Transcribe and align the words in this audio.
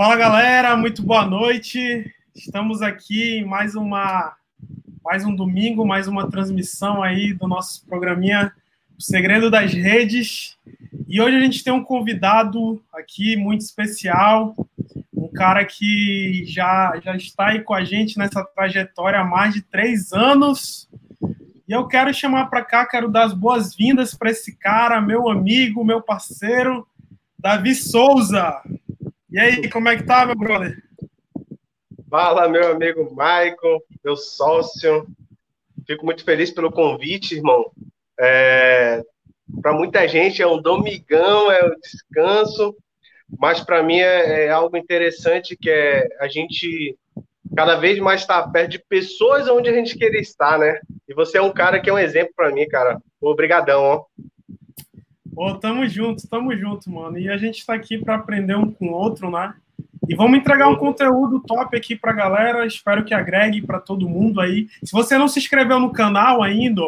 Fala 0.00 0.16
galera, 0.16 0.74
muito 0.78 1.02
boa 1.02 1.26
noite. 1.26 2.10
Estamos 2.34 2.80
aqui 2.80 3.34
em 3.34 3.44
mais 3.44 3.74
uma 3.74 4.34
mais 5.04 5.26
um 5.26 5.36
domingo, 5.36 5.86
mais 5.86 6.08
uma 6.08 6.30
transmissão 6.30 7.02
aí 7.02 7.34
do 7.34 7.46
nosso 7.46 7.84
programinha 7.84 8.50
O 8.98 9.02
Segredo 9.02 9.50
das 9.50 9.74
Redes. 9.74 10.56
E 11.06 11.20
hoje 11.20 11.36
a 11.36 11.40
gente 11.40 11.62
tem 11.62 11.70
um 11.70 11.84
convidado 11.84 12.82
aqui 12.94 13.36
muito 13.36 13.60
especial, 13.60 14.56
um 15.14 15.28
cara 15.28 15.66
que 15.66 16.46
já, 16.46 16.98
já 17.04 17.14
está 17.14 17.48
aí 17.48 17.60
com 17.60 17.74
a 17.74 17.84
gente 17.84 18.16
nessa 18.16 18.42
trajetória 18.42 19.20
há 19.20 19.24
mais 19.24 19.52
de 19.52 19.60
três 19.60 20.14
anos. 20.14 20.88
E 21.68 21.72
eu 21.72 21.86
quero 21.86 22.14
chamar 22.14 22.46
para 22.46 22.64
cá, 22.64 22.86
quero 22.86 23.10
dar 23.10 23.24
as 23.24 23.34
boas-vindas 23.34 24.14
para 24.14 24.30
esse 24.30 24.56
cara, 24.56 24.98
meu 24.98 25.28
amigo, 25.28 25.84
meu 25.84 26.00
parceiro, 26.00 26.88
Davi 27.38 27.74
Souza. 27.74 28.62
E 29.32 29.38
aí, 29.38 29.70
como 29.70 29.88
é 29.88 29.96
que 29.96 30.02
tá, 30.02 30.26
meu 30.26 30.34
brother? 30.34 30.76
Fala, 32.10 32.48
meu 32.48 32.72
amigo 32.72 33.04
Michael, 33.10 33.80
meu 34.04 34.16
sócio. 34.16 35.06
Fico 35.86 36.04
muito 36.04 36.24
feliz 36.24 36.50
pelo 36.50 36.72
convite, 36.72 37.36
irmão. 37.36 37.70
É, 38.18 39.00
para 39.62 39.72
muita 39.72 40.08
gente 40.08 40.42
é 40.42 40.46
um 40.46 40.60
domingão, 40.60 41.48
é 41.48 41.64
um 41.64 41.78
descanso, 41.80 42.76
mas 43.38 43.60
para 43.60 43.84
mim 43.84 44.00
é, 44.00 44.46
é, 44.46 44.50
algo 44.50 44.76
interessante 44.76 45.56
que 45.56 45.70
é 45.70 46.08
a 46.18 46.26
gente 46.26 46.98
cada 47.54 47.76
vez 47.76 48.00
mais 48.00 48.22
estar 48.22 48.42
tá 48.42 48.48
perto 48.48 48.72
de 48.72 48.84
pessoas 48.88 49.46
onde 49.48 49.70
a 49.70 49.72
gente 49.72 49.96
queria 49.96 50.20
estar, 50.20 50.58
né? 50.58 50.80
E 51.08 51.14
você 51.14 51.38
é 51.38 51.42
um 51.42 51.52
cara 51.52 51.80
que 51.80 51.88
é 51.88 51.92
um 51.92 51.98
exemplo 51.98 52.32
para 52.34 52.50
mim, 52.50 52.66
cara. 52.66 53.00
Obrigadão, 53.20 53.80
ó. 53.80 54.04
Tamo 55.60 55.88
junto, 55.88 56.28
tamo 56.28 56.54
junto, 56.54 56.90
mano. 56.90 57.18
E 57.18 57.30
a 57.30 57.36
gente 57.38 57.64
tá 57.64 57.74
aqui 57.74 57.96
para 57.96 58.14
aprender 58.16 58.56
um 58.56 58.70
com 58.70 58.88
o 58.88 58.92
outro, 58.92 59.30
né? 59.30 59.54
E 60.06 60.14
vamos 60.14 60.38
entregar 60.38 60.68
um 60.68 60.76
conteúdo 60.76 61.40
top 61.40 61.76
aqui 61.76 61.96
pra 61.96 62.12
galera. 62.12 62.66
Espero 62.66 63.04
que 63.04 63.14
agregue 63.14 63.62
para 63.62 63.80
todo 63.80 64.08
mundo 64.08 64.40
aí. 64.40 64.68
Se 64.82 64.92
você 64.92 65.16
não 65.16 65.28
se 65.28 65.38
inscreveu 65.38 65.80
no 65.80 65.92
canal 65.92 66.42
ainda, 66.42 66.82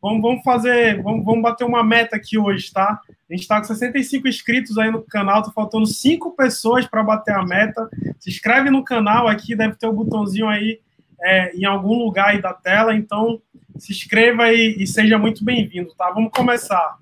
vamos, 0.00 0.22
vamos 0.22 0.42
fazer, 0.44 1.02
vamos, 1.02 1.24
vamos 1.24 1.42
bater 1.42 1.64
uma 1.64 1.82
meta 1.82 2.14
aqui 2.14 2.38
hoje, 2.38 2.72
tá? 2.72 3.00
A 3.28 3.34
gente 3.34 3.48
tá 3.48 3.58
com 3.58 3.64
65 3.64 4.28
inscritos 4.28 4.78
aí 4.78 4.90
no 4.90 5.02
canal, 5.02 5.42
tá 5.42 5.50
faltando 5.50 5.86
5 5.86 6.36
pessoas 6.36 6.86
para 6.86 7.02
bater 7.02 7.34
a 7.34 7.44
meta. 7.44 7.88
Se 8.20 8.30
inscreve 8.30 8.70
no 8.70 8.84
canal 8.84 9.26
aqui, 9.26 9.56
deve 9.56 9.74
ter 9.74 9.86
o 9.86 9.90
um 9.90 9.94
botãozinho 9.94 10.46
aí 10.46 10.80
é, 11.22 11.56
em 11.56 11.64
algum 11.64 11.98
lugar 11.98 12.28
aí 12.28 12.40
da 12.40 12.54
tela. 12.54 12.94
Então, 12.94 13.40
se 13.76 13.92
inscreva 13.92 14.52
e 14.52 14.86
seja 14.86 15.18
muito 15.18 15.44
bem-vindo, 15.44 15.92
tá? 15.96 16.10
Vamos 16.10 16.30
começar. 16.32 16.96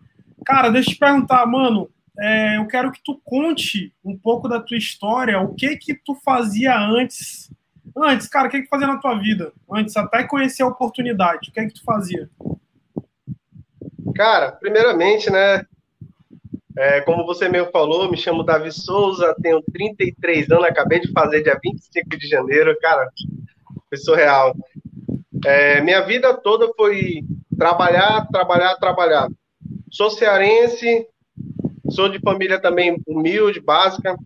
Cara, 0.46 0.70
deixa 0.70 0.90
eu 0.90 0.94
te 0.94 1.00
perguntar, 1.00 1.44
mano. 1.44 1.90
É, 2.18 2.56
eu 2.56 2.66
quero 2.66 2.92
que 2.92 3.02
tu 3.04 3.20
conte 3.22 3.92
um 4.02 4.16
pouco 4.16 4.48
da 4.48 4.60
tua 4.60 4.76
história, 4.78 5.40
o 5.40 5.54
que 5.54 5.76
que 5.76 5.92
tu 5.92 6.14
fazia 6.24 6.78
antes. 6.78 7.52
Antes, 7.94 8.28
cara, 8.28 8.46
o 8.46 8.50
que 8.50 8.62
que 8.62 8.68
fazia 8.68 8.86
na 8.86 8.98
tua 8.98 9.18
vida? 9.18 9.52
Antes, 9.70 9.96
até 9.96 10.22
conhecer 10.22 10.62
a 10.62 10.68
oportunidade, 10.68 11.50
o 11.50 11.52
que 11.52 11.66
que 11.66 11.74
tu 11.74 11.84
fazia? 11.84 12.30
Cara, 14.14 14.52
primeiramente, 14.52 15.30
né, 15.30 15.66
é, 16.78 17.00
como 17.00 17.26
você 17.26 17.48
mesmo 17.48 17.70
falou, 17.70 18.10
me 18.10 18.16
chamo 18.16 18.44
Davi 18.44 18.70
Souza, 18.70 19.34
tenho 19.42 19.60
33 19.72 20.50
anos, 20.50 20.64
acabei 20.64 21.00
de 21.00 21.10
fazer 21.12 21.42
dia 21.42 21.58
25 21.62 22.08
de 22.18 22.28
janeiro, 22.28 22.76
cara, 22.80 23.10
foi 23.88 23.98
surreal. 23.98 24.54
É, 25.44 25.80
minha 25.80 26.02
vida 26.02 26.34
toda 26.34 26.72
foi 26.76 27.24
trabalhar, 27.58 28.26
trabalhar, 28.28 28.76
trabalhar. 28.76 29.28
Sou 29.90 30.10
cearense, 30.10 31.06
sou 31.90 32.08
de 32.08 32.18
família 32.18 32.60
também 32.60 33.00
humilde, 33.06 33.60
básica. 33.60 34.16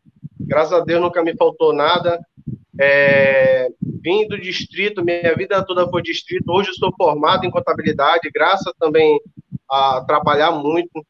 Graças 0.40 0.72
a 0.72 0.80
Deus 0.80 1.00
nunca 1.00 1.22
me 1.22 1.36
faltou 1.36 1.72
nada. 1.72 2.18
É, 2.80 3.68
vim 4.02 4.26
do 4.26 4.40
distrito, 4.40 5.04
minha 5.04 5.34
vida 5.36 5.64
toda 5.64 5.88
foi 5.88 6.02
distrito. 6.02 6.50
Hoje 6.50 6.70
estou 6.70 6.92
formado 6.96 7.44
em 7.44 7.50
contabilidade, 7.50 8.30
graças 8.34 8.72
também 8.78 9.20
a 9.68 10.02
trabalhar 10.06 10.52
muito. 10.52 11.04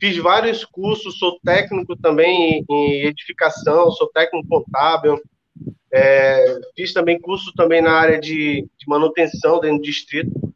Fiz 0.00 0.16
vários 0.16 0.64
cursos, 0.64 1.18
sou 1.18 1.38
técnico 1.44 1.94
também 1.96 2.64
em 2.68 3.06
edificação, 3.06 3.90
sou 3.90 4.08
técnico 4.08 4.48
contábil. 4.48 5.20
É, 5.92 6.58
fiz 6.74 6.94
também 6.94 7.20
curso 7.20 7.52
também 7.54 7.82
na 7.82 7.92
área 7.92 8.18
de, 8.18 8.62
de 8.62 8.88
manutenção 8.88 9.60
dentro 9.60 9.76
do 9.76 9.84
distrito. 9.84 10.51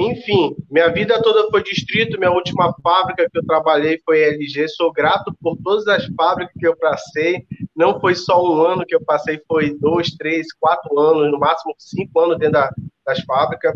Enfim, 0.00 0.56
minha 0.70 0.88
vida 0.88 1.20
toda 1.22 1.50
foi 1.50 1.62
distrito. 1.62 2.18
Minha 2.18 2.30
última 2.30 2.74
fábrica 2.82 3.28
que 3.30 3.38
eu 3.38 3.44
trabalhei 3.44 4.00
foi 4.04 4.22
LG. 4.22 4.68
Sou 4.68 4.90
grato 4.90 5.36
por 5.42 5.58
todas 5.62 5.86
as 5.88 6.06
fábricas 6.16 6.54
que 6.58 6.66
eu 6.66 6.74
passei. 6.76 7.46
Não 7.76 8.00
foi 8.00 8.14
só 8.14 8.42
um 8.42 8.62
ano 8.62 8.86
que 8.86 8.94
eu 8.94 9.04
passei, 9.04 9.40
foi 9.46 9.76
dois, 9.78 10.10
três, 10.16 10.52
quatro 10.54 10.98
anos, 10.98 11.30
no 11.30 11.38
máximo 11.38 11.74
cinco 11.78 12.18
anos 12.18 12.38
dentro 12.38 12.54
da, 12.54 12.70
das 13.04 13.20
fábricas. 13.24 13.74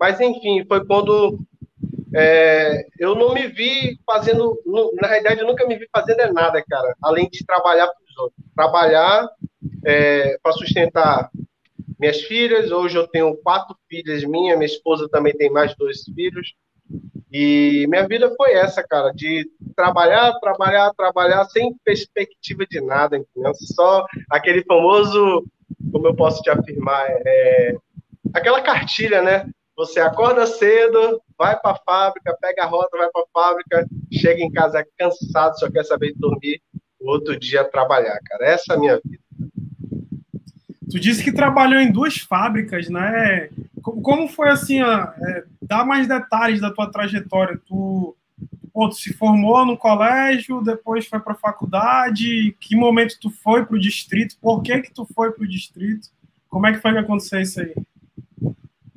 Mas, 0.00 0.18
enfim, 0.20 0.64
foi 0.66 0.84
quando 0.86 1.38
é, 2.14 2.86
eu 2.98 3.14
não 3.14 3.34
me 3.34 3.46
vi 3.48 3.98
fazendo. 4.06 4.58
Na 5.00 5.08
realidade, 5.08 5.40
eu 5.40 5.46
nunca 5.46 5.66
me 5.66 5.76
vi 5.76 5.86
fazendo 5.92 6.32
nada, 6.32 6.64
cara, 6.66 6.94
além 7.02 7.28
de 7.28 7.44
trabalhar 7.44 7.88
para 7.88 8.04
os 8.08 8.18
outros. 8.18 8.44
Trabalhar 8.56 9.28
é, 9.84 10.38
para 10.42 10.52
sustentar 10.52 11.30
minhas 11.98 12.22
filhas. 12.22 12.70
Hoje 12.70 12.96
eu 12.96 13.06
tenho 13.08 13.36
quatro 13.36 13.76
filhas 13.88 14.24
minhas, 14.24 14.56
minha 14.56 14.66
esposa 14.66 15.08
também 15.08 15.36
tem 15.36 15.50
mais 15.50 15.74
dois 15.76 16.02
filhos. 16.04 16.54
E 17.30 17.86
minha 17.88 18.06
vida 18.06 18.32
foi 18.36 18.52
essa, 18.52 18.82
cara, 18.82 19.10
de 19.10 19.46
trabalhar, 19.76 20.32
trabalhar, 20.40 20.92
trabalhar 20.94 21.44
sem 21.46 21.76
perspectiva 21.84 22.64
de 22.66 22.80
nada, 22.80 23.18
entendeu? 23.18 23.52
Só 23.54 24.06
aquele 24.30 24.64
famoso, 24.64 25.44
como 25.92 26.06
eu 26.06 26.16
posso 26.16 26.40
te 26.40 26.48
afirmar, 26.48 27.06
é, 27.10 27.76
aquela 28.32 28.62
cartilha, 28.62 29.20
né? 29.20 29.46
Você 29.76 30.00
acorda 30.00 30.46
cedo, 30.46 31.22
vai 31.36 31.58
para 31.60 31.72
a 31.72 31.80
fábrica, 31.84 32.36
pega 32.40 32.64
a 32.64 32.66
rota, 32.66 32.96
vai 32.96 33.08
para 33.10 33.22
a 33.22 33.26
fábrica, 33.32 33.86
chega 34.12 34.42
em 34.42 34.50
casa 34.50 34.84
cansado, 34.96 35.58
só 35.58 35.70
quer 35.70 35.84
saber 35.84 36.14
de 36.14 36.18
dormir, 36.18 36.60
outro 37.00 37.38
dia 37.38 37.62
trabalhar, 37.62 38.18
cara. 38.24 38.46
Essa 38.46 38.72
é 38.72 38.76
a 38.76 38.78
minha 38.78 39.00
vida. 39.04 39.22
Tu 40.90 40.98
disse 40.98 41.22
que 41.22 41.32
trabalhou 41.32 41.80
em 41.80 41.92
duas 41.92 42.16
fábricas, 42.18 42.88
né? 42.88 43.50
Como 43.82 44.28
foi 44.28 44.48
assim? 44.48 44.80
é, 44.82 45.44
dá 45.60 45.84
mais 45.84 46.08
detalhes 46.08 46.60
da 46.60 46.70
tua 46.70 46.90
trajetória. 46.90 47.60
Tu, 47.66 48.16
pô, 48.72 48.88
tu 48.88 48.94
se 48.94 49.12
formou 49.12 49.66
no 49.66 49.76
colégio, 49.76 50.62
depois 50.62 51.06
foi 51.06 51.20
para 51.20 51.34
a 51.34 51.36
faculdade. 51.36 52.56
Que 52.60 52.74
momento 52.74 53.18
tu 53.20 53.30
foi 53.30 53.66
para 53.66 53.76
o 53.76 53.80
distrito? 53.80 54.36
Por 54.40 54.62
que 54.62 54.80
que 54.80 54.92
tu 54.92 55.06
foi 55.14 55.30
para 55.30 55.44
o 55.44 55.48
distrito? 55.48 56.08
Como 56.48 56.66
é 56.66 56.72
que 56.72 56.80
foi 56.80 56.92
que 56.92 56.98
aconteceu 56.98 57.40
isso 57.40 57.60
aí? 57.60 57.74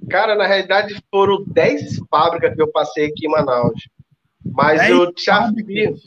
Cara, 0.10 0.36
na 0.36 0.48
realidade 0.48 0.96
foram 1.10 1.44
10 1.46 2.00
fábricas 2.10 2.56
que 2.56 2.62
eu 2.62 2.72
passei 2.72 3.08
aqui 3.08 3.28
em 3.28 3.30
Manaus. 3.30 3.90
Mas 4.46 4.90
eu 4.90 5.14
te 5.14 5.30
afirmo. 5.30 5.98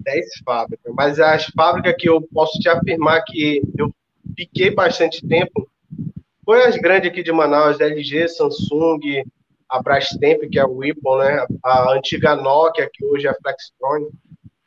10 0.00 0.26
fábricas. 0.44 0.92
Mas 0.94 1.18
as 1.18 1.46
fábricas 1.46 1.94
que 1.98 2.08
eu 2.08 2.20
posso 2.32 2.58
te 2.58 2.68
afirmar 2.68 3.22
que 3.24 3.62
eu 3.76 3.92
fiquei 4.36 4.70
bastante 4.70 5.26
tempo 5.26 5.68
foi 6.44 6.62
as 6.64 6.76
grandes 6.76 7.10
aqui 7.10 7.22
de 7.22 7.32
Manaus, 7.32 7.80
LG, 7.80 8.28
Samsung, 8.28 9.00
a 9.68 9.82
Brastemp, 9.82 10.42
que 10.50 10.58
é 10.58 10.64
o 10.64 10.78
Ripple, 10.78 11.18
né? 11.18 11.46
A 11.64 11.92
antiga 11.94 12.36
Nokia, 12.36 12.88
que 12.92 13.04
hoje 13.04 13.26
é 13.26 13.30
a 13.30 13.34
Flextronic. 13.34 14.12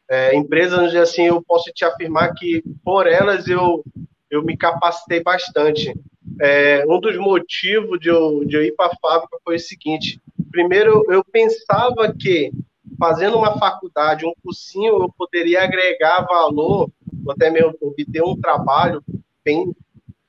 É, 0.09 0.35
empresas 0.35 0.95
assim, 0.95 1.27
eu 1.27 1.41
posso 1.43 1.71
te 1.71 1.85
afirmar 1.85 2.33
que 2.33 2.63
por 2.83 3.05
elas 3.05 3.47
eu, 3.47 3.83
eu 4.31 4.43
me 4.43 4.57
capacitei 4.57 5.21
bastante. 5.21 5.93
É, 6.41 6.83
um 6.87 6.99
dos 6.99 7.15
motivos 7.17 7.99
de 7.99 8.09
eu, 8.09 8.43
de 8.43 8.55
eu 8.55 8.63
ir 8.63 8.75
para 8.75 8.87
a 8.87 8.97
fábrica 8.99 9.37
foi 9.43 9.57
o 9.57 9.59
seguinte: 9.59 10.19
primeiro, 10.49 11.05
eu 11.11 11.23
pensava 11.23 12.11
que 12.17 12.51
fazendo 12.97 13.37
uma 13.37 13.59
faculdade, 13.59 14.25
um 14.25 14.33
cursinho, 14.43 15.03
eu 15.03 15.13
poderia 15.15 15.63
agregar 15.63 16.25
valor, 16.25 16.89
ou 17.23 17.31
até 17.31 17.51
mesmo 17.51 17.75
obter 17.81 18.23
um 18.23 18.35
trabalho 18.35 19.03
bem 19.47 19.73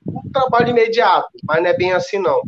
um 0.07 0.31
trabalho 0.31 0.69
imediato, 0.69 1.29
mas 1.43 1.61
não 1.61 1.69
é 1.69 1.75
bem 1.75 1.91
assim 1.91 2.17
não. 2.17 2.41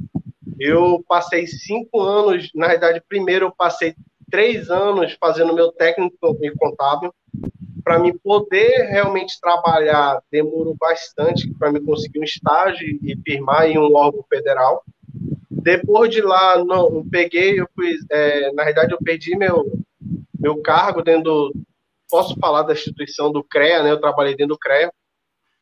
Eu 0.57 1.03
passei 1.05 1.45
cinco 1.45 1.99
anos, 1.99 2.49
na 2.55 2.69
verdade, 2.69 3.03
primeiro 3.09 3.47
eu 3.47 3.51
passei 3.51 3.93
três 4.31 4.69
anos 4.69 5.17
fazendo 5.19 5.53
meu 5.53 5.71
técnico 5.73 6.37
e 6.41 6.51
contábil. 6.51 7.13
Para 7.83 7.99
me 7.99 8.17
poder 8.19 8.87
realmente 8.89 9.39
trabalhar, 9.41 10.21
demorou 10.31 10.75
bastante 10.79 11.51
para 11.57 11.71
me 11.71 11.81
conseguir 11.81 12.19
um 12.19 12.23
estágio 12.23 12.87
e 13.01 13.17
firmar 13.25 13.67
em 13.67 13.77
um 13.77 13.93
órgão 13.95 14.23
federal. 14.29 14.83
Depois 15.49 16.09
de 16.09 16.21
lá, 16.21 16.63
não, 16.63 16.95
eu 16.95 17.05
peguei, 17.11 17.59
eu 17.59 17.67
fui, 17.75 17.95
é, 18.09 18.51
na 18.53 18.63
verdade, 18.63 18.93
eu 18.93 18.99
perdi 19.03 19.35
meu, 19.35 19.65
meu 20.39 20.61
cargo 20.61 21.01
dentro 21.01 21.23
do, 21.23 21.53
posso 22.09 22.35
falar 22.39 22.63
da 22.63 22.73
instituição 22.73 23.31
do 23.31 23.43
CREA, 23.43 23.83
né? 23.83 23.91
Eu 23.91 23.99
trabalhei 23.99 24.35
dentro 24.35 24.55
do 24.55 24.59
CREA 24.59 24.91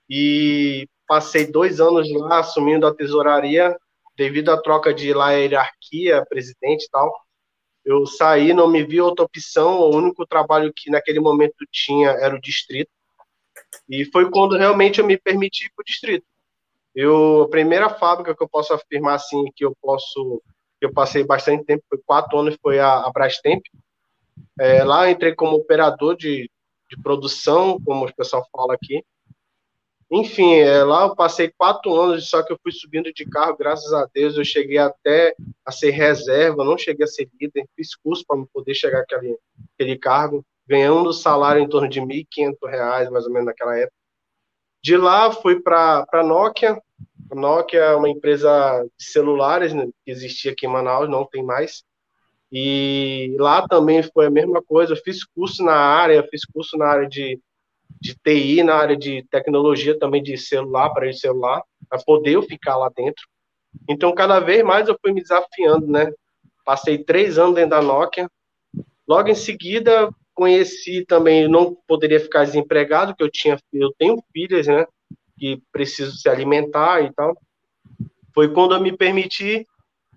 e 0.09 0.88
Passei 1.09 1.47
dois 1.47 1.81
anos 1.81 2.07
lá 2.11 2.38
assumindo 2.38 2.85
a 2.85 2.94
tesouraria, 2.94 3.75
devido 4.15 4.50
à 4.50 4.61
troca 4.61 4.94
de 4.94 5.11
lá 5.11 5.31
hierarquia, 5.31 6.23
presidente 6.29 6.85
e 6.85 6.89
tal. 6.91 7.11
Eu 7.83 8.06
saí, 8.06 8.53
não 8.53 8.67
me 8.67 8.83
vi 8.83 9.01
outra 9.01 9.25
opção. 9.25 9.79
O 9.79 9.95
único 9.95 10.23
trabalho 10.27 10.71
que 10.71 10.91
naquele 10.91 11.19
momento 11.19 11.65
tinha 11.71 12.11
era 12.11 12.35
o 12.35 12.39
distrito. 12.39 12.91
E 13.89 14.06
foi 14.06 14.29
quando 14.29 14.56
realmente 14.56 15.00
eu 15.00 15.06
me 15.07 15.17
permiti 15.17 15.71
para 15.75 15.81
o 15.81 15.85
distrito. 15.85 16.27
Eu, 16.94 17.41
a 17.41 17.50
primeira 17.50 17.89
fábrica 17.89 18.35
que 18.35 18.44
eu 18.44 18.47
posso 18.47 18.71
afirmar 18.71 19.15
assim 19.15 19.45
que 19.56 19.65
eu 19.65 19.75
posso, 19.81 20.44
que 20.79 20.85
eu 20.85 20.94
passei 20.94 21.23
bastante 21.23 21.65
tempo, 21.65 21.83
foi 21.89 21.97
quatro 22.06 22.38
anos, 22.38 22.56
foi 22.61 22.77
a, 22.77 23.00
a 23.00 23.11
Brastemp. 23.11 23.63
É, 24.59 24.83
lá 24.83 25.09
entrei 25.09 25.33
como 25.33 25.57
operador 25.57 26.15
de, 26.15 26.47
de 26.88 27.01
produção, 27.01 27.79
como 27.83 28.06
o 28.06 28.13
pessoal 28.13 28.47
fala 28.56 28.75
aqui. 28.75 29.03
Enfim, 30.11 30.56
é, 30.56 30.83
lá 30.83 31.03
eu 31.03 31.15
passei 31.15 31.53
quatro 31.56 31.94
anos, 31.94 32.29
só 32.29 32.41
que 32.41 32.51
eu 32.51 32.59
fui 32.63 32.71
subindo 32.71 33.13
de 33.13 33.25
carro, 33.25 33.56
graças 33.56 33.94
a 33.94 34.07
Deus, 34.11 34.38
eu 34.38 34.44
cheguei 34.44 34.79
até 34.79 35.35
a 35.63 35.71
ser 35.71 35.91
reserva, 35.91 36.63
não 36.63 36.77
cheguei 36.77 37.03
a 37.03 37.07
ser 37.07 37.29
líder, 37.39 37.67
fiz 37.75 37.95
curso 37.95 38.25
para 38.27 38.44
poder 38.51 38.73
chegar 38.73 39.01
àquele, 39.01 39.38
aquele 39.75 39.97
cargo, 39.97 40.44
ganhando 40.67 41.13
salário 41.13 41.61
em 41.61 41.69
torno 41.69 41.88
de 41.88 42.00
R$ 42.00 42.06
1.500, 42.07 43.11
mais 43.11 43.25
ou 43.25 43.31
menos 43.31 43.45
naquela 43.45 43.77
época. 43.77 43.94
De 44.81 44.97
lá 44.97 45.31
fui 45.31 45.61
para 45.61 46.07
a 46.11 46.23
Nokia, 46.23 46.81
a 47.31 47.35
Nokia 47.35 47.79
é 47.79 47.95
uma 47.95 48.09
empresa 48.09 48.83
de 48.97 49.06
celulares 49.06 49.73
né, 49.73 49.88
que 50.03 50.11
existia 50.11 50.53
aqui 50.53 50.65
em 50.65 50.69
Manaus, 50.69 51.07
não 51.07 51.25
tem 51.25 51.44
mais. 51.44 51.83
E 52.51 53.35
lá 53.38 53.67
também 53.67 54.01
foi 54.01 54.25
a 54.25 54.31
mesma 54.31 54.63
coisa, 54.63 54.94
eu 54.94 54.97
fiz 54.97 55.23
curso 55.23 55.63
na 55.63 55.75
área, 55.75 56.27
fiz 56.31 56.41
curso 56.45 56.75
na 56.77 56.88
área 56.88 57.07
de 57.07 57.39
de 58.00 58.16
TI, 58.16 58.63
na 58.63 58.75
área 58.75 58.96
de 58.96 59.25
tecnologia 59.30 59.98
também 59.98 60.24
de 60.24 60.38
celular, 60.38 60.90
para 60.92 61.10
de 61.10 61.19
celular, 61.19 61.62
para 61.90 62.00
poder 62.00 62.31
eu 62.31 62.44
ficar 62.44 62.78
lá 62.78 62.90
dentro. 62.96 63.24
Então, 63.88 64.13
cada 64.13 64.40
vez 64.40 64.63
mais 64.63 64.88
eu 64.88 64.98
fui 65.01 65.12
me 65.12 65.22
desafiando, 65.22 65.88
né? 65.88 66.12
Passei 66.66 66.98
três 66.98 67.38
anos 67.38 67.56
dentro 67.56 67.72
da 67.72 67.81
Nokia. 67.81 68.30
Logo 69.07 69.30
em 69.30 69.36
seguida, 69.36 70.10
conheci 70.34 71.06
também, 71.06 71.48
não 71.48 71.75
poderia 71.88 72.19
ficar 72.19 72.46
desempregado, 72.46 73.12
porque 73.12 73.24
eu 73.24 73.31
tinha, 73.31 73.60
eu 73.74 73.92
tenho 73.98 74.24
filhas, 74.31 74.68
né? 74.68 74.86
Que 75.38 75.62
preciso 75.72 76.16
se 76.18 76.30
alimentar 76.30 77.02
e 77.04 77.13
tal. 77.13 77.36
Foi 78.34 78.54
quando 78.54 78.75
eu 78.75 78.81
me 78.81 78.95
permiti 78.95 79.68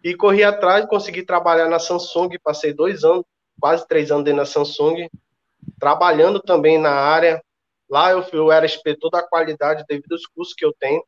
e 0.04 0.14
corri 0.14 0.44
atrás, 0.44 0.86
consegui 0.86 1.24
trabalhar 1.24 1.68
na 1.68 1.78
Samsung, 1.78 2.30
passei 2.42 2.72
dois 2.72 3.04
anos, 3.04 3.24
quase 3.60 3.86
três 3.86 4.10
anos 4.10 4.24
dentro 4.24 4.40
da 4.40 4.46
Samsung, 4.46 5.08
trabalhando 5.78 6.40
também 6.40 6.78
na 6.78 6.90
área, 6.90 7.42
Lá 7.92 8.10
eu, 8.10 8.24
eu 8.32 8.50
era 8.50 8.64
inspetor 8.64 9.10
da 9.10 9.22
qualidade 9.22 9.84
devido 9.86 10.12
aos 10.12 10.24
cursos 10.24 10.54
que 10.54 10.64
eu 10.64 10.72
tenho. 10.72 11.04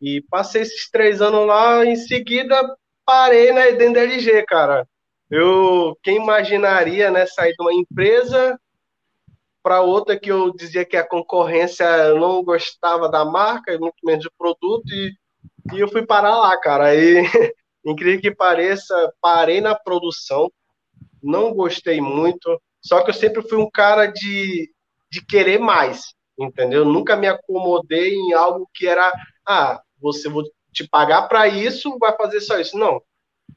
E 0.00 0.22
passei 0.30 0.62
esses 0.62 0.88
três 0.88 1.20
anos 1.20 1.44
lá, 1.44 1.84
em 1.84 1.96
seguida 1.96 2.56
parei 3.04 3.52
né, 3.52 3.72
dentro 3.72 3.94
da 3.94 4.02
LG, 4.02 4.44
cara. 4.44 4.86
Eu, 5.28 5.98
quem 6.04 6.18
imaginaria, 6.18 7.10
né, 7.10 7.26
sair 7.26 7.54
de 7.56 7.60
uma 7.60 7.74
empresa 7.74 8.56
para 9.64 9.80
outra 9.80 10.16
que 10.16 10.30
eu 10.30 10.54
dizia 10.54 10.84
que 10.84 10.96
a 10.96 11.02
concorrência 11.02 12.14
não 12.14 12.40
gostava 12.44 13.08
da 13.08 13.24
marca, 13.24 13.76
muito 13.76 13.96
menos 14.04 14.22
do 14.22 14.32
produto, 14.38 14.88
e, 14.88 15.12
e 15.74 15.80
eu 15.80 15.88
fui 15.88 16.06
parar 16.06 16.36
lá, 16.36 16.56
cara. 16.60 16.94
E, 16.94 17.20
incrível 17.84 18.20
que 18.20 18.30
pareça, 18.32 19.12
parei 19.20 19.60
na 19.60 19.74
produção, 19.74 20.52
não 21.20 21.52
gostei 21.52 22.00
muito, 22.00 22.62
só 22.80 23.02
que 23.02 23.10
eu 23.10 23.14
sempre 23.14 23.42
fui 23.42 23.58
um 23.58 23.68
cara 23.68 24.06
de 24.06 24.70
de 25.10 25.24
querer 25.24 25.58
mais, 25.58 26.14
entendeu? 26.38 26.84
Nunca 26.84 27.16
me 27.16 27.26
acomodei 27.26 28.14
em 28.14 28.32
algo 28.32 28.68
que 28.74 28.86
era, 28.86 29.12
ah, 29.46 29.80
você 30.00 30.28
vou 30.28 30.44
te 30.72 30.86
pagar 30.88 31.22
para 31.28 31.48
isso, 31.48 31.98
vai 31.98 32.14
fazer 32.16 32.40
só 32.40 32.58
isso. 32.58 32.76
Não. 32.78 33.00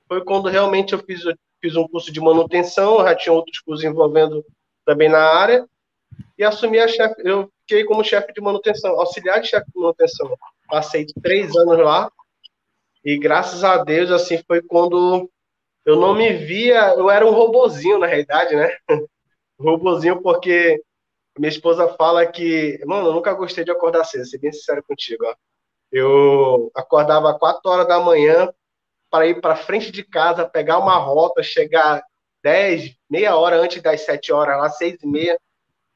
Foi 0.07 0.23
quando 0.23 0.47
realmente 0.47 0.93
eu 0.93 0.99
fiz, 0.99 1.23
eu 1.25 1.35
fiz 1.61 1.75
um 1.75 1.87
curso 1.87 2.11
de 2.11 2.21
manutenção, 2.21 3.03
já 3.03 3.15
tinha 3.15 3.33
outros 3.33 3.59
cursos 3.59 3.83
envolvendo 3.83 4.45
também 4.85 5.09
na 5.09 5.19
área, 5.19 5.67
e 6.37 6.43
assumi 6.43 6.79
a 6.79 6.87
chefe, 6.87 7.15
eu 7.23 7.51
fiquei 7.61 7.83
como 7.83 8.03
chefe 8.03 8.33
de 8.33 8.41
manutenção, 8.41 8.99
auxiliar 8.99 9.41
de 9.41 9.49
chefe 9.49 9.69
de 9.71 9.79
manutenção. 9.79 10.35
Passei 10.67 11.05
três 11.21 11.55
anos 11.55 11.77
lá, 11.77 12.11
e 13.03 13.17
graças 13.17 13.63
a 13.63 13.83
Deus, 13.83 14.11
assim, 14.11 14.41
foi 14.47 14.61
quando 14.61 15.29
eu 15.85 15.95
não 15.95 16.13
me 16.13 16.33
via, 16.33 16.93
eu 16.95 17.09
era 17.09 17.25
um 17.25 17.31
robozinho, 17.31 17.97
na 17.97 18.07
realidade, 18.07 18.55
né? 18.55 18.69
robozinho, 19.59 20.21
porque 20.21 20.81
minha 21.39 21.49
esposa 21.49 21.87
fala 21.97 22.25
que, 22.25 22.79
mano, 22.85 23.07
eu 23.07 23.13
nunca 23.13 23.33
gostei 23.33 23.63
de 23.63 23.71
acordar 23.71 24.03
cedo, 24.03 24.25
ser 24.25 24.39
bem 24.39 24.51
sincero 24.51 24.83
contigo, 24.83 25.25
ó. 25.25 25.33
Eu 25.91 26.69
acordava 26.75 27.31
às 27.31 27.39
4 27.39 27.61
horas 27.71 27.87
da 27.87 27.99
manhã 27.99 28.53
para 29.09 29.25
ir 29.25 29.41
para 29.41 29.55
frente 29.55 29.91
de 29.91 30.03
casa, 30.03 30.47
pegar 30.47 30.77
uma 30.77 30.97
rota, 30.97 31.41
chegar 31.41 32.03
10, 32.43 32.93
meia 33.09 33.35
hora 33.35 33.57
antes 33.57 33.81
das 33.81 34.01
7 34.01 34.31
horas, 34.31 34.57
lá 34.57 34.69
6 34.69 35.01
e 35.01 35.07
meia, 35.07 35.39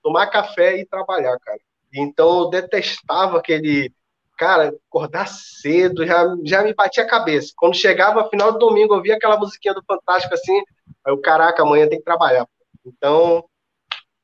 tomar 0.01 0.27
café 0.27 0.77
e 0.77 0.85
trabalhar, 0.85 1.37
cara. 1.39 1.59
Então 1.93 2.39
eu 2.39 2.49
detestava 2.49 3.37
aquele, 3.37 3.93
cara, 4.37 4.73
acordar 4.89 5.27
cedo, 5.27 6.05
já, 6.05 6.25
já 6.43 6.63
me 6.63 6.73
batia 6.73 7.03
a 7.03 7.07
cabeça. 7.07 7.53
Quando 7.55 7.75
chegava 7.75 8.29
final 8.29 8.53
do 8.53 8.59
domingo, 8.59 8.95
eu 8.95 9.01
via 9.01 9.15
aquela 9.15 9.37
musiquinha 9.37 9.73
do 9.73 9.83
Fantástico 9.85 10.33
assim, 10.33 10.57
aí 11.05 11.13
eu, 11.13 11.19
caraca, 11.19 11.61
amanhã 11.61 11.87
tem 11.87 11.99
que 11.99 12.05
trabalhar. 12.05 12.47
Então, 12.85 13.45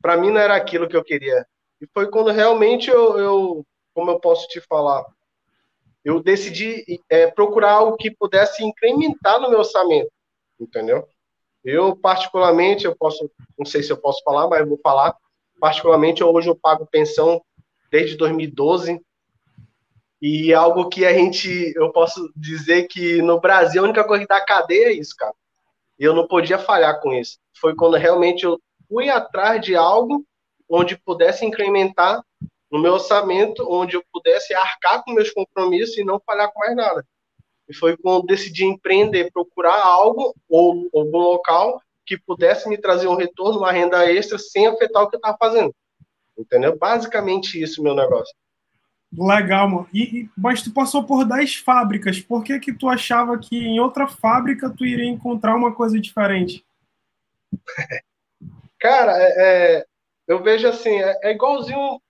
para 0.02 0.18
mim 0.18 0.32
não 0.32 0.40
era 0.40 0.56
aquilo 0.56 0.88
que 0.88 0.96
eu 0.96 1.04
queria. 1.04 1.46
E 1.82 1.88
foi 1.94 2.10
quando 2.10 2.32
realmente 2.32 2.90
eu, 2.90 3.18
eu 3.18 3.66
como 3.94 4.12
eu 4.12 4.20
posso 4.20 4.48
te 4.48 4.62
falar, 4.62 5.06
eu 6.04 6.22
decidi 6.22 6.84
é, 7.10 7.28
procurar 7.28 7.74
algo 7.74 7.98
que 7.98 8.12
pudesse 8.12 8.64
incrementar 8.64 9.40
no 9.40 9.50
meu 9.50 9.60
orçamento, 9.60 10.12
entendeu? 10.60 11.08
Eu, 11.64 11.96
particularmente, 11.96 12.86
eu 12.86 12.96
posso, 12.96 13.30
não 13.58 13.66
sei 13.66 13.84
se 13.84 13.92
eu 13.92 13.98
posso 13.98 14.24
falar, 14.24 14.48
mas 14.48 14.68
vou 14.68 14.80
falar, 14.82 15.16
particularmente, 15.60 16.24
hoje 16.24 16.50
eu 16.50 16.56
pago 16.56 16.88
pensão 16.90 17.42
desde 17.92 18.16
2012, 18.16 19.02
e 20.22 20.54
algo 20.54 20.90
que 20.90 21.06
a 21.06 21.14
gente, 21.14 21.74
eu 21.76 21.92
posso 21.92 22.32
dizer 22.36 22.88
que 22.88 23.22
no 23.22 23.40
Brasil 23.40 23.82
a 23.82 23.86
única 23.86 24.04
coisa 24.04 24.26
dá 24.28 24.44
cadeia 24.44 24.90
é 24.90 24.94
isso, 24.94 25.16
cara. 25.18 25.34
Eu 25.98 26.14
não 26.14 26.28
podia 26.28 26.58
falhar 26.58 27.00
com 27.02 27.14
isso. 27.14 27.38
Foi 27.60 27.76
quando 27.76 27.96
realmente 27.96 28.46
eu 28.46 28.60
fui 28.90 29.10
atrás 29.10 29.62
de 29.62 29.76
algo 29.76 30.26
onde 30.68 30.98
pudesse 30.98 31.46
incrementar 31.46 32.22
no 32.72 32.80
meu 32.80 32.94
orçamento, 32.94 33.66
onde 33.70 33.96
eu 33.96 34.04
pudesse 34.12 34.54
arcar 34.54 35.04
com 35.04 35.14
meus 35.14 35.32
compromissos 35.32 35.98
e 35.98 36.04
não 36.04 36.20
falhar 36.20 36.52
com 36.52 36.60
mais 36.60 36.76
nada. 36.76 37.06
E 37.68 37.74
foi 37.74 37.96
quando 37.96 38.26
decidi 38.26 38.66
empreender, 38.66 39.32
procurar 39.32 39.82
algo 39.84 40.36
ou 40.50 40.90
algum 40.94 41.18
local 41.18 41.82
que 42.06 42.18
pudesse 42.18 42.68
me 42.68 42.78
trazer 42.78 43.08
um 43.08 43.16
retorno, 43.16 43.60
uma 43.60 43.72
renda 43.72 44.12
extra, 44.12 44.40
sem 44.40 44.66
afetar 44.66 45.04
o 45.04 45.10
que 45.10 45.16
eu 45.16 45.20
estava 45.20 45.38
fazendo. 45.38 45.74
Entendeu? 46.38 46.78
Basicamente 46.78 47.62
isso, 47.62 47.84
meu 47.84 47.94
negócio. 47.94 48.34
Legal, 49.12 49.70
mano. 49.70 49.88
E, 49.94 50.28
mas 50.38 50.62
tu 50.62 50.72
passou 50.72 51.04
por 51.04 51.26
10 51.26 51.58
fábricas. 51.58 52.20
Por 52.20 52.44
que 52.44 52.60
que 52.60 52.74
tu 52.74 52.88
achava 52.88 53.38
que 53.38 53.58
em 53.58 53.80
outra 53.80 54.08
fábrica 54.08 54.70
tu 54.70 54.86
iria 54.86 55.10
encontrar 55.10 55.56
uma 55.56 55.74
coisa 55.74 56.00
diferente? 56.00 56.66
Cara, 58.80 59.12
é, 59.18 59.34
é, 59.38 59.86
eu 60.28 60.42
vejo 60.42 60.68
assim, 60.68 61.02
é, 61.02 61.20
é, 61.24 61.32
igualzinho, 61.32 62.02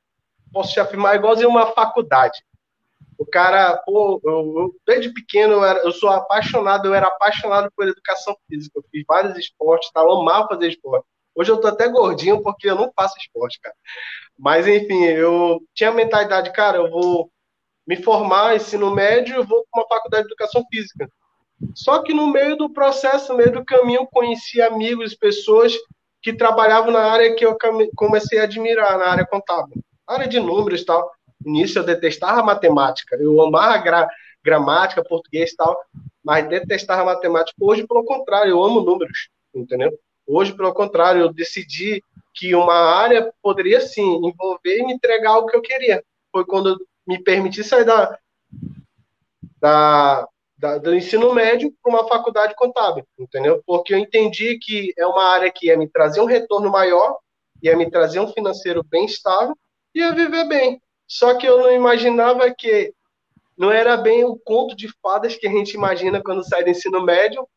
posso 0.53 0.73
te 0.73 0.79
afirmar, 0.79 1.15
é 1.15 1.17
igualzinho 1.17 1.49
uma 1.49 1.67
faculdade. 1.73 2.43
O 3.17 3.25
cara, 3.25 3.75
pô, 3.85 4.21
eu, 4.23 4.31
eu, 4.31 4.75
desde 4.87 5.13
pequeno 5.13 5.53
eu, 5.53 5.65
era, 5.65 5.79
eu, 5.79 5.91
sou 5.91 6.09
apaixonado, 6.09 6.87
eu 6.87 6.93
era 6.93 7.07
apaixonado 7.07 7.69
por 7.75 7.87
educação 7.87 8.35
física. 8.47 8.79
Eu 8.79 8.85
fiz 8.89 9.03
vários 9.07 9.37
esportes, 9.37 9.91
tá? 9.91 10.01
eu 10.01 10.11
amava 10.11 10.47
fazer 10.47 10.69
esporte. 10.69 11.05
Hoje 11.35 11.51
eu 11.51 11.59
tô 11.59 11.67
até 11.67 11.87
gordinho 11.87 12.41
porque 12.41 12.69
eu 12.69 12.75
não 12.75 12.91
faço 12.95 13.17
esporte, 13.17 13.59
cara. 13.61 13.75
Mas 14.37 14.67
enfim, 14.67 15.03
eu 15.03 15.59
tinha 15.73 15.89
a 15.89 15.93
mentalidade, 15.93 16.51
cara, 16.53 16.77
eu 16.77 16.89
vou 16.89 17.31
me 17.85 17.97
formar, 17.97 18.55
ensino 18.55 18.93
médio, 18.93 19.37
eu 19.37 19.45
vou 19.45 19.65
para 19.71 19.81
uma 19.81 19.87
faculdade 19.87 20.23
de 20.23 20.33
educação 20.33 20.63
física. 20.69 21.09
Só 21.75 22.01
que 22.03 22.13
no 22.13 22.27
meio 22.27 22.55
do 22.55 22.71
processo, 22.71 23.31
no 23.31 23.37
meio 23.37 23.51
do 23.51 23.65
caminho, 23.65 24.07
conheci 24.07 24.61
amigos, 24.61 25.15
pessoas 25.15 25.73
que 26.21 26.33
trabalhavam 26.33 26.91
na 26.91 27.01
área 27.01 27.33
que 27.35 27.45
eu 27.45 27.57
comecei 27.95 28.39
a 28.39 28.43
admirar, 28.43 28.97
na 28.97 29.07
área 29.07 29.25
contábil, 29.25 29.81
área 30.07 30.27
de 30.27 30.39
números 30.39 30.81
e 30.81 30.85
tal. 30.85 31.11
No 31.43 31.55
início 31.55 31.79
eu 31.79 31.85
detestava 31.85 32.43
matemática, 32.43 33.15
eu 33.15 33.41
amava 33.41 33.77
gra 33.77 34.09
gramática, 34.43 35.03
português 35.03 35.51
e 35.51 35.55
tal, 35.55 35.77
mas 36.23 36.47
detestava 36.47 37.05
matemática. 37.05 37.55
Hoje, 37.59 37.85
pelo 37.85 38.03
contrário, 38.03 38.51
eu 38.51 38.63
amo 38.63 38.81
números, 38.81 39.29
entendeu? 39.53 39.91
Hoje, 40.27 40.53
pelo 40.53 40.73
contrário, 40.73 41.21
eu 41.21 41.33
decidi 41.33 42.03
que 42.33 42.55
uma 42.55 42.73
área 42.73 43.33
poderia 43.41 43.81
sim 43.81 44.15
envolver 44.25 44.77
e 44.77 44.85
me 44.85 44.93
entregar 44.93 45.37
o 45.37 45.45
que 45.45 45.57
eu 45.57 45.61
queria. 45.61 46.03
Foi 46.31 46.45
quando 46.45 46.69
eu 46.69 46.77
me 47.07 47.21
permiti 47.21 47.63
sair 47.63 47.83
da, 47.83 48.17
da, 49.59 50.27
da, 50.59 50.77
do 50.77 50.93
ensino 50.93 51.33
médio 51.33 51.73
para 51.81 51.91
uma 51.91 52.07
faculdade 52.07 52.53
contábil, 52.55 53.07
entendeu? 53.17 53.63
Porque 53.65 53.93
eu 53.93 53.97
entendi 53.97 54.59
que 54.59 54.93
é 54.97 55.05
uma 55.07 55.23
área 55.23 55.51
que 55.51 55.67
ia 55.67 55.77
me 55.77 55.87
trazer 55.87 56.21
um 56.21 56.25
retorno 56.25 56.69
maior, 56.69 57.17
ia 57.63 57.75
me 57.75 57.89
trazer 57.89 58.19
um 58.19 58.31
financeiro 58.31 58.83
bem 58.83 59.05
estável 59.05 59.55
ia 59.93 60.13
viver 60.13 60.47
bem. 60.47 60.81
Só 61.07 61.37
que 61.37 61.45
eu 61.45 61.59
não 61.59 61.71
imaginava 61.71 62.53
que 62.53 62.93
não 63.57 63.71
era 63.71 63.97
bem 63.97 64.23
o 64.23 64.37
conto 64.37 64.75
de 64.75 64.87
fadas 65.01 65.35
que 65.35 65.47
a 65.47 65.51
gente 65.51 65.73
imagina 65.73 66.21
quando 66.21 66.47
sai 66.47 66.63
do 66.63 66.69
ensino 66.69 67.01
médio 67.03 67.47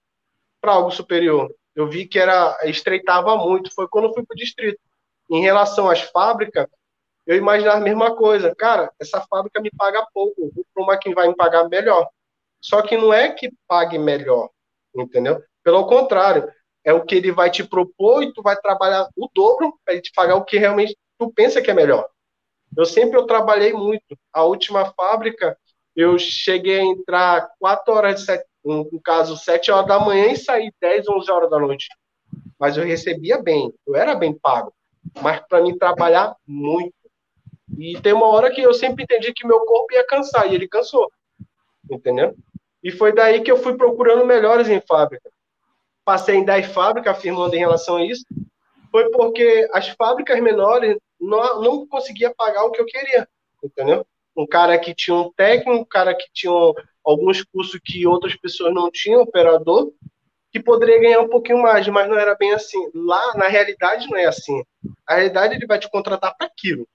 para 0.61 0.73
algo 0.73 0.91
superior. 0.91 1.53
Eu 1.75 1.89
vi 1.89 2.07
que 2.07 2.19
era 2.19 2.57
estreitava 2.65 3.37
muito. 3.37 3.73
Foi 3.75 3.87
quando 3.89 4.07
eu 4.07 4.15
fui 4.15 4.25
para 4.25 4.35
o 4.35 4.39
distrito. 4.39 4.81
Em 5.31 5.41
relação 5.41 5.89
às 5.89 6.01
fábricas, 6.01 6.67
eu 7.27 7.37
imaginava 7.37 7.79
a 7.79 7.81
mesma 7.81 8.15
coisa. 8.17 8.55
Cara, 8.55 8.93
essa 9.01 9.21
fábrica 9.23 9.61
me 9.61 9.71
paga 9.71 10.07
pouco, 10.13 10.51
vou 10.55 10.65
para 10.75 10.83
uma 10.83 10.99
que 10.99 11.15
vai 11.15 11.29
me 11.29 11.37
pagar 11.37 11.69
melhor. 11.69 12.09
Só 12.63 12.81
que 12.81 12.97
não 12.97 13.13
é 13.13 13.31
que 13.31 13.53
pague 13.67 13.99
melhor, 13.99 14.49
entendeu? 14.95 15.43
Pelo 15.65 15.87
contrário, 15.87 16.49
é 16.85 16.93
o 16.93 17.05
que 17.05 17.17
ele 17.17 17.33
vai 17.33 17.51
te 17.51 17.65
propor 17.65 18.23
e 18.23 18.33
tu 18.33 18.41
vai 18.41 18.57
trabalhar 18.57 19.09
o 19.17 19.29
dobro 19.35 19.79
para 19.85 19.95
ele 19.95 20.03
te 20.03 20.13
pagar 20.15 20.37
o 20.37 20.45
que 20.45 20.57
realmente 20.57 20.97
tu 21.19 21.33
pensa 21.33 21.61
que 21.61 21.71
é 21.71 21.75
melhor. 21.75 22.09
Eu 22.77 22.85
sempre 22.85 23.19
eu 23.19 23.27
trabalhei 23.27 23.73
muito. 23.73 24.17
A 24.33 24.45
última 24.45 24.93
fábrica, 24.93 25.59
eu 25.95 26.19
cheguei 26.19 26.81
a 26.81 26.85
entrar 26.85 27.51
4 27.59 27.93
horas 27.93 28.25
de 28.25 28.45
no 28.65 29.01
caso, 29.03 29.37
7 29.37 29.73
horas 29.73 29.89
da 29.89 29.99
manhã 29.99 30.29
e 30.29 30.37
sair 30.37 30.73
10, 30.81 31.09
11 31.09 31.31
horas 31.31 31.51
da 31.51 31.59
noite. 31.59 31.89
Mas 32.59 32.77
eu 32.77 32.85
recebia 32.85 33.43
bem, 33.43 33.75
eu 33.85 33.97
era 33.97 34.15
bem 34.15 34.33
pago. 34.33 34.73
Mas 35.21 35.41
para 35.49 35.61
mim 35.61 35.77
trabalhar 35.77 36.37
muito. 36.47 36.95
E 37.77 38.01
tem 38.01 38.13
uma 38.13 38.27
hora 38.27 38.53
que 38.53 38.61
eu 38.61 38.73
sempre 38.73 39.03
entendi 39.03 39.33
que 39.33 39.47
meu 39.47 39.61
corpo 39.65 39.93
ia 39.93 40.07
cansar, 40.07 40.51
e 40.51 40.55
ele 40.55 40.69
cansou. 40.69 41.11
Entendeu? 41.91 42.37
E 42.83 42.91
foi 42.91 43.13
daí 43.13 43.43
que 43.43 43.51
eu 43.51 43.57
fui 43.57 43.77
procurando 43.77 44.27
melhores 44.27 44.69
em 44.69 44.81
fábrica. 44.81 45.31
Passei 46.05 46.37
em 46.37 46.45
10 46.45 46.67
fábricas 46.67 47.17
afirmando 47.17 47.55
em 47.55 47.61
relação 47.61 47.97
a 47.97 48.05
isso. 48.05 48.25
Foi 48.91 49.11
porque 49.11 49.69
as 49.73 49.89
fábricas 49.91 50.41
menores 50.41 50.97
não, 51.21 51.63
não 51.63 51.87
conseguia 51.87 52.35
pagar 52.37 52.65
o 52.65 52.71
que 52.71 52.81
eu 52.81 52.87
queria. 52.87 53.29
Entendeu? 53.63 54.05
Um 54.37 54.47
cara 54.47 54.79
que 54.79 54.95
tinha 54.95 55.15
um 55.15 55.33
técnico, 55.33 55.71
um 55.71 55.85
cara 55.85 56.15
que 56.15 56.27
tinha 56.33 56.53
alguns 57.05 57.43
cursos 57.45 57.81
que 57.85 58.07
outras 58.07 58.35
pessoas 58.37 58.75
não 58.75 58.91
tinham, 58.91 59.23
operador, 59.23 59.93
que 60.51 60.61
poderia 60.61 61.01
ganhar 61.01 61.21
um 61.21 61.29
pouquinho 61.29 61.63
mais, 61.63 61.87
mas 61.89 62.09
não 62.09 62.19
era 62.19 62.35
bem 62.35 62.53
assim. 62.53 62.91
Lá, 62.95 63.35
na 63.37 63.49
realidade, 63.49 64.09
não 64.09 64.19
é 64.19 64.27
assim. 64.27 64.63
A 65.07 65.15
realidade, 65.15 65.55
ele 65.55 65.67
vai 65.67 65.79
te 65.79 65.91
contratar 65.91 66.37
para 66.37 66.47
aquilo. 66.47 66.87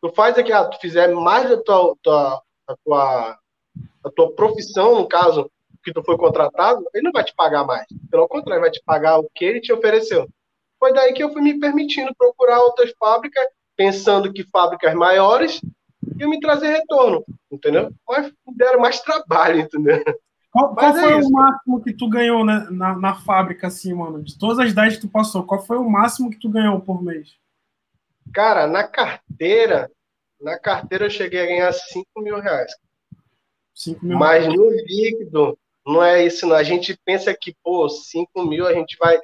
Tu 0.00 0.08
faz 0.10 0.38
aqui, 0.38 0.52
ah, 0.52 0.64
tu 0.64 0.78
fizer 0.78 1.08
mais 1.08 1.48
da 1.48 1.56
tua, 1.56 1.96
tua, 2.02 2.42
tua, 2.84 3.38
a 4.04 4.10
tua 4.10 4.32
profissão, 4.32 4.96
no 4.96 5.08
caso, 5.08 5.50
que 5.82 5.92
tu 5.92 6.02
foi 6.02 6.16
contratado, 6.16 6.84
ele 6.94 7.04
não 7.04 7.12
vai 7.12 7.24
te 7.24 7.34
pagar 7.34 7.64
mais. 7.64 7.86
Pelo 8.10 8.28
contrário, 8.28 8.62
vai 8.62 8.70
te 8.70 8.82
pagar 8.84 9.18
o 9.18 9.28
que 9.34 9.44
ele 9.44 9.60
te 9.60 9.72
ofereceu. 9.72 10.28
Foi 10.78 10.92
daí 10.92 11.12
que 11.12 11.22
eu 11.22 11.32
fui 11.32 11.42
me 11.42 11.58
permitindo 11.58 12.14
procurar 12.16 12.60
outras 12.60 12.92
fábricas, 12.98 13.44
pensando 13.76 14.32
que 14.32 14.44
fábricas 14.44 14.94
maiores 14.94 15.60
iam 16.18 16.30
me 16.30 16.40
trazer 16.40 16.68
retorno, 16.68 17.24
entendeu? 17.50 17.90
Mas 18.08 18.32
deram 18.56 18.80
mais 18.80 19.00
trabalho, 19.00 19.60
entendeu? 19.60 20.02
Qual, 20.50 20.74
qual 20.74 20.96
é 20.96 21.00
foi 21.00 21.18
isso. 21.18 21.28
o 21.28 21.32
máximo 21.32 21.82
que 21.82 21.92
tu 21.92 22.08
ganhou 22.08 22.44
né, 22.44 22.68
na, 22.70 22.96
na 22.96 23.14
fábrica, 23.16 23.66
assim, 23.66 23.92
mano? 23.92 24.22
De 24.22 24.38
todas 24.38 24.58
as 24.58 24.72
10 24.72 24.96
que 24.96 25.00
tu 25.00 25.08
passou, 25.08 25.42
qual 25.42 25.60
foi 25.60 25.78
o 25.78 25.90
máximo 25.90 26.30
que 26.30 26.38
tu 26.38 26.48
ganhou 26.48 26.80
por 26.80 27.02
mês? 27.02 27.36
Cara, 28.32 28.66
na 28.66 28.84
carteira, 28.84 29.90
na 30.40 30.58
carteira 30.58 31.06
eu 31.06 31.10
cheguei 31.10 31.42
a 31.42 31.46
ganhar 31.46 31.72
5 31.72 32.06
mil 32.18 32.38
reais. 32.38 32.72
5 33.74 34.04
mil 34.04 34.18
Mas 34.18 34.46
no 34.46 34.70
líquido, 34.70 35.58
não 35.86 36.02
é 36.02 36.24
isso, 36.24 36.46
não. 36.46 36.56
A 36.56 36.62
gente 36.62 36.98
pensa 37.04 37.34
que, 37.34 37.54
pô, 37.62 37.88
5 37.88 38.44
mil 38.44 38.66
a 38.66 38.72
gente 38.72 38.96
vai. 38.98 39.18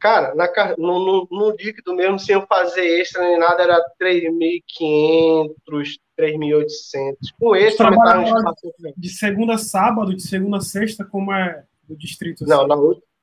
Cara, 0.00 0.34
na, 0.34 0.48
no, 0.78 1.04
no, 1.04 1.28
no 1.30 1.50
líquido 1.50 1.94
mesmo, 1.94 2.18
sem 2.18 2.34
eu 2.34 2.46
fazer 2.46 3.00
extra 3.00 3.22
nem 3.22 3.38
nada, 3.38 3.62
era 3.62 3.82
3.500, 4.00 5.98
3.800. 6.18 7.16
Com 7.38 7.56
extra, 7.56 7.86
aumentava 7.86 8.54
De 8.96 9.08
segunda 9.08 9.54
a 9.54 9.58
sábado, 9.58 10.14
de 10.14 10.22
segunda 10.22 10.58
a 10.58 10.60
sexta, 10.60 11.04
como 11.04 11.32
é 11.32 11.64
do 11.82 11.96
distrito? 11.96 12.44
Assim? 12.44 12.52
Não, 12.52 12.66
na, 12.66 12.76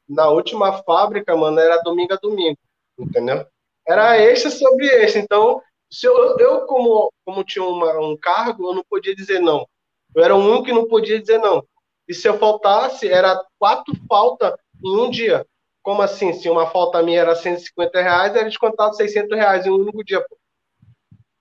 na 0.10 0.30
última 0.30 0.84
fábrica, 0.84 1.36
mano, 1.36 1.60
era 1.60 1.82
domingo 1.82 2.14
a 2.14 2.18
domingo, 2.18 2.58
entendeu? 2.98 3.46
Era 3.88 4.18
extra 4.18 4.50
sobre 4.50 4.86
extra. 4.88 5.22
Então, 5.22 5.62
se 5.90 6.08
eu, 6.08 6.38
eu 6.38 6.66
como, 6.66 7.12
como 7.26 7.44
tinha 7.44 7.64
uma, 7.64 8.00
um 8.00 8.18
cargo, 8.18 8.70
eu 8.70 8.76
não 8.76 8.84
podia 8.90 9.16
dizer 9.16 9.40
não. 9.40 9.68
Eu 10.16 10.24
era 10.24 10.36
um 10.36 10.64
que 10.64 10.74
não 10.74 10.88
podia 10.88 11.20
dizer 11.20 11.38
não. 11.38 11.64
E 12.08 12.14
se 12.14 12.28
eu 12.28 12.38
faltasse, 12.38 13.08
era 13.08 13.42
quatro 13.58 13.94
faltas 14.08 14.54
em 14.84 14.98
um 14.98 15.10
dia. 15.10 15.46
Como 15.82 16.02
assim? 16.02 16.34
Se 16.34 16.50
uma 16.50 16.68
falta 16.68 17.02
minha 17.02 17.22
era 17.22 17.36
150 17.36 18.02
reais, 18.02 18.36
era 18.36 18.48
descontado 18.48 18.96
600 18.96 19.38
reais 19.38 19.66
em 19.66 19.72
um 19.72 19.76
único 19.76 20.04
dia. 20.04 20.22
Pô. 20.28 20.38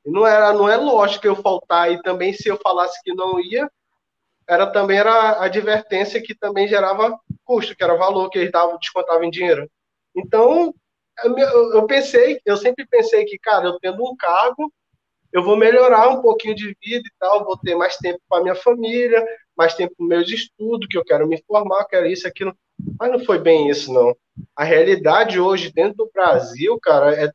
Não, 0.06 0.26
era, 0.26 0.52
não 0.52 0.68
é 0.68 0.76
lógico 0.76 1.26
eu 1.26 1.36
faltar. 1.36 1.92
E 1.92 2.00
também, 2.02 2.32
se 2.32 2.48
eu 2.48 2.56
falasse 2.56 3.02
que 3.02 3.12
não 3.12 3.40
ia, 3.40 3.70
era 4.48 4.66
também 4.66 4.98
era 4.98 5.42
advertência 5.42 6.22
que 6.22 6.34
também 6.34 6.66
gerava 6.66 7.18
custo, 7.44 7.76
que 7.76 7.84
era 7.84 7.96
valor 7.96 8.30
que 8.30 8.38
eles 8.38 8.50
davam, 8.50 8.78
descontavam 8.78 9.24
em 9.24 9.30
dinheiro. 9.30 9.70
Então, 10.16 10.74
eu 11.72 11.86
pensei, 11.86 12.40
eu 12.44 12.56
sempre 12.56 12.86
pensei 12.86 13.24
que, 13.24 13.38
cara, 13.38 13.66
eu 13.66 13.78
tendo 13.78 14.02
um 14.02 14.16
cargo, 14.16 14.72
eu 15.32 15.42
vou 15.42 15.56
melhorar 15.56 16.08
um 16.08 16.20
pouquinho 16.20 16.54
de 16.54 16.76
vida 16.82 17.06
e 17.06 17.12
tal, 17.18 17.44
vou 17.44 17.56
ter 17.56 17.74
mais 17.74 17.96
tempo 17.96 18.20
para 18.28 18.42
minha 18.42 18.54
família, 18.54 19.24
mais 19.56 19.74
tempo 19.74 19.94
para 19.96 20.06
meus 20.06 20.30
estudos, 20.30 20.88
que 20.88 20.98
eu 20.98 21.04
quero 21.04 21.26
me 21.26 21.42
formar, 21.46 21.84
quero 21.84 22.06
isso, 22.06 22.26
aquilo. 22.26 22.54
Mas 22.98 23.12
não 23.12 23.24
foi 23.24 23.38
bem 23.38 23.68
isso, 23.68 23.92
não. 23.92 24.16
A 24.56 24.64
realidade 24.64 25.38
hoje, 25.38 25.72
dentro 25.72 25.98
do 25.98 26.10
Brasil, 26.12 26.78
cara, 26.80 27.14
é, 27.14 27.30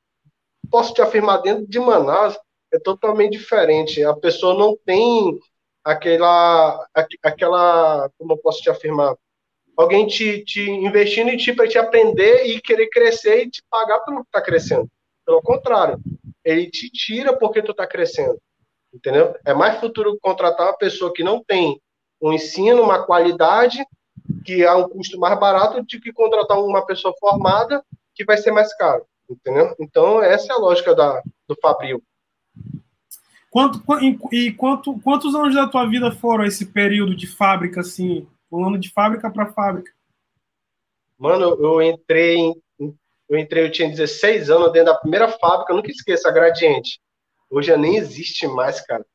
posso 0.70 0.94
te 0.94 1.02
afirmar, 1.02 1.42
dentro 1.42 1.68
de 1.68 1.80
Manaus, 1.80 2.38
é 2.74 2.80
totalmente 2.80 3.34
diferente. 3.34 4.04
A 4.04 4.14
pessoa 4.14 4.54
não 4.58 4.78
tem 4.86 5.40
aquela, 5.84 6.86
aquela, 7.24 8.10
como 8.18 8.34
eu 8.34 8.38
posso 8.38 8.62
te 8.62 8.70
afirmar, 8.70 9.16
alguém 9.78 10.08
te, 10.08 10.44
te 10.44 10.70
investindo 10.70 11.30
em 11.30 11.38
ti 11.38 11.54
para 11.54 11.68
te 11.68 11.78
aprender 11.78 12.46
e 12.46 12.60
querer 12.60 12.90
crescer 12.90 13.44
e 13.44 13.50
te 13.50 13.64
pagar 13.70 14.00
pelo 14.00 14.22
que 14.22 14.28
está 14.28 14.42
crescendo. 14.42 14.90
Pelo 15.26 15.42
contrário, 15.42 16.00
ele 16.46 16.70
te 16.70 16.90
tira 16.90 17.36
porque 17.36 17.62
tu 17.62 17.72
está 17.72 17.86
crescendo. 17.88 18.40
Entendeu? 18.94 19.36
É 19.46 19.54
mais 19.54 19.80
futuro 19.80 20.18
contratar 20.22 20.68
uma 20.68 20.78
pessoa 20.78 21.12
que 21.12 21.24
não 21.24 21.44
tem 21.44 21.82
um 22.22 22.32
ensino, 22.32 22.84
uma 22.84 23.04
qualidade, 23.06 23.84
que 24.46 24.66
há 24.66 24.76
um 24.78 24.88
custo 24.88 25.20
mais 25.20 25.38
barato, 25.38 25.82
do 25.82 25.86
que 25.86 26.14
contratar 26.14 26.58
uma 26.58 26.86
pessoa 26.86 27.14
formada 27.20 27.84
que 28.14 28.24
vai 28.24 28.38
ser 28.38 28.52
mais 28.52 28.74
caro. 28.78 29.06
Entendeu? 29.30 29.76
Então, 29.80 30.22
essa 30.22 30.54
é 30.54 30.56
a 30.56 30.60
lógica 30.60 30.96
da, 30.96 31.22
do 31.48 31.58
Fabril. 31.62 32.02
Quanto, 33.50 33.82
e 34.32 34.52
quanto, 34.52 35.00
quantos 35.00 35.34
anos 35.34 35.56
da 35.56 35.68
tua 35.68 35.86
vida 35.86 36.12
foram 36.12 36.46
esse 36.46 36.66
período 36.66 37.16
de 37.16 37.26
fábrica, 37.26 37.82
assim, 37.82 38.28
pulando 38.50 38.78
de 38.78 38.92
fábrica 38.92 39.32
para 39.32 39.52
fábrica? 39.52 39.92
Mano, 41.18 41.56
eu 41.60 41.82
entrei, 41.82 42.54
eu 43.30 43.38
entrei, 43.38 43.66
eu 43.66 43.72
tinha 43.72 43.90
16 43.90 44.50
anos 44.50 44.72
dentro 44.72 44.94
da 44.94 45.00
primeira 45.00 45.28
fábrica, 45.28 45.72
eu 45.72 45.78
nunca 45.78 45.92
esqueço, 45.92 46.28
a 46.28 46.32
Gradiente. 46.32 47.00
Hoje 47.50 47.68
já 47.68 47.78
nem 47.78 47.98
existe 47.98 48.48
mais, 48.48 48.82
cara. 48.82 49.06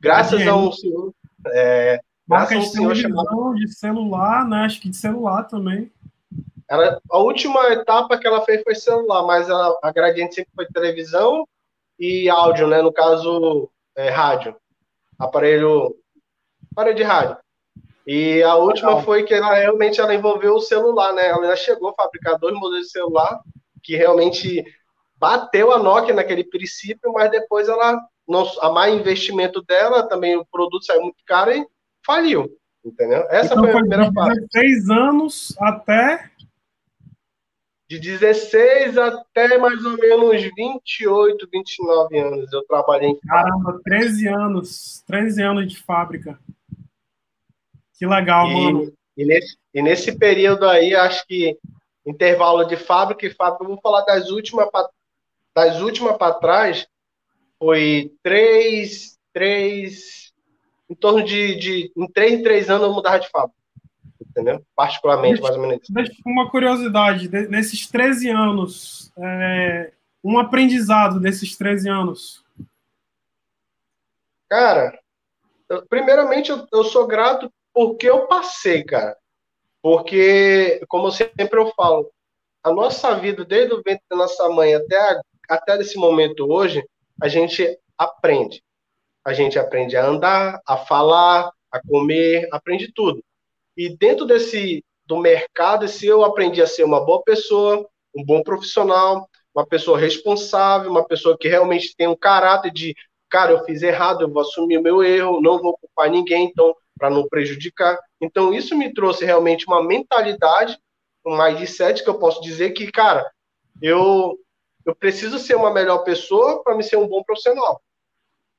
Graças 0.00 0.42
Gradiente. 0.42 0.50
a 0.50 0.56
um 0.56 0.72
senhor. 0.72 1.14
É, 1.48 2.00
Marca 2.26 2.58
de 2.58 2.66
senhor 2.66 2.94
chamado... 2.96 3.54
de 3.54 3.68
celular, 3.68 4.46
né? 4.46 4.64
Acho 4.64 4.80
que 4.80 4.90
de 4.90 4.96
celular 4.96 5.44
também. 5.44 5.92
Ela, 6.68 7.00
a 7.10 7.18
última 7.18 7.68
etapa 7.72 8.18
que 8.18 8.26
ela 8.26 8.44
fez 8.44 8.62
foi 8.62 8.74
celular, 8.74 9.22
mas 9.24 9.48
a, 9.48 9.78
a 9.82 9.92
Gradiente 9.92 10.34
sempre 10.34 10.50
foi 10.54 10.66
televisão 10.66 11.46
e 11.98 12.28
áudio, 12.28 12.66
né? 12.66 12.82
No 12.82 12.92
caso, 12.92 13.70
é, 13.96 14.10
rádio. 14.10 14.56
Aparelho, 15.18 15.96
aparelho 16.72 16.96
de 16.96 17.02
rádio. 17.04 17.38
E 18.06 18.42
a 18.42 18.54
última 18.54 18.90
Legal. 18.90 19.04
foi 19.04 19.24
que 19.24 19.34
ela 19.34 19.54
realmente 19.54 20.00
ela 20.00 20.14
envolveu 20.14 20.54
o 20.54 20.60
celular, 20.60 21.12
né? 21.12 21.28
Ela 21.28 21.56
chegou 21.56 21.88
a 21.90 21.94
fabricar 21.94 22.38
dois 22.38 22.54
modelos 22.54 22.86
de 22.86 22.92
celular 22.92 23.40
que 23.82 23.96
realmente 23.96 24.64
bateu 25.18 25.72
a 25.72 25.78
Nokia 25.78 26.14
naquele 26.14 26.44
princípio, 26.44 27.12
mas 27.12 27.30
depois 27.30 27.68
ela 27.68 28.00
a 28.60 28.70
mais 28.70 28.92
investimento 28.92 29.62
dela, 29.62 30.08
também 30.08 30.36
o 30.36 30.44
produto 30.44 30.84
saiu 30.84 31.02
muito 31.02 31.22
caro 31.24 31.52
e 31.52 31.64
faliu, 32.04 32.50
entendeu? 32.84 33.24
Essa 33.30 33.54
então, 33.54 33.62
foi 33.62 33.72
a 33.72 33.76
primeira 33.76 34.12
fase. 34.12 34.40
De 34.40 34.46
16 34.52 34.90
anos 34.90 35.56
até 35.60 36.30
de 37.88 38.00
16 38.00 38.98
até 38.98 39.58
mais 39.58 39.84
ou 39.84 39.96
menos 39.96 40.42
28, 40.56 41.48
29 41.52 42.18
anos 42.18 42.52
eu 42.52 42.64
trabalhei 42.64 43.10
em 43.10 43.20
Caramba, 43.20 43.80
13 43.84 44.28
anos, 44.28 45.04
13 45.06 45.42
anos 45.42 45.72
de 45.72 45.80
fábrica. 45.80 46.36
Que 47.98 48.06
legal, 48.06 48.48
e, 48.48 48.54
mano. 48.54 48.92
E 49.16 49.24
nesse, 49.24 49.56
e 49.72 49.82
nesse 49.82 50.18
período 50.18 50.68
aí, 50.68 50.94
acho 50.94 51.26
que 51.26 51.58
intervalo 52.06 52.64
de 52.64 52.76
fábrica 52.76 53.26
e 53.26 53.30
fábrica, 53.30 53.64
eu 53.64 53.68
vou 53.68 53.80
falar 53.80 54.02
das 54.02 54.30
últimas 54.30 54.68
das 55.54 55.80
últimas 55.80 56.18
para 56.18 56.34
trás, 56.34 56.86
foi 57.58 58.12
três, 58.22 59.18
três, 59.32 60.32
em 60.88 60.94
torno 60.94 61.24
de, 61.24 61.54
de 61.56 61.92
em 61.96 62.06
três 62.06 62.32
em 62.32 62.42
três 62.42 62.68
anos 62.68 62.86
eu 62.86 62.92
mudava 62.92 63.18
de 63.18 63.30
fábrica, 63.30 63.56
entendeu? 64.20 64.62
Particularmente, 64.76 65.40
mais 65.40 65.56
ou 65.56 65.62
menos. 65.62 65.88
Deixa 65.88 66.12
uma 66.26 66.50
curiosidade, 66.50 67.30
nesses 67.48 67.86
13 67.86 68.28
anos, 68.28 69.10
é, 69.16 69.92
um 70.22 70.38
aprendizado 70.38 71.18
desses 71.18 71.56
13 71.56 71.88
anos. 71.88 72.44
Cara, 74.46 74.98
eu, 75.70 75.86
primeiramente 75.86 76.50
eu, 76.50 76.66
eu 76.70 76.84
sou 76.84 77.06
grato 77.06 77.50
porque 77.76 78.08
eu 78.08 78.26
passei, 78.26 78.82
cara. 78.82 79.14
Porque, 79.82 80.80
como 80.88 81.10
sempre 81.10 81.60
eu 81.60 81.70
falo, 81.76 82.10
a 82.64 82.72
nossa 82.72 83.14
vida, 83.16 83.44
desde 83.44 83.74
o 83.74 83.82
ventre 83.82 84.02
da 84.08 84.16
nossa 84.16 84.48
mãe 84.48 84.74
até, 84.74 84.96
a, 84.96 85.20
até 85.50 85.78
esse 85.78 85.98
momento 85.98 86.50
hoje, 86.50 86.82
a 87.20 87.28
gente 87.28 87.78
aprende. 87.98 88.62
A 89.22 89.34
gente 89.34 89.58
aprende 89.58 89.94
a 89.94 90.06
andar, 90.06 90.58
a 90.66 90.78
falar, 90.78 91.52
a 91.70 91.78
comer, 91.86 92.48
aprende 92.50 92.90
tudo. 92.94 93.22
E 93.76 93.94
dentro 93.94 94.24
desse 94.24 94.82
do 95.04 95.18
mercado, 95.18 95.86
se 95.86 96.06
eu 96.06 96.24
aprendi 96.24 96.62
a 96.62 96.66
ser 96.66 96.82
uma 96.82 97.04
boa 97.04 97.22
pessoa, 97.22 97.86
um 98.16 98.24
bom 98.24 98.42
profissional, 98.42 99.28
uma 99.54 99.66
pessoa 99.66 99.98
responsável, 99.98 100.90
uma 100.90 101.06
pessoa 101.06 101.36
que 101.38 101.46
realmente 101.46 101.94
tem 101.94 102.08
um 102.08 102.16
caráter 102.16 102.72
de, 102.72 102.94
cara, 103.28 103.52
eu 103.52 103.62
fiz 103.66 103.82
errado, 103.82 104.22
eu 104.22 104.32
vou 104.32 104.40
assumir 104.40 104.80
meu 104.80 105.02
erro, 105.02 105.42
não 105.42 105.60
vou 105.60 105.76
culpar 105.76 106.10
ninguém, 106.10 106.46
então, 106.46 106.74
para 106.98 107.10
não 107.10 107.28
prejudicar. 107.28 107.98
Então, 108.20 108.52
isso 108.52 108.76
me 108.76 108.92
trouxe 108.92 109.24
realmente 109.24 109.66
uma 109.66 109.82
mentalidade, 109.82 110.78
um 111.24 111.36
mindset 111.36 112.02
que 112.02 112.08
eu 112.08 112.18
posso 112.18 112.40
dizer 112.40 112.70
que, 112.70 112.90
cara, 112.90 113.30
eu 113.82 114.38
eu 114.86 114.94
preciso 114.94 115.36
ser 115.40 115.56
uma 115.56 115.74
melhor 115.74 115.98
pessoa 116.04 116.62
para 116.62 116.76
me 116.76 116.84
ser 116.84 116.96
um 116.96 117.08
bom 117.08 117.20
profissional. 117.24 117.82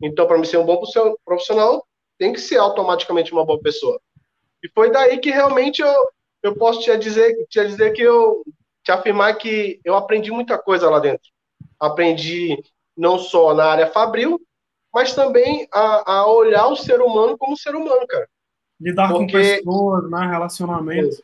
Então, 0.01 0.27
para 0.27 0.37
me 0.37 0.45
ser 0.45 0.57
um 0.57 0.65
bom 0.65 0.79
profissional, 1.23 1.87
tem 2.17 2.33
que 2.33 2.39
ser 2.39 2.57
automaticamente 2.57 3.31
uma 3.31 3.45
boa 3.45 3.59
pessoa. 3.61 3.99
E 4.61 4.67
foi 4.69 4.91
daí 4.91 5.19
que 5.19 5.31
realmente 5.31 5.81
eu, 5.81 5.93
eu 6.43 6.55
posso 6.55 6.81
te 6.81 6.95
dizer, 6.97 7.33
te 7.47 7.65
dizer 7.65 7.93
que 7.93 8.01
eu 8.01 8.43
te 8.83 8.91
afirmar 8.91 9.37
que 9.37 9.79
eu 9.85 9.95
aprendi 9.95 10.29
muita 10.29 10.57
coisa 10.57 10.89
lá 10.89 10.99
dentro. 10.99 11.29
Aprendi 11.79 12.61
não 12.95 13.17
só 13.17 13.53
na 13.53 13.65
área 13.65 13.87
fabril, 13.87 14.41
mas 14.93 15.13
também 15.13 15.67
a, 15.71 16.13
a 16.13 16.27
olhar 16.27 16.67
o 16.67 16.75
ser 16.75 17.01
humano 17.01 17.37
como 17.37 17.57
ser 17.57 17.75
humano, 17.75 18.05
cara. 18.07 18.27
Lidar 18.79 19.09
Porque, 19.09 19.25
com 19.25 19.31
pessoas, 19.31 20.09
né? 20.09 20.27
Relacionamento. 20.27 21.23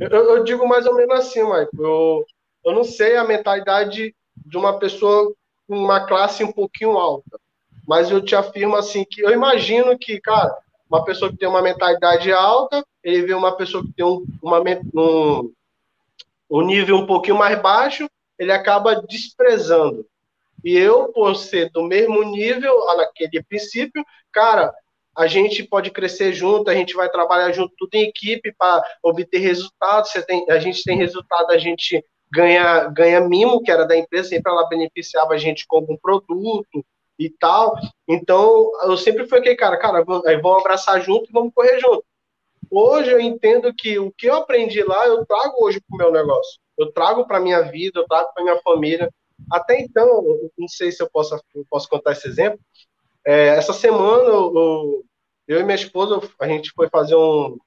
Eu, 0.00 0.36
eu, 0.36 0.44
digo 0.44 0.66
mais 0.66 0.86
ou 0.86 0.94
menos 0.94 1.18
assim, 1.18 1.42
Mike. 1.42 1.70
Eu, 1.78 2.24
eu 2.64 2.72
não 2.72 2.84
sei 2.84 3.16
a 3.16 3.24
mentalidade 3.24 4.14
de 4.36 4.56
uma 4.56 4.78
pessoa 4.78 5.32
com 5.66 5.78
uma 5.78 6.06
classe 6.06 6.42
um 6.44 6.52
pouquinho 6.52 6.96
alta, 6.96 7.38
mas 7.86 8.10
eu 8.10 8.22
te 8.22 8.34
afirmo 8.34 8.76
assim 8.76 9.04
que 9.04 9.20
eu 9.20 9.30
imagino 9.30 9.98
que, 9.98 10.20
cara, 10.20 10.56
uma 10.88 11.04
pessoa 11.04 11.30
que 11.30 11.36
tem 11.36 11.48
uma 11.48 11.60
mentalidade 11.60 12.32
alta, 12.32 12.84
ele 13.04 13.22
vê 13.22 13.34
uma 13.34 13.52
pessoa 13.52 13.84
que 13.84 13.92
tem 13.92 14.04
um, 14.04 14.24
uma, 14.42 14.60
um, 14.94 15.52
um 16.50 16.62
nível 16.62 16.96
um 16.96 17.06
pouquinho 17.06 17.36
mais 17.36 17.60
baixo, 17.60 18.08
ele 18.38 18.52
acaba 18.52 19.02
desprezando. 19.02 20.06
E 20.64 20.76
eu, 20.76 21.12
por 21.12 21.36
ser 21.36 21.70
do 21.70 21.82
mesmo 21.82 22.22
nível, 22.24 22.84
naquele 22.96 23.42
princípio, 23.42 24.04
cara, 24.32 24.72
a 25.16 25.26
gente 25.26 25.64
pode 25.64 25.90
crescer 25.90 26.32
junto, 26.32 26.70
a 26.70 26.74
gente 26.74 26.94
vai 26.94 27.08
trabalhar 27.10 27.50
junto, 27.52 27.74
tudo 27.76 27.94
em 27.94 28.08
equipe 28.08 28.54
para 28.56 28.82
obter 29.02 29.38
resultados. 29.38 30.12
Tem, 30.26 30.44
a 30.48 30.58
gente 30.58 30.82
tem 30.84 30.96
resultado, 30.96 31.50
a 31.50 31.58
gente 31.58 32.04
ganha, 32.32 32.84
ganha 32.84 33.20
mimo, 33.20 33.62
que 33.62 33.70
era 33.70 33.84
da 33.84 33.96
empresa, 33.96 34.28
sempre 34.28 34.52
ela 34.52 34.68
beneficiava 34.68 35.34
a 35.34 35.38
gente 35.38 35.66
com 35.66 35.76
algum 35.76 35.96
produto 35.96 36.84
e 37.18 37.28
tal. 37.30 37.74
Então, 38.06 38.70
eu 38.84 38.96
sempre 38.96 39.26
fui 39.26 39.38
aquele 39.38 39.56
cara, 39.56 39.76
cara, 39.76 40.04
vamos 40.04 40.60
abraçar 40.60 41.00
junto 41.00 41.28
e 41.28 41.32
vamos 41.32 41.52
correr 41.54 41.80
junto. 41.80 42.04
Hoje 42.70 43.10
eu 43.10 43.18
entendo 43.18 43.72
que 43.74 43.98
o 43.98 44.12
que 44.12 44.26
eu 44.26 44.36
aprendi 44.36 44.82
lá, 44.82 45.06
eu 45.06 45.24
trago 45.24 45.64
hoje 45.64 45.80
para 45.80 45.94
o 45.94 45.98
meu 45.98 46.12
negócio. 46.12 46.60
Eu 46.76 46.92
trago 46.92 47.26
para 47.26 47.40
minha 47.40 47.62
vida, 47.62 48.00
eu 48.00 48.06
trago 48.06 48.28
para 48.34 48.44
minha 48.44 48.60
família. 48.60 49.10
Até 49.50 49.80
então, 49.80 50.50
não 50.56 50.68
sei 50.68 50.90
se 50.90 51.02
eu 51.02 51.08
posso, 51.10 51.34
eu 51.54 51.64
posso 51.70 51.88
contar 51.88 52.12
esse 52.12 52.26
exemplo. 52.26 52.60
É, 53.24 53.48
essa 53.48 53.72
semana, 53.72 54.24
eu, 54.24 55.04
eu, 55.46 55.60
e 55.60 55.62
minha 55.62 55.74
esposa, 55.74 56.20
a 56.40 56.48
gente 56.48 56.72
foi 56.72 56.88
fazer 56.88 57.14
um. 57.14 57.58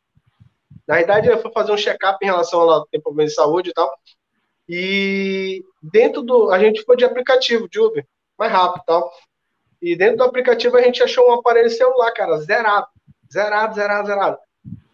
Na 0.88 0.96
verdade, 0.96 1.28
eu 1.28 1.42
fui 1.42 1.52
fazer 1.52 1.72
um 1.72 1.78
check-up 1.78 2.18
em 2.22 2.28
relação 2.28 2.62
ao 2.62 2.86
tempo 2.88 3.14
de 3.14 3.30
saúde 3.30 3.70
e 3.70 3.74
tal. 3.74 3.92
E 4.68 5.64
dentro 5.82 6.22
do. 6.22 6.52
A 6.52 6.60
gente 6.60 6.84
foi 6.84 6.96
de 6.96 7.06
aplicativo, 7.06 7.70
de 7.70 7.80
Uber, 7.80 8.06
mais 8.38 8.52
rápido 8.52 8.82
e 8.82 8.86
tal. 8.86 9.12
E 9.82 9.96
dentro 9.96 10.18
do 10.18 10.24
aplicativo 10.24 10.78
a 10.78 10.82
gente 10.82 11.02
achou 11.02 11.30
um 11.30 11.34
aparelho 11.34 11.70
celular, 11.70 12.12
cara, 12.12 12.38
zerado. 12.40 12.88
Zerado, 13.32 13.76
zerado, 13.76 14.08
zerado. 14.08 14.38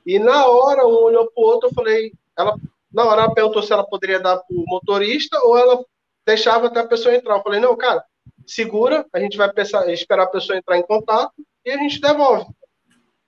E 0.05 0.19
na 0.19 0.47
hora, 0.47 0.87
um 0.87 1.03
olhou 1.03 1.29
pro 1.31 1.43
outro, 1.43 1.69
eu 1.69 1.73
falei. 1.73 2.13
Ela, 2.37 2.55
na 2.93 3.05
hora 3.05 3.23
ela 3.23 3.33
perguntou 3.33 3.61
se 3.61 3.73
ela 3.73 3.85
poderia 3.85 4.19
dar 4.19 4.37
pro 4.37 4.63
motorista 4.67 5.37
ou 5.43 5.57
ela 5.57 5.83
deixava 6.27 6.67
até 6.67 6.81
a 6.81 6.87
pessoa 6.87 7.15
entrar. 7.15 7.37
Eu 7.37 7.41
falei, 7.41 7.59
não, 7.59 7.75
cara, 7.75 8.03
segura, 8.45 9.05
a 9.13 9.19
gente 9.19 9.37
vai 9.37 9.51
pensar, 9.51 9.89
esperar 9.89 10.23
a 10.23 10.27
pessoa 10.27 10.57
entrar 10.57 10.77
em 10.77 10.85
contato 10.85 11.33
e 11.65 11.71
a 11.71 11.77
gente 11.77 12.01
devolve. 12.01 12.45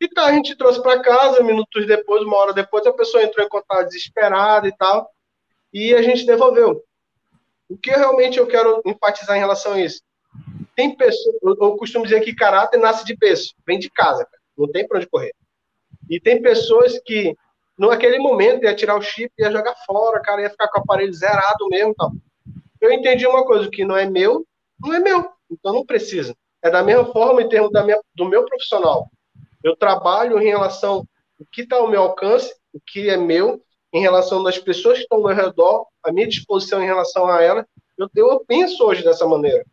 E 0.02 0.08
tá, 0.08 0.26
a 0.26 0.34
gente 0.34 0.56
trouxe 0.56 0.82
para 0.82 1.02
casa, 1.02 1.42
minutos 1.42 1.88
depois, 1.88 2.22
uma 2.24 2.38
hora 2.38 2.54
depois, 2.54 2.86
a 2.86 2.94
pessoa 2.94 3.24
entrou 3.24 3.46
em 3.46 3.50
contato 3.50 3.88
desesperada 3.88 4.68
e 4.68 4.76
tal 4.76 5.10
e 5.74 5.94
a 5.94 6.02
gente 6.02 6.26
devolveu. 6.26 6.84
O 7.70 7.78
que 7.78 7.92
realmente 7.92 8.38
eu 8.38 8.48
quero 8.48 8.82
enfatizar 8.86 9.38
em 9.38 9.40
relação 9.40 9.74
a 9.74 9.82
isso? 9.82 10.02
Tem 10.76 10.96
pessoas, 10.96 11.36
eu 11.44 11.78
costumo 11.78 12.06
dizer 12.06 12.22
que 12.22 12.36
caráter 12.36 12.80
nasce 12.80 13.06
de 13.06 13.16
berço, 13.16 13.54
vem 13.66 13.80
de 13.80 13.90
casa, 13.90 14.26
cara. 14.26 14.42
não 14.58 14.70
tem 14.72 14.88
para 14.88 14.98
onde 14.98 15.08
correr. 15.08 15.34
E 16.10 16.20
tem 16.20 16.42
pessoas 16.42 17.00
que, 17.06 17.36
naquele 17.78 18.18
momento, 18.18 18.64
ia 18.64 18.76
tirar 18.76 18.96
o 18.96 19.02
chip, 19.02 19.32
ia 19.38 19.52
jogar 19.52 19.76
fora, 19.86 20.22
cara, 20.22 20.42
ia 20.42 20.50
ficar 20.50 20.68
com 20.70 20.80
o 20.80 20.84
aparelho 20.84 21.14
zerado 21.14 21.68
mesmo. 21.70 21.94
Tal. 21.94 22.12
Eu 22.82 22.92
entendi 22.92 23.28
uma 23.28 23.46
coisa, 23.46 23.68
o 23.68 23.72
que 23.72 23.84
não 23.84 23.98
é 23.98 24.10
meu, 24.10 24.46
não 24.80 24.94
é 24.94 25.00
meu, 25.00 25.30
então 25.52 25.74
não 25.74 25.86
precisa. 25.86 26.36
É 26.62 26.70
da 26.70 26.84
mesma 26.84 27.06
forma 27.06 27.42
em 27.42 27.50
termos 27.50 27.72
da 27.72 27.84
minha, 27.84 28.00
do 28.15 28.26
meu 28.26 28.46
profissional. 28.46 29.10
Eu 29.63 29.76
trabalho 29.76 30.39
em 30.39 30.48
relação 30.48 31.06
ao 31.39 31.46
que 31.52 31.62
está 31.62 31.78
ao 31.78 31.89
meu 31.89 32.02
alcance, 32.02 32.54
o 32.74 32.80
que 32.80 33.10
é 33.10 33.18
meu, 33.18 33.62
em 33.94 34.02
relação 34.02 34.44
das 34.44 34.58
pessoas 34.58 34.98
que 34.98 35.04
estão 35.04 35.18
ao 35.18 35.26
meu 35.26 35.36
redor, 35.36 35.88
a 36.04 36.12
minha 36.12 36.28
disposição 36.28 36.82
em 36.82 36.86
relação 36.86 37.28
a 37.28 37.42
ela, 37.42 37.65
eu, 37.98 38.10
eu 38.15 38.39
penso 38.46 38.86
hoje 38.86 39.04
dessa 39.04 39.26
maneira. 39.26 39.65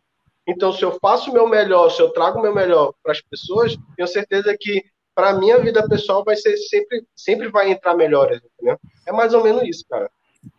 Então, 0.47 0.71
se 0.71 0.83
eu 0.83 0.97
faço 0.99 1.29
o 1.29 1.33
meu 1.33 1.47
melhor, 1.47 1.89
se 1.89 2.01
eu 2.01 2.09
trago 2.11 2.39
o 2.39 2.41
meu 2.41 2.53
melhor 2.53 2.93
para 3.03 3.11
as 3.11 3.21
pessoas, 3.21 3.77
tenho 3.95 4.07
certeza 4.07 4.55
que 4.57 4.83
para 5.13 5.31
a 5.31 5.33
minha 5.37 5.57
vida 5.59 5.87
pessoal 5.87 6.23
vai 6.23 6.35
ser 6.35 6.55
sempre, 6.57 7.05
sempre 7.15 7.49
vai 7.49 7.71
entrar 7.71 7.95
melhores, 7.95 8.41
entendeu? 8.53 8.79
É 9.05 9.11
mais 9.11 9.33
ou 9.33 9.43
menos 9.43 9.63
isso, 9.63 9.83
cara. 9.89 10.09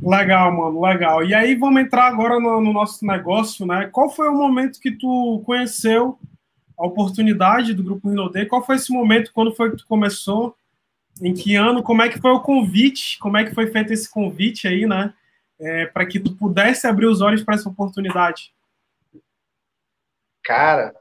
Legal, 0.00 0.52
mano, 0.52 0.80
legal. 0.80 1.24
E 1.24 1.34
aí 1.34 1.54
vamos 1.54 1.80
entrar 1.80 2.06
agora 2.06 2.38
no, 2.40 2.60
no 2.60 2.72
nosso 2.72 3.04
negócio, 3.06 3.66
né? 3.66 3.88
Qual 3.92 4.10
foi 4.10 4.28
o 4.28 4.34
momento 4.34 4.80
que 4.80 4.90
tu 4.90 5.42
conheceu 5.44 6.18
a 6.76 6.86
oportunidade 6.86 7.74
do 7.74 7.82
Grupo 7.82 8.08
Rinode? 8.08 8.46
Qual 8.46 8.64
foi 8.64 8.76
esse 8.76 8.92
momento, 8.92 9.32
quando 9.32 9.54
foi 9.54 9.70
que 9.70 9.78
tu 9.78 9.86
começou? 9.86 10.54
em 11.22 11.34
que 11.34 11.54
ano, 11.56 11.82
como 11.82 12.02
é 12.02 12.08
que 12.08 12.20
foi 12.20 12.30
o 12.30 12.40
convite, 12.40 13.18
como 13.18 13.36
é 13.36 13.44
que 13.44 13.54
foi 13.54 13.66
feito 13.68 13.92
esse 13.92 14.08
convite 14.10 14.66
aí, 14.66 14.86
né? 14.86 15.12
É, 15.60 15.86
para 15.86 16.06
que 16.06 16.20
tu 16.20 16.36
pudesse 16.36 16.86
abrir 16.86 17.06
os 17.06 17.20
olhos 17.20 17.42
para 17.42 17.56
essa 17.56 17.68
oportunidade? 17.68 18.52
Cara, 20.44 20.94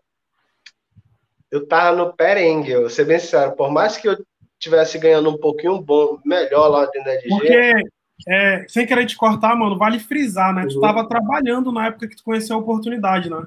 eu 1.51 1.67
tava 1.67 1.95
no 1.95 2.13
perengue, 2.13 2.71
eu 2.71 2.81
vou 2.81 2.89
ser 2.89 3.05
bem 3.05 3.19
sincero, 3.19 3.55
por 3.55 3.71
mais 3.71 3.97
que 3.97 4.07
eu 4.07 4.17
tivesse 4.59 4.97
ganhando 4.97 5.29
um 5.29 5.37
pouquinho 5.37 5.79
bom, 5.79 6.19
melhor 6.25 6.67
lá 6.69 6.85
dentro 6.85 7.03
da 7.03 7.15
DG. 7.15 7.29
Porque, 7.29 7.73
é, 8.25 8.65
sem 8.67 8.87
querer 8.87 9.05
te 9.05 9.15
cortar, 9.15 9.55
mano, 9.55 9.77
vale 9.77 9.99
frisar, 9.99 10.53
né? 10.53 10.63
Uhum. 10.63 10.69
Tu 10.69 10.79
tava 10.79 11.07
trabalhando 11.07 11.71
na 11.71 11.87
época 11.87 12.07
que 12.07 12.15
tu 12.15 12.23
conheceu 12.23 12.55
a 12.55 12.59
oportunidade, 12.59 13.29
né? 13.29 13.45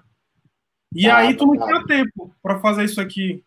E 0.95 1.09
ah, 1.09 1.19
aí 1.19 1.37
tu 1.37 1.47
não 1.47 1.57
tá. 1.57 1.67
tinha 1.67 1.87
tempo 1.87 2.35
para 2.43 2.59
fazer 2.59 2.85
isso 2.85 3.01
aqui. 3.01 3.45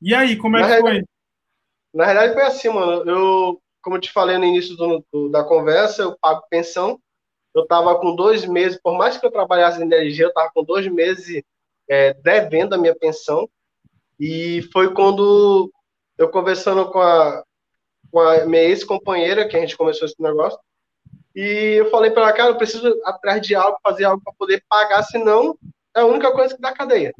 E 0.00 0.14
aí, 0.14 0.36
como 0.36 0.56
é 0.56 0.62
que 0.62 0.80
foi? 0.80 1.04
Na 1.94 2.06
verdade, 2.06 2.34
foi 2.34 2.42
assim, 2.42 2.68
mano. 2.68 3.08
Eu, 3.08 3.62
como 3.82 3.96
eu 3.96 4.00
te 4.00 4.12
falei 4.12 4.38
no 4.38 4.44
início 4.44 4.76
do, 4.76 5.04
do, 5.12 5.28
da 5.28 5.44
conversa, 5.44 6.02
eu 6.02 6.16
pago 6.20 6.42
pensão. 6.50 6.98
Eu 7.54 7.66
tava 7.66 7.98
com 7.98 8.16
dois 8.16 8.46
meses, 8.46 8.80
por 8.82 8.96
mais 8.96 9.18
que 9.18 9.26
eu 9.26 9.30
trabalhasse 9.30 9.78
em 9.78 9.84
energia, 9.84 10.24
eu 10.24 10.32
tava 10.32 10.50
com 10.54 10.64
dois 10.64 10.86
meses 10.88 11.42
é, 11.88 12.14
devendo 12.14 12.74
a 12.74 12.78
minha 12.78 12.94
pensão. 12.94 13.48
E 14.18 14.62
foi 14.72 14.92
quando 14.94 15.70
eu 16.16 16.30
conversando 16.30 16.90
com 16.90 17.00
a, 17.00 17.44
com 18.12 18.20
a 18.20 18.44
minha 18.44 18.62
ex-companheira, 18.62 19.48
que 19.48 19.56
a 19.56 19.60
gente 19.60 19.76
começou 19.76 20.06
esse 20.06 20.20
negócio, 20.22 20.58
e 21.34 21.76
eu 21.78 21.90
falei 21.90 22.10
para 22.10 22.24
ela, 22.24 22.32
cara, 22.32 22.50
eu 22.50 22.56
preciso 22.56 22.94
atrás 23.04 23.40
de 23.40 23.54
algo, 23.54 23.78
fazer 23.82 24.04
algo 24.04 24.22
para 24.22 24.34
poder 24.34 24.62
pagar, 24.68 25.02
senão 25.02 25.56
é 25.96 26.00
a 26.00 26.06
única 26.06 26.30
coisa 26.30 26.54
que 26.54 26.60
dá 26.60 26.72
cadeia. 26.72 27.12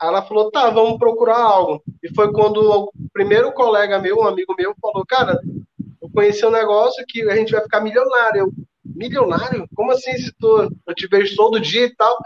Aí 0.00 0.08
ela 0.08 0.22
falou, 0.22 0.50
tá, 0.50 0.70
vamos 0.70 0.98
procurar 0.98 1.38
algo. 1.38 1.82
E 2.02 2.12
foi 2.14 2.32
quando 2.32 2.56
o 2.58 2.90
primeiro 3.12 3.52
colega 3.52 3.98
meu, 3.98 4.16
um 4.16 4.26
amigo 4.26 4.54
meu, 4.56 4.74
falou, 4.80 5.04
cara, 5.06 5.38
eu 6.00 6.10
conheci 6.10 6.44
um 6.46 6.50
negócio 6.50 7.04
que 7.06 7.22
a 7.28 7.36
gente 7.36 7.52
vai 7.52 7.60
ficar 7.60 7.82
milionário. 7.82 8.40
Eu, 8.40 8.52
milionário? 8.82 9.68
Como 9.74 9.92
assim 9.92 10.16
se 10.16 10.32
tu, 10.38 10.70
eu 10.86 10.94
te 10.94 11.06
vejo 11.06 11.36
todo 11.36 11.60
dia 11.60 11.84
e 11.84 11.94
tal? 11.94 12.16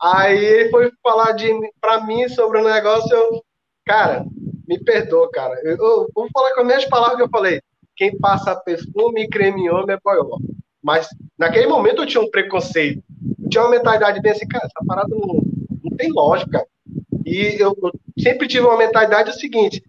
Aí 0.00 0.44
ele 0.44 0.70
foi 0.70 0.90
falar 1.00 1.30
de 1.30 1.48
para 1.80 2.04
mim 2.04 2.28
sobre 2.28 2.60
o 2.60 2.64
negócio, 2.64 3.14
eu, 3.14 3.44
cara, 3.86 4.24
me 4.66 4.78
perdoa, 4.78 5.30
cara. 5.30 5.60
Eu, 5.62 5.76
eu, 5.76 6.10
vou 6.14 6.28
falar 6.32 6.54
com 6.54 6.60
as 6.60 6.66
minhas 6.66 6.84
palavras 6.86 7.16
que 7.16 7.22
eu 7.22 7.28
falei. 7.28 7.60
Quem 7.96 8.18
passa 8.18 8.56
perfume 8.56 9.22
e 9.22 9.28
creme 9.28 9.70
homem 9.70 9.96
é 9.96 9.98
boió. 10.02 10.38
Mas 10.82 11.08
naquele 11.38 11.66
momento 11.66 12.02
eu 12.02 12.06
tinha 12.06 12.22
um 12.22 12.30
preconceito. 12.30 13.02
Eu 13.42 13.48
tinha 13.48 13.62
uma 13.62 13.70
mentalidade 13.70 14.20
bem 14.20 14.32
assim, 14.32 14.48
cara, 14.48 14.66
essa 14.66 14.86
parada 14.86 15.08
não, 15.10 15.40
não 15.84 15.96
tem 15.96 16.10
lógica. 16.10 16.66
E 17.24 17.56
eu, 17.58 17.76
eu 17.82 17.92
sempre 18.18 18.48
tive 18.48 18.66
uma 18.66 18.78
mentalidade 18.78 19.30
o 19.30 19.34
seguinte: 19.34 19.82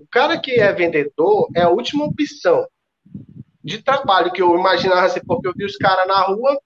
o 0.00 0.06
cara 0.10 0.38
que 0.38 0.52
é 0.52 0.72
vendedor 0.72 1.48
é 1.54 1.62
a 1.62 1.70
última 1.70 2.04
opção 2.04 2.66
de 3.62 3.82
trabalho 3.82 4.30
que 4.30 4.42
eu 4.42 4.54
imaginava 4.54 5.06
assim, 5.06 5.20
porque 5.26 5.48
eu 5.48 5.54
vi 5.56 5.64
os 5.64 5.76
caras 5.76 6.06
na 6.06 6.20
rua, 6.20 6.60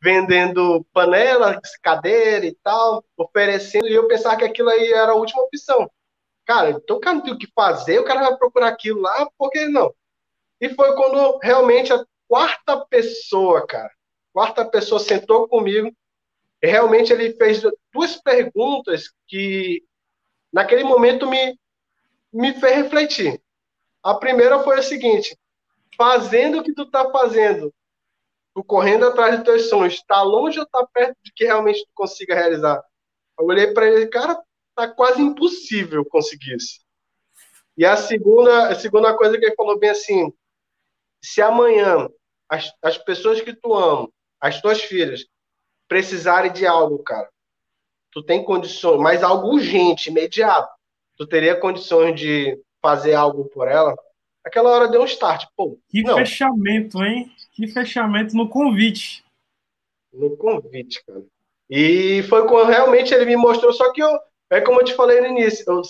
vendendo 0.00 0.86
panela, 0.92 1.60
cadeira 1.82 2.46
e 2.46 2.54
tal, 2.62 3.04
oferecendo, 3.16 3.88
e 3.88 3.94
eu 3.94 4.06
pensava 4.06 4.36
que 4.36 4.44
aquilo 4.44 4.68
aí 4.68 4.92
era 4.92 5.12
a 5.12 5.16
última 5.16 5.42
opção. 5.42 5.90
Cara, 6.46 6.70
então 6.70 6.96
o 6.96 7.00
cara 7.00 7.16
não 7.16 7.22
tem 7.22 7.34
o 7.34 7.38
que 7.38 7.50
fazer, 7.52 7.98
o 7.98 8.04
cara 8.04 8.20
vai 8.20 8.36
procurar 8.38 8.68
aquilo 8.68 9.00
lá, 9.00 9.28
por 9.36 9.50
que 9.50 9.66
não? 9.66 9.92
E 10.60 10.68
foi 10.70 10.94
quando 10.94 11.38
realmente 11.42 11.92
a 11.92 12.04
quarta 12.28 12.86
pessoa, 12.86 13.66
cara, 13.66 13.90
quarta 14.32 14.64
pessoa 14.64 15.00
sentou 15.00 15.48
comigo, 15.48 15.92
e 16.62 16.66
realmente 16.68 17.12
ele 17.12 17.34
fez 17.34 17.60
duas 17.92 18.16
perguntas 18.22 19.12
que 19.26 19.84
naquele 20.52 20.84
momento 20.84 21.28
me, 21.28 21.58
me 22.32 22.54
fez 22.54 22.76
refletir. 22.76 23.42
A 24.02 24.14
primeira 24.14 24.60
foi 24.60 24.78
a 24.78 24.82
seguinte: 24.82 25.36
fazendo 25.96 26.60
o 26.60 26.62
que 26.62 26.72
tu 26.72 26.88
tá 26.88 27.10
fazendo, 27.10 27.74
tu 28.54 28.62
correndo 28.62 29.06
atrás 29.06 29.34
dos 29.36 29.44
teus 29.44 29.68
sonhos, 29.68 29.94
está 29.94 30.22
longe 30.22 30.58
ou 30.58 30.64
está 30.64 30.86
perto 30.86 31.16
de 31.24 31.32
que 31.32 31.44
realmente 31.44 31.84
tu 31.84 31.90
consiga 31.92 32.36
realizar? 32.36 32.82
Eu 33.38 33.46
olhei 33.46 33.72
para 33.74 33.86
ele, 33.86 34.06
cara, 34.06 34.40
tá 34.76 34.86
quase 34.86 35.22
impossível 35.22 36.04
conseguir 36.04 36.56
isso. 36.56 36.80
E 37.76 37.84
a 37.84 37.96
segunda, 37.96 38.68
a 38.68 38.74
segunda 38.74 39.16
coisa 39.16 39.38
que 39.38 39.46
ele 39.46 39.56
falou 39.56 39.78
bem 39.78 39.90
assim, 39.90 40.32
se 41.20 41.40
amanhã 41.40 42.08
as, 42.48 42.72
as 42.82 42.98
pessoas 42.98 43.40
que 43.40 43.54
tu 43.54 43.74
ama, 43.74 44.08
as 44.40 44.60
tuas 44.60 44.80
filhas, 44.82 45.26
precisarem 45.88 46.52
de 46.52 46.66
algo, 46.66 46.98
cara, 46.98 47.28
tu 48.10 48.22
tem 48.22 48.44
condições, 48.44 49.00
mas 49.00 49.22
algo 49.22 49.48
urgente, 49.48 50.10
imediato, 50.10 50.72
tu 51.16 51.26
teria 51.26 51.58
condições 51.58 52.18
de 52.18 52.58
fazer 52.80 53.14
algo 53.14 53.46
por 53.46 53.66
ela? 53.66 53.96
Aquela 54.44 54.70
hora 54.70 54.88
deu 54.88 55.02
um 55.02 55.06
start, 55.06 55.46
pô. 55.56 55.78
Que 55.88 56.02
não. 56.02 56.16
fechamento, 56.16 57.02
hein? 57.02 57.30
Que 57.52 57.66
fechamento 57.66 58.36
no 58.36 58.48
convite. 58.48 59.24
No 60.12 60.36
convite, 60.36 61.04
cara. 61.04 61.24
E 61.68 62.22
foi 62.28 62.46
quando 62.46 62.68
realmente 62.68 63.12
ele 63.12 63.24
me 63.24 63.36
mostrou, 63.36 63.72
só 63.72 63.92
que 63.92 64.00
eu, 64.00 64.08
é 64.50 64.60
como 64.60 64.80
eu 64.80 64.84
te 64.84 64.94
falei 64.94 65.20
no 65.20 65.26
início, 65.26 65.64
eu, 65.68 65.82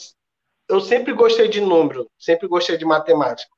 eu 0.69 0.81
sempre 0.81 1.12
gostei 1.12 1.49
de 1.49 1.61
número, 1.61 2.11
sempre 2.19 2.49
gostei 2.49 2.77
de 2.77 2.85
matemática. 2.85 3.51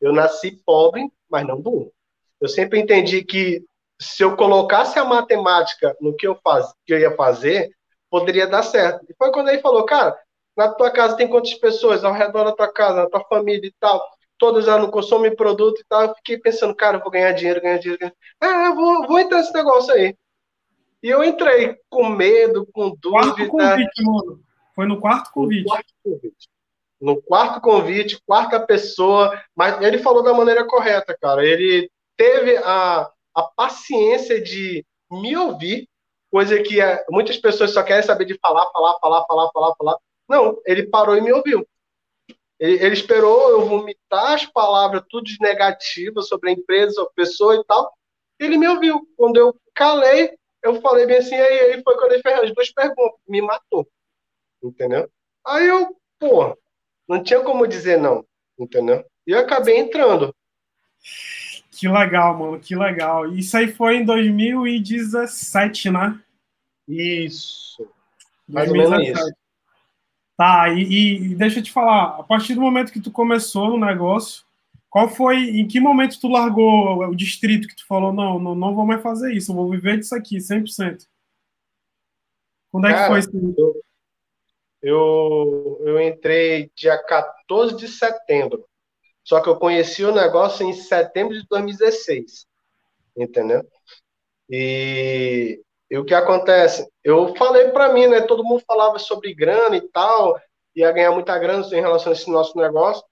Eu 0.00 0.12
nasci 0.12 0.62
pobre, 0.64 1.10
mas 1.30 1.46
não 1.46 1.60
burro. 1.60 1.92
Eu 2.40 2.48
sempre 2.48 2.78
entendi 2.78 3.24
que 3.24 3.64
se 4.00 4.22
eu 4.22 4.36
colocasse 4.36 4.98
a 4.98 5.04
matemática 5.04 5.96
no 6.00 6.14
que 6.14 6.26
eu, 6.26 6.38
faz, 6.42 6.66
que 6.84 6.92
eu 6.92 6.98
ia 6.98 7.14
fazer, 7.16 7.70
poderia 8.10 8.46
dar 8.46 8.62
certo. 8.62 9.06
E 9.08 9.14
foi 9.16 9.32
quando 9.32 9.48
ele 9.48 9.60
falou, 9.60 9.84
cara, 9.84 10.18
na 10.56 10.68
tua 10.68 10.90
casa 10.90 11.16
tem 11.16 11.28
quantas 11.28 11.54
pessoas 11.54 12.04
ao 12.04 12.12
redor 12.12 12.44
da 12.44 12.52
tua 12.52 12.72
casa, 12.72 13.02
na 13.02 13.08
tua 13.08 13.24
família 13.24 13.68
e 13.68 13.74
tal 13.80 14.04
todos 14.38 14.66
lá 14.66 14.78
no 14.78 14.90
consumo 14.90 15.26
e 15.26 15.34
produto 15.34 15.80
e 15.80 15.84
tal. 15.88 16.02
Eu 16.02 16.14
fiquei 16.16 16.38
pensando, 16.38 16.74
cara, 16.74 16.98
eu 16.98 17.02
vou 17.02 17.10
ganhar 17.10 17.32
dinheiro, 17.32 17.60
ganhar 17.60 17.78
dinheiro. 17.78 17.98
Ganhar... 18.00 18.14
Ah, 18.40 18.66
eu 18.66 18.74
vou, 18.74 19.06
vou 19.06 19.18
entrar 19.18 19.38
nesse 19.38 19.52
negócio 19.52 19.92
aí. 19.92 20.16
E 21.02 21.08
eu 21.08 21.22
entrei 21.22 21.76
com 21.88 22.08
medo, 22.08 22.66
com 22.72 22.90
dúvida. 22.90 23.34
Quarto 23.34 23.48
convite, 23.48 24.02
mano. 24.02 24.40
Foi 24.76 24.86
no 24.86 25.00
quarto 25.00 25.32
convite. 25.32 25.64
No 25.64 25.70
quarto 25.70 25.94
convite. 26.04 26.48
No 27.00 27.22
quarto 27.22 27.60
convite, 27.62 28.22
quarta 28.26 28.60
pessoa. 28.60 29.42
Mas 29.56 29.80
ele 29.80 29.98
falou 29.98 30.22
da 30.22 30.34
maneira 30.34 30.66
correta, 30.66 31.16
cara. 31.18 31.44
Ele 31.44 31.90
teve 32.14 32.58
a, 32.58 33.10
a 33.34 33.42
paciência 33.42 34.40
de 34.40 34.84
me 35.10 35.34
ouvir, 35.34 35.88
coisa 36.30 36.62
que 36.62 36.80
é, 36.80 37.04
muitas 37.10 37.38
pessoas 37.38 37.72
só 37.72 37.82
querem 37.82 38.02
saber 38.02 38.26
de 38.26 38.38
falar, 38.38 38.70
falar, 38.70 38.98
falar, 39.00 39.24
falar, 39.26 39.50
falar, 39.50 39.74
falar. 39.76 39.98
Não, 40.28 40.60
ele 40.66 40.86
parou 40.86 41.16
e 41.16 41.22
me 41.22 41.32
ouviu. 41.32 41.66
Ele, 42.58 42.84
ele, 42.84 42.94
esperou 42.94 43.50
eu 43.50 43.66
vomitar 43.66 44.32
as 44.32 44.44
palavras 44.46 45.02
tudo 45.08 45.24
de 45.24 45.36
negativa 45.40 46.20
sobre 46.22 46.50
a 46.50 46.52
empresa, 46.52 47.02
a 47.02 47.10
pessoa 47.14 47.56
e 47.56 47.64
tal. 47.64 47.92
Ele 48.38 48.58
me 48.58 48.68
ouviu. 48.68 49.08
Quando 49.16 49.38
eu 49.38 49.54
calei, 49.74 50.36
eu 50.62 50.80
falei 50.82 51.06
bem 51.06 51.18
assim, 51.18 51.34
aí, 51.34 51.60
aí 51.60 51.82
foi 51.82 51.96
quando 51.96 52.12
ele 52.12 52.22
fez 52.22 52.38
as 52.40 52.54
duas 52.54 52.70
perguntas. 52.72 53.20
Me 53.26 53.40
matou. 53.40 53.86
Entendeu? 54.68 55.10
Aí 55.46 55.66
eu, 55.66 55.96
pô, 56.18 56.56
não 57.08 57.22
tinha 57.22 57.40
como 57.40 57.66
dizer 57.66 57.98
não. 57.98 58.24
Entendeu? 58.58 59.04
E 59.26 59.32
eu 59.32 59.38
acabei 59.38 59.78
entrando. 59.78 60.34
Que 61.70 61.88
legal, 61.88 62.38
mano, 62.38 62.58
que 62.58 62.74
legal. 62.74 63.32
Isso 63.32 63.56
aí 63.56 63.68
foi 63.68 63.96
em 63.96 64.04
2017, 64.04 65.90
né? 65.90 66.20
Isso. 66.88 67.86
Mais 68.48 68.68
2017. 68.68 68.72
ou 68.72 68.90
menos 68.90 69.18
isso. 69.20 69.46
Tá, 70.36 70.68
e, 70.68 70.82
e, 70.82 71.34
deixa 71.34 71.60
eu 71.60 71.62
te 71.62 71.72
falar, 71.72 72.20
a 72.20 72.22
partir 72.22 72.54
do 72.54 72.60
momento 72.60 72.92
que 72.92 73.00
tu 73.00 73.10
começou 73.10 73.70
no 73.70 73.86
negócio, 73.86 74.44
qual 74.90 75.08
foi, 75.08 75.36
em 75.36 75.66
que 75.66 75.80
momento 75.80 76.20
tu 76.20 76.28
largou 76.28 77.06
o 77.06 77.14
distrito 77.14 77.66
que 77.66 77.76
tu 77.76 77.86
falou, 77.86 78.12
não, 78.12 78.38
não, 78.38 78.54
não 78.54 78.74
vou 78.74 78.84
mais 78.84 79.02
fazer 79.02 79.32
isso, 79.32 79.50
eu 79.50 79.56
vou 79.56 79.70
viver 79.70 79.98
disso 79.98 80.14
aqui, 80.14 80.36
100%? 80.36 81.06
Quando 82.70 82.86
é 82.86 82.92
Cara, 82.92 83.02
que 83.02 83.08
foi 83.08 83.18
isso? 83.20 83.54
Eu, 83.58 83.82
eu 84.90 86.00
entrei 86.00 86.70
dia 86.74 86.98
14 86.98 87.76
de 87.76 87.88
setembro, 87.88 88.66
só 89.24 89.40
que 89.40 89.48
eu 89.48 89.58
conheci 89.58 90.04
o 90.04 90.14
negócio 90.14 90.66
em 90.66 90.72
setembro 90.72 91.34
de 91.34 91.46
2016, 91.48 92.46
entendeu? 93.16 93.66
E 94.48 95.60
e 95.90 95.96
o 95.98 96.04
que 96.04 96.14
acontece? 96.14 96.88
Eu 97.02 97.34
falei 97.36 97.68
para 97.68 97.92
mim, 97.92 98.06
né? 98.08 98.20
Todo 98.20 98.44
mundo 98.44 98.62
falava 98.66 98.98
sobre 98.98 99.34
grana 99.34 99.76
e 99.76 99.80
tal, 99.80 100.40
ia 100.74 100.90
ganhar 100.90 101.12
muita 101.12 101.38
grana 101.38 101.64
em 101.66 101.80
relação 101.80 102.12
a 102.12 102.14
esse 102.14 102.30
nosso 102.30 102.58
negócio. 102.58 103.04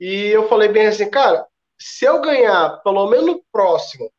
E 0.00 0.26
eu 0.28 0.48
falei 0.48 0.68
bem 0.68 0.86
assim, 0.86 1.10
cara, 1.10 1.46
se 1.78 2.04
eu 2.04 2.20
ganhar 2.20 2.80
pelo 2.82 3.08
menos 3.08 3.40
próximo, 3.50 4.10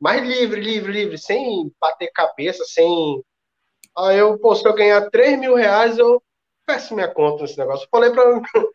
mais 0.00 0.26
livre, 0.26 0.60
livre, 0.60 0.92
livre, 0.92 1.18
sem 1.18 1.72
bater 1.80 2.10
cabeça, 2.12 2.64
sem. 2.64 3.22
Aí 3.98 4.18
eu, 4.18 4.38
pô, 4.38 4.54
se 4.54 4.66
eu 4.68 4.74
ganhar 4.74 5.10
3 5.10 5.38
mil 5.38 5.54
reais, 5.54 5.98
eu 5.98 6.22
peço 6.66 6.94
minha 6.94 7.12
conta 7.12 7.42
nesse 7.42 7.58
negócio. 7.58 7.84
Eu 7.84 7.88
falei 7.90 8.10
para 8.10 8.42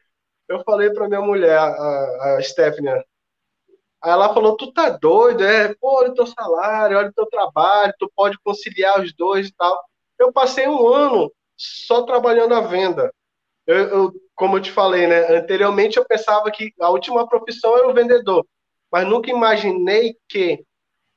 eu 0.49 0.63
falei 0.63 0.91
para 0.91 1.07
minha 1.07 1.21
mulher, 1.21 1.57
a, 1.57 2.37
a 2.37 2.43
Stephanie, 2.43 3.03
Aí 4.01 4.11
ela 4.11 4.33
falou, 4.33 4.57
tu 4.57 4.71
tá 4.73 4.89
doido, 4.89 5.43
é, 5.43 5.73
pô, 5.75 5.99
olha 5.99 6.11
o 6.11 6.15
teu 6.15 6.25
salário, 6.25 6.97
olha 6.97 7.09
o 7.09 7.13
teu 7.13 7.27
trabalho, 7.27 7.93
tu 7.99 8.11
pode 8.15 8.37
conciliar 8.43 8.99
os 8.99 9.13
dois 9.13 9.47
e 9.49 9.53
tal. 9.53 9.79
Eu 10.17 10.33
passei 10.33 10.67
um 10.67 10.87
ano 10.87 11.31
só 11.55 12.01
trabalhando 12.03 12.55
a 12.55 12.61
venda. 12.61 13.13
Eu, 13.67 13.77
eu, 13.89 14.13
como 14.35 14.57
eu 14.57 14.61
te 14.61 14.71
falei, 14.71 15.07
né, 15.07 15.37
anteriormente 15.37 15.97
eu 15.97 16.05
pensava 16.05 16.51
que 16.51 16.73
a 16.81 16.89
última 16.89 17.27
profissão 17.27 17.77
era 17.77 17.87
o 17.89 17.93
vendedor, 17.93 18.45
mas 18.91 19.07
nunca 19.07 19.29
imaginei 19.31 20.15
que 20.29 20.65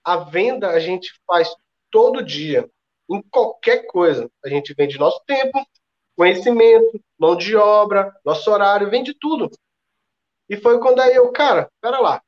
a 0.05 0.17
venda 0.17 0.71
a 0.71 0.81
gente 0.81 1.11
faz 1.27 1.51
todo 1.91 2.25
dia, 2.25 2.69
em 3.11 3.23
qualquer 3.23 3.87
coisa. 3.87 4.31
A 4.45 4.49
gente 4.49 4.75
vende 4.75 4.99
nosso 4.99 5.21
tempo, 5.27 5.65
conhecimento, 6.17 7.01
mão 7.19 7.37
de 7.37 7.57
obra, 7.57 8.15
nosso 8.25 8.51
horário, 8.51 8.91
vende 8.91 9.15
tudo. 9.15 9.51
E 10.49 10.57
foi 10.57 10.79
quando 10.79 11.01
aí 11.01 11.15
eu, 11.15 11.31
cara, 11.33 11.71
pera 11.81 11.99
lá, 11.99 12.23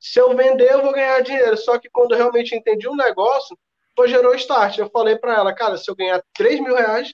se 0.00 0.18
eu 0.18 0.34
vender, 0.34 0.72
eu 0.72 0.82
vou 0.82 0.92
ganhar 0.92 1.20
dinheiro. 1.20 1.56
Só 1.58 1.78
que 1.78 1.90
quando 1.90 2.12
eu 2.12 2.18
realmente 2.18 2.54
entendi 2.54 2.88
um 2.88 2.96
negócio, 2.96 3.56
foi 3.94 4.08
gerou 4.08 4.34
start. 4.34 4.78
Eu 4.78 4.88
falei 4.88 5.16
para 5.16 5.34
ela, 5.34 5.54
cara, 5.54 5.76
se 5.76 5.90
eu 5.90 5.94
ganhar 5.94 6.22
3 6.34 6.58
mil 6.60 6.74
reais, 6.74 7.12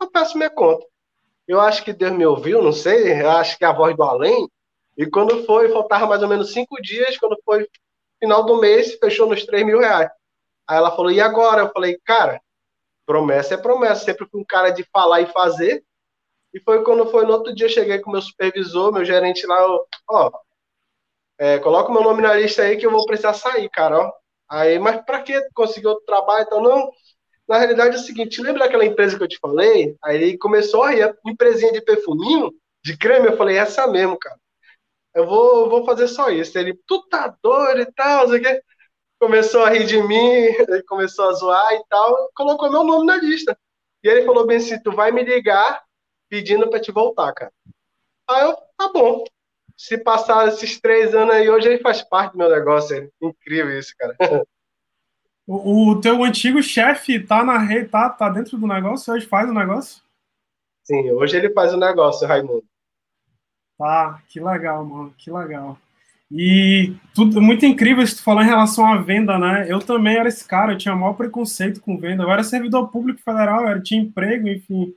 eu 0.00 0.10
peço 0.10 0.36
minha 0.36 0.50
conta. 0.50 0.84
Eu 1.46 1.60
acho 1.60 1.84
que 1.84 1.92
Deus 1.92 2.12
me 2.12 2.26
ouviu, 2.26 2.60
não 2.60 2.72
sei, 2.72 3.22
eu 3.22 3.30
acho 3.30 3.56
que 3.56 3.64
é 3.64 3.68
a 3.68 3.72
voz 3.72 3.96
do 3.96 4.02
além. 4.02 4.48
E 4.96 5.06
quando 5.06 5.44
foi, 5.44 5.68
faltava 5.68 6.06
mais 6.06 6.22
ou 6.22 6.28
menos 6.28 6.52
cinco 6.52 6.80
dias, 6.82 7.16
quando 7.16 7.36
foi 7.44 7.68
final 8.18 8.44
do 8.44 8.60
mês, 8.60 8.94
fechou 8.94 9.28
nos 9.28 9.44
3 9.44 9.64
mil 9.64 9.78
reais. 9.78 10.10
Aí 10.68 10.76
ela 10.76 10.90
falou, 10.90 11.10
e 11.10 11.20
agora? 11.20 11.62
Eu 11.62 11.72
falei, 11.72 11.98
cara, 12.04 12.40
promessa 13.06 13.54
é 13.54 13.56
promessa. 13.56 14.04
Sempre 14.04 14.26
um 14.34 14.44
cara 14.44 14.70
de 14.70 14.84
falar 14.92 15.20
e 15.20 15.26
fazer. 15.26 15.84
E 16.54 16.60
foi 16.60 16.82
quando 16.84 17.10
foi 17.10 17.24
no 17.26 17.32
outro 17.32 17.54
dia, 17.54 17.66
eu 17.66 17.70
cheguei 17.70 17.98
com 18.00 18.10
meu 18.10 18.22
supervisor, 18.22 18.92
meu 18.92 19.04
gerente 19.04 19.46
lá, 19.46 19.58
ó, 20.08 20.30
é, 21.38 21.58
coloca 21.58 21.90
o 21.90 21.92
meu 21.92 22.02
nome 22.02 22.22
na 22.22 22.34
lista 22.34 22.62
aí 22.62 22.76
que 22.76 22.86
eu 22.86 22.90
vou 22.90 23.04
precisar 23.06 23.34
sair, 23.34 23.68
cara, 23.70 23.98
ó. 23.98 24.12
Aí, 24.48 24.78
mas 24.78 25.04
pra 25.04 25.22
que 25.22 25.38
conseguir 25.54 25.88
outro 25.88 26.04
trabalho? 26.06 26.44
Então, 26.46 26.62
não. 26.62 26.90
Na 27.48 27.58
realidade 27.58 27.96
é 27.96 27.98
o 27.98 28.02
seguinte, 28.02 28.42
lembra 28.42 28.64
daquela 28.64 28.84
empresa 28.84 29.16
que 29.16 29.22
eu 29.22 29.28
te 29.28 29.38
falei? 29.38 29.96
Aí 30.04 30.16
ele 30.16 30.38
começou 30.38 30.82
a 30.82 30.90
rir, 30.90 31.14
empresinha 31.26 31.72
de 31.72 31.80
perfuminho, 31.80 32.52
de 32.84 32.96
creme, 32.96 33.28
eu 33.28 33.36
falei, 33.36 33.56
essa 33.56 33.86
mesmo, 33.86 34.18
cara. 34.18 34.36
Eu 35.14 35.26
vou, 35.26 35.68
vou 35.70 35.84
fazer 35.84 36.08
só 36.08 36.30
isso. 36.30 36.58
Ele, 36.58 36.78
tu 36.86 37.02
tá 37.08 37.34
doido 37.42 37.82
e 37.82 37.92
tal, 37.92 38.28
sei 38.28 38.40
que. 38.40 38.62
Começou 39.18 39.64
a 39.64 39.70
rir 39.70 39.86
de 39.86 40.02
mim, 40.02 40.16
começou 40.88 41.28
a 41.28 41.32
zoar 41.32 41.72
e 41.74 41.84
tal, 41.88 42.30
colocou 42.34 42.70
meu 42.70 42.84
nome 42.84 43.06
na 43.06 43.16
lista. 43.16 43.58
E 44.02 44.08
ele 44.08 44.24
falou 44.24 44.46
bem 44.46 44.58
assim, 44.58 44.80
tu 44.82 44.92
vai 44.92 45.10
me 45.10 45.22
ligar 45.22 45.82
pedindo 46.28 46.68
pra 46.68 46.80
te 46.80 46.92
voltar, 46.92 47.32
cara. 47.32 47.52
Aí 48.28 48.44
eu, 48.44 48.56
tá 48.76 48.92
bom 48.92 49.24
se 49.76 49.98
passar 49.98 50.48
esses 50.48 50.80
três 50.80 51.14
anos 51.14 51.34
aí, 51.34 51.50
hoje 51.50 51.68
ele 51.68 51.82
faz 51.82 52.02
parte 52.02 52.32
do 52.32 52.38
meu 52.38 52.50
negócio. 52.50 52.96
É 52.96 53.10
incrível 53.20 53.78
isso, 53.78 53.94
cara. 53.98 54.16
O, 55.48 55.92
o 55.92 56.00
teu 56.00 56.24
antigo 56.24 56.60
chefe 56.60 57.24
tá 57.24 57.44
na 57.44 57.56
rede, 57.56 57.88
tá, 57.88 58.10
tá 58.10 58.28
dentro 58.28 58.58
do 58.58 58.66
negócio? 58.66 59.14
Hoje 59.14 59.26
faz 59.26 59.48
o 59.48 59.54
negócio? 59.54 60.02
Sim, 60.82 61.12
hoje 61.12 61.36
ele 61.36 61.50
faz 61.50 61.72
o 61.72 61.76
negócio, 61.76 62.26
Raimundo. 62.26 62.64
Tá, 63.78 64.20
que 64.28 64.40
legal, 64.40 64.84
mano, 64.84 65.14
que 65.16 65.30
legal. 65.30 65.78
E 66.30 66.94
tudo 67.14 67.40
muito 67.40 67.64
incrível 67.64 68.02
isso 68.02 68.16
que 68.16 68.20
tu 68.20 68.24
falou 68.24 68.42
em 68.42 68.46
relação 68.46 68.84
à 68.84 68.96
venda, 68.96 69.38
né? 69.38 69.66
Eu 69.68 69.78
também 69.78 70.16
era 70.16 70.28
esse 70.28 70.46
cara, 70.46 70.72
eu 70.72 70.78
tinha 70.78 70.96
maior 70.96 71.14
preconceito 71.14 71.80
com 71.80 71.98
venda. 71.98 72.24
Eu 72.24 72.30
era 72.30 72.42
servidor 72.42 72.88
público 72.88 73.20
federal, 73.20 73.66
eu 73.68 73.82
tinha 73.82 74.00
emprego, 74.00 74.48
enfim. 74.48 74.92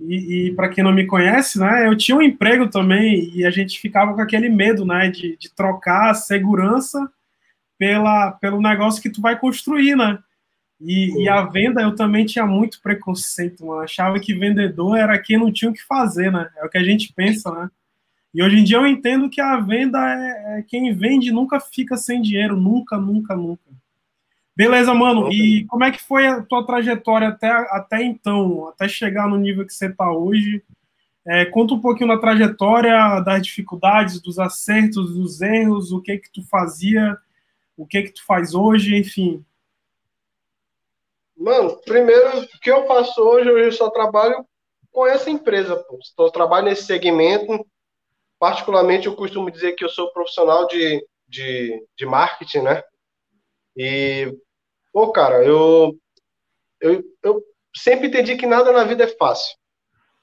E, 0.00 0.48
e 0.48 0.54
para 0.54 0.68
quem 0.68 0.82
não 0.82 0.92
me 0.92 1.06
conhece, 1.06 1.58
né, 1.58 1.86
eu 1.86 1.94
tinha 1.96 2.16
um 2.16 2.22
emprego 2.22 2.68
também 2.70 3.30
e 3.34 3.44
a 3.44 3.50
gente 3.50 3.78
ficava 3.78 4.14
com 4.14 4.20
aquele 4.22 4.48
medo, 4.48 4.84
né, 4.86 5.10
de, 5.10 5.36
de 5.36 5.54
trocar 5.54 6.10
a 6.10 6.14
segurança 6.14 7.10
pela, 7.78 8.32
pelo 8.32 8.62
negócio 8.62 9.02
que 9.02 9.10
tu 9.10 9.20
vai 9.20 9.38
construir, 9.38 9.96
né? 9.96 10.18
E, 10.80 11.24
e, 11.24 11.28
a 11.28 11.42
venda 11.42 11.82
eu 11.82 11.94
também 11.94 12.24
tinha 12.24 12.46
muito 12.46 12.80
preconceito, 12.80 13.66
mano. 13.66 13.82
Achava 13.82 14.18
que 14.18 14.32
vendedor 14.32 14.96
era 14.96 15.18
quem 15.18 15.36
não 15.36 15.52
tinha 15.52 15.70
o 15.70 15.74
que 15.74 15.84
fazer, 15.84 16.32
né? 16.32 16.48
É 16.56 16.64
o 16.64 16.70
que 16.70 16.78
a 16.78 16.82
gente 16.82 17.12
pensa, 17.12 17.50
né? 17.50 17.70
E 18.32 18.42
hoje 18.42 18.56
em 18.58 18.64
dia 18.64 18.76
eu 18.76 18.86
entendo 18.86 19.28
que 19.28 19.40
a 19.40 19.56
venda 19.58 19.98
é, 19.98 20.58
é 20.58 20.62
quem 20.62 20.92
vende 20.94 21.32
nunca 21.32 21.58
fica 21.58 21.96
sem 21.96 22.22
dinheiro, 22.22 22.56
nunca, 22.56 22.96
nunca, 22.96 23.34
nunca. 23.34 23.70
Beleza, 24.54 24.92
mano. 24.92 25.32
E 25.32 25.64
como 25.66 25.84
é 25.84 25.90
que 25.90 26.02
foi 26.02 26.26
a 26.26 26.42
tua 26.42 26.64
trajetória 26.64 27.28
até, 27.28 27.48
até 27.48 28.02
então, 28.02 28.68
até 28.68 28.86
chegar 28.86 29.28
no 29.28 29.36
nível 29.36 29.66
que 29.66 29.72
você 29.72 29.86
está 29.86 30.12
hoje? 30.12 30.62
É, 31.26 31.44
conta 31.44 31.74
um 31.74 31.80
pouquinho 31.80 32.08
da 32.08 32.18
trajetória, 32.18 33.20
das 33.20 33.42
dificuldades, 33.42 34.20
dos 34.20 34.38
acertos, 34.38 35.14
dos 35.14 35.40
erros, 35.40 35.92
o 35.92 36.00
que 36.00 36.18
que 36.18 36.30
tu 36.30 36.42
fazia, 36.42 37.16
o 37.76 37.86
que 37.86 38.02
que 38.02 38.12
tu 38.12 38.24
faz 38.24 38.54
hoje, 38.54 38.96
enfim. 38.96 39.44
Mano, 41.36 41.76
primeiro, 41.84 42.40
o 42.40 42.60
que 42.60 42.70
eu 42.70 42.86
faço 42.86 43.20
hoje, 43.22 43.48
eu 43.48 43.72
só 43.72 43.88
trabalho 43.90 44.44
com 44.92 45.06
essa 45.06 45.30
empresa, 45.30 45.76
pô. 45.76 45.98
Estou 45.98 46.30
trabalho 46.30 46.66
nesse 46.66 46.84
segmento. 46.84 47.66
Particularmente, 48.40 49.06
eu 49.06 49.14
costumo 49.14 49.52
dizer 49.52 49.72
que 49.74 49.84
eu 49.84 49.88
sou 49.88 50.12
profissional 50.12 50.66
de, 50.66 51.06
de, 51.28 51.86
de 51.96 52.06
marketing, 52.06 52.62
né? 52.62 52.82
E 53.76 54.34
Pô, 54.92 55.12
cara, 55.12 55.44
eu, 55.44 55.96
eu, 56.80 57.02
eu 57.22 57.42
sempre 57.76 58.08
entendi 58.08 58.36
que 58.36 58.46
nada 58.46 58.72
na 58.72 58.84
vida 58.84 59.04
é 59.04 59.16
fácil. 59.16 59.56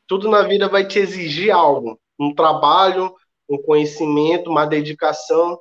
Tudo 0.08 0.30
na 0.30 0.44
vida 0.44 0.68
vai 0.68 0.86
te 0.86 1.00
exigir 1.00 1.52
algo, 1.52 2.00
um 2.20 2.34
trabalho, 2.34 3.14
um 3.50 3.62
conhecimento, 3.62 4.50
uma 4.50 4.66
dedicação. 4.66 5.60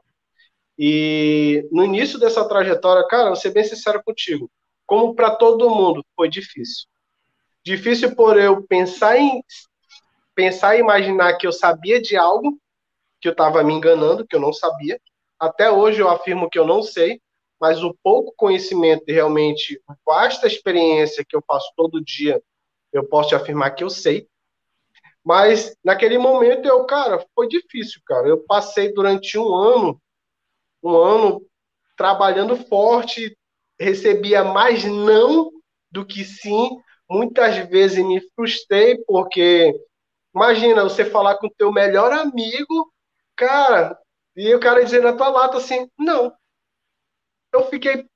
E 0.78 1.68
no 1.70 1.84
início 1.84 2.18
dessa 2.18 2.46
trajetória, 2.48 3.06
cara, 3.06 3.28
vou 3.28 3.36
ser 3.36 3.50
bem 3.50 3.64
sincero 3.64 4.02
contigo, 4.04 4.50
como 4.84 5.14
para 5.14 5.34
todo 5.36 5.70
mundo, 5.70 6.04
foi 6.16 6.28
difícil. 6.28 6.86
Difícil 7.64 8.14
por 8.14 8.38
eu 8.38 8.66
pensar 8.66 9.18
em 9.18 9.42
pensar 10.36 10.76
e 10.76 10.80
imaginar 10.80 11.36
que 11.36 11.48
eu 11.48 11.52
sabia 11.52 12.00
de 12.00 12.16
algo 12.16 12.56
que 13.20 13.26
eu 13.26 13.32
estava 13.32 13.64
me 13.64 13.74
enganando, 13.74 14.24
que 14.24 14.36
eu 14.36 14.40
não 14.40 14.52
sabia. 14.52 15.00
Até 15.40 15.68
hoje 15.68 16.00
eu 16.00 16.08
afirmo 16.08 16.48
que 16.48 16.58
eu 16.58 16.66
não 16.66 16.80
sei 16.80 17.20
mas 17.60 17.82
o 17.82 17.96
pouco 18.02 18.34
conhecimento 18.36 19.04
e 19.08 19.12
realmente 19.12 19.80
vasta 20.04 20.46
experiência 20.46 21.24
que 21.26 21.34
eu 21.36 21.42
faço 21.46 21.70
todo 21.76 22.04
dia, 22.04 22.42
eu 22.92 23.06
posso 23.08 23.30
te 23.30 23.34
afirmar 23.34 23.70
que 23.70 23.82
eu 23.82 23.90
sei. 23.90 24.28
Mas 25.24 25.74
naquele 25.82 26.18
momento 26.18 26.66
eu, 26.66 26.84
cara, 26.84 27.24
foi 27.34 27.48
difícil, 27.48 28.00
cara. 28.06 28.28
Eu 28.28 28.44
passei 28.44 28.92
durante 28.92 29.38
um 29.38 29.54
ano, 29.54 30.00
um 30.82 30.96
ano 30.96 31.44
trabalhando 31.96 32.56
forte, 32.56 33.36
recebia 33.80 34.44
mais 34.44 34.84
não 34.84 35.50
do 35.90 36.04
que 36.04 36.24
sim. 36.24 36.70
Muitas 37.08 37.56
vezes 37.68 38.04
me 38.04 38.20
frustrei 38.34 38.98
porque 39.04 39.74
imagina 40.36 40.82
você 40.82 41.04
falar 41.04 41.36
com 41.36 41.46
o 41.46 41.54
teu 41.56 41.72
melhor 41.72 42.12
amigo, 42.12 42.92
cara, 43.34 43.98
e 44.36 44.54
o 44.54 44.60
cara 44.60 44.84
dizer 44.84 45.02
na 45.02 45.14
tua 45.14 45.30
lata 45.30 45.56
assim, 45.56 45.90
não, 45.98 46.30
eu 47.52 47.64
fiquei, 47.68 48.06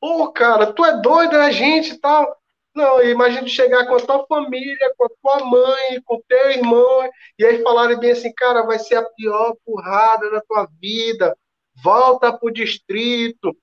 pô, 0.00 0.32
cara, 0.32 0.72
tu 0.72 0.84
é 0.84 1.00
doido, 1.00 1.36
é 1.36 1.52
gente 1.52 1.92
e 1.92 1.98
tal. 1.98 2.36
Não, 2.74 3.02
imagina 3.02 3.46
chegar 3.48 3.86
com 3.86 3.94
a 3.94 4.00
tua 4.00 4.26
família, 4.26 4.94
com 4.96 5.04
a 5.04 5.08
tua 5.22 5.44
mãe, 5.44 6.02
com 6.04 6.16
o 6.16 6.22
teu 6.28 6.50
irmão, 6.50 7.10
e 7.38 7.44
aí 7.44 7.62
falarem 7.62 7.98
bem 7.98 8.12
assim, 8.12 8.32
cara, 8.32 8.62
vai 8.62 8.78
ser 8.78 8.96
a 8.96 9.02
pior 9.02 9.56
porrada 9.64 10.30
da 10.30 10.40
tua 10.40 10.68
vida, 10.80 11.36
volta 11.82 12.32
pro 12.36 12.52
distrito, 12.52 13.56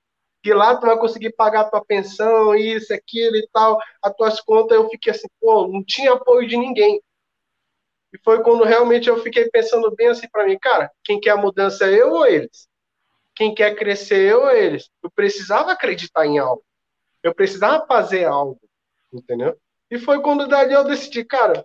que 0.43 0.53
lá 0.53 0.75
tu 0.77 0.86
vai 0.86 0.97
conseguir 0.97 1.34
pagar 1.34 1.62
a 1.62 1.69
tua 1.69 1.84
pensão, 1.86 2.56
isso, 2.56 2.93
aquilo 2.93 3.36
e 3.38 3.47
tal, 3.51 3.77
as 4.01 4.13
tuas 4.15 4.41
contas, 4.41 4.77
eu 4.77 4.89
fiquei 4.89 5.12
assim, 5.12 5.27
pô, 5.39 5.67
não 5.67 5.84
tinha 5.84 6.13
apoio 6.13 6.47
de 6.47 6.58
ninguém. 6.58 7.01
E 8.17 8.23
foi 8.23 8.41
quando 8.41 8.63
realmente 8.63 9.08
eu 9.08 9.21
fiquei 9.21 9.47
pensando 9.49 9.93
bem 9.95 10.08
assim 10.08 10.27
para 10.32 10.45
mim, 10.47 10.58
cara, 10.58 10.89
quem 11.03 11.19
quer 11.19 11.32
a 11.32 11.38
mudança 11.38 11.86
é 11.86 12.01
eu 12.01 12.12
ou 12.13 12.25
eles? 12.25 12.67
quem 13.38 13.53
quer 13.53 13.75
crescer 13.75 14.32
eu 14.32 14.41
ou 14.41 14.49
eles. 14.49 14.89
Eu 15.03 15.12
precisava 15.12 15.71
acreditar 15.71 16.25
em 16.25 16.39
algo. 16.39 16.63
Eu 17.21 17.36
precisava 17.36 17.86
fazer 17.86 18.25
algo, 18.25 18.60
entendeu? 19.13 19.56
E 19.91 19.99
foi 19.99 20.19
quando 20.21 20.47
dali 20.47 20.73
eu 20.73 20.84
decidi, 20.84 21.23
cara, 21.23 21.63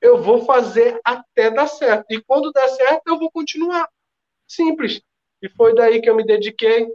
eu 0.00 0.20
vou 0.20 0.44
fazer 0.44 1.00
até 1.04 1.48
dar 1.48 1.68
certo. 1.68 2.06
E 2.10 2.20
quando 2.20 2.50
der 2.50 2.68
certo, 2.70 3.02
eu 3.06 3.18
vou 3.18 3.30
continuar. 3.30 3.88
Simples. 4.48 5.00
E 5.40 5.48
foi 5.48 5.74
daí 5.74 6.02
que 6.02 6.10
eu 6.10 6.16
me 6.16 6.26
dediquei. 6.26 6.88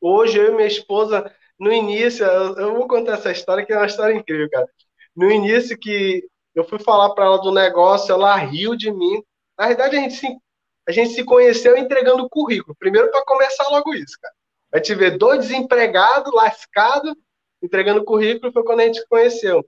Hoje, 0.00 0.38
eu 0.38 0.52
e 0.52 0.56
minha 0.56 0.68
esposa, 0.68 1.34
no 1.58 1.72
início, 1.72 2.26
eu 2.26 2.74
vou 2.74 2.86
contar 2.86 3.14
essa 3.14 3.32
história, 3.32 3.64
que 3.64 3.72
é 3.72 3.76
uma 3.76 3.86
história 3.86 4.14
incrível, 4.14 4.50
cara. 4.50 4.68
No 5.16 5.30
início 5.30 5.78
que 5.78 6.28
eu 6.54 6.64
fui 6.64 6.78
falar 6.78 7.10
para 7.10 7.24
ela 7.24 7.38
do 7.38 7.50
negócio, 7.50 8.12
ela 8.12 8.36
riu 8.36 8.76
de 8.76 8.90
mim. 8.90 9.22
Na 9.58 9.68
verdade, 9.68 9.96
a 9.96 10.00
gente 10.00 10.14
se 10.14 10.38
a 10.86 10.92
gente 10.92 11.14
se 11.14 11.24
conheceu 11.24 11.76
entregando 11.76 12.28
currículo. 12.28 12.76
Primeiro 12.78 13.10
para 13.10 13.24
começar 13.24 13.66
logo 13.70 13.94
isso, 13.94 14.18
cara. 14.20 14.34
Vai 14.70 14.80
te 14.80 14.94
ver 14.94 15.16
dois 15.16 15.40
desempregados, 15.40 16.32
lascado, 16.34 17.16
entregando 17.62 18.04
currículo, 18.04 18.52
foi 18.52 18.62
quando 18.64 18.80
a 18.80 18.84
gente 18.84 19.00
se 19.00 19.08
conheceu. 19.08 19.64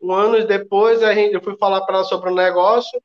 Um 0.00 0.12
ano 0.12 0.46
depois, 0.46 1.02
a 1.02 1.14
gente, 1.14 1.34
eu 1.34 1.42
fui 1.42 1.56
falar 1.56 1.80
para 1.82 1.96
ela 1.96 2.04
sobre 2.04 2.30
o 2.30 2.34
negócio 2.34 3.00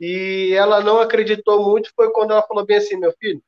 e 0.00 0.52
ela 0.56 0.80
não 0.80 1.00
acreditou 1.00 1.62
muito. 1.62 1.92
Foi 1.94 2.10
quando 2.10 2.32
ela 2.32 2.42
falou 2.42 2.64
bem 2.64 2.78
assim: 2.78 2.96
meu 2.96 3.12
filho, 3.20 3.42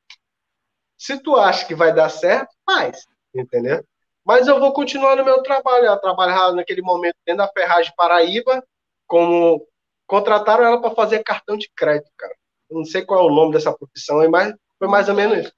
se 0.96 1.20
tu 1.20 1.36
acha 1.36 1.66
que 1.66 1.74
vai 1.74 1.92
dar 1.92 2.10
certo, 2.10 2.54
faz, 2.64 3.06
entendeu? 3.34 3.84
Mas 4.24 4.46
eu 4.46 4.60
vou 4.60 4.72
continuar 4.72 5.16
no 5.16 5.24
meu 5.24 5.42
trabalho. 5.42 5.86
Ela 5.86 5.96
trabalhava 5.96 6.52
naquele 6.52 6.82
momento 6.82 7.16
dentro 7.26 7.44
da 7.44 7.48
Ferragem 7.48 7.92
Paraíba, 7.96 8.62
como 9.12 9.66
contrataram 10.06 10.64
ela 10.64 10.80
para 10.80 10.94
fazer 10.94 11.22
cartão 11.22 11.58
de 11.58 11.70
crédito, 11.76 12.10
cara 12.16 12.34
não 12.72 12.84
sei 12.84 13.04
qual 13.04 13.20
é 13.20 13.30
o 13.30 13.34
nome 13.34 13.52
dessa 13.52 13.76
profissão, 13.76 14.28
mas 14.30 14.54
foi 14.78 14.88
mais 14.88 15.08
ou 15.08 15.14
menos 15.14 15.38
isso. 15.38 15.52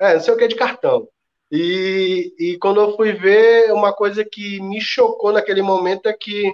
É, 0.00 0.14
não 0.14 0.20
sei 0.20 0.34
o 0.34 0.36
que 0.36 0.48
de 0.48 0.56
cartão. 0.56 1.08
E, 1.50 2.34
e 2.38 2.58
quando 2.58 2.80
eu 2.80 2.96
fui 2.96 3.12
ver, 3.12 3.72
uma 3.72 3.92
coisa 3.92 4.24
que 4.24 4.60
me 4.60 4.80
chocou 4.80 5.32
naquele 5.32 5.62
momento 5.62 6.06
é 6.06 6.12
que 6.12 6.52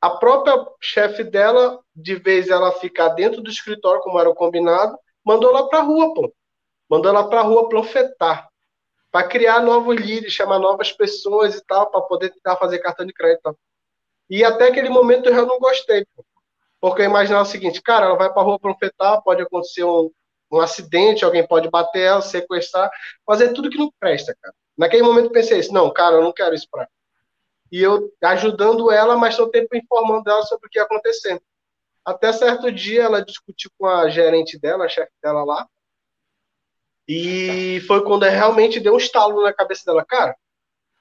a 0.00 0.10
própria 0.10 0.54
chefe 0.80 1.22
dela, 1.22 1.80
de 1.94 2.14
vez 2.16 2.48
ela 2.48 2.72
ficar 2.72 3.10
dentro 3.10 3.42
do 3.42 3.50
escritório, 3.50 4.02
como 4.02 4.18
era 4.18 4.30
o 4.30 4.34
combinado, 4.34 4.96
mandou 5.24 5.50
ela 5.50 5.68
para 5.68 5.82
rua, 5.82 6.14
pô. 6.14 6.32
Mandou 6.88 7.10
ela 7.10 7.28
para 7.28 7.42
rua 7.42 7.68
profetar, 7.68 8.48
para 9.12 9.28
criar 9.28 9.60
novos 9.60 9.96
líderes, 9.96 10.32
chamar 10.32 10.58
novas 10.58 10.92
pessoas 10.92 11.54
e 11.54 11.64
tal, 11.64 11.90
para 11.90 12.00
poder 12.02 12.30
tentar 12.30 12.56
fazer 12.56 12.78
cartão 12.78 13.06
de 13.06 13.12
crédito. 13.12 13.56
E 14.30 14.44
até 14.44 14.68
aquele 14.68 14.88
momento 14.88 15.28
eu 15.28 15.34
já 15.34 15.44
não 15.44 15.58
gostei. 15.58 16.06
Porque 16.80 17.02
eu 17.02 17.06
imaginava 17.06 17.42
o 17.42 17.50
seguinte, 17.50 17.82
cara, 17.82 18.06
ela 18.06 18.16
vai 18.16 18.32
para 18.32 18.42
rua 18.42 18.58
profetar, 18.58 19.20
pode 19.22 19.42
acontecer 19.42 19.84
um, 19.84 20.10
um 20.50 20.60
acidente, 20.60 21.24
alguém 21.24 21.46
pode 21.46 21.68
bater 21.68 22.02
ela, 22.02 22.22
sequestrar, 22.22 22.90
fazer 23.26 23.52
tudo 23.52 23.68
que 23.68 23.76
não 23.76 23.92
presta, 23.98 24.34
cara. 24.40 24.54
Naquele 24.78 25.02
momento 25.02 25.26
eu 25.26 25.32
pensei 25.32 25.58
isso, 25.58 25.74
não, 25.74 25.92
cara, 25.92 26.16
eu 26.16 26.22
não 26.22 26.32
quero 26.32 26.54
isso 26.54 26.66
para 26.70 26.88
E 27.70 27.82
eu 27.82 28.10
ajudando 28.22 28.90
ela, 28.90 29.16
mas 29.16 29.36
todo 29.36 29.50
tempo 29.50 29.76
informando 29.76 30.30
ela 30.30 30.42
sobre 30.44 30.68
o 30.68 30.70
que 30.70 30.78
ia 30.78 30.84
acontecer. 30.84 31.42
Até 32.02 32.32
certo 32.32 32.72
dia 32.72 33.02
ela 33.02 33.22
discutiu 33.22 33.70
com 33.76 33.86
a 33.86 34.08
gerente 34.08 34.58
dela, 34.58 34.86
a 34.86 34.88
chefe 34.88 35.12
dela 35.22 35.44
lá, 35.44 35.68
e 37.12 37.80
foi 37.88 38.04
quando 38.04 38.22
realmente 38.22 38.78
deu 38.78 38.94
um 38.94 38.96
estalo 38.96 39.42
na 39.42 39.52
cabeça 39.52 39.82
dela, 39.84 40.04
cara. 40.04 40.36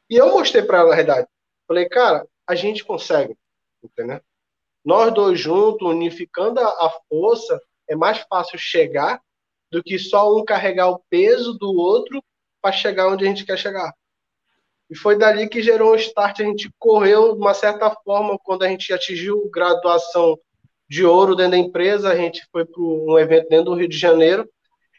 E 0.09 0.15
eu 0.15 0.31
mostrei 0.31 0.63
para 0.63 0.79
ela 0.79 0.91
a 0.91 0.95
verdade. 0.95 1.27
Falei, 1.67 1.87
cara, 1.87 2.25
a 2.49 2.55
gente 2.55 2.83
consegue, 2.83 3.37
entendeu? 3.83 4.19
Nós 4.83 5.13
dois 5.13 5.39
juntos, 5.39 5.87
unificando 5.87 6.59
a 6.59 6.91
força, 7.07 7.61
é 7.87 7.95
mais 7.95 8.17
fácil 8.27 8.57
chegar 8.57 9.21
do 9.71 9.83
que 9.83 9.99
só 9.99 10.35
um 10.35 10.43
carregar 10.43 10.89
o 10.89 10.99
peso 11.11 11.53
do 11.53 11.71
outro 11.71 12.23
para 12.59 12.71
chegar 12.71 13.07
onde 13.07 13.23
a 13.23 13.27
gente 13.27 13.45
quer 13.45 13.55
chegar. 13.55 13.93
E 14.89 14.97
foi 14.97 15.15
dali 15.15 15.47
que 15.47 15.61
gerou 15.61 15.91
um 15.91 15.95
start, 15.95 16.39
a 16.39 16.43
gente 16.43 16.71
correu 16.79 17.35
de 17.35 17.39
uma 17.39 17.53
certa 17.53 17.91
forma, 18.03 18.39
quando 18.39 18.63
a 18.63 18.67
gente 18.67 18.91
atingiu 18.91 19.47
graduação 19.51 20.35
de 20.89 21.05
ouro 21.05 21.35
dentro 21.35 21.51
da 21.51 21.57
empresa, 21.59 22.09
a 22.09 22.15
gente 22.15 22.47
foi 22.51 22.65
para 22.65 22.81
um 22.81 23.19
evento 23.19 23.47
dentro 23.47 23.65
do 23.65 23.75
Rio 23.75 23.87
de 23.87 23.97
Janeiro, 23.97 24.49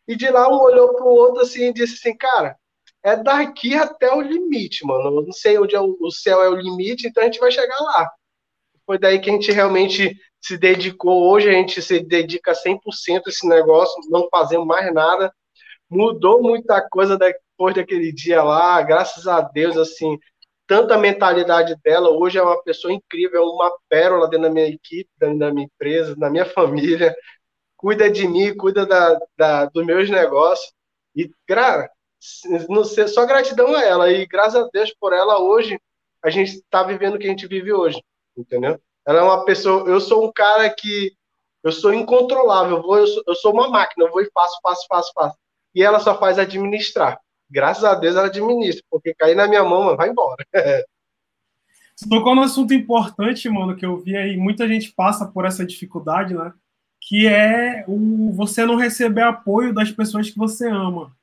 e 0.06 0.14
de 0.14 0.30
lá 0.30 0.48
um 0.48 0.60
olhou 0.60 0.94
para 0.94 1.04
o 1.04 1.08
outro 1.08 1.42
assim 1.42 1.64
e 1.64 1.72
disse 1.72 1.94
assim, 1.94 2.16
cara, 2.16 2.56
é 3.02 3.16
daqui 3.16 3.74
até 3.74 4.12
o 4.12 4.20
limite, 4.20 4.84
mano. 4.84 5.18
Eu 5.18 5.22
não 5.22 5.32
sei 5.32 5.58
onde 5.58 5.74
é 5.74 5.80
o, 5.80 6.10
céu 6.10 6.42
é 6.42 6.48
o 6.48 6.54
limite, 6.54 7.06
então 7.08 7.22
a 7.22 7.26
gente 7.26 7.40
vai 7.40 7.50
chegar 7.50 7.78
lá 7.80 8.10
foi 8.90 8.98
daí 8.98 9.20
que 9.20 9.30
a 9.30 9.32
gente 9.32 9.52
realmente 9.52 10.16
se 10.40 10.58
dedicou, 10.58 11.30
hoje 11.30 11.48
a 11.48 11.52
gente 11.52 11.80
se 11.80 12.00
dedica 12.00 12.52
100% 12.52 12.80
a 13.24 13.30
esse 13.30 13.46
negócio, 13.46 13.94
não 14.10 14.28
fazemos 14.28 14.66
mais 14.66 14.92
nada. 14.92 15.32
Mudou 15.88 16.42
muita 16.42 16.84
coisa 16.90 17.16
depois 17.16 17.72
daquele 17.72 18.12
dia 18.12 18.42
lá, 18.42 18.82
graças 18.82 19.28
a 19.28 19.42
Deus, 19.42 19.76
assim, 19.76 20.18
tanta 20.66 20.98
mentalidade 20.98 21.76
dela. 21.84 22.10
Hoje 22.10 22.38
é 22.38 22.42
uma 22.42 22.60
pessoa 22.64 22.92
incrível, 22.92 23.40
é 23.40 23.44
uma 23.44 23.72
pérola 23.88 24.28
dentro 24.28 24.48
da 24.48 24.52
minha 24.52 24.66
equipe, 24.66 25.08
dentro 25.20 25.38
da 25.38 25.52
minha 25.52 25.66
empresa, 25.66 26.16
da 26.16 26.28
minha 26.28 26.46
família. 26.50 27.14
Cuida 27.76 28.10
de 28.10 28.26
mim, 28.26 28.56
cuida 28.56 28.84
da, 28.84 29.16
da, 29.38 29.64
dos 29.66 29.86
meus 29.86 30.10
negócios. 30.10 30.72
E, 31.14 31.30
cara, 31.46 31.88
não 32.68 32.84
sei, 32.84 33.08
só 33.08 33.26
gratidão 33.26 33.74
a 33.74 33.84
ela. 33.84 34.10
E 34.10 34.26
graças 34.26 34.62
a 34.62 34.68
Deus 34.72 34.94
por 34.98 35.12
ela, 35.12 35.40
hoje, 35.40 35.80
a 36.22 36.30
gente 36.30 36.56
está 36.56 36.82
vivendo 36.82 37.14
o 37.14 37.18
que 37.18 37.26
a 37.26 37.30
gente 37.30 37.46
vive 37.46 37.72
hoje, 37.72 38.02
entendeu? 38.36 38.80
Ela 39.06 39.20
é 39.20 39.22
uma 39.22 39.44
pessoa. 39.44 39.88
Eu 39.88 40.00
sou 40.00 40.26
um 40.26 40.32
cara 40.32 40.68
que. 40.70 41.12
Eu 41.62 41.72
sou 41.72 41.92
incontrolável. 41.92 42.78
Eu, 42.78 42.82
vou, 42.82 42.98
eu, 42.98 43.06
sou, 43.06 43.22
eu 43.26 43.34
sou 43.34 43.52
uma 43.52 43.68
máquina. 43.68 44.06
Eu 44.06 44.10
vou 44.10 44.22
e 44.22 44.30
faço, 44.32 44.58
faço, 44.62 44.86
faço, 44.88 45.12
faço. 45.14 45.36
E 45.74 45.82
ela 45.82 46.00
só 46.00 46.18
faz 46.18 46.38
administrar. 46.38 47.18
Graças 47.50 47.84
a 47.84 47.94
Deus 47.94 48.16
ela 48.16 48.26
administra, 48.26 48.84
porque 48.88 49.14
cair 49.14 49.34
na 49.34 49.48
minha 49.48 49.64
mão, 49.64 49.96
vai 49.96 50.08
embora. 50.08 50.44
Você 51.96 52.08
tocou 52.08 52.34
num 52.34 52.42
assunto 52.42 52.72
importante, 52.72 53.46
mano, 53.50 53.76
que 53.76 53.84
eu 53.84 53.98
vi 53.98 54.16
aí. 54.16 54.34
Muita 54.36 54.66
gente 54.66 54.90
passa 54.92 55.26
por 55.26 55.44
essa 55.44 55.66
dificuldade, 55.66 56.32
né? 56.32 56.52
Que 57.02 57.26
é 57.26 57.84
o 57.86 58.32
você 58.32 58.64
não 58.64 58.76
receber 58.76 59.22
apoio 59.22 59.74
das 59.74 59.90
pessoas 59.90 60.30
que 60.30 60.38
você 60.38 60.66
ama. 60.66 61.14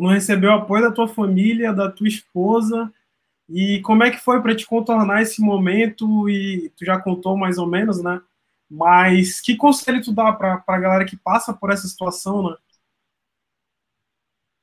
Tu 0.00 0.02
não 0.02 0.14
recebeu 0.14 0.50
apoio 0.50 0.84
da 0.84 0.90
tua 0.90 1.06
família, 1.06 1.74
da 1.74 1.90
tua 1.90 2.08
esposa, 2.08 2.90
e 3.46 3.82
como 3.82 4.02
é 4.02 4.10
que 4.10 4.16
foi 4.16 4.40
para 4.40 4.56
te 4.56 4.64
contornar 4.64 5.20
esse 5.20 5.42
momento? 5.42 6.26
E 6.26 6.70
tu 6.70 6.86
já 6.86 6.98
contou 6.98 7.36
mais 7.36 7.58
ou 7.58 7.66
menos, 7.66 8.02
né? 8.02 8.18
Mas 8.66 9.42
que 9.42 9.54
conselho 9.54 10.02
tu 10.02 10.10
dá 10.10 10.32
para 10.32 10.64
a 10.66 10.78
galera 10.78 11.04
que 11.04 11.18
passa 11.18 11.52
por 11.52 11.70
essa 11.70 11.86
situação, 11.86 12.48
né? 12.48 12.56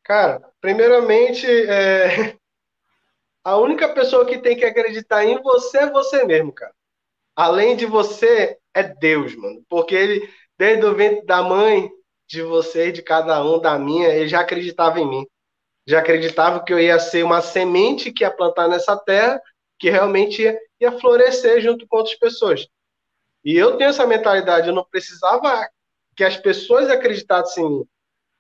Cara, 0.04 0.42
primeiramente, 0.60 1.46
é... 1.46 2.36
a 3.46 3.58
única 3.58 3.94
pessoa 3.94 4.26
que 4.26 4.40
tem 4.40 4.58
que 4.58 4.66
acreditar 4.66 5.24
em 5.24 5.40
você 5.44 5.78
é 5.78 5.92
você 5.92 6.26
mesmo, 6.26 6.52
cara. 6.52 6.74
Além 7.36 7.76
de 7.76 7.86
você, 7.86 8.58
é 8.74 8.82
Deus, 8.82 9.36
mano. 9.36 9.64
Porque 9.70 9.94
ele, 9.94 10.34
desde 10.58 10.84
o 10.84 10.96
ventre 10.96 11.24
da 11.28 11.44
mãe, 11.44 11.92
de 12.28 12.42
você, 12.42 12.92
de 12.92 13.02
cada 13.02 13.44
um, 13.44 13.60
da 13.60 13.80
minha, 13.80 14.10
ele 14.10 14.28
já 14.28 14.42
acreditava 14.42 15.00
em 15.00 15.08
mim 15.08 15.28
já 15.88 16.00
acreditava 16.00 16.62
que 16.64 16.74
eu 16.74 16.80
ia 16.80 17.00
ser 17.00 17.24
uma 17.24 17.42
semente 17.42 18.12
que 18.12 18.26
ia 18.26 18.30
plantar 18.30 18.68
nessa 18.68 18.98
terra, 18.98 19.42
que 19.80 19.90
realmente 19.90 20.42
ia, 20.42 20.60
ia 20.82 20.92
florescer 21.00 21.62
junto 21.62 21.88
com 21.88 21.98
outras 21.98 22.16
pessoas. 22.16 22.68
E 23.44 23.56
eu 23.56 23.78
tenho 23.78 23.90
essa 23.90 24.06
mentalidade, 24.06 24.68
eu 24.68 24.76
não 24.76 24.84
precisava 24.84 25.66
que 26.16 26.26
as 26.26 26.36
pessoas 26.36 26.90
acreditassem 26.90 27.64
em 27.64 27.70
mim. 27.70 27.88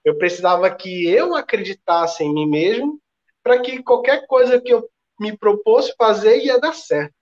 Eu 0.03 0.17
precisava 0.17 0.69
que 0.69 1.07
eu 1.07 1.35
acreditasse 1.35 2.23
em 2.23 2.33
mim 2.33 2.45
mesmo, 2.45 2.99
para 3.41 3.59
que 3.59 3.81
qualquer 3.81 4.27
coisa 4.27 4.59
que 4.59 4.73
eu 4.73 4.89
me 5.17 5.35
propôs 5.37 5.89
fazer 5.97 6.43
ia 6.43 6.59
dar 6.59 6.73
certo. 6.73 7.13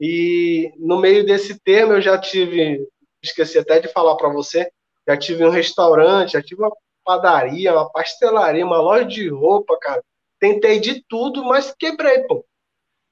E 0.00 0.72
no 0.78 1.00
meio 1.00 1.26
desse 1.26 1.58
termo 1.58 1.94
eu 1.94 2.00
já 2.00 2.16
tive, 2.18 2.86
esqueci 3.20 3.58
até 3.58 3.80
de 3.80 3.88
falar 3.88 4.14
para 4.14 4.28
você, 4.28 4.70
já 5.10 5.16
tive 5.16 5.44
um 5.44 5.50
restaurante, 5.50 6.32
já 6.32 6.42
tive 6.42 6.62
uma 6.62 6.72
padaria, 7.04 7.72
uma 7.72 7.90
pastelaria, 7.90 8.64
uma 8.64 8.80
loja 8.80 9.04
de 9.04 9.28
roupa, 9.28 9.76
cara. 9.80 10.04
Tentei 10.38 10.78
de 10.78 11.04
tudo, 11.08 11.44
mas 11.44 11.74
quebrei, 11.76 12.20
pô. 12.24 12.44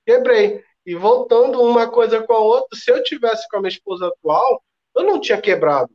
Quebrei. 0.07 0.63
E 0.87 0.95
voltando 0.95 1.61
uma 1.61 1.91
coisa 1.91 2.23
com 2.23 2.33
a 2.33 2.39
outra, 2.39 2.79
se 2.79 2.91
eu 2.91 3.03
tivesse 3.03 3.49
com 3.49 3.57
a 3.57 3.61
minha 3.61 3.69
esposa 3.69 4.07
atual, 4.07 4.63
eu 4.95 5.03
não 5.03 5.21
tinha 5.21 5.41
quebrado. 5.41 5.91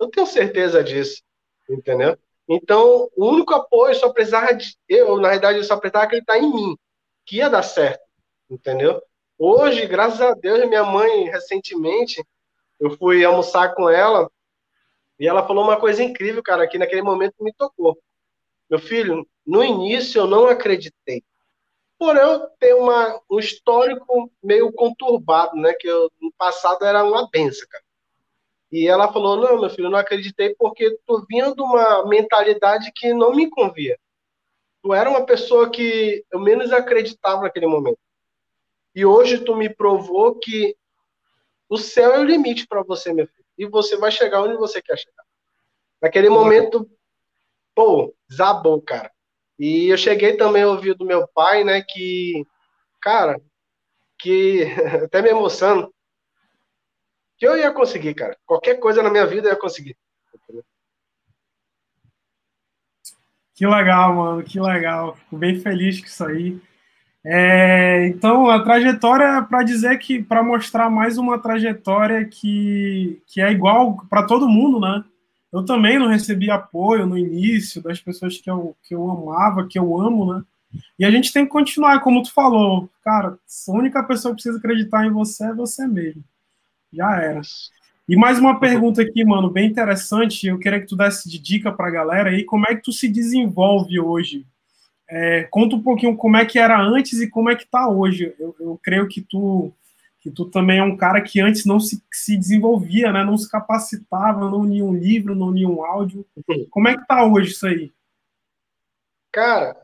Eu 0.00 0.08
tenho 0.08 0.26
certeza 0.26 0.82
disso. 0.82 1.22
Entendeu? 1.68 2.16
Então, 2.48 3.08
o 3.14 3.26
único 3.26 3.54
apoio 3.54 3.94
só 3.94 4.12
precisava 4.12 4.52
de. 4.54 4.74
Eu, 4.88 5.18
na 5.18 5.30
verdade, 5.30 5.58
eu 5.58 5.64
só 5.64 5.76
precisava 5.76 6.06
acreditar 6.06 6.38
em 6.38 6.52
mim, 6.52 6.76
que 7.26 7.36
ia 7.36 7.48
dar 7.48 7.62
certo. 7.62 8.02
Entendeu? 8.50 9.00
Hoje, 9.38 9.86
graças 9.86 10.20
a 10.20 10.32
Deus, 10.32 10.66
minha 10.68 10.84
mãe, 10.84 11.24
recentemente, 11.24 12.24
eu 12.80 12.96
fui 12.96 13.24
almoçar 13.24 13.74
com 13.74 13.88
ela 13.88 14.28
e 15.18 15.26
ela 15.26 15.46
falou 15.46 15.64
uma 15.64 15.78
coisa 15.78 16.02
incrível, 16.02 16.42
cara, 16.42 16.66
que 16.66 16.78
naquele 16.78 17.02
momento 17.02 17.34
me 17.40 17.52
tocou. 17.52 17.98
Meu 18.68 18.78
filho, 18.78 19.26
no 19.46 19.62
início 19.62 20.20
eu 20.20 20.26
não 20.26 20.46
acreditei. 20.46 21.22
Por 21.98 22.16
eu 22.16 22.48
ter 22.58 22.74
uma, 22.74 23.20
um 23.30 23.38
histórico 23.38 24.30
meio 24.42 24.72
conturbado, 24.72 25.56
né? 25.56 25.72
Que 25.74 25.86
eu, 25.86 26.10
no 26.20 26.32
passado 26.32 26.84
era 26.84 27.04
uma 27.04 27.28
benção, 27.30 27.66
cara. 27.68 27.84
E 28.72 28.88
ela 28.88 29.12
falou: 29.12 29.36
Não, 29.36 29.60
meu 29.60 29.70
filho, 29.70 29.86
eu 29.86 29.90
não 29.90 29.98
acreditei 29.98 30.54
porque 30.58 30.98
tu 31.06 31.24
vinha 31.28 31.54
de 31.54 31.62
uma 31.62 32.04
mentalidade 32.08 32.90
que 32.94 33.12
não 33.14 33.34
me 33.34 33.48
convia. 33.48 33.96
Tu 34.82 34.92
era 34.92 35.08
uma 35.08 35.24
pessoa 35.24 35.70
que 35.70 36.24
eu 36.32 36.40
menos 36.40 36.72
acreditava 36.72 37.42
naquele 37.42 37.66
momento. 37.66 38.00
E 38.94 39.06
hoje 39.06 39.44
tu 39.44 39.54
me 39.54 39.68
provou 39.68 40.34
que 40.40 40.76
o 41.68 41.78
céu 41.78 42.12
é 42.14 42.18
o 42.18 42.24
limite 42.24 42.66
para 42.66 42.82
você, 42.82 43.12
meu 43.12 43.26
filho 43.26 43.41
e 43.62 43.66
você 43.66 43.96
vai 43.96 44.10
chegar 44.10 44.42
onde 44.42 44.56
você 44.56 44.82
quer 44.82 44.98
chegar. 44.98 45.24
Naquele 46.00 46.28
momento, 46.28 46.90
pô, 47.74 48.14
zabou, 48.32 48.82
cara. 48.82 49.10
E 49.58 49.88
eu 49.88 49.96
cheguei 49.96 50.36
também 50.36 50.64
a 50.64 50.68
ouvir 50.68 50.94
do 50.94 51.04
meu 51.04 51.28
pai, 51.28 51.62
né, 51.62 51.82
que, 51.82 52.44
cara, 53.00 53.40
que 54.18 54.64
até 55.04 55.22
me 55.22 55.30
emocionando, 55.30 55.94
que 57.38 57.46
eu 57.46 57.56
ia 57.56 57.72
conseguir, 57.72 58.14
cara. 58.14 58.36
Qualquer 58.44 58.80
coisa 58.80 59.02
na 59.02 59.10
minha 59.10 59.26
vida 59.26 59.48
eu 59.48 59.52
ia 59.52 59.58
conseguir. 59.58 59.96
Que 63.54 63.66
legal, 63.66 64.14
mano, 64.14 64.42
que 64.42 64.58
legal. 64.58 65.14
Fico 65.14 65.36
bem 65.36 65.60
feliz 65.60 66.00
com 66.00 66.06
isso 66.06 66.24
aí. 66.24 66.60
É, 67.24 68.06
então, 68.08 68.50
a 68.50 68.62
trajetória 68.62 69.24
é 69.24 69.42
para 69.42 69.62
dizer 69.62 69.96
que, 69.98 70.22
para 70.22 70.42
mostrar 70.42 70.90
mais 70.90 71.18
uma 71.18 71.38
trajetória 71.38 72.24
que, 72.24 73.22
que 73.26 73.40
é 73.40 73.50
igual 73.50 73.96
para 74.10 74.24
todo 74.24 74.48
mundo, 74.48 74.80
né? 74.80 75.04
Eu 75.52 75.64
também 75.64 75.98
não 75.98 76.08
recebi 76.08 76.50
apoio 76.50 77.06
no 77.06 77.16
início 77.16 77.82
das 77.82 78.00
pessoas 78.00 78.38
que 78.38 78.50
eu, 78.50 78.74
que 78.82 78.94
eu 78.94 79.08
amava, 79.08 79.68
que 79.68 79.78
eu 79.78 80.00
amo, 80.00 80.32
né? 80.32 80.42
E 80.98 81.04
a 81.04 81.10
gente 81.10 81.32
tem 81.32 81.44
que 81.44 81.50
continuar, 81.50 82.00
como 82.00 82.22
tu 82.22 82.32
falou, 82.32 82.90
cara, 83.04 83.38
a 83.68 83.72
única 83.72 84.02
pessoa 84.02 84.32
que 84.32 84.42
precisa 84.42 84.58
acreditar 84.58 85.06
em 85.06 85.10
você 85.10 85.44
é 85.44 85.54
você 85.54 85.86
mesmo. 85.86 86.24
Já 86.92 87.20
era. 87.20 87.40
E 88.08 88.16
mais 88.16 88.38
uma 88.38 88.58
pergunta 88.58 89.00
aqui, 89.02 89.24
mano, 89.24 89.50
bem 89.50 89.68
interessante. 89.68 90.46
Eu 90.46 90.58
queria 90.58 90.80
que 90.80 90.86
tu 90.86 90.96
desse 90.96 91.30
de 91.30 91.38
dica 91.38 91.70
para 91.70 91.88
a 91.88 91.90
galera 91.90 92.30
aí, 92.30 92.44
como 92.44 92.64
é 92.68 92.74
que 92.74 92.82
tu 92.82 92.92
se 92.92 93.08
desenvolve 93.08 94.00
hoje? 94.00 94.44
É, 95.08 95.44
conta 95.50 95.76
um 95.76 95.82
pouquinho 95.82 96.16
como 96.16 96.36
é 96.36 96.46
que 96.46 96.58
era 96.58 96.80
antes 96.80 97.20
e 97.20 97.28
como 97.28 97.50
é 97.50 97.56
que 97.56 97.64
está 97.64 97.88
hoje. 97.88 98.34
Eu, 98.38 98.54
eu, 98.58 98.80
creio 98.82 99.08
que 99.08 99.20
tu 99.20 99.72
que 100.20 100.30
tu 100.30 100.44
também 100.44 100.78
é 100.78 100.82
um 100.84 100.96
cara 100.96 101.20
que 101.20 101.40
antes 101.40 101.64
não 101.64 101.80
se, 101.80 102.00
se 102.12 102.36
desenvolvia, 102.36 103.10
né? 103.10 103.24
Não 103.24 103.36
se 103.36 103.50
capacitava, 103.50 104.48
não 104.48 104.64
lia 104.64 104.84
um 104.84 104.94
livro, 104.94 105.34
não 105.34 105.50
lia 105.50 105.68
um 105.68 105.84
áudio. 105.84 106.24
Como 106.70 106.86
é 106.86 106.96
que 106.96 107.04
tá 107.08 107.26
hoje 107.26 107.50
isso 107.50 107.66
aí? 107.66 107.92
Cara, 109.32 109.76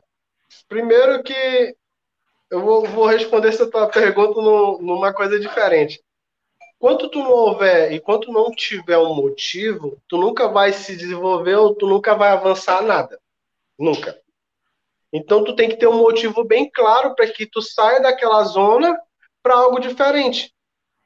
primeiro 0.69 1.21
que 1.23 1.75
eu 2.49 2.61
vou, 2.61 2.85
vou 2.85 3.05
responder 3.05 3.49
essa 3.49 3.69
tua 3.69 3.87
pergunta 3.89 4.41
no, 4.41 4.81
numa 4.81 5.13
coisa 5.13 5.37
diferente. 5.37 6.01
Quanto 6.79 7.09
tu 7.09 7.19
não 7.19 7.31
houver 7.31 7.91
e 7.91 7.99
quanto 7.99 8.31
não 8.31 8.51
tiver 8.51 8.97
um 8.97 9.13
motivo, 9.13 10.01
tu 10.07 10.17
nunca 10.17 10.47
vai 10.47 10.71
se 10.71 10.95
desenvolver 10.95 11.55
ou 11.55 11.75
tu 11.75 11.85
nunca 11.85 12.15
vai 12.15 12.29
avançar 12.29 12.81
nada. 12.81 13.19
Nunca. 13.77 14.17
Então 15.11 15.43
tu 15.43 15.55
tem 15.55 15.69
que 15.69 15.77
ter 15.77 15.87
um 15.87 15.97
motivo 15.97 16.43
bem 16.43 16.69
claro 16.69 17.15
para 17.15 17.27
que 17.27 17.45
tu 17.45 17.61
saia 17.61 17.99
daquela 17.99 18.43
zona 18.43 18.97
para 19.41 19.55
algo 19.55 19.79
diferente, 19.79 20.53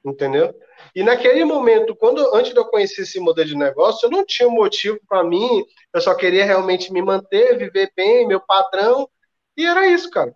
entendeu? 0.04 0.54
E 0.96 1.04
naquele 1.04 1.46
momento, 1.46 1.96
quando 1.96 2.36
antes 2.36 2.52
de 2.52 2.60
eu 2.60 2.66
conhecer 2.66 3.04
esse 3.04 3.20
modelo 3.20 3.48
de 3.48 3.56
negócio, 3.56 4.06
eu 4.06 4.12
não 4.12 4.26
tinha 4.26 4.48
um 4.48 4.52
motivo 4.52 5.00
para 5.08 5.24
mim, 5.24 5.64
eu 5.94 6.02
só 6.02 6.14
queria 6.14 6.46
realmente 6.46 6.92
me 6.92 7.02
manter, 7.02 7.58
viver 7.58 7.92
bem, 7.96 8.28
meu 8.28 8.42
padrão, 8.42 9.10
e 9.56 9.66
era 9.66 9.88
isso, 9.88 10.10
cara. 10.10 10.34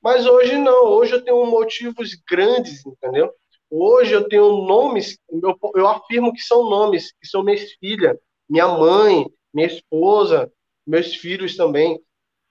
Mas 0.00 0.26
hoje 0.26 0.56
não, 0.56 0.84
hoje 0.84 1.12
eu 1.12 1.24
tenho 1.24 1.44
motivos 1.46 2.14
grandes, 2.28 2.86
entendeu? 2.86 3.32
Hoje 3.68 4.12
eu 4.12 4.28
tenho 4.28 4.64
nomes, 4.64 5.18
eu, 5.28 5.58
eu 5.74 5.88
afirmo 5.88 6.32
que 6.32 6.40
são 6.40 6.70
nomes, 6.70 7.12
que 7.20 7.26
são 7.26 7.42
minhas 7.42 7.72
filhas, 7.72 8.16
minha 8.48 8.68
mãe, 8.68 9.26
minha 9.52 9.66
esposa, 9.66 10.50
meus 10.86 11.14
filhos 11.16 11.56
também. 11.56 12.00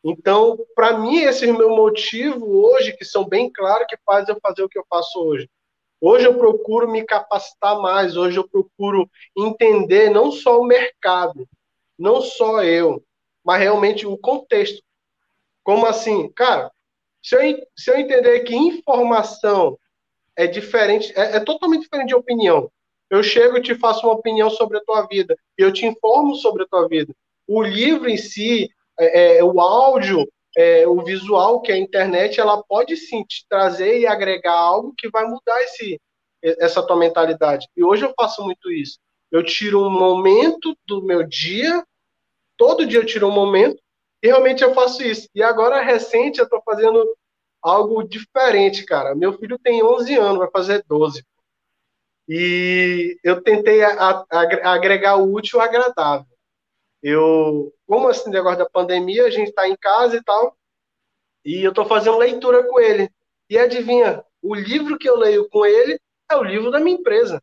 Então, 0.08 0.56
para 0.76 1.00
mim, 1.00 1.22
esse 1.22 1.50
é 1.50 1.52
o 1.52 1.58
meu 1.58 1.72
motivo 1.72 2.46
hoje, 2.64 2.96
que 2.96 3.04
são 3.04 3.28
bem 3.28 3.52
claros, 3.52 3.88
que 3.90 3.98
faz 4.06 4.30
eu 4.30 4.38
fazer 4.40 4.62
o 4.62 4.70
que 4.70 4.78
eu 4.78 4.86
faço 4.88 5.20
hoje. 5.20 5.50
Hoje 6.00 6.28
eu 6.28 6.38
procuro 6.38 6.88
me 6.88 7.04
capacitar 7.04 7.82
mais, 7.82 8.16
hoje 8.16 8.38
eu 8.38 8.48
procuro 8.48 9.10
entender 9.36 10.12
não 10.12 10.32
só 10.32 10.62
o 10.62 10.66
mercado, 10.68 11.50
não 11.98 12.22
só 12.22 12.64
eu, 12.64 13.04
mas 13.44 13.60
realmente 13.60 14.06
o 14.06 14.16
contexto. 14.16 14.80
Como 15.64 15.88
assim? 15.88 16.32
Cara, 16.34 16.72
se 17.24 17.36
eu, 17.36 17.68
se 17.76 17.90
eu 17.90 17.98
entender 17.98 18.42
que 18.42 18.56
informação 18.56 19.76
é 20.36 20.46
diferente, 20.46 21.12
é, 21.16 21.38
é 21.38 21.40
totalmente 21.40 21.82
diferente 21.82 22.10
de 22.10 22.16
opinião. 22.16 22.72
Eu 23.10 23.24
chego 23.24 23.58
e 23.58 23.62
te 23.64 23.74
faço 23.74 24.06
uma 24.06 24.14
opinião 24.14 24.52
sobre 24.52 24.78
a 24.78 24.84
tua 24.84 25.08
vida, 25.08 25.36
eu 25.58 25.74
te 25.74 25.88
informo 25.88 26.36
sobre 26.36 26.62
a 26.62 26.68
tua 26.68 26.88
vida. 26.88 27.12
O 27.48 27.64
livro 27.64 28.08
em 28.08 28.18
si, 28.18 28.70
é, 29.00 29.38
é, 29.38 29.44
o 29.44 29.60
áudio, 29.60 30.28
é, 30.58 30.88
o 30.88 31.04
visual, 31.04 31.62
que 31.62 31.72
é 31.72 31.76
a 31.76 31.80
internet, 31.80 32.40
ela 32.40 32.64
pode 32.64 32.96
sim 32.96 33.24
te 33.24 33.46
trazer 33.50 34.00
e 34.00 34.08
agregar 34.08 34.54
algo 34.54 34.94
que 34.98 35.10
vai 35.10 35.26
mudar 35.26 35.62
esse, 35.64 36.00
essa 36.42 36.86
tua 36.86 36.96
mentalidade. 36.96 37.68
E 37.76 37.84
hoje 37.84 38.06
eu 38.06 38.14
faço 38.16 38.44
muito 38.44 38.72
isso. 38.72 38.98
Eu 39.32 39.44
tiro 39.44 39.86
um 39.86 39.90
momento 39.90 40.76
do 40.88 41.04
meu 41.04 41.24
dia, 41.24 41.84
todo 42.58 42.86
dia 42.86 43.00
eu 43.00 43.06
tiro 43.06 43.28
um 43.28 43.32
momento, 43.32 43.82
e 44.24 44.28
realmente 44.28 44.64
eu 44.64 44.74
faço 44.74 45.04
isso. 45.04 45.28
E 45.36 45.44
agora, 45.44 45.82
recente, 45.82 46.40
eu 46.40 46.46
estou 46.46 46.62
fazendo 46.64 47.06
algo 47.62 48.04
diferente, 48.04 48.86
cara. 48.86 49.14
Meu 49.14 49.38
filho 49.38 49.60
tem 49.60 49.84
11 49.84 50.16
anos, 50.16 50.38
vai 50.38 50.50
fazer 50.52 50.84
12. 50.88 51.24
E 52.28 53.18
eu 53.24 53.42
tentei 53.42 53.84
agregar 53.84 55.18
o 55.18 55.32
útil 55.34 55.60
ao 55.60 55.68
agradável. 55.68 56.35
Eu, 57.08 57.72
como 57.86 58.10
esse 58.10 58.28
negócio 58.32 58.58
da 58.58 58.68
pandemia, 58.68 59.26
a 59.26 59.30
gente 59.30 59.50
está 59.50 59.70
em 59.70 59.76
casa 59.76 60.18
e 60.18 60.24
tal, 60.24 60.58
e 61.46 61.64
eu 61.64 61.70
estou 61.70 61.86
fazendo 61.86 62.18
leitura 62.18 62.64
com 62.68 62.80
ele. 62.80 63.12
E 63.48 63.60
adivinha, 63.60 64.26
o 64.42 64.56
livro 64.56 64.98
que 64.98 65.08
eu 65.08 65.16
leio 65.16 65.48
com 65.50 65.64
ele 65.64 66.00
é 66.32 66.36
o 66.36 66.42
livro 66.42 66.72
da 66.72 66.80
minha 66.80 66.98
empresa. 66.98 67.40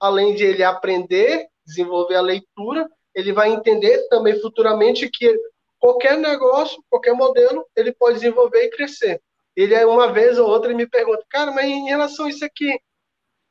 Além 0.00 0.34
de 0.34 0.44
ele 0.44 0.64
aprender, 0.64 1.46
desenvolver 1.64 2.16
a 2.16 2.20
leitura, 2.20 2.90
ele 3.14 3.32
vai 3.32 3.50
entender 3.52 4.08
também 4.08 4.40
futuramente 4.40 5.08
que 5.08 5.38
qualquer 5.78 6.18
negócio, 6.18 6.82
qualquer 6.90 7.14
modelo, 7.14 7.64
ele 7.76 7.92
pode 7.92 8.16
desenvolver 8.16 8.64
e 8.64 8.70
crescer. 8.70 9.22
Ele, 9.54 9.84
uma 9.84 10.12
vez 10.12 10.36
ou 10.36 10.48
outra, 10.48 10.74
me 10.74 10.84
pergunta, 10.84 11.24
cara, 11.30 11.52
mas 11.52 11.66
em 11.66 11.84
relação 11.84 12.26
a 12.26 12.28
isso 12.28 12.44
aqui, 12.44 12.76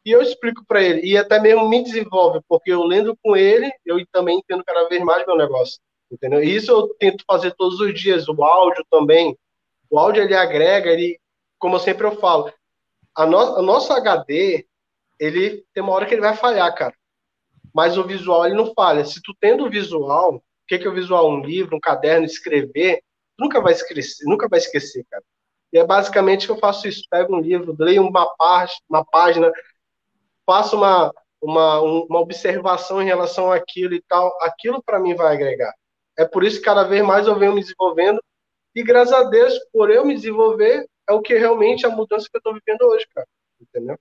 e 0.05 0.11
eu 0.11 0.21
explico 0.21 0.63
para 0.67 0.83
ele, 0.83 1.01
e 1.01 1.17
até 1.17 1.39
mesmo 1.39 1.67
me 1.67 1.83
desenvolve, 1.83 2.39
porque 2.47 2.71
eu 2.71 2.83
lendo 2.83 3.17
com 3.23 3.35
ele, 3.35 3.71
eu 3.83 3.97
também 4.11 4.37
entendo 4.37 4.63
cada 4.63 4.87
vez 4.87 5.01
mais 5.03 5.25
meu 5.25 5.35
negócio, 5.35 5.79
entendeu? 6.11 6.43
Isso 6.43 6.71
eu 6.71 6.89
tento 6.99 7.23
fazer 7.27 7.51
todos 7.55 7.79
os 7.79 7.99
dias, 7.99 8.27
o 8.27 8.43
áudio 8.43 8.85
também, 8.89 9.35
o 9.89 9.97
áudio 9.97 10.23
ele 10.23 10.35
agrega, 10.35 10.91
ele, 10.91 11.19
como 11.57 11.79
sempre 11.79 12.05
eu 12.05 12.15
falo, 12.17 12.53
a 13.15 13.25
no, 13.25 13.59
o 13.59 13.61
nosso 13.61 13.91
HD, 13.93 14.67
ele 15.19 15.65
tem 15.73 15.81
uma 15.81 15.93
hora 15.93 16.05
que 16.05 16.13
ele 16.13 16.21
vai 16.21 16.35
falhar, 16.35 16.73
cara, 16.75 16.93
mas 17.73 17.97
o 17.97 18.03
visual 18.03 18.45
ele 18.45 18.55
não 18.55 18.73
falha. 18.73 19.03
Se 19.03 19.21
tu 19.21 19.33
tendo 19.39 19.65
o 19.65 19.69
visual, 19.69 20.35
o 20.35 20.41
que, 20.67 20.77
que 20.77 20.87
é 20.87 20.89
o 20.89 20.93
visual? 20.93 21.29
Um 21.29 21.41
livro, 21.41 21.75
um 21.75 21.79
caderno, 21.79 22.25
escrever, 22.25 23.01
nunca 23.37 23.59
vai 23.59 23.73
esquecer, 23.73 24.23
nunca 24.25 24.47
vai 24.47 24.59
esquecer, 24.59 25.05
cara. 25.09 25.23
E 25.73 25.77
é 25.77 25.85
basicamente 25.85 26.45
que 26.45 26.51
eu 26.51 26.57
faço 26.57 26.87
isso, 26.87 27.03
pego 27.09 27.35
um 27.35 27.41
livro, 27.41 27.75
leio 27.77 28.07
uma, 28.07 28.25
parte, 28.37 28.81
uma 28.89 29.03
página, 29.03 29.51
faço 30.45 30.77
uma, 30.77 31.11
uma, 31.41 31.81
uma 31.81 32.19
observação 32.19 33.01
em 33.01 33.05
relação 33.05 33.51
àquilo 33.51 33.93
e 33.93 34.01
tal, 34.07 34.35
aquilo 34.41 34.81
para 34.83 34.99
mim 34.99 35.15
vai 35.15 35.33
agregar. 35.33 35.73
É 36.17 36.25
por 36.25 36.43
isso 36.43 36.59
que 36.59 36.65
cada 36.65 36.83
vez 36.83 37.03
mais 37.03 37.27
eu 37.27 37.37
venho 37.37 37.53
me 37.53 37.61
desenvolvendo 37.61 38.21
e 38.75 38.83
graças 38.83 39.13
a 39.13 39.23
Deus, 39.23 39.53
por 39.71 39.89
eu 39.89 40.05
me 40.05 40.15
desenvolver, 40.15 40.85
é 41.07 41.13
o 41.13 41.21
que 41.21 41.37
realmente 41.37 41.85
é 41.85 41.89
a 41.89 41.95
mudança 41.95 42.27
que 42.29 42.35
eu 42.35 42.39
estou 42.39 42.53
vivendo 42.53 42.81
hoje, 42.81 43.05
cara. 43.13 43.27
Entendeu? 43.61 43.97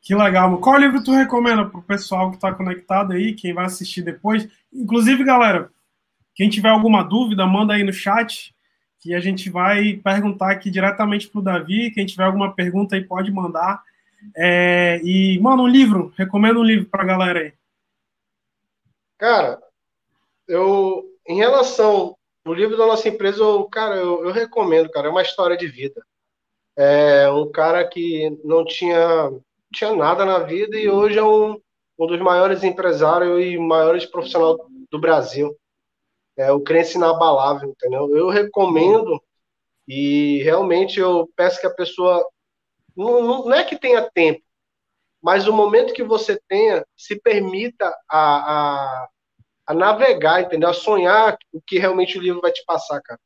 Que 0.00 0.14
legal. 0.14 0.58
Qual 0.58 0.76
livro 0.76 1.04
tu 1.04 1.12
recomenda 1.12 1.66
para 1.66 1.78
o 1.78 1.82
pessoal 1.82 2.30
que 2.30 2.36
está 2.36 2.52
conectado 2.52 3.12
aí, 3.12 3.34
quem 3.34 3.54
vai 3.54 3.66
assistir 3.66 4.02
depois? 4.02 4.48
Inclusive, 4.72 5.22
galera, 5.22 5.70
quem 6.34 6.48
tiver 6.48 6.70
alguma 6.70 7.04
dúvida, 7.04 7.46
manda 7.46 7.74
aí 7.74 7.84
no 7.84 7.92
chat, 7.92 8.54
que 9.00 9.14
a 9.14 9.20
gente 9.20 9.48
vai 9.50 10.00
perguntar 10.02 10.50
aqui 10.50 10.70
diretamente 10.70 11.28
para 11.28 11.38
o 11.38 11.44
Davi. 11.44 11.92
Quem 11.92 12.06
tiver 12.06 12.24
alguma 12.24 12.54
pergunta 12.54 12.96
aí, 12.96 13.04
pode 13.04 13.30
mandar. 13.30 13.82
É, 14.36 15.00
e, 15.02 15.38
mano, 15.40 15.64
um 15.64 15.68
livro, 15.68 16.12
recomendo 16.16 16.60
um 16.60 16.64
livro 16.64 16.88
pra 16.88 17.04
galera 17.04 17.40
aí. 17.40 17.52
Cara, 19.16 19.60
eu, 20.46 21.04
em 21.26 21.36
relação 21.36 22.16
ao 22.44 22.54
livro 22.54 22.76
da 22.76 22.86
nossa 22.86 23.08
empresa, 23.08 23.42
eu, 23.42 23.64
cara, 23.68 23.96
eu, 23.96 24.24
eu 24.24 24.32
recomendo, 24.32 24.90
cara, 24.90 25.08
é 25.08 25.10
uma 25.10 25.22
história 25.22 25.56
de 25.56 25.66
vida. 25.66 26.02
É 26.76 27.28
um 27.28 27.50
cara 27.50 27.86
que 27.86 28.38
não 28.44 28.64
tinha, 28.64 29.32
tinha 29.74 29.94
nada 29.94 30.24
na 30.24 30.38
vida 30.38 30.78
e 30.78 30.88
hoje 30.88 31.18
é 31.18 31.24
um, 31.24 31.60
um 31.98 32.06
dos 32.06 32.20
maiores 32.20 32.62
empresários 32.62 33.44
e 33.44 33.58
maiores 33.58 34.06
profissionais 34.06 34.56
do 34.90 35.00
Brasil. 35.00 35.56
É 36.36 36.52
o 36.52 36.60
Crença 36.60 36.96
Inabalável, 36.96 37.70
entendeu? 37.70 38.16
Eu 38.16 38.28
recomendo 38.28 39.20
e 39.88 40.40
realmente 40.44 41.00
eu 41.00 41.28
peço 41.34 41.60
que 41.60 41.66
a 41.66 41.74
pessoa 41.74 42.24
não, 42.98 43.46
não, 43.46 43.54
é 43.54 43.64
que 43.64 43.78
tenha 43.78 44.08
tempo, 44.10 44.42
mas 45.22 45.46
o 45.46 45.52
momento 45.52 45.94
que 45.94 46.02
você 46.02 46.40
tenha, 46.48 46.84
se 46.96 47.20
permita 47.20 47.86
a, 48.08 48.18
a, 48.18 49.08
a, 49.68 49.74
navegar, 49.74 50.42
entendeu? 50.42 50.68
A 50.68 50.74
sonhar 50.74 51.36
o 51.52 51.60
que 51.60 51.78
realmente 51.78 52.18
o 52.18 52.20
livro 52.20 52.40
vai 52.40 52.52
te 52.52 52.64
passar, 52.64 53.00
cara. 53.00 53.20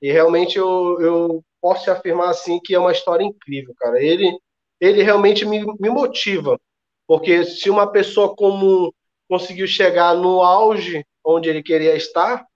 E 0.00 0.10
realmente 0.10 0.58
eu, 0.58 1.00
eu 1.00 1.44
posso 1.60 1.90
afirmar 1.90 2.30
assim 2.30 2.60
que 2.60 2.74
é 2.74 2.78
uma 2.78 2.92
história 2.92 3.24
incrível, 3.24 3.74
cara. 3.76 4.02
Ele, 4.02 4.38
ele 4.80 5.02
realmente 5.02 5.44
me, 5.44 5.64
me 5.78 5.90
motiva, 5.90 6.58
porque 7.06 7.44
se 7.44 7.68
uma 7.68 7.90
pessoa 7.90 8.34
comum 8.34 8.90
conseguiu 9.28 9.66
chegar 9.66 10.14
no 10.14 10.42
auge 10.42 11.04
onde 11.24 11.48
ele 11.48 11.62
queria 11.62 11.94
estar, 11.96 12.46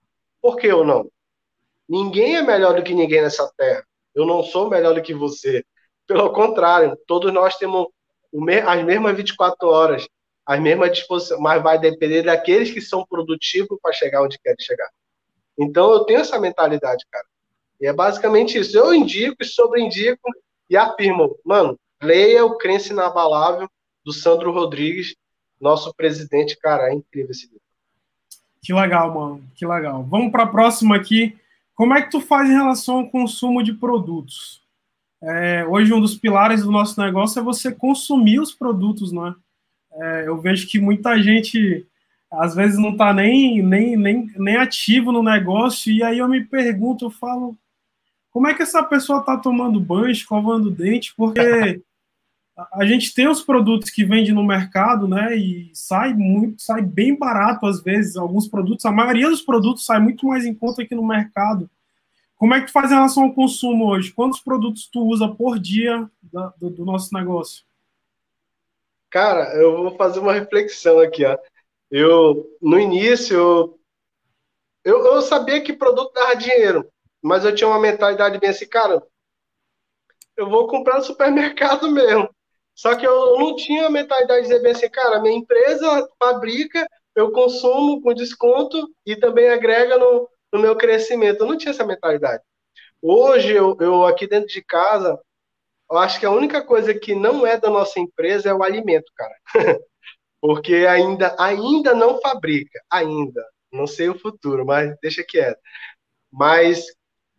por 0.41 0.57
que 0.57 0.67
eu 0.67 0.83
não? 0.83 1.09
Ninguém 1.87 2.35
é 2.37 2.41
melhor 2.41 2.75
do 2.75 2.83
que 2.83 2.93
ninguém 2.93 3.21
nessa 3.21 3.51
terra. 3.57 3.85
Eu 4.13 4.25
não 4.25 4.43
sou 4.43 4.69
melhor 4.69 4.95
do 4.95 5.01
que 5.01 5.13
você. 5.13 5.63
Pelo 6.07 6.31
contrário, 6.31 6.97
todos 7.07 7.33
nós 7.33 7.57
temos 7.57 7.87
as 8.65 8.83
mesmas 8.83 9.15
24 9.15 9.67
horas, 9.67 10.07
as 10.45 10.59
mesmas 10.59 10.91
disposições, 10.91 11.39
mas 11.39 11.63
vai 11.63 11.79
depender 11.79 12.23
daqueles 12.23 12.71
que 12.71 12.81
são 12.81 13.05
produtivos 13.05 13.79
para 13.81 13.93
chegar 13.93 14.21
onde 14.21 14.37
querem 14.39 14.59
chegar. 14.59 14.89
Então 15.57 15.91
eu 15.91 16.03
tenho 16.03 16.19
essa 16.19 16.39
mentalidade, 16.39 17.05
cara. 17.09 17.25
E 17.79 17.87
é 17.87 17.93
basicamente 17.93 18.57
isso. 18.59 18.77
Eu 18.77 18.93
indico 18.93 19.43
sobreindico 19.43 20.29
e 20.69 20.77
afirmo, 20.77 21.37
mano, 21.43 21.79
leia 22.01 22.45
o 22.45 22.57
Crença 22.57 22.93
Inabalável 22.93 23.69
do 24.03 24.13
Sandro 24.13 24.51
Rodrigues, 24.51 25.15
nosso 25.59 25.93
presidente, 25.95 26.57
cara, 26.57 26.89
é 26.89 26.93
incrível 26.93 27.31
esse 27.31 27.45
livro. 27.47 27.61
Que 28.61 28.73
legal, 28.73 29.13
mano, 29.13 29.43
que 29.55 29.65
legal. 29.65 30.03
Vamos 30.03 30.31
para 30.31 30.43
a 30.43 30.47
próxima 30.47 30.95
aqui. 30.95 31.37
Como 31.73 31.93
é 31.93 32.01
que 32.01 32.11
tu 32.11 32.19
faz 32.19 32.49
em 32.49 32.53
relação 32.53 32.99
ao 32.99 33.09
consumo 33.09 33.63
de 33.63 33.73
produtos? 33.73 34.64
É, 35.27 35.65
hoje 35.65 35.91
um 35.91 35.99
dos 35.99 36.15
pilares 36.15 36.61
do 36.61 36.71
nosso 36.71 37.01
negócio 37.01 37.39
é 37.39 37.43
você 37.43 37.73
consumir 37.73 38.39
os 38.39 38.53
produtos, 38.53 39.11
né? 39.11 39.33
É, 39.93 40.27
eu 40.27 40.39
vejo 40.39 40.67
que 40.67 40.79
muita 40.79 41.19
gente 41.19 41.85
às 42.31 42.53
vezes 42.53 42.77
não 42.77 42.91
está 42.91 43.11
nem, 43.11 43.61
nem, 43.63 43.97
nem, 43.97 44.31
nem 44.35 44.57
ativo 44.57 45.11
no 45.11 45.23
negócio, 45.23 45.91
e 45.91 46.03
aí 46.03 46.19
eu 46.19 46.27
me 46.27 46.43
pergunto, 46.43 47.05
eu 47.05 47.09
falo, 47.09 47.57
como 48.29 48.47
é 48.47 48.53
que 48.53 48.61
essa 48.61 48.83
pessoa 48.83 49.19
está 49.19 49.37
tomando 49.37 49.79
banho, 49.79 50.11
escovando 50.11 50.69
dente? 50.69 51.13
Porque 51.15 51.81
a 52.73 52.85
gente 52.85 53.13
tem 53.13 53.27
os 53.27 53.41
produtos 53.41 53.89
que 53.89 54.05
vende 54.05 54.31
no 54.31 54.45
mercado, 54.45 55.07
né? 55.07 55.35
E 55.35 55.71
sai 55.73 56.13
muito, 56.13 56.61
sai 56.61 56.81
bem 56.81 57.17
barato 57.17 57.65
às 57.65 57.81
vezes. 57.81 58.15
Alguns 58.15 58.47
produtos, 58.47 58.85
a 58.85 58.91
maioria 58.91 59.29
dos 59.29 59.41
produtos 59.41 59.85
sai 59.85 59.99
muito 59.99 60.27
mais 60.27 60.45
em 60.45 60.53
conta 60.53 60.81
aqui 60.81 60.93
no 60.93 61.05
mercado. 61.05 61.69
Como 62.45 62.53
é 62.53 62.59
que 62.59 62.67
tu 62.67 62.73
faz 62.73 62.91
em 62.91 62.93
relação 62.93 63.23
ao 63.23 63.33
consumo 63.33 63.87
hoje? 63.87 64.13
Quantos 64.13 64.39
produtos 64.39 64.87
tu 64.87 65.01
usa 65.01 65.27
por 65.27 65.57
dia 65.57 66.07
da, 66.21 66.53
do, 66.59 66.69
do, 66.69 66.85
nosso 66.85 67.11
negócio? 67.11 67.65
Cara, 69.09 69.55
eu 69.55 69.75
vou 69.77 69.97
fazer 69.97 70.19
uma 70.19 70.31
reflexão 70.31 70.99
aqui, 70.99 71.25
ó. 71.25 71.39
Eu, 71.89 72.47
no 72.61 72.79
início, 72.79 73.79
eu, 74.83 75.05
eu 75.07 75.23
sabia 75.23 75.59
que 75.59 75.73
produto 75.73 76.13
dava 76.13 76.35
dinheiro, 76.35 76.87
mas 77.19 77.43
eu 77.43 77.55
tinha 77.55 77.67
uma 77.67 77.79
mentalidade 77.79 78.37
bem 78.37 78.51
assim, 78.51 78.69
cara, 78.69 79.01
eu 80.37 80.47
vou 80.47 80.67
comprar 80.67 80.97
no 80.97 81.03
supermercado 81.03 81.89
mesmo. 81.89 82.29
Só 82.75 82.93
que 82.93 83.07
eu 83.07 83.39
não 83.39 83.55
tinha 83.55 83.87
a 83.87 83.89
mentalidade 83.89 84.43
de 84.43 84.49
dizer 84.49 84.61
bem 84.61 84.73
assim, 84.73 84.87
cara, 84.87 85.19
minha 85.19 85.35
empresa 85.35 86.07
fabrica, 86.19 86.87
eu 87.15 87.31
consumo 87.31 88.03
com 88.03 88.13
desconto 88.13 88.87
e 89.03 89.15
também 89.15 89.49
agrega 89.49 89.97
no, 89.97 90.29
no 90.51 90.59
meu 90.59 90.75
crescimento. 90.75 91.41
Eu 91.41 91.47
não 91.47 91.57
tinha 91.57 91.71
essa 91.71 91.85
mentalidade. 91.85 92.43
Hoje, 93.01 93.51
eu, 93.53 93.77
eu 93.79 94.05
aqui 94.05 94.27
dentro 94.27 94.47
de 94.47 94.63
casa, 94.63 95.19
eu 95.89 95.97
acho 95.97 96.19
que 96.19 96.25
a 96.25 96.31
única 96.31 96.63
coisa 96.63 96.93
que 96.93 97.13
não 97.13 97.45
é 97.45 97.57
da 97.59 97.69
nossa 97.69 97.99
empresa 97.99 98.49
é 98.49 98.53
o 98.53 98.63
alimento, 98.63 99.11
cara. 99.15 99.35
Porque 100.41 100.85
ainda, 100.87 101.35
ainda 101.39 101.93
não 101.93 102.19
fabrica, 102.19 102.79
ainda. 102.89 103.43
Não 103.71 103.87
sei 103.87 104.09
o 104.09 104.17
futuro, 104.17 104.65
mas 104.65 104.95
deixa 105.01 105.23
quieto. 105.23 105.59
Mas 106.31 106.85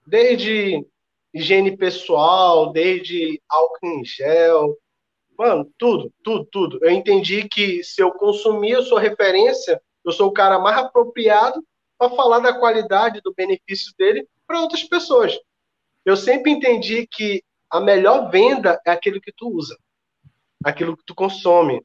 desde 0.07 0.87
higiene 1.35 1.77
pessoal, 1.77 2.73
desde 2.73 3.41
álcool 3.49 3.87
em 3.87 4.05
gel, 4.05 4.77
mano, 5.39 5.71
tudo, 5.79 6.13
tudo, 6.23 6.47
tudo. 6.51 6.79
Eu 6.83 6.91
entendi 6.91 7.49
que 7.49 7.83
se 7.85 8.03
eu 8.03 8.11
consumir, 8.13 8.73
eu 8.73 8.83
sou 8.83 8.99
referência, 8.99 9.81
eu 10.05 10.13
sou 10.13 10.29
o 10.29 10.33
cara 10.33 10.59
mais 10.59 10.79
apropriado 10.79 11.63
para 11.99 12.15
falar 12.15 12.41
da 12.41 12.59
qualidade, 12.59 13.21
do 13.23 13.35
benefício 13.35 13.93
dele 13.99 14.27
para 14.47 14.61
outras 14.61 14.85
pessoas. 14.85 15.39
Eu 16.05 16.17
sempre 16.17 16.51
entendi 16.53 17.07
que 17.07 17.43
a 17.71 17.81
melhor 17.81 18.31
venda 18.31 18.81
é 18.87 18.91
aquilo 18.91 19.21
que 19.21 19.33
tu 19.33 19.49
usa, 19.49 19.77
aquilo 20.65 20.97
que 20.97 21.05
tu 21.05 21.15
consome. 21.15 21.85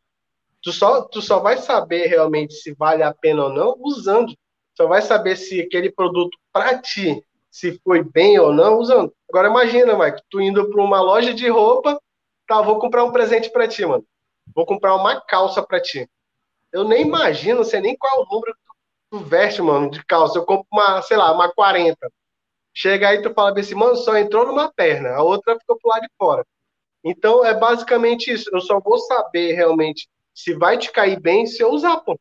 Tu 0.61 0.71
só, 0.71 1.01
tu 1.01 1.21
só 1.21 1.39
vai 1.39 1.57
saber 1.57 2.07
realmente 2.07 2.53
se 2.53 2.73
vale 2.73 3.01
a 3.01 3.13
pena 3.13 3.45
ou 3.45 3.49
não 3.49 3.75
usando. 3.79 4.35
Só 4.75 4.87
vai 4.87 5.01
saber 5.01 5.35
se 5.35 5.59
aquele 5.59 5.91
produto 5.91 6.37
para 6.53 6.79
ti, 6.79 7.23
se 7.49 7.79
foi 7.83 8.03
bem 8.03 8.39
ou 8.39 8.53
não 8.53 8.77
usando. 8.77 9.11
Agora 9.29 9.47
imagina, 9.47 9.97
Mike, 9.97 10.21
tu 10.29 10.39
indo 10.39 10.69
para 10.69 10.83
uma 10.83 11.01
loja 11.01 11.33
de 11.33 11.49
roupa, 11.49 11.99
tá, 12.47 12.61
vou 12.61 12.79
comprar 12.79 13.03
um 13.03 13.11
presente 13.11 13.49
para 13.49 13.67
ti, 13.67 13.85
mano. 13.85 14.05
Vou 14.55 14.65
comprar 14.65 14.95
uma 14.95 15.19
calça 15.19 15.61
para 15.63 15.81
ti. 15.81 16.09
Eu 16.71 16.83
nem 16.83 17.01
imagino, 17.01 17.57
não 17.57 17.63
sei 17.63 17.81
nem 17.81 17.97
qual 17.97 18.21
é 18.21 18.23
o 18.23 18.27
número 18.31 18.53
que 18.53 18.61
tu 18.65 18.70
veste, 19.19 19.61
mano, 19.61 19.89
de 19.89 20.03
calça. 20.05 20.37
Eu 20.39 20.45
compro 20.45 20.67
uma, 20.71 21.01
sei 21.01 21.17
lá, 21.17 21.31
uma 21.31 21.51
40. 21.51 22.11
Chega 22.73 23.09
aí 23.09 23.21
tu 23.21 23.33
fala 23.33 23.57
assim, 23.59 23.75
mano, 23.75 23.95
só 23.97 24.17
entrou 24.17 24.45
numa 24.45 24.71
perna, 24.71 25.09
a 25.11 25.23
outra 25.23 25.59
ficou 25.59 25.77
pro 25.77 25.89
lado 25.89 26.03
de 26.03 26.09
fora. 26.17 26.45
Então 27.03 27.45
é 27.45 27.53
basicamente 27.53 28.31
isso. 28.31 28.49
Eu 28.53 28.61
só 28.61 28.79
vou 28.79 28.97
saber 28.99 29.53
realmente 29.53 30.07
se 30.33 30.53
vai 30.53 30.77
te 30.77 30.91
cair 30.91 31.19
bem 31.19 31.45
se 31.45 31.61
eu 31.61 31.71
usar, 31.71 31.97
pô. 31.97 32.17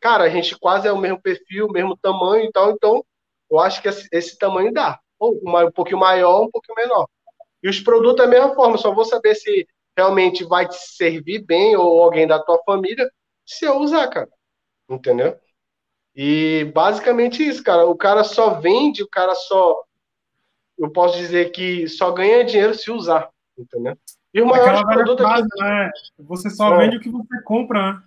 Cara, 0.00 0.24
a 0.24 0.28
gente 0.28 0.58
quase 0.58 0.86
é 0.86 0.92
o 0.92 0.98
mesmo 0.98 1.20
perfil, 1.20 1.66
o 1.66 1.72
mesmo 1.72 1.96
tamanho 1.96 2.44
e 2.44 2.52
tal, 2.52 2.72
então 2.72 3.04
eu 3.50 3.58
acho 3.58 3.80
que 3.80 3.88
esse, 3.88 4.06
esse 4.12 4.38
tamanho 4.38 4.72
dá. 4.72 5.00
Ou 5.18 5.40
um 5.42 5.70
pouquinho 5.72 5.98
maior, 5.98 6.42
um 6.42 6.50
pouquinho 6.50 6.76
menor. 6.76 7.08
E 7.62 7.68
os 7.68 7.80
produtos 7.80 8.22
é 8.22 8.26
a 8.26 8.30
mesma 8.30 8.54
forma, 8.54 8.76
só 8.76 8.92
vou 8.94 9.04
saber 9.06 9.34
se 9.34 9.66
realmente 9.96 10.44
vai 10.44 10.68
te 10.68 10.74
servir 10.76 11.44
bem 11.44 11.76
ou 11.76 12.02
alguém 12.02 12.26
da 12.26 12.38
tua 12.42 12.62
família 12.64 13.10
se 13.46 13.64
eu 13.64 13.78
usar, 13.78 14.08
cara. 14.08 14.28
Entendeu? 14.88 15.38
E 16.14 16.70
basicamente 16.74 17.46
isso, 17.46 17.62
cara. 17.62 17.86
O 17.86 17.96
cara 17.96 18.22
só 18.22 18.60
vende, 18.60 19.02
o 19.02 19.08
cara 19.08 19.34
só. 19.34 19.84
Eu 20.78 20.90
posso 20.90 21.16
dizer 21.16 21.50
que 21.50 21.88
só 21.88 22.10
ganha 22.12 22.44
dinheiro 22.44 22.74
se 22.74 22.90
usar, 22.90 23.28
entendeu? 23.56 23.96
E 24.32 24.40
o 24.42 24.46
maior 24.46 24.84
produto 24.84 25.22
frase, 25.22 25.46
aqui... 25.52 25.62
né? 25.62 25.90
Você 26.18 26.50
só 26.50 26.74
é. 26.74 26.78
vende 26.78 26.96
o 26.96 27.00
que 27.00 27.08
você 27.08 27.42
compra, 27.42 27.92
né? 27.92 28.02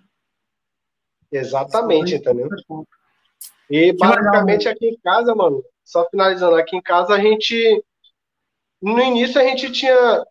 Exatamente, 1.32 2.14
entendeu? 2.14 2.48
E 3.70 3.92
basicamente 3.92 4.66
legal, 4.66 4.74
aqui 4.74 4.86
em 4.88 4.98
casa, 4.98 5.34
mano, 5.34 5.62
só 5.84 6.08
finalizando, 6.10 6.56
aqui 6.56 6.76
em 6.76 6.82
casa 6.82 7.14
a 7.14 7.20
gente. 7.20 7.82
No 8.80 9.00
início 9.00 9.40
a 9.40 9.44
gente 9.44 9.70
tinha. 9.72 10.24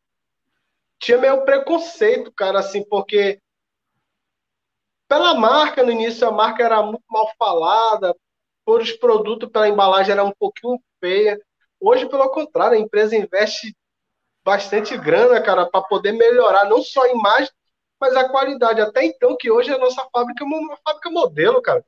Tinha 1.00 1.20
meio 1.20 1.46
preconceito, 1.46 2.32
cara, 2.32 2.60
assim, 2.60 2.84
porque 2.84 3.40
pela 5.08 5.34
marca, 5.36 5.84
no 5.84 5.92
início 5.92 6.28
a 6.28 6.32
marca 6.32 6.64
era 6.64 6.82
muito 6.84 7.04
mal 7.10 7.32
falada, 7.38 8.16
por 8.66 8.82
os 8.82 8.92
produtos, 8.92 9.50
pela 9.50 9.70
embalagem 9.70 10.12
era 10.12 10.24
um 10.24 10.34
pouquinho 10.38 10.78
feia. 11.00 11.40
Hoje, 11.80 12.08
pelo 12.08 12.30
contrário, 12.30 12.78
a 12.78 12.82
empresa 12.82 13.16
investe 13.16 13.76
bastante 14.44 14.98
grana, 14.98 15.42
cara, 15.42 15.66
para 15.66 15.82
poder 15.82 16.12
melhorar 16.12 16.66
não 16.66 16.82
só 16.82 17.04
a 17.04 17.10
imagem, 17.10 17.52
mas 18.00 18.16
a 18.16 18.30
qualidade. 18.30 18.82
Até 18.82 19.06
então, 19.06 19.36
que 19.38 19.52
hoje 19.52 19.72
a 19.74 19.78
nossa 19.78 20.06
fábrica 20.12 20.44
é 20.44 20.48
uma 20.48 20.78
fábrica 20.86 21.10
modelo, 21.10 21.62
cara. 21.62 21.84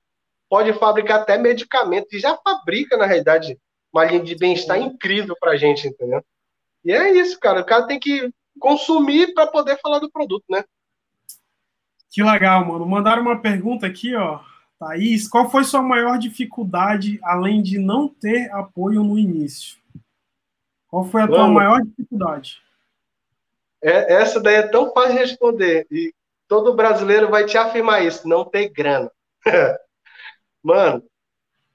Pode 0.50 0.74
fabricar 0.74 1.22
até 1.22 1.38
medicamento, 1.38 2.08
e 2.14 2.20
já 2.20 2.36
fabrica, 2.38 2.98
na 2.98 3.06
realidade, 3.06 3.60
uma 3.94 4.06
linha 4.06 4.24
de 4.24 4.36
bem-estar 4.36 4.80
incrível 4.80 5.36
pra 5.40 5.58
gente, 5.58 5.88
entendeu? 5.88 6.24
E 6.84 6.92
é 6.92 7.12
isso, 7.12 7.40
cara. 7.40 7.62
O 7.62 7.66
cara 7.66 7.88
tem 7.88 8.00
que 8.00 8.32
consumir 8.60 9.34
para 9.34 9.48
poder 9.48 9.78
falar 9.80 10.00
do 10.00 10.10
produto, 10.10 10.46
né? 10.50 10.64
Que 12.10 12.24
legal, 12.24 12.66
mano. 12.66 12.86
Mandaram 12.86 13.22
uma 13.22 13.40
pergunta 13.40 13.86
aqui, 13.86 14.16
ó. 14.16 14.40
Thaís, 14.80 15.28
qual 15.28 15.50
foi 15.50 15.64
sua 15.64 15.82
maior 15.82 16.18
dificuldade, 16.18 17.20
além 17.22 17.62
de 17.62 17.78
não 17.78 18.08
ter 18.08 18.50
apoio 18.52 19.04
no 19.04 19.20
início? 19.20 19.78
Qual 20.88 21.04
foi 21.04 21.22
a 21.22 21.28
tua 21.28 21.42
mano, 21.42 21.54
maior 21.54 21.82
dificuldade? 21.82 22.62
É, 23.82 24.14
essa 24.14 24.40
daí 24.40 24.56
é 24.56 24.68
tão 24.68 24.92
fácil 24.92 25.14
de 25.14 25.20
responder. 25.20 25.86
E 25.92 26.14
todo 26.48 26.76
brasileiro 26.76 27.30
vai 27.30 27.46
te 27.46 27.58
afirmar 27.58 28.04
isso, 28.04 28.28
não 28.28 28.44
ter 28.44 28.70
grana. 28.70 29.12
mano, 30.64 31.04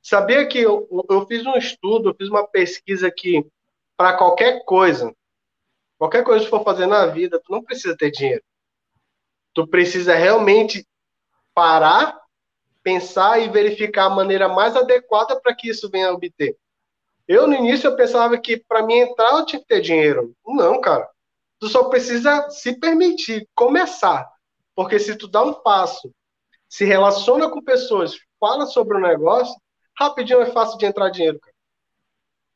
sabia 0.02 0.46
que 0.48 0.58
eu, 0.58 0.88
eu 1.08 1.26
fiz 1.26 1.46
um 1.46 1.56
estudo, 1.56 2.08
eu 2.08 2.14
fiz 2.14 2.28
uma 2.28 2.46
pesquisa 2.46 3.10
que 3.10 3.46
para 3.96 4.16
qualquer 4.16 4.64
coisa, 4.64 5.14
qualquer 5.96 6.24
coisa 6.24 6.44
que 6.44 6.50
for 6.50 6.64
fazer 6.64 6.86
na 6.86 7.06
vida, 7.06 7.38
tu 7.38 7.52
não 7.52 7.62
precisa 7.62 7.96
ter 7.96 8.10
dinheiro 8.10 8.42
tu 9.54 9.66
precisa 9.66 10.14
realmente 10.14 10.86
parar, 11.54 12.20
pensar 12.82 13.38
e 13.40 13.48
verificar 13.48 14.06
a 14.06 14.10
maneira 14.10 14.48
mais 14.48 14.76
adequada 14.76 15.40
para 15.40 15.54
que 15.54 15.68
isso 15.70 15.88
venha 15.88 16.08
a 16.08 16.12
obter. 16.12 16.56
Eu, 17.26 17.46
no 17.46 17.54
início, 17.54 17.88
eu 17.88 17.96
pensava 17.96 18.36
que 18.36 18.58
para 18.58 18.82
mim 18.82 18.94
entrar 18.94 19.32
eu 19.32 19.46
tinha 19.46 19.60
que 19.60 19.66
ter 19.66 19.80
dinheiro. 19.80 20.34
Não, 20.46 20.80
cara. 20.80 21.08
Tu 21.58 21.68
só 21.68 21.84
precisa 21.84 22.50
se 22.50 22.78
permitir 22.78 23.48
começar. 23.54 24.28
Porque 24.74 24.98
se 24.98 25.16
tu 25.16 25.26
dá 25.28 25.42
um 25.42 25.54
passo, 25.54 26.12
se 26.68 26.84
relaciona 26.84 27.48
com 27.48 27.62
pessoas, 27.62 28.18
fala 28.38 28.66
sobre 28.66 28.98
o 28.98 29.00
negócio, 29.00 29.54
rapidinho 29.96 30.42
é 30.42 30.46
fácil 30.46 30.76
de 30.76 30.84
entrar 30.84 31.08
dinheiro, 31.08 31.38
cara. 31.40 31.54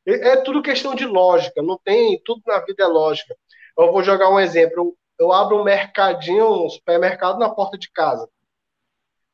É, 0.06 0.28
é 0.30 0.36
tudo 0.42 0.62
questão 0.62 0.94
de 0.94 1.06
lógica, 1.06 1.62
não 1.62 1.78
tem, 1.78 2.20
tudo 2.24 2.42
na 2.46 2.58
vida 2.60 2.82
é 2.82 2.86
lógica. 2.86 3.36
Eu 3.78 3.92
vou 3.92 4.02
jogar 4.02 4.28
um 4.30 4.40
exemplo 4.40 4.96
eu 5.18 5.32
abro 5.32 5.60
um 5.60 5.64
mercadinho, 5.64 6.66
um 6.66 6.68
supermercado 6.68 7.38
na 7.38 7.50
porta 7.50 7.76
de 7.76 7.90
casa. 7.90 8.28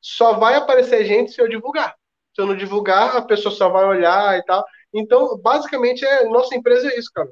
Só 0.00 0.34
vai 0.34 0.54
aparecer 0.54 1.04
gente 1.04 1.32
se 1.32 1.40
eu 1.40 1.48
divulgar. 1.48 1.94
Se 2.34 2.40
eu 2.40 2.46
não 2.46 2.56
divulgar, 2.56 3.16
a 3.16 3.22
pessoa 3.22 3.54
só 3.54 3.68
vai 3.68 3.84
olhar 3.84 4.38
e 4.38 4.42
tal. 4.44 4.64
Então, 4.92 5.38
basicamente, 5.38 6.04
é, 6.04 6.24
nossa 6.28 6.54
empresa 6.54 6.88
é 6.88 6.98
isso, 6.98 7.10
cara. 7.14 7.30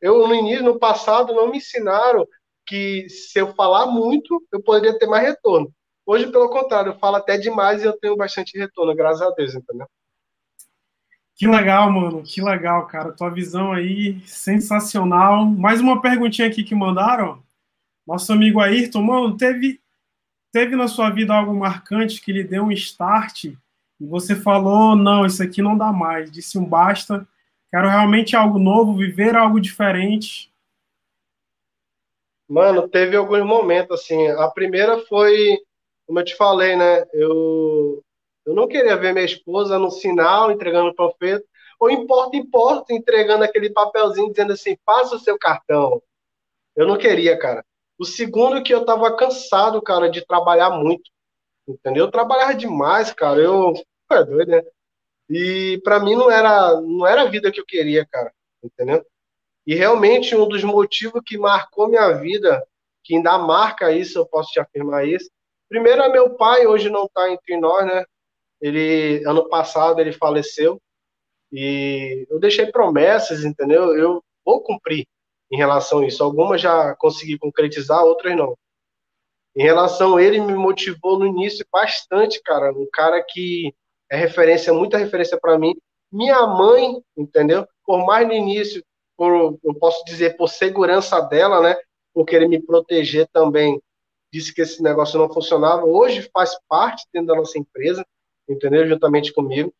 Eu, 0.00 0.26
no 0.26 0.34
início, 0.34 0.64
no 0.64 0.78
passado, 0.78 1.34
não 1.34 1.50
me 1.50 1.58
ensinaram 1.58 2.26
que 2.66 3.08
se 3.08 3.38
eu 3.38 3.54
falar 3.54 3.86
muito, 3.86 4.42
eu 4.52 4.62
poderia 4.62 4.98
ter 4.98 5.06
mais 5.06 5.26
retorno. 5.26 5.72
Hoje, 6.06 6.30
pelo 6.30 6.48
contrário, 6.48 6.92
eu 6.92 6.98
falo 6.98 7.16
até 7.16 7.36
demais 7.36 7.82
e 7.82 7.86
eu 7.86 7.98
tenho 7.98 8.16
bastante 8.16 8.56
retorno, 8.58 8.94
graças 8.94 9.22
a 9.22 9.30
Deus, 9.30 9.54
entendeu? 9.54 9.86
Que 11.34 11.46
legal, 11.46 11.90
mano. 11.90 12.22
Que 12.24 12.42
legal, 12.42 12.86
cara. 12.86 13.12
Tua 13.12 13.30
visão 13.30 13.72
aí, 13.72 14.20
sensacional. 14.26 15.44
Mais 15.44 15.80
uma 15.80 16.02
perguntinha 16.02 16.48
aqui 16.48 16.64
que 16.64 16.74
mandaram. 16.74 17.42
Nosso 18.08 18.32
amigo 18.32 18.58
Ayrton, 18.58 19.02
mano, 19.02 19.36
teve, 19.36 19.82
teve 20.50 20.74
na 20.74 20.88
sua 20.88 21.10
vida 21.10 21.34
algo 21.34 21.54
marcante 21.54 22.22
que 22.22 22.32
lhe 22.32 22.42
deu 22.42 22.62
um 22.62 22.72
start 22.72 23.44
e 23.44 23.58
você 24.00 24.34
falou, 24.34 24.96
não, 24.96 25.26
isso 25.26 25.42
aqui 25.42 25.60
não 25.60 25.76
dá 25.76 25.92
mais, 25.92 26.30
disse 26.30 26.56
um 26.56 26.64
basta, 26.64 27.28
quero 27.70 27.86
realmente 27.86 28.34
algo 28.34 28.58
novo, 28.58 28.96
viver 28.96 29.36
algo 29.36 29.60
diferente. 29.60 30.50
Mano, 32.48 32.88
teve 32.88 33.14
alguns 33.14 33.44
momentos, 33.44 34.00
assim, 34.00 34.26
a 34.26 34.48
primeira 34.48 35.00
foi, 35.00 35.58
como 36.06 36.18
eu 36.18 36.24
te 36.24 36.34
falei, 36.34 36.76
né, 36.76 37.04
eu, 37.12 38.02
eu 38.46 38.54
não 38.54 38.66
queria 38.66 38.96
ver 38.96 39.12
minha 39.12 39.26
esposa 39.26 39.78
no 39.78 39.90
sinal, 39.90 40.50
entregando 40.50 40.88
o 40.88 40.94
profeta, 40.94 41.44
ou 41.78 41.90
importa, 41.90 42.38
importa, 42.38 42.94
entregando 42.94 43.44
aquele 43.44 43.68
papelzinho 43.68 44.30
dizendo 44.30 44.54
assim, 44.54 44.78
faça 44.82 45.14
o 45.14 45.20
seu 45.20 45.38
cartão. 45.38 46.02
Eu 46.74 46.86
não 46.86 46.96
queria, 46.96 47.38
cara. 47.38 47.62
O 47.98 48.04
segundo 48.04 48.62
que 48.62 48.72
eu 48.72 48.84
tava 48.84 49.16
cansado, 49.16 49.82
cara, 49.82 50.08
de 50.08 50.24
trabalhar 50.24 50.70
muito. 50.70 51.10
Entendeu? 51.66 52.06
Eu 52.06 52.10
trabalhava 52.10 52.54
demais, 52.54 53.12
cara. 53.12 53.40
Eu. 53.40 53.74
É 54.10 54.24
doido, 54.24 54.50
né? 54.50 54.62
E 55.28 55.80
para 55.84 56.00
mim 56.00 56.14
não 56.14 56.30
era, 56.30 56.80
não 56.80 57.06
era 57.06 57.22
a 57.22 57.28
vida 57.28 57.52
que 57.52 57.60
eu 57.60 57.66
queria, 57.66 58.06
cara. 58.06 58.32
Entendeu? 58.62 59.04
E 59.66 59.74
realmente 59.74 60.34
um 60.34 60.48
dos 60.48 60.64
motivos 60.64 61.20
que 61.26 61.36
marcou 61.36 61.88
minha 61.88 62.10
vida, 62.12 62.64
que 63.04 63.16
ainda 63.16 63.36
marca 63.36 63.92
isso, 63.92 64.18
eu 64.18 64.26
posso 64.26 64.50
te 64.50 64.60
afirmar 64.60 65.06
isso. 65.06 65.30
Primeiro 65.68 66.02
é 66.02 66.08
meu 66.08 66.36
pai, 66.36 66.66
hoje 66.66 66.88
não 66.88 67.04
está 67.04 67.30
entre 67.30 67.58
nós, 67.58 67.84
né? 67.84 68.04
Ele, 68.60 69.22
ano 69.26 69.48
passado, 69.48 70.00
ele 70.00 70.12
faleceu. 70.12 70.80
E 71.52 72.26
eu 72.30 72.38
deixei 72.38 72.66
promessas, 72.72 73.44
entendeu? 73.44 73.96
Eu 73.96 74.24
vou 74.44 74.62
cumprir 74.62 75.06
em 75.50 75.56
relação 75.56 76.00
a 76.00 76.06
isso. 76.06 76.22
Algumas 76.22 76.60
já 76.60 76.94
consegui 76.96 77.38
concretizar, 77.38 78.04
outras 78.04 78.36
não. 78.36 78.56
Em 79.56 79.62
relação 79.62 80.16
a 80.16 80.22
ele, 80.22 80.40
me 80.40 80.54
motivou 80.54 81.18
no 81.18 81.26
início 81.26 81.66
bastante, 81.72 82.40
cara. 82.42 82.72
Um 82.72 82.86
cara 82.92 83.22
que 83.22 83.74
é 84.10 84.16
referência, 84.16 84.72
muita 84.72 84.98
referência 84.98 85.38
para 85.40 85.58
mim. 85.58 85.74
Minha 86.12 86.46
mãe, 86.46 87.02
entendeu? 87.16 87.66
Por 87.84 88.04
mais 88.06 88.26
no 88.26 88.32
início, 88.32 88.82
por, 89.16 89.58
eu 89.62 89.74
posso 89.74 90.04
dizer, 90.04 90.36
por 90.36 90.48
segurança 90.48 91.20
dela, 91.20 91.60
né? 91.60 91.76
Por 92.14 92.24
querer 92.24 92.48
me 92.48 92.60
proteger 92.60 93.28
também, 93.32 93.80
disse 94.32 94.54
que 94.54 94.62
esse 94.62 94.82
negócio 94.82 95.18
não 95.18 95.32
funcionava. 95.32 95.84
Hoje 95.84 96.30
faz 96.32 96.56
parte 96.68 97.04
dentro 97.12 97.28
da 97.28 97.36
nossa 97.36 97.58
empresa, 97.58 98.06
entendeu? 98.48 98.86
Juntamente 98.86 99.32
comigo. 99.32 99.72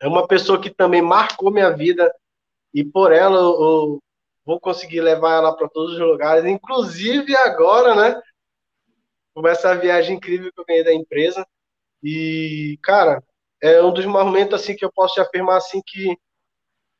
É 0.00 0.06
uma 0.06 0.26
pessoa 0.26 0.60
que 0.60 0.70
também 0.70 1.02
marcou 1.02 1.50
minha 1.50 1.70
vida 1.70 2.12
e 2.72 2.84
por 2.84 3.12
ela 3.12 3.38
eu, 3.38 4.00
vou 4.50 4.58
conseguir 4.58 5.00
levar 5.00 5.34
ela 5.34 5.56
para 5.56 5.68
todos 5.68 5.92
os 5.92 6.00
lugares, 6.00 6.44
inclusive 6.44 7.36
agora, 7.36 7.94
né? 7.94 8.20
Começa 9.32 9.70
a 9.70 9.76
viagem 9.76 10.16
incrível 10.16 10.52
que 10.52 10.60
eu 10.60 10.64
ganhei 10.64 10.82
da 10.82 10.92
empresa. 10.92 11.46
E, 12.02 12.76
cara, 12.82 13.22
é 13.62 13.80
um 13.80 13.92
dos 13.92 14.04
momentos 14.06 14.60
assim 14.60 14.74
que 14.74 14.84
eu 14.84 14.90
posso 14.92 15.14
te 15.14 15.20
afirmar 15.20 15.58
assim 15.58 15.80
que 15.86 16.18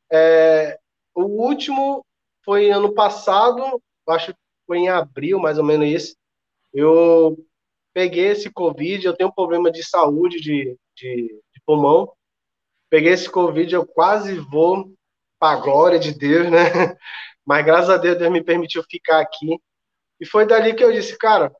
é, 0.09 0.79
o 1.13 1.23
último 1.23 2.05
foi 2.45 2.71
ano 2.71 2.93
passado, 2.93 3.81
acho 4.07 4.33
que 4.33 4.39
foi 4.65 4.77
em 4.77 4.89
abril, 4.89 5.37
mais 5.37 5.57
ou 5.57 5.65
menos 5.65 5.87
isso. 5.87 6.15
Eu 6.73 7.37
peguei 7.93 8.27
esse 8.27 8.49
Covid, 8.49 9.05
eu 9.05 9.15
tenho 9.15 9.29
um 9.29 9.33
problema 9.33 9.69
de 9.69 9.83
saúde, 9.83 10.39
de, 10.39 10.77
de, 10.95 11.27
de 11.53 11.61
pulmão. 11.65 12.13
Peguei 12.89 13.11
esse 13.11 13.29
Covid, 13.29 13.73
eu 13.73 13.85
quase 13.85 14.39
vou 14.39 14.93
para 15.37 15.57
a 15.57 15.61
glória 15.61 15.99
de 15.99 16.13
Deus, 16.13 16.49
né? 16.49 16.95
Mas 17.45 17.65
graças 17.65 17.89
a 17.89 17.97
Deus, 17.97 18.17
Deus 18.17 18.31
me 18.31 18.43
permitiu 18.43 18.83
ficar 18.89 19.19
aqui. 19.19 19.59
E 20.19 20.25
foi 20.25 20.45
dali 20.45 20.75
que 20.75 20.83
eu 20.83 20.91
disse, 20.91 21.17
cara, 21.17 21.51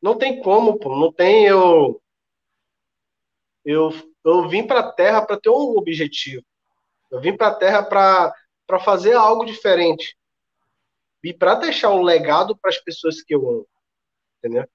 não 0.00 0.18
tem 0.18 0.42
como, 0.42 0.78
pô, 0.78 0.96
não 0.96 1.12
tem 1.12 1.46
eu. 1.46 2.02
Eu, 3.64 3.90
eu 4.24 4.48
vim 4.48 4.66
para 4.66 4.80
a 4.80 4.92
Terra 4.92 5.24
para 5.24 5.40
ter 5.40 5.48
um 5.48 5.76
objetivo. 5.76 6.44
Eu 7.10 7.20
vim 7.20 7.36
para 7.36 7.48
a 7.48 7.54
Terra 7.54 7.82
para 7.82 8.80
fazer 8.80 9.14
algo 9.14 9.44
diferente. 9.44 10.16
E 11.22 11.32
para 11.32 11.54
deixar 11.54 11.90
um 11.90 12.02
legado 12.02 12.56
para 12.58 12.70
as 12.70 12.78
pessoas 12.78 13.22
que 13.22 13.34
eu 13.34 13.48
amo. 13.48 13.68
Entendeu? 14.38 14.66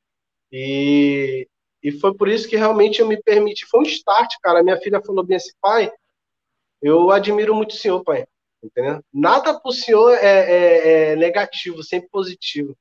E, 0.52 1.48
e 1.84 1.92
foi 1.92 2.16
por 2.16 2.30
isso 2.30 2.48
que 2.48 2.56
realmente 2.56 3.02
eu 3.02 3.08
me 3.08 3.22
permiti. 3.22 3.66
Foi 3.66 3.82
um 3.82 3.84
start, 3.84 4.34
cara. 4.42 4.64
Minha 4.64 4.80
filha 4.80 5.02
falou 5.02 5.26
bem 5.26 5.38
assim, 5.38 5.52
pai, 5.62 5.92
eu 6.82 7.12
admiro 7.12 7.54
muito 7.54 7.72
o 7.72 7.76
senhor, 7.76 8.04
pai. 8.04 8.26
Entendeu? 8.68 9.02
Nada 9.14 9.58
para 9.58 9.70
o 9.70 9.74
senhor 9.74 10.14
é, 10.14 10.26
é, 10.26 11.12
é, 11.12 11.16
negativo, 11.16 11.82
sempre 11.84 12.10
positivo. 12.10 12.78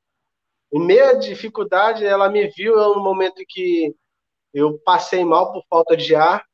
Em 0.73 0.85
meia 0.85 1.13
dificuldade, 1.15 2.05
ela 2.05 2.29
me 2.29 2.49
viu 2.49 2.75
no 2.75 3.03
momento 3.03 3.45
que 3.49 3.95
eu 4.53 4.79
passei 4.81 5.25
mal 5.25 5.53
por 5.53 5.65
falta 5.71 5.97
de 5.97 6.15
ar. 6.15 6.45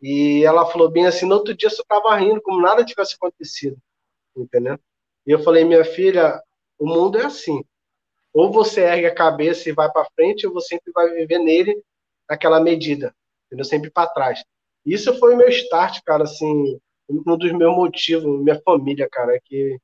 E 0.00 0.42
ela 0.44 0.66
falou 0.66 0.90
bem 0.90 1.06
assim: 1.06 1.26
no 1.26 1.34
outro 1.34 1.54
dia 1.54 1.68
você 1.68 1.82
estava 1.82 2.16
rindo, 2.16 2.40
como 2.40 2.62
nada 2.62 2.84
tivesse 2.84 3.14
acontecido. 3.14 3.76
Entendeu? 4.34 4.78
E 5.26 5.30
eu 5.30 5.42
falei, 5.42 5.64
minha 5.64 5.84
filha, 5.84 6.42
o 6.78 6.86
mundo 6.86 7.18
é 7.18 7.26
assim. 7.26 7.62
Ou 8.32 8.50
você 8.50 8.80
ergue 8.80 9.06
a 9.06 9.14
cabeça 9.14 9.68
e 9.68 9.72
vai 9.72 9.92
para 9.92 10.08
frente, 10.16 10.46
ou 10.46 10.52
você 10.54 10.68
sempre 10.76 10.90
vai 10.92 11.10
viver 11.10 11.38
nele 11.38 11.80
naquela 12.28 12.58
medida, 12.58 13.14
entendeu? 13.46 13.64
Sempre 13.64 13.90
para 13.90 14.08
trás. 14.08 14.42
Isso 14.84 15.16
foi 15.18 15.34
o 15.34 15.36
meu 15.36 15.48
start, 15.50 16.00
cara, 16.04 16.24
assim, 16.24 16.80
um 17.08 17.36
dos 17.36 17.52
meus 17.52 17.74
motivos, 17.74 18.42
minha 18.42 18.60
família, 18.62 19.08
cara, 19.10 19.34
é 19.34 19.40
que 19.44 19.78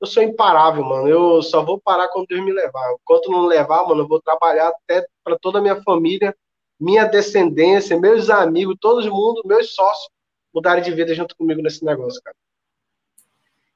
eu 0.00 0.06
sou 0.06 0.22
imparável, 0.22 0.84
mano. 0.84 1.08
Eu 1.08 1.42
só 1.42 1.64
vou 1.64 1.80
parar 1.80 2.08
quando 2.08 2.28
Deus 2.28 2.44
me 2.44 2.52
levar. 2.52 2.92
Enquanto 2.92 3.30
não 3.30 3.46
levar, 3.46 3.86
mano, 3.86 4.02
eu 4.02 4.08
vou 4.08 4.20
trabalhar 4.20 4.68
até 4.68 5.04
para 5.24 5.38
toda 5.38 5.58
a 5.58 5.62
minha 5.62 5.82
família, 5.82 6.34
minha 6.78 7.04
descendência, 7.04 7.98
meus 7.98 8.30
amigos, 8.30 8.76
todo 8.80 9.10
mundo, 9.10 9.42
meus 9.44 9.74
sócios 9.74 10.08
mudarem 10.54 10.82
de 10.82 10.92
vida 10.92 11.14
junto 11.14 11.36
comigo 11.36 11.60
nesse 11.60 11.84
negócio, 11.84 12.22
cara. 12.22 12.36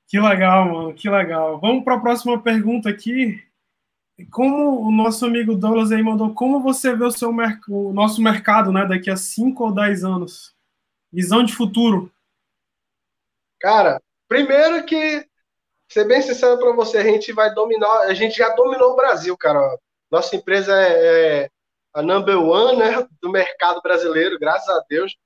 Que 0.07 0.21
legal, 0.21 0.67
mano, 0.67 0.95
que 0.95 1.09
legal. 1.09 1.59
Vamos 1.59 1.85
para 1.85 1.95
a 1.95 2.01
próxima 2.01 2.39
pergunta 2.39 2.89
aqui. 2.89 3.43
Como 4.31 4.87
o 4.87 4.93
nosso 4.93 5.25
amigo 5.25 5.57
Douglas 5.57 5.91
aí 5.91 6.03
mandou, 6.03 6.35
como 6.35 6.61
você 6.61 6.95
vê 6.95 7.05
o, 7.05 7.11
seu 7.11 7.35
o 7.69 7.93
nosso 7.93 8.23
mercado 8.23 8.71
né, 8.71 8.87
daqui 8.87 9.11
a 9.11 9.17
5 9.17 9.65
ou 9.65 9.73
10 9.73 10.05
anos? 10.05 10.55
Visão 11.11 11.43
de 11.43 11.55
futuro. 11.55 12.12
Cara, 13.63 14.03
primeiro 14.29 14.85
que, 14.85 15.25
ser 15.89 16.05
bem 16.05 16.21
sincero 16.21 16.59
para 16.59 16.73
você, 16.73 16.99
a 16.99 17.05
gente 17.05 17.33
vai 17.33 17.55
dominar, 17.55 18.01
a 18.03 18.13
gente 18.13 18.37
já 18.37 18.49
dominou 18.57 18.93
o 18.93 18.97
Brasil, 18.97 19.37
cara. 19.39 19.79
Nossa 20.11 20.35
empresa 20.35 20.75
é, 20.75 21.45
é 21.45 21.51
a 21.95 22.03
number 22.03 22.37
one 22.37 22.77
né, 22.77 23.07
do 23.23 23.31
mercado 23.31 23.81
brasileiro, 23.81 24.37
graças 24.37 24.69
a 24.69 24.83
Deus. 24.89 25.17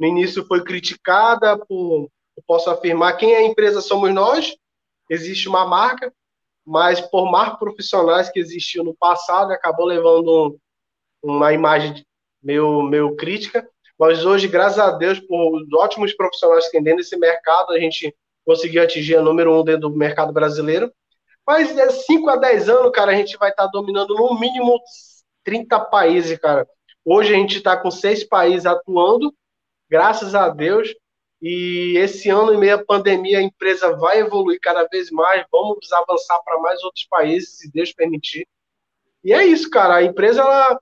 No 0.00 0.06
início 0.06 0.44
foi 0.46 0.64
criticada 0.64 1.56
por 1.56 2.10
eu 2.36 2.42
posso 2.46 2.70
afirmar 2.70 3.16
quem 3.18 3.34
é 3.34 3.38
a 3.38 3.46
empresa 3.46 3.80
somos 3.80 4.12
nós. 4.12 4.56
Existe 5.08 5.48
uma 5.48 5.66
marca, 5.66 6.12
mas 6.66 7.00
por 7.00 7.30
mais 7.30 7.56
profissionais 7.56 8.30
que 8.30 8.40
existiu 8.40 8.82
no 8.82 8.96
passado, 8.96 9.52
acabou 9.52 9.86
levando 9.86 10.58
uma 11.22 11.52
imagem 11.52 12.04
meio, 12.42 12.82
meio 12.82 13.14
crítica. 13.14 13.68
Mas 14.00 14.24
hoje, 14.24 14.48
graças 14.48 14.78
a 14.78 14.92
Deus, 14.92 15.20
por 15.20 15.62
ótimos 15.74 16.14
profissionais 16.14 16.64
que 16.64 16.70
tem 16.70 16.82
dentro 16.82 17.02
desse 17.02 17.18
mercado, 17.18 17.74
a 17.74 17.78
gente 17.78 18.16
conseguiu 18.46 18.82
atingir 18.82 19.16
a 19.16 19.20
número 19.20 19.60
um 19.60 19.62
dentro 19.62 19.90
do 19.90 19.94
mercado 19.94 20.32
brasileiro. 20.32 20.90
Mas 21.46 21.74
de 21.74 21.90
5 21.90 22.30
a 22.30 22.36
10 22.36 22.70
anos, 22.70 22.92
cara, 22.92 23.12
a 23.12 23.14
gente 23.14 23.36
vai 23.36 23.50
estar 23.50 23.66
dominando 23.66 24.14
no 24.14 24.40
mínimo 24.40 24.80
30 25.44 25.78
países, 25.80 26.38
cara. 26.38 26.66
Hoje 27.04 27.34
a 27.34 27.36
gente 27.36 27.58
está 27.58 27.76
com 27.76 27.90
seis 27.90 28.24
países 28.24 28.64
atuando, 28.64 29.34
graças 29.90 30.34
a 30.34 30.48
Deus. 30.48 30.94
E 31.42 31.98
esse 31.98 32.30
ano, 32.30 32.54
em 32.54 32.58
meio 32.58 32.76
à 32.76 32.82
pandemia, 32.82 33.38
a 33.38 33.42
empresa 33.42 33.94
vai 33.98 34.20
evoluir 34.20 34.58
cada 34.62 34.84
vez 34.84 35.10
mais. 35.10 35.44
Vamos 35.52 35.92
avançar 35.92 36.40
para 36.42 36.58
mais 36.58 36.82
outros 36.82 37.04
países, 37.04 37.58
se 37.58 37.70
Deus 37.70 37.92
permitir. 37.92 38.48
E 39.22 39.34
é 39.34 39.44
isso, 39.44 39.68
cara. 39.68 39.96
A 39.96 40.02
empresa, 40.02 40.40
ela, 40.40 40.80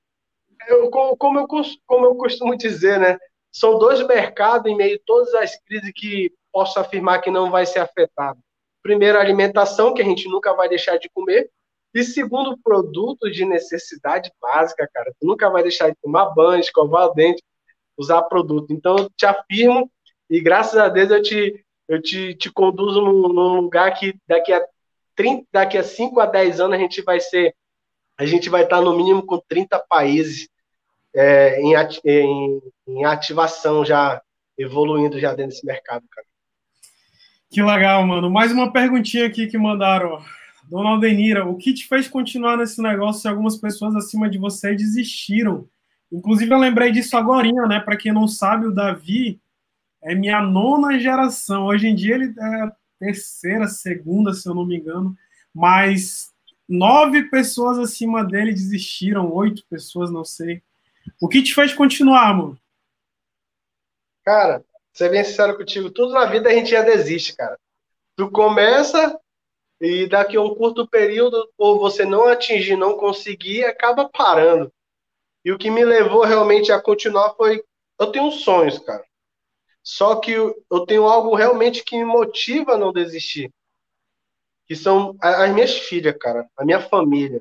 eu, 0.66 0.90
como, 0.90 1.38
eu, 1.38 1.46
como 1.86 2.06
eu 2.06 2.14
costumo 2.16 2.56
dizer, 2.56 2.98
né? 2.98 3.18
São 3.52 3.78
dois 3.78 4.04
mercados 4.06 4.70
em 4.70 4.76
meio 4.76 4.96
a 4.96 5.00
todas 5.06 5.34
as 5.34 5.56
crises 5.64 5.90
que 5.94 6.32
posso 6.52 6.78
afirmar 6.78 7.20
que 7.20 7.30
não 7.30 7.50
vai 7.50 7.66
ser 7.66 7.80
afetado. 7.80 8.38
Primeiro, 8.82 9.18
alimentação, 9.18 9.94
que 9.94 10.02
a 10.02 10.04
gente 10.04 10.28
nunca 10.28 10.54
vai 10.54 10.68
deixar 10.68 10.98
de 10.98 11.08
comer. 11.10 11.50
E 11.94 12.02
segundo, 12.04 12.58
produto 12.58 13.30
de 13.30 13.44
necessidade 13.44 14.30
básica, 14.40 14.88
cara. 14.92 15.12
Tu 15.18 15.26
nunca 15.26 15.48
vai 15.48 15.62
deixar 15.62 15.90
de 15.90 15.96
tomar 16.02 16.26
banho, 16.34 16.60
escovar 16.60 17.06
o 17.06 17.14
dente, 17.14 17.42
usar 17.96 18.22
produto. 18.22 18.72
Então, 18.72 18.96
eu 18.96 19.10
te 19.16 19.26
afirmo 19.26 19.90
e 20.30 20.40
graças 20.40 20.78
a 20.78 20.88
Deus 20.88 21.10
eu 21.10 21.22
te, 21.22 21.64
eu 21.88 22.00
te, 22.00 22.34
te 22.34 22.52
conduzo 22.52 23.00
num 23.00 23.60
lugar 23.60 23.92
que 23.98 24.14
daqui 24.26 24.52
a 24.52 24.64
30, 25.16 25.46
daqui 25.52 25.78
a 25.78 25.82
5 25.82 26.20
a 26.20 26.26
10 26.26 26.60
anos 26.60 26.76
a 26.76 26.80
gente 26.80 27.02
vai 27.02 27.18
ser, 27.18 27.54
a 28.18 28.26
gente 28.26 28.50
vai 28.50 28.64
estar 28.64 28.80
no 28.80 28.96
mínimo 28.96 29.22
com 29.22 29.38
30 29.48 29.78
países 29.88 30.48
é, 31.14 31.60
em, 31.60 31.74
em, 32.04 32.60
em 32.88 33.04
ativação 33.04 33.84
já, 33.84 34.20
evoluindo 34.58 35.20
já 35.20 35.30
dentro 35.34 35.52
desse 35.52 35.64
mercado, 35.64 36.04
cara. 36.10 36.26
Que 37.48 37.62
legal, 37.62 38.06
mano. 38.06 38.28
Mais 38.28 38.52
uma 38.52 38.72
perguntinha 38.72 39.26
aqui 39.26 39.46
que 39.46 39.56
mandaram. 39.56 40.22
Dona 40.64 40.90
Aldenira, 40.90 41.46
o 41.46 41.56
que 41.56 41.72
te 41.72 41.86
fez 41.86 42.08
continuar 42.08 42.58
nesse 42.58 42.82
negócio 42.82 43.22
se 43.22 43.28
algumas 43.28 43.56
pessoas 43.56 43.96
acima 43.96 44.28
de 44.28 44.36
você 44.36 44.74
desistiram? 44.74 45.66
Inclusive, 46.12 46.52
eu 46.52 46.58
lembrei 46.58 46.92
disso 46.92 47.16
agora, 47.16 47.48
né? 47.66 47.80
Para 47.80 47.96
quem 47.96 48.12
não 48.12 48.28
sabe, 48.28 48.66
o 48.66 48.74
Davi, 48.74 49.40
é 50.02 50.14
minha 50.14 50.42
nona 50.42 50.98
geração. 50.98 51.66
Hoje 51.66 51.86
em 51.86 51.94
dia 51.94 52.16
ele 52.16 52.34
é 52.38 52.72
terceira, 52.98 53.66
segunda, 53.66 54.34
se 54.34 54.46
eu 54.46 54.54
não 54.54 54.66
me 54.66 54.76
engano. 54.76 55.16
Mas 55.54 56.34
nove 56.68 57.30
pessoas 57.30 57.78
acima 57.78 58.24
dele 58.24 58.52
desistiram, 58.52 59.32
oito 59.32 59.64
pessoas, 59.70 60.10
não 60.10 60.24
sei. 60.24 60.62
O 61.20 61.28
que 61.28 61.42
te 61.42 61.54
fez 61.54 61.72
continuar, 61.72 62.34
mano? 62.34 62.58
Cara, 64.24 64.62
ser 64.92 65.10
bem 65.10 65.24
sincero 65.24 65.56
contigo, 65.56 65.90
tudo 65.90 66.12
na 66.12 66.26
vida 66.26 66.50
a 66.50 66.52
gente 66.52 66.70
já 66.70 66.82
desiste, 66.82 67.34
cara. 67.34 67.58
Tu 68.16 68.30
começa 68.30 69.18
e 69.80 70.08
daqui 70.08 70.36
a 70.36 70.42
um 70.42 70.54
curto 70.54 70.86
período, 70.88 71.48
ou 71.56 71.78
você 71.78 72.04
não 72.04 72.26
atingir, 72.26 72.76
não 72.76 72.96
conseguir, 72.96 73.64
acaba 73.64 74.08
parando. 74.08 74.72
E 75.44 75.52
o 75.52 75.58
que 75.58 75.70
me 75.70 75.84
levou 75.84 76.24
realmente 76.24 76.72
a 76.72 76.80
continuar 76.80 77.34
foi. 77.34 77.62
Eu 77.98 78.12
tenho 78.12 78.30
sonhos, 78.30 78.78
cara. 78.78 79.04
Só 79.82 80.16
que 80.16 80.32
eu 80.32 80.86
tenho 80.86 81.06
algo 81.06 81.34
realmente 81.34 81.82
que 81.82 81.96
me 81.96 82.04
motiva 82.04 82.74
a 82.74 82.78
não 82.78 82.92
desistir. 82.92 83.52
Que 84.68 84.76
são 84.76 85.16
as 85.20 85.50
minhas 85.52 85.78
filhas, 85.78 86.14
cara, 86.20 86.46
a 86.56 86.64
minha 86.64 86.80
família. 86.80 87.40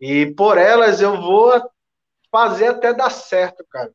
E 0.00 0.26
por 0.26 0.58
elas 0.58 1.00
eu 1.00 1.20
vou 1.20 1.52
fazer 2.30 2.68
até 2.68 2.92
dar 2.92 3.10
certo, 3.10 3.64
cara. 3.70 3.92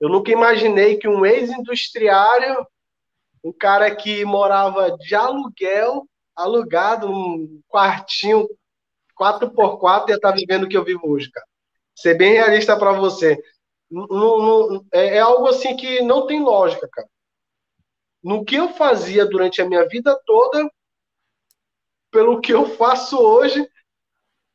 Eu 0.00 0.08
nunca 0.08 0.32
imaginei 0.32 0.96
que 0.96 1.06
um 1.06 1.26
ex-industriário, 1.26 2.66
um 3.44 3.52
cara 3.52 3.94
que 3.94 4.24
morava 4.24 4.96
de 4.96 5.14
aluguel, 5.14 6.06
alugado, 6.34 7.10
um 7.10 7.60
quartinho 7.68 8.48
4x4, 9.20 10.08
ia 10.08 10.14
estar 10.16 10.32
vivendo 10.32 10.64
o 10.64 10.68
que 10.68 10.76
eu 10.76 10.84
vivo 10.84 11.06
hoje, 11.10 11.30
cara. 11.30 11.46
Ser 11.94 12.14
bem 12.14 12.32
realista 12.32 12.78
para 12.78 12.92
você 12.92 13.38
é, 14.92 15.16
é 15.16 15.20
algo 15.20 15.48
assim 15.48 15.76
que 15.76 16.00
não 16.02 16.26
tem 16.26 16.40
lógica, 16.42 16.88
cara. 16.88 17.08
No 18.22 18.44
que 18.44 18.54
eu 18.56 18.68
fazia 18.74 19.26
durante 19.26 19.60
a 19.60 19.68
minha 19.68 19.86
vida 19.88 20.18
toda, 20.24 20.70
pelo 22.10 22.40
que 22.40 22.52
eu 22.52 22.66
faço 22.76 23.18
hoje, 23.18 23.68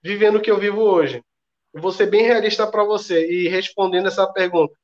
vivendo 0.03 0.37
o 0.37 0.41
que 0.41 0.51
eu 0.51 0.59
vivo 0.59 0.81
hoje. 0.81 1.23
Vou 1.73 1.91
ser 1.91 2.05
bem 2.05 2.23
realista 2.23 2.65
para 2.65 2.83
você 2.83 3.29
e 3.29 3.47
respondendo 3.47 4.07
essa 4.07 4.25
pergunta. 4.31 4.75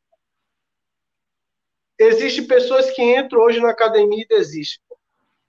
Existem 1.98 2.48
pessoas 2.48 2.90
que 2.92 3.02
entram 3.02 3.42
hoje 3.42 3.60
na 3.60 3.70
academia 3.70 4.24
e 4.24 4.28
desistem. 4.28 4.84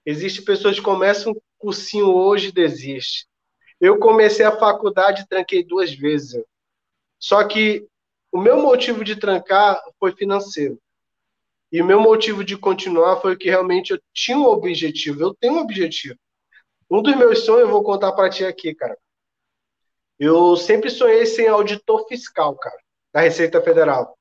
Existem 0.05 0.45
pessoas 0.45 0.77
que 0.77 0.85
começam 0.85 1.33
um 1.33 1.41
cursinho 1.59 2.13
hoje 2.15 2.49
e 2.49 2.53
desistem. 2.53 3.29
Eu 3.81 3.99
comecei 3.99 4.45
a 4.45 4.57
faculdade 4.57 5.23
e 5.23 5.27
tranquei 5.27 5.65
duas 5.65 5.93
vezes. 5.93 6.45
Só 7.19 7.43
que 7.45 7.87
o 8.31 8.39
meu 8.39 8.61
motivo 8.61 9.03
de 9.03 9.17
trancar 9.17 9.83
foi 9.99 10.13
financeiro. 10.13 10.79
E 11.73 11.81
o 11.81 11.85
meu 11.85 12.01
motivo 12.01 12.45
de 12.45 12.57
continuar 12.57 13.21
foi 13.21 13.37
que 13.37 13.49
realmente 13.49 13.93
eu 13.93 14.01
tinha 14.13 14.37
um 14.37 14.45
objetivo. 14.45 15.23
Eu 15.23 15.35
tenho 15.35 15.55
um 15.55 15.61
objetivo. 15.61 16.19
Um 16.93 17.01
dos 17.01 17.17
meus 17.17 17.47
sonhos 17.47 17.63
eu 17.63 17.71
vou 17.71 17.83
contar 17.83 18.13
para 18.13 18.29
ti 18.29 18.45
aqui, 18.45 18.75
cara. 18.75 18.99
Eu 20.19 20.55
sempre 20.59 20.91
sonhei 20.91 21.25
ser 21.25 21.47
auditor 21.47 22.07
fiscal, 22.07 22.55
cara, 22.55 22.77
da 23.11 23.23
Receita 23.23 23.63
Federal. 23.63 24.15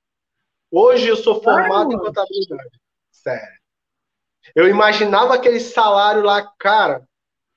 Hoje 0.71 1.05
eu 1.09 1.17
sou 1.17 1.43
formado 1.43 1.91
em 1.91 1.97
contabilidade. 1.97 2.79
Sério. 3.11 3.59
Eu 4.55 4.69
imaginava 4.69 5.35
aquele 5.35 5.59
salário 5.59 6.23
lá, 6.23 6.49
cara, 6.57 7.05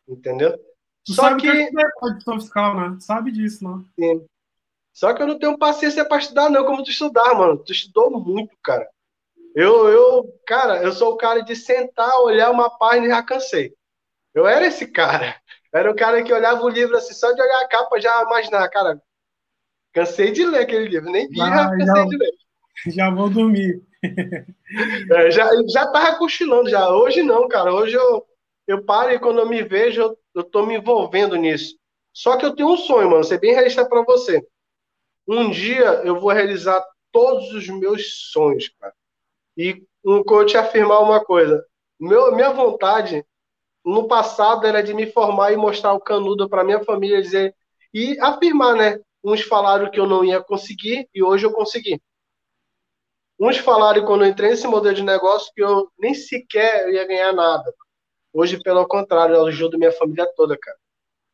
entendeu? 0.08 0.58
Tu 1.04 1.14
Só 1.14 1.36
que. 1.36 1.42
que 1.42 1.80
é 1.80 1.82
auditor 2.02 2.40
fiscal, 2.40 2.74
né? 2.74 2.96
Sabe 2.98 3.30
disso, 3.30 3.62
não? 3.62 3.84
Sim. 3.94 4.26
Só 4.92 5.14
que 5.14 5.22
eu 5.22 5.28
não 5.28 5.38
tenho 5.38 5.56
paciência 5.56 6.04
para 6.04 6.18
estudar, 6.18 6.50
não, 6.50 6.66
como 6.66 6.82
tu 6.82 6.90
estudar, 6.90 7.34
mano. 7.34 7.56
Tu 7.58 7.70
estudou 7.70 8.10
muito, 8.10 8.56
cara. 8.60 8.88
Eu, 9.54 9.88
eu, 9.88 10.40
cara, 10.44 10.82
eu 10.82 10.92
sou 10.92 11.12
o 11.12 11.16
cara 11.16 11.40
de 11.40 11.54
sentar, 11.54 12.18
olhar 12.20 12.50
uma 12.50 12.68
página 12.68 13.06
e 13.06 13.10
já 13.10 13.22
cansei. 13.22 13.72
Eu 14.34 14.46
era 14.46 14.66
esse 14.66 14.86
cara. 14.86 15.36
Era 15.72 15.90
o 15.90 15.96
cara 15.96 16.22
que 16.22 16.32
olhava 16.32 16.62
o 16.62 16.68
livro 16.68 16.96
assim, 16.96 17.14
só 17.14 17.32
de 17.32 17.40
olhar 17.40 17.60
a 17.60 17.68
capa 17.68 18.00
já 18.00 18.22
imaginar, 18.22 18.68
cara, 18.68 19.00
cansei 19.92 20.32
de 20.32 20.44
ler 20.44 20.60
aquele 20.60 20.88
livro, 20.88 21.10
nem 21.10 21.28
vi, 21.28 21.36
já, 21.36 21.70
cansei 21.70 21.86
já, 21.86 22.04
de 22.04 22.16
ler. 22.16 22.30
Já 22.88 23.10
vou 23.10 23.30
dormir. 23.30 23.82
É, 25.12 25.30
já, 25.30 25.48
já 25.68 25.86
tava 25.86 26.16
cochilando 26.18 26.68
já. 26.68 26.90
Hoje 26.90 27.22
não, 27.22 27.46
cara. 27.46 27.72
Hoje 27.72 27.94
eu, 27.94 28.26
eu 28.66 28.84
paro 28.84 29.12
e 29.12 29.20
quando 29.20 29.38
eu 29.38 29.48
me 29.48 29.62
vejo, 29.62 30.00
eu, 30.00 30.18
eu 30.34 30.42
tô 30.42 30.66
me 30.66 30.76
envolvendo 30.76 31.36
nisso. 31.36 31.76
Só 32.12 32.36
que 32.36 32.44
eu 32.44 32.54
tenho 32.54 32.72
um 32.72 32.76
sonho, 32.76 33.10
mano, 33.10 33.22
ser 33.22 33.38
bem 33.38 33.52
realista 33.52 33.84
para 33.88 34.02
você. 34.02 34.44
Um 35.28 35.50
dia 35.50 36.02
eu 36.04 36.18
vou 36.18 36.32
realizar 36.32 36.84
todos 37.12 37.52
os 37.52 37.68
meus 37.68 38.30
sonhos, 38.32 38.68
cara. 38.80 38.92
E 39.56 39.82
um 40.04 40.22
coach 40.24 40.56
afirmar 40.56 41.00
uma 41.00 41.24
coisa. 41.24 41.64
Meu, 41.98 42.34
minha 42.34 42.50
vontade 42.50 43.24
no 43.84 44.08
passado 44.08 44.66
era 44.66 44.82
de 44.82 44.94
me 44.94 45.06
formar 45.06 45.52
e 45.52 45.56
mostrar 45.56 45.92
o 45.92 46.00
canudo 46.00 46.48
para 46.48 46.64
minha 46.64 46.82
família 46.82 47.20
dizer 47.20 47.54
e 47.92 48.18
afirmar, 48.20 48.74
né? 48.74 49.00
Uns 49.22 49.42
falaram 49.42 49.90
que 49.90 50.00
eu 50.00 50.06
não 50.06 50.24
ia 50.24 50.42
conseguir 50.42 51.08
e 51.14 51.22
hoje 51.22 51.46
eu 51.46 51.52
consegui. 51.52 52.00
Uns 53.38 53.58
falaram 53.58 54.04
quando 54.04 54.24
eu 54.24 54.30
entrei 54.30 54.50
nesse 54.50 54.66
modelo 54.66 54.94
de 54.94 55.02
negócio 55.02 55.52
que 55.54 55.62
eu 55.62 55.90
nem 55.98 56.14
sequer 56.14 56.88
ia 56.90 57.06
ganhar 57.06 57.32
nada. 57.32 57.72
Hoje, 58.32 58.60
pelo 58.62 58.86
contrário, 58.86 59.34
eu 59.34 59.46
ajudo 59.46 59.78
minha 59.78 59.92
família 59.92 60.26
toda, 60.34 60.56
cara. 60.56 60.76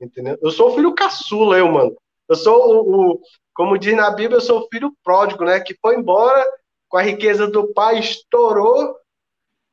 Entendeu? 0.01 0.39
Eu 0.43 0.51
sou 0.51 0.71
o 0.71 0.75
filho 0.75 0.95
caçula, 0.95 1.59
eu, 1.59 1.69
mano. 1.69 1.97
Eu 2.29 2.37
sou 2.37 2.85
o, 2.85 3.13
o, 3.13 3.21
como 3.55 3.79
diz 3.79 3.95
na 3.95 4.11
Bíblia, 4.11 4.37
eu 4.37 4.41
sou 4.41 4.61
o 4.61 4.69
filho 4.69 4.93
pródigo, 5.03 5.45
né? 5.45 5.61
Que 5.61 5.75
foi 5.81 5.97
embora 5.97 6.45
com 6.89 6.97
a 6.97 7.03
riqueza 7.03 7.47
do 7.47 7.73
pai, 7.73 7.99
estourou, 7.99 8.97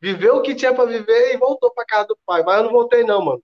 viveu 0.01 0.37
o 0.37 0.41
que 0.41 0.55
tinha 0.55 0.73
para 0.73 0.85
viver 0.85 1.33
e 1.33 1.37
voltou 1.37 1.71
para 1.71 1.85
casa 1.85 2.07
do 2.07 2.17
pai. 2.25 2.43
Mas 2.43 2.57
eu 2.57 2.63
não 2.63 2.71
voltei, 2.71 3.03
não, 3.03 3.23
mano. 3.23 3.43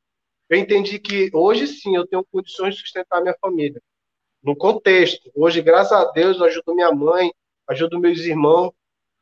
Eu 0.50 0.58
entendi 0.58 1.00
que 1.00 1.30
hoje 1.34 1.68
sim 1.68 1.96
eu 1.96 2.08
tenho 2.08 2.26
condições 2.32 2.76
de 2.76 2.82
sustentar 2.82 3.22
minha 3.22 3.36
família. 3.40 3.82
No 4.44 4.56
contexto. 4.56 5.32
Hoje, 5.36 5.62
graças 5.62 5.94
a 5.94 6.12
Deus, 6.12 6.38
eu 6.38 6.46
ajudo 6.46 6.76
minha 6.76 6.92
mãe, 6.92 7.34
ajudo 7.68 8.00
meus 8.00 8.20
irmãos. 8.20 8.72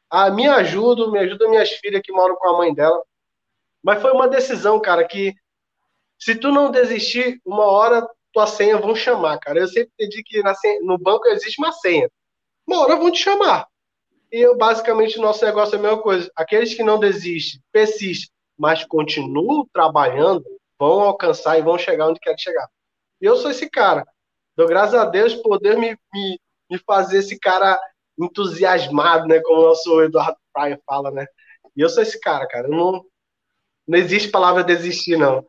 Ah, 0.10 0.30
me 0.30 0.48
ajudo, 0.48 1.12
me 1.12 1.20
ajuda 1.20 1.48
minhas 1.48 1.70
filhas 1.72 2.02
que 2.04 2.12
moram 2.12 2.36
com 2.36 2.50
a 2.50 2.58
mãe 2.58 2.74
dela. 2.74 3.02
Mas 3.84 4.02
foi 4.02 4.12
uma 4.12 4.28
decisão, 4.28 4.80
cara, 4.80 5.08
que 5.08 5.34
se 6.20 6.36
tu 6.36 6.52
não 6.52 6.72
desistir, 6.72 7.42
uma 7.46 7.66
hora 7.66 8.08
tua 8.34 8.48
senha 8.48 8.78
vão 8.78 8.96
chamar, 8.96 9.40
cara. 9.40 9.60
Eu 9.60 9.68
sempre 9.68 9.92
entendi 9.98 10.24
que 10.24 10.42
senha, 10.56 10.80
no 10.82 10.98
banco 10.98 11.28
existe 11.28 11.60
uma 11.60 11.72
senha. 11.72 12.10
Uma 12.66 12.82
hora 12.82 12.96
vão 12.96 13.12
te 13.12 13.20
chamar. 13.20 13.68
E 14.32 14.40
eu, 14.40 14.58
basicamente, 14.58 15.20
nosso 15.20 15.44
negócio 15.44 15.76
é 15.76 15.80
a 15.80 15.82
mesma 15.82 16.02
coisa. 16.02 16.32
Aqueles 16.36 16.74
que 16.74 16.84
não 16.84 17.00
desistem, 17.00 17.62
persistem, 17.72 18.30
mas 18.58 18.86
continuam 18.86 19.68
trabalhando, 19.74 20.46
vão 20.80 21.02
alcançar 21.02 21.60
e 21.60 21.62
vão 21.62 21.78
chegar 21.78 22.08
onde 22.08 22.20
querem 22.20 22.38
chegar. 22.38 22.68
E 23.20 23.26
eu 23.26 23.36
sou 23.36 23.52
esse 23.52 23.70
cara. 23.70 24.06
Dou 24.56 24.68
graças 24.68 24.96
a 24.96 25.06
Deus 25.06 25.36
poder 25.36 25.78
me, 25.78 25.98
me, 26.14 26.40
me 26.70 26.78
fazer 26.80 27.20
esse 27.20 27.38
cara 27.40 27.80
entusiasmado, 28.18 29.28
né? 29.28 29.40
Como 29.42 29.62
o 29.62 29.68
nosso 29.70 30.02
Eduardo 30.02 30.38
Praia 30.54 30.80
fala, 30.86 31.12
né? 31.12 31.26
E 31.76 31.82
eu 31.82 31.90
sou 31.90 32.04
esse 32.04 32.20
cara, 32.20 32.48
cara. 32.48 32.68
Eu 32.68 32.72
não, 32.72 33.06
não 33.88 33.98
existe 33.98 34.30
palavra 34.30 34.64
desistir, 34.64 35.18
não. 35.18 35.46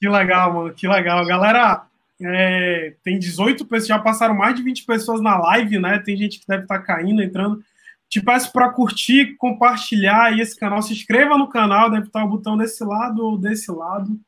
Que 0.00 0.08
legal, 0.08 0.52
mano. 0.52 0.74
Que 0.74 0.86
legal. 0.88 1.24
Galera, 1.26 1.86
é, 2.22 2.94
tem 3.02 3.18
18 3.18 3.66
pessoas, 3.66 3.88
já 3.88 3.98
passaram 3.98 4.34
mais 4.34 4.54
de 4.54 4.62
20 4.62 4.84
pessoas 4.84 5.20
na 5.20 5.36
live, 5.38 5.78
né? 5.78 5.98
Tem 5.98 6.16
gente 6.16 6.40
que 6.40 6.46
deve 6.46 6.62
estar 6.62 6.78
tá 6.78 6.84
caindo, 6.84 7.22
entrando. 7.22 7.62
Te 8.08 8.22
peço 8.22 8.52
para 8.52 8.70
curtir, 8.70 9.36
compartilhar 9.36 10.26
aí 10.26 10.40
esse 10.40 10.56
canal. 10.56 10.80
Se 10.80 10.92
inscreva 10.92 11.36
no 11.36 11.48
canal, 11.48 11.90
deve 11.90 12.06
estar 12.06 12.24
o 12.24 12.28
botão 12.28 12.56
desse 12.56 12.82
lado 12.84 13.24
ou 13.24 13.36
desse 13.36 13.70
lado. 13.70 14.18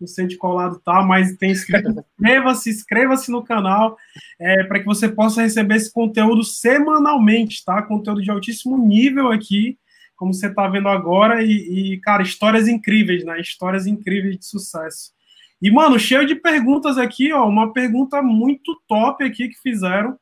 Não 0.00 0.06
sei 0.06 0.26
de 0.26 0.36
qual 0.36 0.54
lado 0.54 0.80
tá, 0.84 1.02
mas 1.02 1.36
tem 1.36 1.52
inscrito. 1.52 1.88
Inscreva-se, 2.18 2.70
inscreva-se 2.70 3.30
no 3.30 3.42
canal 3.42 3.96
é, 4.38 4.64
para 4.64 4.80
que 4.80 4.84
você 4.84 5.08
possa 5.08 5.42
receber 5.42 5.76
esse 5.76 5.92
conteúdo 5.92 6.44
semanalmente, 6.44 7.64
tá? 7.64 7.80
Conteúdo 7.82 8.22
de 8.22 8.30
altíssimo 8.30 8.76
nível 8.76 9.30
aqui, 9.30 9.78
como 10.14 10.34
você 10.34 10.48
está 10.48 10.68
vendo 10.68 10.88
agora. 10.88 11.42
E, 11.42 11.94
e, 11.94 12.00
cara, 12.00 12.22
histórias 12.22 12.68
incríveis, 12.68 13.24
né? 13.24 13.40
Histórias 13.40 13.86
incríveis 13.86 14.38
de 14.38 14.44
sucesso. 14.44 15.15
E, 15.60 15.70
mano, 15.70 15.98
cheio 15.98 16.26
de 16.26 16.34
perguntas 16.34 16.98
aqui, 16.98 17.32
ó. 17.32 17.46
Uma 17.46 17.72
pergunta 17.72 18.22
muito 18.22 18.80
top 18.86 19.24
aqui 19.24 19.48
que 19.48 19.60
fizeram. 19.60 20.18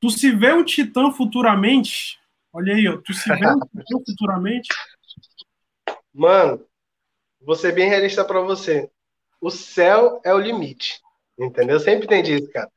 Tu 0.00 0.10
se 0.10 0.30
vê 0.30 0.52
um 0.52 0.64
titã 0.64 1.10
futuramente? 1.10 2.18
Olha 2.52 2.74
aí, 2.74 2.88
ó. 2.88 2.96
Tu 2.98 3.14
se 3.14 3.28
vê 3.28 3.46
um 3.46 3.60
titã 3.60 3.98
futuramente? 4.06 4.68
Mano, 6.12 6.64
vou 7.40 7.54
ser 7.54 7.72
bem 7.72 7.88
realista 7.88 8.24
para 8.24 8.40
você. 8.40 8.90
O 9.40 9.50
céu 9.50 10.20
é 10.24 10.32
o 10.34 10.38
limite. 10.38 11.00
Entendeu? 11.38 11.76
Eu 11.76 11.80
sempre 11.80 12.06
entendi 12.06 12.34
isso, 12.34 12.50
cara. 12.50 12.70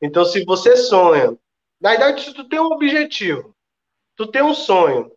Então, 0.00 0.24
se 0.24 0.44
você 0.44 0.76
sonha, 0.76 1.36
na 1.80 1.90
verdade, 1.90 2.22
se 2.22 2.34
tu 2.34 2.48
tem 2.48 2.60
um 2.60 2.66
objetivo, 2.66 3.56
tu 4.16 4.26
tem 4.26 4.42
um 4.42 4.54
sonho, 4.54 5.10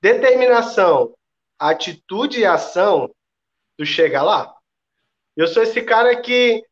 determinação, 0.00 1.14
atitude 1.58 2.40
e 2.40 2.46
ação, 2.46 3.12
tu 3.76 3.84
chega 3.84 4.22
lá. 4.22 4.57
Eu 5.38 5.46
sou 5.46 5.62
esse 5.62 5.80
cara 5.82 6.20
que, 6.20 6.64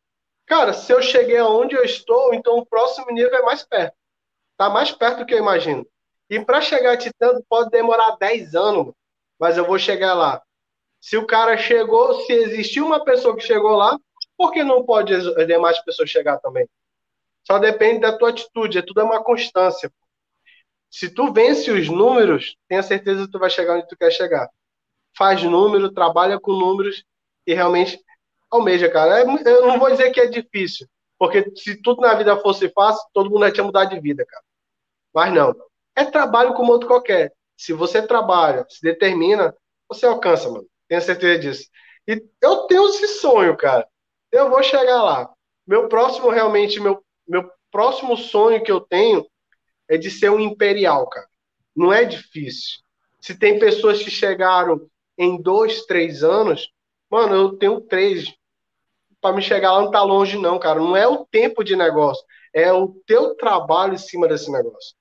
cara, 0.45 0.73
se 0.73 0.91
eu 0.91 1.01
cheguei 1.01 1.37
aonde 1.37 1.73
eu 1.73 1.85
estou, 1.85 2.33
então 2.33 2.57
o 2.57 2.65
próximo 2.65 3.09
nível 3.11 3.33
é 3.33 3.41
mais 3.41 3.63
perto. 3.63 3.95
Tá 4.57 4.69
mais 4.69 4.91
perto 4.91 5.19
do 5.19 5.25
que 5.25 5.33
eu 5.33 5.37
imagino. 5.37 5.87
E 6.29 6.37
para 6.43 6.59
chegar 6.59 6.91
a 6.91 6.97
Titã 6.97 7.39
pode 7.47 7.69
demorar 7.69 8.17
10 8.17 8.55
anos, 8.55 8.93
mas 9.39 9.57
eu 9.57 9.65
vou 9.65 9.79
chegar 9.79 10.13
lá. 10.13 10.41
Se 10.99 11.15
o 11.15 11.25
cara 11.25 11.57
chegou, 11.57 12.25
se 12.25 12.33
existiu 12.33 12.85
uma 12.85 13.05
pessoa 13.05 13.37
que 13.37 13.41
chegou 13.41 13.71
lá, 13.71 13.97
por 14.35 14.51
que 14.51 14.65
não 14.65 14.83
pode 14.83 15.13
as 15.15 15.47
demais 15.47 15.79
pessoas 15.85 16.09
chegar 16.09 16.37
também? 16.39 16.67
Só 17.45 17.59
depende 17.59 18.01
da 18.01 18.17
tua 18.17 18.31
atitude, 18.31 18.79
é 18.79 18.81
tudo 18.81 18.99
é 18.99 19.03
uma 19.05 19.23
constância. 19.23 19.89
Se 20.89 21.09
tu 21.09 21.31
vence 21.31 21.71
os 21.71 21.87
números, 21.87 22.57
tenha 22.67 22.83
certeza 22.83 23.27
que 23.27 23.31
tu 23.31 23.39
vai 23.39 23.49
chegar 23.49 23.77
onde 23.77 23.87
tu 23.87 23.95
quer 23.95 24.11
chegar. 24.11 24.49
Faz 25.17 25.41
número, 25.41 25.93
trabalha 25.93 26.37
com 26.37 26.51
números 26.51 27.05
e 27.45 27.53
realmente 27.53 28.03
almeja, 28.49 28.89
cara. 28.89 29.19
É, 29.19 29.23
eu 29.23 29.67
não 29.67 29.79
vou 29.79 29.89
dizer 29.89 30.11
que 30.11 30.19
é 30.19 30.27
difícil, 30.27 30.87
porque 31.17 31.51
se 31.55 31.81
tudo 31.81 32.01
na 32.01 32.13
vida 32.13 32.37
fosse 32.37 32.69
fácil, 32.69 33.01
todo 33.13 33.29
mundo 33.29 33.45
ia 33.45 33.51
tinha 33.51 33.63
mudado 33.63 33.89
de 33.89 33.99
vida, 33.99 34.25
cara. 34.25 34.43
Mas 35.13 35.33
não. 35.33 35.55
É 35.95 36.05
trabalho 36.05 36.53
como 36.53 36.71
outro 36.71 36.87
qualquer. 36.87 37.33
Se 37.57 37.73
você 37.73 38.05
trabalha, 38.05 38.65
se 38.69 38.81
determina, 38.81 39.55
você 39.89 40.05
alcança, 40.05 40.49
mano. 40.49 40.67
Tenho 40.87 41.01
certeza 41.01 41.39
disso. 41.39 41.69
E 42.07 42.23
eu 42.41 42.67
tenho 42.67 42.87
esse 42.87 43.07
sonho, 43.07 43.57
cara. 43.57 43.87
Eu 44.31 44.49
vou 44.49 44.61
chegar 44.61 45.01
lá. 45.01 45.29
Meu 45.65 45.89
próximo, 45.89 46.29
realmente, 46.29 46.79
meu, 46.79 47.03
meu 47.27 47.49
próximo 47.71 48.15
sonho 48.15 48.63
que 48.63 48.71
eu 48.71 48.79
tenho 48.79 49.25
é 49.89 49.97
de 49.97 50.11
ser 50.11 50.29
um 50.29 50.39
imperial, 50.39 51.07
cara. 51.09 51.27
Não 51.75 51.91
é 51.91 52.05
difícil. 52.05 52.79
Se 53.19 53.37
tem 53.37 53.59
pessoas 53.59 54.01
que 54.01 54.11
chegaram 54.11 54.87
em 55.17 55.41
dois, 55.41 55.85
três 55.85 56.23
anos, 56.23 56.71
mano, 57.09 57.35
eu 57.35 57.57
tenho 57.57 57.81
três 57.81 58.33
para 59.27 59.35
me 59.35 59.41
chegar 59.41 59.73
lá 59.73 59.81
não 59.81 59.91
tá 59.91 60.01
longe, 60.01 60.37
não, 60.37 60.57
cara. 60.57 60.79
Não 60.79 60.95
é 60.95 61.05
o 61.05 61.25
tempo 61.25 61.61
de 61.63 61.75
negócio, 61.75 62.23
é 62.53 62.71
o 62.71 62.87
teu 63.05 63.35
trabalho 63.35 63.93
em 63.93 63.97
cima 63.97 64.25
desse 64.25 64.49
negócio. 64.49 64.95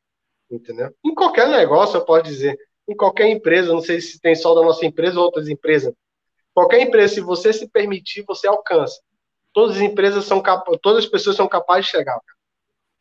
Entendeu? 0.51 0.93
Em 1.05 1.14
qualquer 1.14 1.49
negócio, 1.49 1.97
eu 1.97 2.05
posso 2.05 2.24
dizer. 2.24 2.59
Em 2.89 2.97
qualquer 2.97 3.29
empresa, 3.29 3.72
não 3.72 3.81
sei 3.81 4.01
se 4.01 4.20
tem 4.20 4.35
só 4.35 4.55
da 4.55 4.62
nossa 4.62 4.85
empresa 4.85 5.18
ou 5.18 5.24
outras 5.24 5.49
empresas. 5.49 5.95
Qualquer 6.53 6.81
empresa, 6.81 7.14
se 7.14 7.20
você 7.20 7.53
se 7.53 7.68
permitir, 7.68 8.24
você 8.27 8.49
alcança. 8.49 9.01
Todas 9.53 9.77
as 9.77 9.83
empresas 9.83 10.24
são 10.24 10.41
capazes, 10.41 10.81
todas 10.83 11.05
as 11.05 11.11
pessoas 11.11 11.37
são 11.37 11.49
capazes 11.49 11.87
de 11.87 11.93
chegar. 11.93 12.14
Cara. 12.14 12.37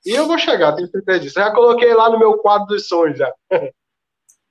E 0.05 0.11
eu 0.11 0.27
vou 0.27 0.37
chegar, 0.37 0.73
tenho 0.73 0.87
certeza 0.87 1.19
disso. 1.19 1.35
Já 1.35 1.51
coloquei 1.51 1.93
lá 1.93 2.09
no 2.09 2.19
meu 2.19 2.37
quadro 2.37 2.67
dos 2.67 2.87
sonhos 2.87 3.17
já. 3.17 3.33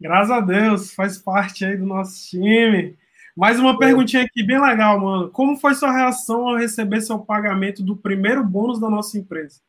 Graças 0.00 0.30
a 0.30 0.40
Deus, 0.40 0.92
faz 0.92 1.18
parte 1.18 1.64
aí 1.64 1.76
do 1.76 1.86
nosso 1.86 2.28
time. 2.28 2.98
Mais 3.36 3.58
uma 3.58 3.76
perguntinha 3.76 4.22
aqui, 4.22 4.44
bem 4.44 4.60
legal, 4.60 5.00
mano. 5.00 5.30
Como 5.30 5.56
foi 5.56 5.74
sua 5.74 5.90
reação 5.90 6.48
ao 6.48 6.56
receber 6.56 7.00
seu 7.00 7.18
pagamento 7.18 7.82
do 7.82 7.96
primeiro 7.96 8.44
bônus 8.44 8.80
da 8.80 8.88
nossa 8.88 9.18
empresa? 9.18 9.60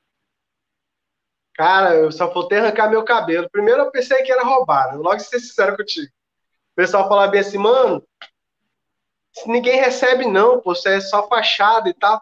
Cara, 1.56 1.96
eu 1.96 2.12
só 2.12 2.32
faltei 2.32 2.60
arrancar 2.60 2.90
meu 2.90 3.04
cabelo. 3.04 3.50
Primeiro 3.50 3.82
eu 3.82 3.92
pensei 3.92 4.22
que 4.22 4.32
era 4.32 4.44
roubar, 4.44 4.96
logo 4.98 5.20
ser 5.20 5.40
sincero 5.40 5.76
contigo. 5.76 6.12
O 6.74 6.76
pessoal 6.76 7.08
falava 7.08 7.32
bem 7.32 7.40
assim, 7.40 7.58
mano, 7.58 8.06
ninguém 9.48 9.80
recebe 9.80 10.28
não, 10.28 10.62
pô, 10.62 10.76
você 10.76 10.98
é 10.98 11.02
só 11.02 11.28
fachada 11.28 11.90
e 11.90 11.94
tal. 11.94 12.22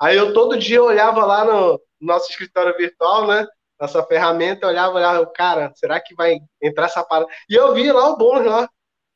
Aí 0.00 0.16
eu 0.16 0.32
todo 0.34 0.58
dia 0.58 0.82
olhava 0.82 1.24
lá 1.24 1.44
no 1.44 1.80
nosso 2.00 2.30
escritório 2.30 2.76
virtual, 2.76 3.26
né? 3.26 3.46
Nossa 3.80 4.04
ferramenta, 4.04 4.66
olhava, 4.66 4.94
olhava, 4.94 5.26
cara, 5.26 5.72
será 5.74 5.98
que 6.00 6.14
vai 6.14 6.38
entrar 6.62 6.86
essa 6.86 7.02
parada? 7.02 7.30
E 7.48 7.54
eu 7.54 7.74
vi 7.74 7.90
lá 7.90 8.10
o 8.10 8.16
bônus 8.16 8.46
lá. 8.46 8.68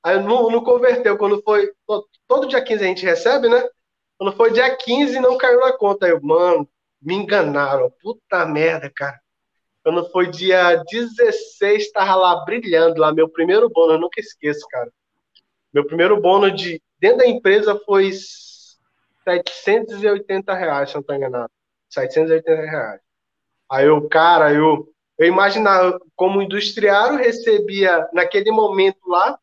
Aí 0.02 0.18
não, 0.22 0.50
não 0.50 0.62
converteu. 0.62 1.16
Quando 1.16 1.42
foi. 1.42 1.70
Todo, 2.26 2.48
dia 2.48 2.62
15 2.62 2.84
a 2.84 2.86
gente 2.86 3.04
recebe, 3.04 3.48
né? 3.48 3.62
Quando 4.18 4.36
foi 4.36 4.52
dia 4.52 4.74
15, 4.74 5.18
não 5.20 5.36
caiu 5.36 5.60
na 5.60 5.72
conta. 5.72 6.06
Aí 6.06 6.12
eu, 6.12 6.20
mano, 6.22 6.68
me 7.00 7.14
enganaram. 7.14 7.92
Puta 8.02 8.44
merda, 8.46 8.90
cara. 8.94 9.18
Quando 9.82 10.10
foi 10.10 10.30
dia 10.30 10.82
16, 10.90 11.90
tava 11.92 12.14
lá 12.14 12.44
brilhando 12.44 13.00
lá, 13.00 13.12
meu 13.12 13.28
primeiro 13.28 13.68
bônus, 13.70 13.94
eu 13.94 14.00
nunca 14.00 14.20
esqueço, 14.20 14.66
cara. 14.68 14.90
Meu 15.72 15.86
primeiro 15.86 16.20
bônus 16.20 16.60
de 16.60 16.82
dentro 16.98 17.18
da 17.18 17.26
empresa 17.26 17.80
foi 17.86 18.12
780 19.24 20.54
reais, 20.54 20.90
se 20.90 20.94
não 20.94 21.00
estou 21.00 21.16
enganado. 21.16 21.50
780 21.88 22.62
reais. 22.62 23.00
Aí 23.70 23.86
eu, 23.86 24.06
cara, 24.08 24.52
eu, 24.52 24.92
eu 25.18 25.26
imaginava 25.26 25.98
como 26.14 26.42
industriário 26.42 27.18
recebia, 27.18 28.08
naquele 28.12 28.50
momento 28.50 29.08
lá, 29.08 29.38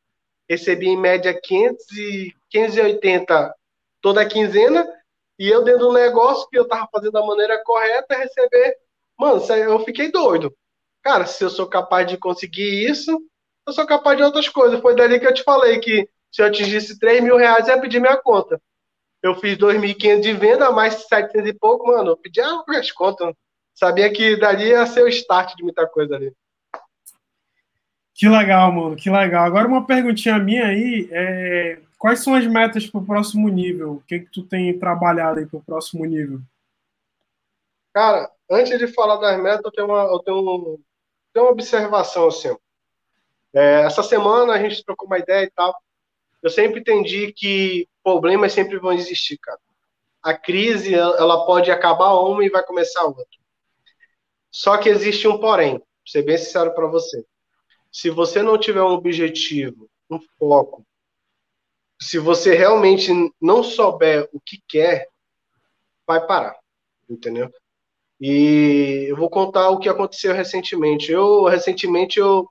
recebia 0.50 0.90
em 0.90 0.98
média 0.98 1.38
500 1.40 1.92
e, 1.98 2.34
580 2.50 3.54
toda 4.02 4.28
quinzena, 4.28 4.88
e 5.38 5.48
eu 5.48 5.64
dentro 5.64 5.88
do 5.88 5.94
negócio 5.94 6.48
que 6.50 6.58
eu 6.58 6.68
tava 6.68 6.88
fazendo 6.92 7.14
da 7.14 7.26
maneira 7.26 7.62
correta, 7.64 8.18
receber. 8.18 8.78
Mano, 9.18 9.44
eu 9.54 9.80
fiquei 9.84 10.12
doido. 10.12 10.56
Cara, 11.04 11.26
se 11.26 11.44
eu 11.44 11.50
sou 11.50 11.68
capaz 11.68 12.08
de 12.08 12.18
conseguir 12.18 12.90
isso, 12.90 13.22
eu 13.66 13.74
sou 13.74 13.86
capaz 13.86 14.18
de 14.18 14.24
outras 14.24 14.50
coisas. 14.50 14.80
Foi 14.82 14.96
dali 14.96 15.20
que 15.20 15.28
eu 15.28 15.34
te 15.34 15.44
falei 15.44 15.80
que 15.80 16.08
se 16.32 16.42
eu 16.42 16.46
atingisse 16.46 17.00
3 17.00 17.24
mil 17.24 17.38
reais, 17.38 17.68
ia 17.68 17.80
pedir 17.80 18.00
minha 18.00 18.18
conta. 18.18 18.62
Eu 19.22 19.36
fiz 19.36 19.58
2.500 19.58 20.22
de 20.22 20.34
venda, 20.34 20.72
mais 20.72 21.06
700 21.08 21.50
e 21.50 21.54
pouco, 21.54 21.88
mano. 21.88 22.12
Eu 22.12 22.18
pedi 22.18 22.40
as 22.42 22.92
contas. 22.92 23.34
Sabia 23.74 24.12
que 24.12 24.36
dali 24.38 24.70
ia 24.70 24.86
ser 24.86 25.04
o 25.04 25.08
start 25.08 25.56
de 25.56 25.64
muita 25.64 25.88
coisa 25.88 26.16
ali. 26.16 26.34
Que 28.18 28.28
legal, 28.28 28.72
mano, 28.72 28.96
que 28.96 29.10
legal. 29.10 29.46
Agora 29.46 29.68
uma 29.68 29.86
perguntinha 29.86 30.40
minha 30.40 30.66
aí, 30.66 31.08
é... 31.12 31.80
quais 31.98 32.24
são 32.24 32.34
as 32.34 32.46
metas 32.48 32.88
para 32.88 33.00
o 33.00 33.06
próximo 33.06 33.48
nível? 33.48 33.94
O 33.94 34.02
que 34.02 34.20
que 34.22 34.32
tu 34.32 34.44
tem 34.44 34.78
trabalhado 34.78 35.40
aí 35.40 35.46
para 35.46 35.60
o 35.60 35.64
próximo 35.64 36.04
nível? 36.04 36.40
Cara, 37.94 38.30
antes 38.50 38.78
de 38.78 38.88
falar 38.88 39.18
das 39.18 39.42
metas, 39.42 39.64
eu 39.64 39.72
tenho 39.72 39.88
uma, 39.88 40.04
eu 40.04 40.20
tenho 40.20 40.40
um, 40.40 40.80
tenho 41.32 41.46
uma 41.46 41.52
observação 41.52 42.28
assim. 42.28 42.56
É, 43.54 43.82
essa 43.84 44.04
semana 44.04 44.54
a 44.54 44.60
gente 44.60 44.84
trocou 44.84 45.08
uma 45.08 45.20
ideia 45.20 45.46
e 45.46 45.52
tal 45.52 45.74
eu 46.42 46.50
sempre 46.50 46.80
entendi 46.80 47.34
que 47.34 47.88
problemas 48.04 48.54
sempre 48.54 48.78
vão 48.78 48.94
existir, 48.94 49.38
cara. 49.38 49.60
A 50.22 50.34
crise, 50.34 50.94
ela 50.94 51.46
pode 51.46 51.72
acabar 51.72 52.14
uma 52.14 52.44
e 52.44 52.50
vai 52.50 52.64
começar 52.64 53.04
outra. 53.04 53.26
Só 54.52 54.78
que 54.78 54.90
existe 54.90 55.28
um 55.28 55.40
porém, 55.40 55.74
vou 55.74 55.84
ser 56.06 56.24
bem 56.24 56.38
sincero 56.38 56.74
para 56.74 56.88
você. 56.88 57.26
Se 57.98 58.12
você 58.12 58.44
não 58.44 58.60
tiver 58.60 58.84
um 58.84 58.92
objetivo, 58.92 59.90
um 60.08 60.20
foco, 60.38 60.86
se 62.00 62.20
você 62.20 62.54
realmente 62.54 63.12
não 63.42 63.64
souber 63.64 64.30
o 64.32 64.40
que 64.40 64.62
quer, 64.68 65.10
vai 66.06 66.24
parar, 66.28 66.56
entendeu? 67.10 67.52
E 68.22 69.08
eu 69.10 69.18
vou 69.18 69.32
contar 69.32 69.72
o 69.72 69.80
que 69.80 69.90
aconteceu 69.90 70.32
recentemente. 70.32 71.12
Eu, 71.12 71.46
recentemente, 71.46 72.20
eu 72.20 72.48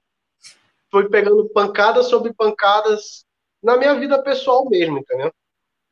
fui 0.90 1.09
pegando 1.09 1.49
pancadas 1.51 2.07
sobre 2.07 2.34
pancadas 2.34 3.24
na 3.62 3.76
minha 3.76 3.94
vida 3.94 4.20
pessoal 4.20 4.68
mesmo, 4.68 4.99
entendeu? 4.99 5.32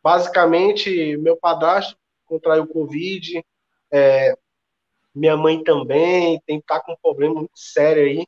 Basicamente, 0.03 1.17
meu 1.19 1.37
padrasto 1.37 1.97
contraiu 2.27 2.67
Covid, 2.67 3.41
é, 3.93 4.37
minha 5.15 5.37
mãe 5.37 5.63
também, 5.63 6.43
tem 6.45 6.61
tá 6.61 6.81
com 6.81 6.95
um 6.95 6.97
problema 7.01 7.37
muito 7.37 7.57
sério 7.57 8.03
aí. 8.03 8.27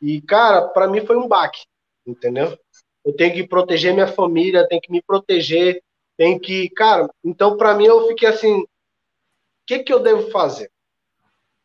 E, 0.00 0.20
cara, 0.20 0.68
para 0.68 0.88
mim 0.88 1.04
foi 1.04 1.16
um 1.16 1.28
baque, 1.28 1.64
entendeu? 2.06 2.58
Eu 3.04 3.14
tenho 3.14 3.34
que 3.34 3.46
proteger 3.46 3.94
minha 3.94 4.08
família, 4.08 4.66
tenho 4.68 4.80
que 4.80 4.90
me 4.90 5.00
proteger, 5.00 5.82
tenho 6.16 6.40
que. 6.40 6.68
Cara, 6.70 7.08
então 7.24 7.56
para 7.56 7.74
mim 7.74 7.86
eu 7.86 8.06
fiquei 8.08 8.28
assim: 8.28 8.62
o 8.62 8.68
que, 9.66 9.80
que 9.80 9.92
eu 9.92 10.00
devo 10.00 10.30
fazer? 10.30 10.70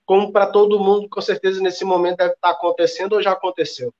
Como 0.06 0.32
para 0.32 0.48
todo 0.48 0.80
mundo, 0.80 1.10
com 1.10 1.22
certeza 1.22 1.62
nesse 1.62 1.86
momento 1.86 2.18
deve 2.18 2.34
estar 2.34 2.50
tá 2.50 2.54
acontecendo 2.54 3.14
ou 3.14 3.22
já 3.22 3.32
aconteceu. 3.32 3.94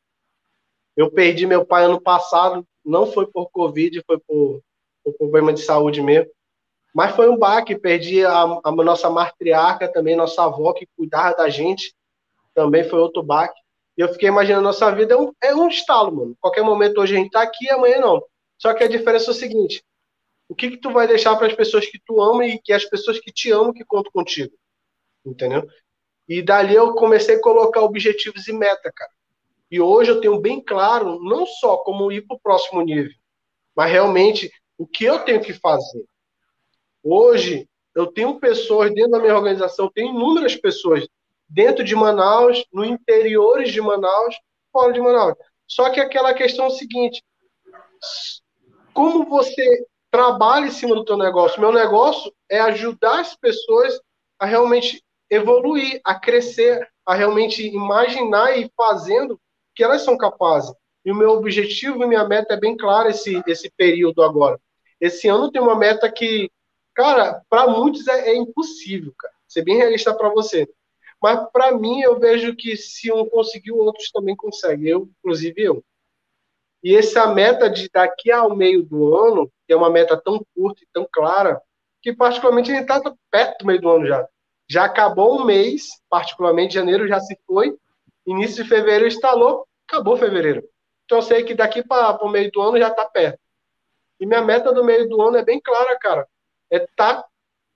Eu 0.96 1.10
perdi 1.10 1.48
meu 1.48 1.66
pai 1.66 1.86
ano 1.86 2.02
passado, 2.02 2.66
não 2.84 3.06
foi 3.06 3.26
por 3.28 3.50
Covid, 3.50 4.04
foi 4.06 4.20
por, 4.20 4.62
por 5.04 5.14
problema 5.14 5.54
de 5.54 5.62
saúde 5.62 6.02
mesmo. 6.02 6.30
Mas 6.94 7.16
foi 7.16 7.30
um 7.30 7.38
baque, 7.38 7.78
perdi 7.78 8.26
a, 8.26 8.42
a, 8.42 8.72
nossa 8.72 9.10
matriarca 9.10 9.92
também, 9.92 10.16
nossa 10.16 10.44
avó 10.44 10.74
que 10.74 10.88
cuidava 10.98 11.36
da 11.38 11.50
gente, 11.50 11.96
também 12.54 12.84
foi 12.84 13.00
outro 13.00 13.24
baque. 13.24 13.61
E 13.98 14.02
eu 14.02 14.10
fiquei 14.10 14.30
imaginando, 14.30 14.64
nossa 14.64 14.94
vida 14.94 15.14
é 15.14 15.18
um, 15.18 15.32
é 15.42 15.56
um 15.56 15.68
estalo, 15.68 16.16
mano. 16.16 16.38
Qualquer 16.40 16.64
momento 16.64 17.00
hoje 17.00 17.16
a 17.16 17.20
gente 17.20 17.32
tá 17.32 17.42
aqui, 17.42 17.70
amanhã 17.70 18.00
não. 18.00 18.24
Só 18.58 18.74
que 18.74 18.84
a 18.84 18.88
diferença 18.88 19.32
é 19.32 19.32
o 19.32 19.36
seguinte, 19.36 19.84
o 20.48 20.56
que 20.56 20.72
que 20.72 20.78
tu 20.78 20.92
vai 20.92 21.08
deixar 21.08 21.36
para 21.36 21.48
as 21.48 21.56
pessoas 21.56 21.86
que 21.86 22.00
tu 22.06 22.22
ama 22.22 22.46
e 22.46 22.60
que 22.60 22.74
as 22.74 22.86
pessoas 22.86 23.20
que 23.20 23.32
te 23.32 23.52
amam 23.52 23.74
que 23.74 23.86
contam 23.86 24.12
contigo? 24.12 24.54
Entendeu? 25.26 25.68
E 26.28 26.42
dali 26.42 26.76
eu 26.76 26.94
comecei 26.94 27.36
a 27.36 27.42
colocar 27.42 27.82
objetivos 27.82 28.48
e 28.48 28.54
meta, 28.54 28.92
cara. 28.96 29.12
E 29.70 29.80
hoje 29.80 30.12
eu 30.12 30.20
tenho 30.20 30.40
bem 30.40 30.62
claro, 30.62 31.22
não 31.24 31.46
só 31.46 31.78
como 31.78 32.12
ir 32.12 32.28
para 32.28 32.36
o 32.36 32.40
próximo 32.40 32.82
nível, 32.82 33.14
mas 33.76 33.92
realmente 33.92 34.52
o 34.78 34.86
que 34.86 35.06
eu 35.06 35.20
tenho 35.20 35.42
que 35.42 35.54
fazer. 35.54 36.04
Hoje, 37.04 37.68
eu 37.96 38.08
tenho 38.08 38.40
pessoas 38.40 38.94
dentro 38.94 39.12
da 39.12 39.20
minha 39.20 39.36
organização, 39.36 39.92
tenho 39.92 40.10
inúmeras 40.10 40.56
pessoas 40.56 41.08
dentro 41.52 41.84
de 41.84 41.96
Manaus, 41.96 42.66
no 42.72 42.86
interiores 42.86 43.72
de 43.72 43.82
Manaus, 43.82 44.36
fora 44.72 44.94
de 44.94 45.02
Manaus. 45.02 45.36
Só 45.68 45.90
que 45.90 46.00
aquela 46.00 46.34
questão 46.34 46.66
é 46.66 46.70
seguinte: 46.72 47.24
como 48.94 49.26
você 49.26 49.86
trabalha 50.10 50.68
em 50.68 50.72
cima 50.72 50.96
do 50.96 51.06
teu 51.06 51.18
negócio? 51.18 51.62
Meu 51.62 51.72
negócio 51.72 52.34
é 52.50 52.60
ajudar 52.60 53.22
as 53.22 53.36
pessoas 53.36 54.00
a 54.40 54.46
realmente 54.46 55.04
evoluir, 55.30 56.02
a 56.04 56.16
crescer, 56.16 56.88
a 57.06 57.14
realmente 57.14 57.66
imaginar 57.66 58.58
e 58.58 58.64
ir 58.64 58.72
fazendo 58.76 59.40
que 59.76 59.84
elas 59.84 60.02
são 60.02 60.18
capazes. 60.18 60.74
E 61.06 61.12
o 61.12 61.16
meu 61.16 61.32
objetivo 61.32 62.04
e 62.04 62.08
minha 62.08 62.28
meta 62.28 62.54
é 62.54 62.60
bem 62.60 62.76
clara 62.76 63.10
esse, 63.10 63.42
esse 63.48 63.72
período 63.76 64.22
agora. 64.22 64.60
Esse 65.00 65.28
ano 65.28 65.52
tem 65.52 65.62
uma 65.62 65.76
meta 65.76 66.12
que, 66.12 66.52
cara, 66.94 67.42
para 67.50 67.68
muitos 67.68 68.08
é, 68.08 68.30
é, 68.30 68.36
impossível, 68.36 69.14
cara. 69.18 69.34
Ser 69.48 69.64
bem 69.64 69.78
realista 69.78 70.14
para 70.14 70.30
você. 70.30 70.70
Mas 71.22 71.50
para 71.52 71.72
mim 71.78 72.02
eu 72.02 72.20
vejo 72.20 72.56
que 72.56 72.76
se 72.76 73.12
um 73.12 73.28
conseguiu, 73.30 73.78
outros 73.78 74.10
também 74.12 74.36
conseguem. 74.36 74.88
Eu, 74.88 75.10
inclusive 75.20 75.62
eu. 75.62 75.84
E 76.84 76.96
essa 76.96 77.28
meta 77.28 77.70
de 77.70 77.90
daqui 77.90 78.32
ao 78.32 78.56
meio 78.56 78.84
do 78.84 79.16
ano, 79.16 79.52
que 79.68 79.74
é 79.74 79.76
uma 79.76 79.90
meta 79.90 80.18
tão 80.18 80.44
curta 80.56 80.82
e 80.84 80.88
tão 80.92 81.08
clara, 81.12 81.62
que 82.02 82.12
particularmente 82.12 82.72
a 82.72 82.76
gente 82.76 82.90
está 82.90 83.14
perto 83.30 83.60
do 83.60 83.68
meio 83.68 83.80
do 83.80 83.90
ano 83.90 84.08
já. 84.08 84.28
Já 84.68 84.86
acabou 84.86 85.40
um 85.40 85.46
mês, 85.46 85.90
particularmente 86.10 86.74
janeiro 86.74 87.08
já 87.08 87.20
se 87.20 87.38
foi, 87.46 87.78
Início 88.26 88.64
de 88.64 88.70
fevereiro 88.70 89.08
instalou, 89.08 89.68
acabou 89.88 90.16
fevereiro. 90.16 90.64
Então 91.06 91.18
eu 91.18 91.22
sei 91.22 91.44
que 91.44 91.56
daqui 91.56 91.84
para 91.84 92.24
o 92.24 92.30
meio 92.30 92.52
do 92.52 92.62
ano 92.62 92.78
já 92.78 92.90
está 92.90 93.06
perto. 93.06 93.40
E 94.20 94.26
minha 94.26 94.42
meta 94.42 94.72
do 94.72 94.84
meio 94.84 95.10
do 95.10 95.22
ano 95.22 95.38
é 95.38 95.44
bem 95.44 95.60
clara, 95.60 95.98
cara. 95.98 96.28
É 96.70 96.80
tá, 96.96 97.26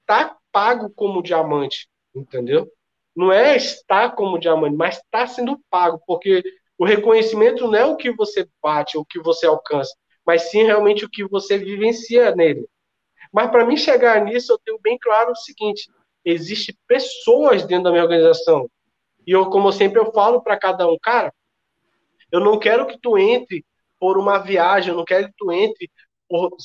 tá 0.06 0.38
pago 0.52 0.90
como 0.92 1.24
diamante, 1.24 1.90
entendeu? 2.14 2.72
Não 3.16 3.32
é 3.32 3.56
estar 3.56 4.16
como 4.16 4.40
diamante, 4.40 4.76
mas 4.76 4.98
está 4.98 5.26
sendo 5.26 5.60
pago, 5.70 6.02
porque 6.06 6.44
o 6.78 6.86
reconhecimento 6.86 7.68
não 7.68 7.76
é 7.76 7.86
o 7.86 7.96
que 7.96 8.12
você 8.12 8.48
bate, 8.62 8.98
o 8.98 9.06
que 9.06 9.20
você 9.20 9.46
alcança, 9.46 9.96
mas 10.26 10.50
sim 10.50 10.64
realmente 10.64 11.06
o 11.06 11.10
que 11.10 11.26
você 11.26 11.58
vivencia 11.58 12.36
nele. 12.36 12.68
Mas 13.32 13.50
para 13.50 13.66
mim 13.66 13.78
chegar 13.78 14.24
nisso, 14.24 14.52
eu 14.52 14.60
tenho 14.60 14.80
bem 14.80 14.98
claro 14.98 15.32
o 15.32 15.36
seguinte: 15.36 15.90
existe 16.24 16.78
pessoas 16.88 17.66
dentro 17.66 17.86
da 17.86 17.92
minha 17.92 18.04
organização 18.04 18.70
e 19.26 19.32
eu, 19.32 19.50
como 19.50 19.72
sempre 19.72 20.00
eu 20.00 20.12
falo 20.12 20.42
para 20.42 20.58
cada 20.58 20.88
um, 20.88 20.98
cara, 21.02 21.34
eu 22.32 22.40
não 22.40 22.60
quero 22.60 22.86
que 22.86 22.98
tu 23.00 23.18
entre 23.18 23.66
por 24.00 24.18
uma 24.18 24.38
viagem, 24.38 24.92
eu 24.92 24.98
não 24.98 25.06
quero 25.06 25.28
que 25.28 25.34
tu 25.38 25.52
entre 25.52 25.90
por 26.30 26.56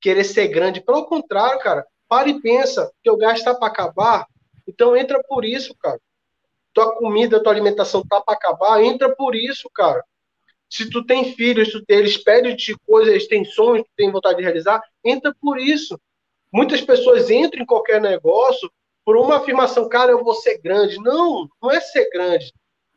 querer 0.00 0.24
ser 0.24 0.48
grande. 0.48 0.80
Pelo 0.80 1.06
contrário, 1.06 1.58
cara, 1.60 1.86
para 2.08 2.28
e 2.28 2.40
pensa, 2.40 2.92
que 3.02 3.10
o 3.10 3.16
gás 3.16 3.38
está 3.38 3.54
para 3.54 3.68
acabar, 3.68 4.26
então 4.70 4.96
entra 4.96 5.22
por 5.28 5.44
isso, 5.44 5.74
cara. 5.76 6.00
Tua 6.72 6.94
comida, 6.96 7.42
tua 7.42 7.52
alimentação 7.52 8.02
tá 8.08 8.20
para 8.20 8.34
acabar, 8.34 8.82
entra 8.82 9.14
por 9.14 9.34
isso, 9.34 9.68
cara. 9.74 10.04
Se 10.68 10.88
tu 10.88 11.04
tem 11.04 11.34
filhos, 11.34 11.70
tu 11.72 11.84
tem, 11.84 11.98
eles 11.98 12.16
pedem 12.16 12.54
de 12.54 12.76
coisas, 12.86 13.12
eles 13.12 13.26
têm 13.26 13.44
sonhos, 13.44 13.84
tu 13.84 13.90
tem 13.96 14.10
vontade 14.10 14.36
de 14.36 14.44
realizar, 14.44 14.80
entra 15.04 15.34
por 15.40 15.58
isso. 15.58 16.00
Muitas 16.52 16.80
pessoas 16.80 17.28
entram 17.28 17.62
em 17.62 17.66
qualquer 17.66 18.00
negócio 18.00 18.70
por 19.04 19.16
uma 19.16 19.38
afirmação, 19.38 19.88
cara, 19.88 20.12
eu 20.12 20.22
vou 20.22 20.34
ser 20.34 20.58
grande. 20.58 20.96
Não, 20.98 21.48
não 21.60 21.70
é 21.70 21.80
ser 21.80 22.08
grande. 22.10 22.52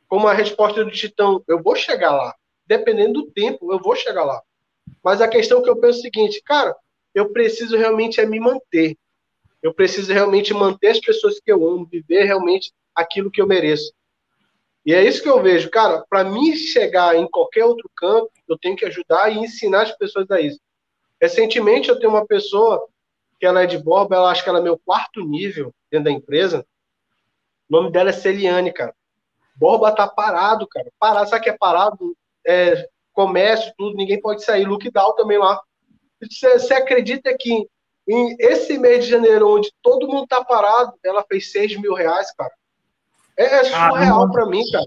Como 0.08 0.28
a 0.28 0.34
resposta 0.34 0.86
do 0.86 0.92
Titão, 0.92 1.44
eu 1.48 1.62
vou 1.64 1.76
chegar 1.76 2.12
lá. 2.12 2.36
Dependendo 2.68 3.22
do 3.22 3.32
tempo, 3.32 3.74
eu 3.74 3.80
vou 3.80 3.96
chegar 3.96 4.24
lá. 4.24 4.40
Mas 5.04 5.22
a 5.22 5.28
questão 5.28 5.64
que 5.64 5.70
eu 5.70 5.76
penso 5.76 5.98
é 5.98 6.00
o 6.00 6.04
seguinte, 6.04 6.42
cara, 6.46 6.76
eu 7.16 7.32
preciso 7.32 7.76
realmente 7.78 8.22
é 8.22 8.26
me 8.26 8.40
manter. 8.40 8.96
Eu 9.64 9.74
preciso 9.74 10.12
realmente 10.12 10.54
manter 10.54 10.90
as 10.90 11.00
pessoas 11.00 11.40
que 11.40 11.50
eu 11.50 11.66
amo, 11.66 11.88
viver 11.90 12.26
realmente 12.26 12.74
aquilo 12.94 13.32
que 13.32 13.42
eu 13.42 13.48
mereço. 13.48 13.94
E 14.86 14.94
é 14.94 15.02
isso 15.02 15.24
que 15.24 15.30
eu 15.30 15.42
vejo, 15.42 15.72
cara. 15.72 16.06
Para 16.10 16.26
mim 16.26 16.54
chegar 16.54 17.16
em 17.16 17.26
qualquer 17.30 17.64
outro 17.64 17.90
campo, 17.96 18.30
eu 18.48 18.58
tenho 18.58 18.76
que 18.76 18.86
ajudar 18.86 19.32
e 19.32 19.40
ensinar 19.40 19.84
as 19.84 19.98
pessoas 19.98 20.30
a 20.30 20.42
isso. 20.42 20.60
Recentemente 21.22 21.88
eu 21.88 21.98
tenho 21.98 22.12
uma 22.12 22.28
pessoa 22.28 22.86
que 23.40 23.46
ela 23.46 23.64
é 23.64 23.66
de 23.66 23.78
Borba, 23.78 24.18
ela 24.18 24.30
acho 24.30 24.44
que 24.44 24.50
ela 24.50 24.60
é 24.60 24.62
meu 24.62 24.78
quarto 24.78 25.26
nível 25.26 25.74
dentro 25.90 26.06
da 26.06 26.12
empresa. 26.12 26.66
O 27.70 27.74
nome 27.74 27.90
dela 27.90 28.10
é 28.10 28.14
Celiane, 28.14 28.74
cara. 28.74 28.94
Borba 29.56 29.96
tá 29.96 30.08
parado, 30.08 30.68
cara. 30.68 30.92
Parado, 31.00 31.30
sabe 31.30 31.44
que 31.44 31.50
é 31.50 31.58
parado? 31.58 32.18
É, 32.46 32.86
comércio, 33.14 33.74
tudo, 33.78 33.96
ninguém 33.96 34.20
pode 34.20 34.44
sair. 34.44 34.66
Lookdown 34.66 35.16
também 35.16 35.38
lá. 35.38 35.62
Você 36.22 36.74
acredita 36.74 37.34
que 37.40 37.66
em 38.08 38.36
esse 38.40 38.78
mês 38.78 39.06
de 39.06 39.12
janeiro, 39.12 39.50
onde 39.50 39.72
todo 39.82 40.08
mundo 40.08 40.28
tá 40.28 40.44
parado, 40.44 40.94
ela 41.04 41.24
fez 41.24 41.52
6 41.52 41.80
mil 41.80 41.94
reais, 41.94 42.34
cara? 42.36 42.52
É, 43.38 43.44
é 43.44 43.64
surreal 43.64 44.24
ah, 44.24 44.32
para 44.32 44.46
mim, 44.46 44.64
cara. 44.72 44.86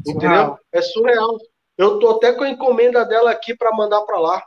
Entendeu? 0.00 0.20
Surreal. 0.20 0.60
É 0.72 0.82
surreal. 0.82 1.38
Eu 1.76 1.98
tô 1.98 2.10
até 2.10 2.32
com 2.32 2.44
a 2.44 2.48
encomenda 2.48 3.04
dela 3.04 3.30
aqui 3.30 3.54
para 3.54 3.74
mandar 3.74 4.02
para 4.02 4.18
lá. 4.18 4.42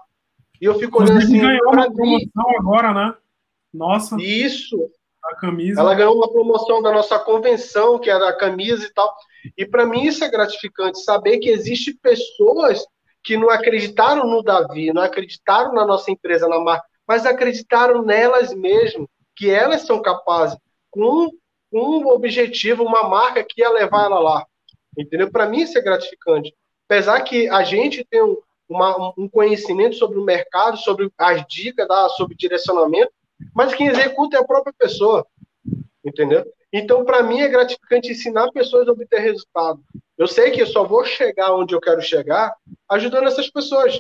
E 0.62 0.66
eu 0.66 0.78
fico 0.78 1.02
olhando 1.02 1.20
assim. 1.20 1.40
ganhou 1.40 1.74
uma 1.74 1.92
promoção 1.92 2.58
agora, 2.60 2.94
né? 2.94 3.16
Nossa. 3.74 4.16
Isso. 4.20 4.90
A 5.24 5.36
camisa. 5.36 5.82
Ela 5.82 5.96
ganhou 5.96 6.16
uma 6.16 6.32
promoção 6.32 6.82
da 6.82 6.92
nossa 6.92 7.20
convenção, 7.20 8.00
que 8.00 8.10
era 8.10 8.30
a 8.30 8.38
camisa 8.38 8.86
e 8.86 8.94
tal. 8.94 9.14
E 9.58 9.66
para 9.66 9.86
mim 9.86 10.04
isso 10.04 10.24
é 10.24 10.30
gratificante, 10.30 11.04
saber 11.04 11.40
que 11.40 11.50
existem 11.50 11.96
pessoas 11.98 12.86
que 13.24 13.38
não 13.38 13.50
acreditaram 13.50 14.26
no 14.26 14.42
Davi, 14.42 14.94
não 14.94 15.02
acreditaram 15.02 15.74
na 15.74 15.86
nossa 15.86 16.10
empresa, 16.10 16.48
na 16.48 16.60
marca, 16.60 16.86
mas 17.10 17.26
acreditaram 17.26 18.04
nelas 18.04 18.54
mesmas, 18.54 19.08
que 19.36 19.50
elas 19.50 19.82
são 19.82 20.00
capazes, 20.00 20.56
com 20.92 21.28
um 21.74 22.08
objetivo, 22.08 22.84
uma 22.84 23.10
marca 23.10 23.44
que 23.44 23.62
ia 23.62 23.70
levar 23.72 24.06
ela 24.06 24.20
lá. 24.20 24.46
Entendeu? 24.96 25.32
Para 25.32 25.48
mim 25.48 25.62
isso 25.62 25.76
é 25.76 25.82
gratificante. 25.82 26.54
Apesar 26.88 27.20
que 27.22 27.50
a 27.50 27.64
gente 27.64 28.06
tem 28.08 28.22
um, 28.22 28.38
uma, 28.68 29.12
um 29.18 29.28
conhecimento 29.28 29.96
sobre 29.96 30.20
o 30.20 30.24
mercado, 30.24 30.78
sobre 30.78 31.12
as 31.18 31.44
dicas, 31.48 31.88
sobre 32.16 32.36
direcionamento, 32.36 33.12
mas 33.56 33.74
quem 33.74 33.88
executa 33.88 34.38
é 34.38 34.40
a 34.40 34.46
própria 34.46 34.74
pessoa. 34.78 35.26
Entendeu? 36.06 36.46
Então, 36.72 37.04
para 37.04 37.24
mim, 37.24 37.42
é 37.42 37.48
gratificante 37.48 38.12
ensinar 38.12 38.52
pessoas 38.52 38.88
a 38.88 38.92
obter 38.92 39.20
resultado. 39.20 39.82
Eu 40.16 40.28
sei 40.28 40.52
que 40.52 40.62
eu 40.62 40.68
só 40.68 40.84
vou 40.84 41.04
chegar 41.04 41.56
onde 41.56 41.74
eu 41.74 41.82
quero 41.82 42.02
chegar 42.04 42.54
ajudando 42.88 43.28
essas 43.28 43.50
pessoas, 43.50 44.00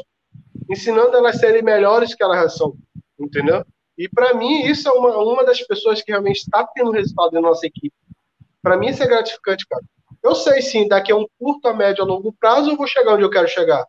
ensinando 0.69 1.17
elas 1.17 1.37
a 1.37 1.39
serem 1.39 1.63
melhores 1.63 2.13
que 2.13 2.23
elas 2.23 2.55
são. 2.55 2.75
Entendeu? 3.19 3.65
E 3.97 4.07
para 4.07 4.33
mim, 4.33 4.63
isso 4.63 4.87
é 4.87 4.91
uma, 4.91 5.17
uma 5.17 5.43
das 5.43 5.61
pessoas 5.61 6.01
que 6.01 6.11
realmente 6.11 6.37
está 6.37 6.65
tendo 6.73 6.91
resultado 6.91 7.33
na 7.33 7.41
nossa 7.41 7.67
equipe. 7.67 7.93
Para 8.61 8.77
mim, 8.77 8.87
isso 8.87 9.03
é 9.03 9.07
gratificante, 9.07 9.65
cara. 9.67 9.83
Eu 10.23 10.35
sei 10.35 10.61
sim, 10.61 10.87
daqui 10.87 11.11
a 11.11 11.15
um 11.15 11.25
curto, 11.37 11.67
a 11.67 11.73
médio, 11.73 12.03
a 12.03 12.07
longo 12.07 12.33
prazo, 12.33 12.71
eu 12.71 12.77
vou 12.77 12.87
chegar 12.87 13.13
onde 13.13 13.23
eu 13.23 13.29
quero 13.29 13.47
chegar. 13.47 13.85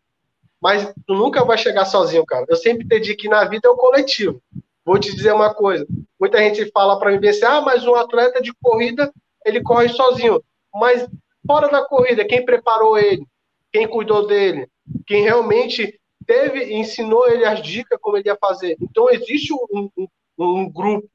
Mas 0.61 0.93
tu 1.07 1.15
nunca 1.15 1.45
vai 1.45 1.57
chegar 1.59 1.85
sozinho, 1.85 2.25
cara. 2.25 2.45
Eu 2.49 2.57
sempre 2.57 2.85
entendi 2.85 3.15
que 3.15 3.29
na 3.29 3.45
vida 3.45 3.69
é 3.69 3.71
o 3.71 3.77
coletivo. 3.77 4.43
Vou 4.85 4.99
te 4.99 5.15
dizer 5.15 5.33
uma 5.33 5.55
coisa. 5.55 5.87
Muita 6.19 6.39
gente 6.39 6.71
fala 6.73 6.99
para 6.99 7.19
mim 7.19 7.29
assim, 7.29 7.45
ah, 7.45 7.61
mas 7.61 7.87
um 7.87 7.95
atleta 7.95 8.43
de 8.43 8.53
corrida, 8.63 9.13
ele 9.45 9.63
corre 9.63 9.89
sozinho. 9.89 10.43
Mas 10.75 11.09
fora 11.47 11.69
da 11.69 11.85
corrida, 11.85 12.25
quem 12.25 12.45
preparou 12.45 12.99
ele? 12.99 13.25
Quem 13.73 13.87
cuidou 13.87 14.27
dele? 14.27 14.69
Quem 15.07 15.23
realmente 15.23 16.00
teve, 16.31 16.73
ensinou 16.73 17.29
ele 17.29 17.45
as 17.45 17.61
dicas 17.61 17.99
como 18.01 18.17
ele 18.17 18.29
ia 18.29 18.37
fazer. 18.37 18.77
Então 18.81 19.11
existe 19.11 19.53
um, 19.53 19.91
um, 19.97 20.09
um 20.39 20.71
grupo, 20.71 21.11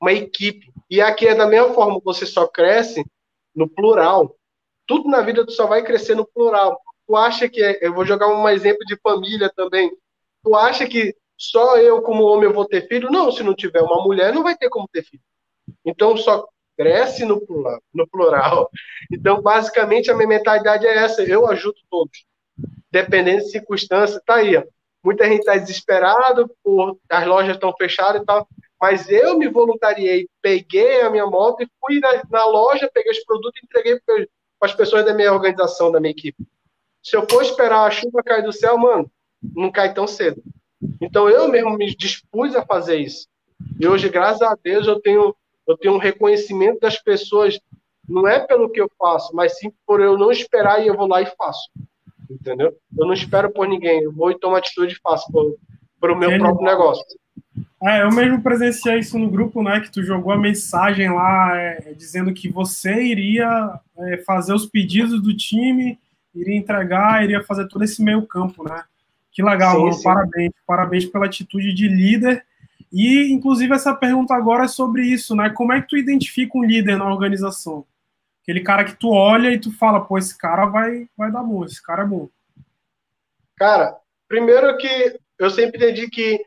uma 0.00 0.12
equipe. 0.12 0.72
E 0.88 1.00
aqui 1.00 1.26
é 1.26 1.34
da 1.34 1.48
mesma 1.48 1.74
forma, 1.74 2.00
você 2.04 2.24
só 2.24 2.46
cresce 2.46 3.04
no 3.52 3.68
plural. 3.68 4.36
Tudo 4.86 5.08
na 5.08 5.20
vida 5.20 5.44
tu 5.44 5.50
só 5.50 5.66
vai 5.66 5.82
crescer 5.82 6.14
no 6.14 6.24
plural. 6.24 6.80
Tu 7.08 7.16
acha 7.16 7.48
que, 7.48 7.60
é, 7.60 7.84
eu 7.84 7.92
vou 7.92 8.06
jogar 8.06 8.28
um 8.28 8.48
exemplo 8.48 8.86
de 8.86 8.96
família 9.02 9.50
também. 9.56 9.90
Tu 10.44 10.54
acha 10.54 10.86
que 10.86 11.12
só 11.36 11.76
eu 11.78 12.00
como 12.00 12.22
homem 12.22 12.44
eu 12.44 12.54
vou 12.54 12.64
ter 12.64 12.86
filho? 12.86 13.10
Não, 13.10 13.32
se 13.32 13.42
não 13.42 13.56
tiver 13.56 13.82
uma 13.82 14.04
mulher, 14.04 14.32
não 14.32 14.44
vai 14.44 14.56
ter 14.56 14.68
como 14.68 14.88
ter 14.92 15.02
filho. 15.02 15.22
Então 15.84 16.16
só 16.16 16.46
cresce 16.76 17.24
no 17.24 17.44
plural. 17.44 17.82
No 17.92 18.06
plural. 18.08 18.70
Então, 19.10 19.42
basicamente, 19.42 20.08
a 20.08 20.14
minha 20.14 20.28
mentalidade 20.28 20.86
é 20.86 20.98
essa: 20.98 21.24
eu 21.24 21.48
ajudo 21.48 21.76
todos 21.90 22.24
dependendo 22.92 23.42
de 23.42 23.50
circunstância, 23.50 24.22
tá 24.24 24.36
aí. 24.36 24.56
Ó. 24.56 24.62
Muita 25.02 25.24
gente 25.24 25.40
está 25.40 25.56
desesperado, 25.56 26.48
por 26.62 26.98
as 27.08 27.26
lojas 27.26 27.54
estão 27.54 27.74
fechadas 27.76 28.22
e 28.22 28.24
tal, 28.24 28.46
mas 28.80 29.08
eu 29.10 29.36
me 29.36 29.48
voluntariei, 29.48 30.28
peguei 30.40 31.00
a 31.00 31.10
minha 31.10 31.26
moto 31.26 31.62
e 31.62 31.68
fui 31.80 31.98
na, 31.98 32.22
na 32.30 32.44
loja, 32.44 32.90
peguei 32.92 33.10
os 33.10 33.24
produtos 33.24 33.60
e 33.60 33.64
entreguei 33.64 33.98
para 34.04 34.26
as 34.60 34.74
pessoas 34.74 35.04
da 35.04 35.14
minha 35.14 35.32
organização, 35.32 35.90
da 35.90 35.98
minha 35.98 36.12
equipe. 36.12 36.46
Se 37.02 37.16
eu 37.16 37.26
for 37.28 37.42
esperar 37.42 37.84
a 37.84 37.90
chuva 37.90 38.22
cair 38.22 38.44
do 38.44 38.52
céu, 38.52 38.78
mano, 38.78 39.10
não 39.42 39.72
cai 39.72 39.92
tão 39.92 40.06
cedo. 40.06 40.40
Então 41.00 41.28
eu 41.28 41.48
mesmo 41.48 41.76
me 41.76 41.92
dispus 41.96 42.54
a 42.54 42.64
fazer 42.64 42.98
isso. 42.98 43.26
E 43.80 43.88
hoje, 43.88 44.08
graças 44.08 44.42
a 44.42 44.56
Deus, 44.62 44.86
eu 44.86 45.00
tenho 45.00 45.34
eu 45.66 45.76
tenho 45.78 45.94
um 45.94 45.98
reconhecimento 45.98 46.80
das 46.80 47.00
pessoas, 47.00 47.58
não 48.08 48.26
é 48.26 48.40
pelo 48.40 48.68
que 48.68 48.80
eu 48.80 48.90
faço, 48.98 49.34
mas 49.34 49.58
sim 49.58 49.72
por 49.86 50.00
eu 50.00 50.18
não 50.18 50.30
esperar 50.32 50.82
e 50.82 50.88
eu 50.88 50.96
vou 50.96 51.06
lá 51.06 51.22
e 51.22 51.26
faço 51.26 51.70
entendeu? 52.40 52.74
Eu 52.96 53.06
não 53.06 53.12
espero 53.12 53.50
por 53.50 53.66
ninguém, 53.68 54.02
eu 54.02 54.12
vou 54.12 54.30
e 54.30 54.38
tomo 54.38 54.56
atitude 54.56 54.94
e 54.94 55.00
faço 55.00 55.30
para 56.00 56.12
o 56.12 56.18
meu 56.18 56.38
próprio 56.38 56.66
negócio. 56.66 57.04
É, 57.82 58.02
eu 58.02 58.12
mesmo 58.12 58.40
presenciei 58.40 59.00
isso 59.00 59.18
no 59.18 59.28
grupo, 59.28 59.62
né? 59.62 59.80
Que 59.80 59.90
tu 59.90 60.04
jogou 60.04 60.32
a 60.32 60.38
mensagem 60.38 61.12
lá 61.12 61.56
é, 61.56 61.92
dizendo 61.96 62.32
que 62.32 62.48
você 62.48 63.02
iria 63.02 63.80
é, 63.98 64.18
fazer 64.18 64.54
os 64.54 64.66
pedidos 64.66 65.20
do 65.20 65.36
time, 65.36 65.98
iria 66.32 66.56
entregar, 66.56 67.24
iria 67.24 67.42
fazer 67.42 67.66
todo 67.66 67.82
esse 67.82 68.00
meio 68.00 68.24
campo, 68.24 68.62
né? 68.62 68.84
Que 69.32 69.42
legal, 69.42 69.90
sim. 69.92 69.98
Sim. 69.98 70.04
Parabéns, 70.04 70.52
parabéns 70.66 71.06
pela 71.06 71.26
atitude 71.26 71.72
de 71.72 71.88
líder. 71.88 72.44
E, 72.92 73.32
inclusive, 73.32 73.74
essa 73.74 73.94
pergunta 73.94 74.34
agora 74.34 74.64
é 74.64 74.68
sobre 74.68 75.02
isso, 75.02 75.34
né? 75.34 75.50
Como 75.50 75.72
é 75.72 75.80
que 75.80 75.88
tu 75.88 75.96
identifica 75.96 76.56
um 76.56 76.64
líder 76.64 76.96
na 76.98 77.10
organização? 77.10 77.84
Aquele 78.42 78.62
cara 78.62 78.84
que 78.84 78.94
tu 78.96 79.10
olha 79.10 79.50
e 79.50 79.60
tu 79.60 79.70
fala, 79.76 80.04
pô, 80.04 80.18
esse 80.18 80.36
cara 80.36 80.66
vai, 80.66 81.08
vai 81.16 81.30
dar 81.30 81.42
bom, 81.42 81.64
esse 81.64 81.80
cara 81.80 82.02
é 82.02 82.06
bom. 82.06 82.28
Cara, 83.56 83.96
primeiro 84.26 84.76
que 84.78 85.18
eu 85.38 85.48
sempre 85.50 85.78
entendi 85.78 86.10
que 86.10 86.44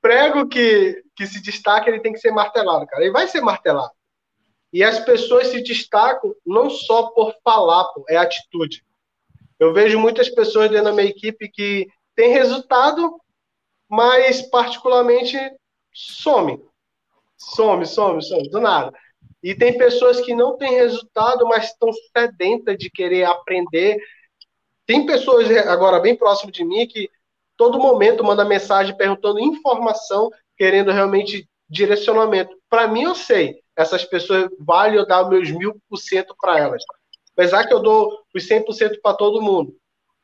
prego 0.00 0.48
que, 0.48 1.02
que 1.16 1.26
se 1.26 1.42
destaca, 1.42 1.88
ele 1.88 2.00
tem 2.00 2.12
que 2.12 2.18
ser 2.18 2.30
martelado, 2.32 2.86
cara. 2.86 3.02
Ele 3.02 3.12
vai 3.12 3.26
ser 3.26 3.40
martelado. 3.40 3.92
E 4.72 4.82
as 4.82 4.98
pessoas 5.00 5.48
se 5.48 5.62
destacam 5.62 6.34
não 6.46 6.70
só 6.70 7.08
por 7.10 7.34
falar, 7.44 7.84
pô, 7.86 8.04
é 8.08 8.16
atitude. 8.16 8.84
Eu 9.58 9.72
vejo 9.72 9.98
muitas 9.98 10.28
pessoas 10.28 10.70
dentro 10.70 10.86
da 10.86 10.92
minha 10.92 11.08
equipe 11.08 11.48
que 11.48 11.86
tem 12.16 12.32
resultado, 12.32 13.20
mas 13.88 14.42
particularmente 14.42 15.36
some. 15.92 16.64
Some, 17.36 17.86
some, 17.86 18.22
some, 18.22 18.48
do 18.50 18.60
nada. 18.60 18.92
E 19.42 19.54
tem 19.54 19.76
pessoas 19.76 20.20
que 20.20 20.34
não 20.34 20.56
têm 20.56 20.74
resultado, 20.74 21.46
mas 21.46 21.66
estão 21.66 21.90
sedentas 22.16 22.76
de 22.78 22.88
querer 22.88 23.24
aprender. 23.24 23.98
Tem 24.86 25.04
pessoas 25.04 25.50
agora 25.66 25.98
bem 25.98 26.14
próximo 26.14 26.52
de 26.52 26.64
mim 26.64 26.86
que 26.86 27.10
todo 27.56 27.78
momento 27.78 28.22
manda 28.22 28.44
mensagem 28.44 28.96
perguntando 28.96 29.40
informação, 29.40 30.30
querendo 30.56 30.92
realmente 30.92 31.48
direcionamento. 31.68 32.56
Para 32.68 32.86
mim, 32.86 33.02
eu 33.02 33.14
sei, 33.14 33.60
essas 33.76 34.04
pessoas 34.04 34.48
vale 34.58 34.98
eu 34.98 35.06
dar 35.06 35.28
meus 35.28 35.50
mil 35.50 35.80
por 35.88 35.96
cento 35.96 36.36
para 36.40 36.58
elas. 36.58 36.82
Apesar 37.32 37.66
que 37.66 37.72
eu 37.72 37.80
dou 37.80 38.18
os 38.34 38.46
100% 38.46 39.00
para 39.02 39.16
todo 39.16 39.42
mundo. 39.42 39.74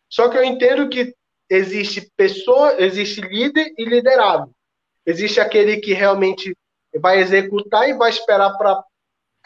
Só 0.08 0.28
que 0.28 0.36
eu 0.36 0.44
entendo 0.44 0.88
que 0.88 1.14
existe 1.48 2.10
pessoa, 2.16 2.74
existe 2.78 3.20
líder 3.20 3.72
e 3.78 3.84
liderado. 3.84 4.50
Existe 5.06 5.40
aquele 5.40 5.78
que 5.78 5.94
realmente 5.94 6.54
vai 7.00 7.18
executar 7.18 7.88
e 7.88 7.94
vai 7.94 8.10
esperar 8.10 8.56
para 8.58 8.82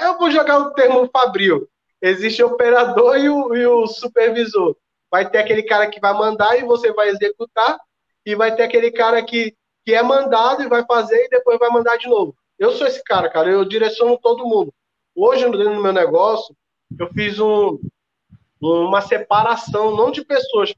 eu 0.01 0.19
vou 0.19 0.31
jogar 0.31 0.59
o 0.59 0.73
termo 0.73 1.09
fabril. 1.13 1.69
Existe 2.01 2.43
o 2.43 2.49
operador 2.49 3.17
e 3.17 3.29
o, 3.29 3.55
e 3.55 3.67
o 3.67 3.87
supervisor. 3.87 4.77
Vai 5.11 5.31
ter 5.31 5.39
aquele 5.39 5.63
cara 5.63 5.89
que 5.89 6.01
vai 6.01 6.13
mandar 6.13 6.59
e 6.59 6.65
você 6.65 6.93
vai 6.93 7.09
executar, 7.09 7.79
e 8.25 8.35
vai 8.35 8.55
ter 8.55 8.63
aquele 8.63 8.91
cara 8.91 9.23
que, 9.23 9.55
que 9.85 9.95
é 9.95 10.03
mandado 10.03 10.63
e 10.63 10.69
vai 10.69 10.85
fazer 10.85 11.25
e 11.25 11.29
depois 11.29 11.59
vai 11.59 11.71
mandar 11.71 11.97
de 11.97 12.09
novo. 12.09 12.35
Eu 12.59 12.73
sou 12.73 12.87
esse 12.87 13.03
cara, 13.03 13.29
cara. 13.29 13.51
Eu 13.51 13.65
direciono 13.65 14.19
todo 14.19 14.47
mundo. 14.47 14.73
Hoje, 15.15 15.49
do 15.49 15.83
meu 15.83 15.93
negócio, 15.93 16.57
eu 16.99 17.09
fiz 17.13 17.39
um, 17.39 17.79
uma 18.61 19.01
separação, 19.01 19.97
não 19.97 20.11
de 20.11 20.25
pessoas, 20.25 20.73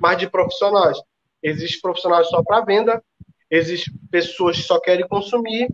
mas 0.00 0.18
de 0.18 0.28
profissionais. 0.28 1.00
Existem 1.42 1.80
profissionais 1.80 2.28
só 2.28 2.42
para 2.42 2.64
venda, 2.64 3.02
existem 3.50 3.94
pessoas 4.10 4.56
que 4.56 4.62
só 4.62 4.78
querem 4.78 5.06
consumir, 5.08 5.68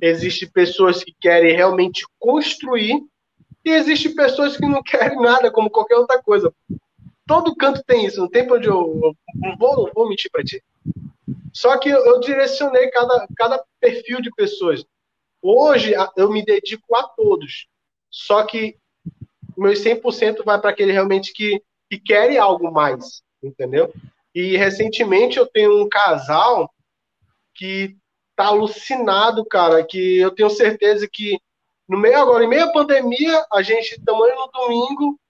Existem 0.00 0.48
pessoas 0.48 1.02
que 1.02 1.14
querem 1.20 1.54
realmente 1.54 2.04
construir 2.18 3.02
e 3.64 3.70
existem 3.70 4.14
pessoas 4.14 4.56
que 4.56 4.66
não 4.66 4.82
querem 4.84 5.20
nada, 5.20 5.50
como 5.50 5.70
qualquer 5.70 5.96
outra 5.96 6.22
coisa. 6.22 6.52
Todo 7.26 7.56
canto 7.56 7.82
tem 7.84 8.06
isso, 8.06 8.20
não 8.20 8.28
tem 8.28 8.46
pra 8.46 8.56
onde 8.56 8.68
eu. 8.68 9.14
Não 9.34 9.56
vou, 9.56 9.86
não 9.86 9.92
vou 9.94 10.08
mentir 10.08 10.30
pra 10.30 10.42
ti. 10.42 10.62
Só 11.52 11.78
que 11.78 11.88
eu 11.88 12.18
direcionei 12.20 12.90
cada, 12.90 13.26
cada 13.36 13.64
perfil 13.80 14.20
de 14.20 14.30
pessoas. 14.30 14.84
Hoje 15.40 15.94
eu 16.16 16.30
me 16.30 16.44
dedico 16.44 16.96
a 16.96 17.04
todos. 17.04 17.66
Só 18.10 18.44
que 18.44 18.76
meus 19.56 19.80
100% 19.80 20.44
vai 20.44 20.60
para 20.60 20.70
aquele 20.70 20.92
realmente 20.92 21.32
que, 21.32 21.62
que 21.90 21.98
querem 21.98 22.38
algo 22.38 22.70
mais, 22.72 23.22
entendeu? 23.42 23.92
E 24.34 24.56
recentemente 24.56 25.38
eu 25.38 25.46
tenho 25.46 25.82
um 25.82 25.88
casal 25.88 26.72
que 27.54 27.96
tá 28.36 28.46
alucinado, 28.46 29.44
cara, 29.44 29.84
que 29.84 30.18
eu 30.18 30.30
tenho 30.30 30.50
certeza 30.50 31.08
que 31.10 31.38
no 31.88 31.98
meio 31.98 32.18
agora, 32.18 32.44
em 32.44 32.48
meio 32.48 32.64
à 32.64 32.72
pandemia, 32.72 33.44
a 33.52 33.62
gente 33.62 34.02
tamanho 34.02 34.34
no 34.36 34.48
domingo, 34.48 35.20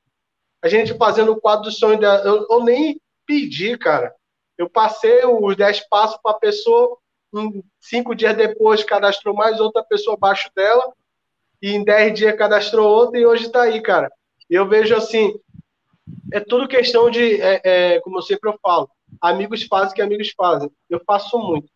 a 0.62 0.68
gente 0.68 0.96
fazendo 0.96 1.32
o 1.32 1.40
quadro 1.40 1.64
do 1.64 1.72
sonho 1.72 1.98
dela. 1.98 2.22
Eu, 2.24 2.46
eu 2.48 2.62
nem 2.62 3.00
pedi, 3.26 3.76
cara. 3.76 4.14
Eu 4.56 4.70
passei 4.70 5.24
os 5.24 5.56
10 5.56 5.88
passos 5.88 6.18
para 6.22 6.32
a 6.32 6.38
pessoa, 6.38 6.98
em 7.34 7.64
cinco 7.80 8.14
dias 8.14 8.36
depois 8.36 8.84
cadastrou 8.84 9.34
mais 9.34 9.58
outra 9.58 9.82
pessoa 9.82 10.14
abaixo 10.14 10.50
dela, 10.54 10.92
e 11.60 11.70
em 11.70 11.82
10 11.82 12.14
dias 12.14 12.36
cadastrou 12.36 12.88
outra, 12.88 13.18
e 13.18 13.26
hoje 13.26 13.46
está 13.46 13.62
aí, 13.62 13.80
cara. 13.80 14.12
Eu 14.48 14.68
vejo 14.68 14.94
assim, 14.94 15.34
é 16.32 16.40
tudo 16.40 16.68
questão 16.68 17.10
de, 17.10 17.40
é, 17.40 17.60
é, 17.64 18.00
como 18.00 18.18
eu 18.18 18.22
sempre 18.22 18.50
eu 18.50 18.58
falo, 18.62 18.88
amigos 19.20 19.62
fazem 19.64 19.90
o 19.90 19.94
que 19.94 20.02
amigos 20.02 20.32
fazem. 20.36 20.70
Eu 20.88 21.00
faço 21.06 21.38
muito. 21.38 21.71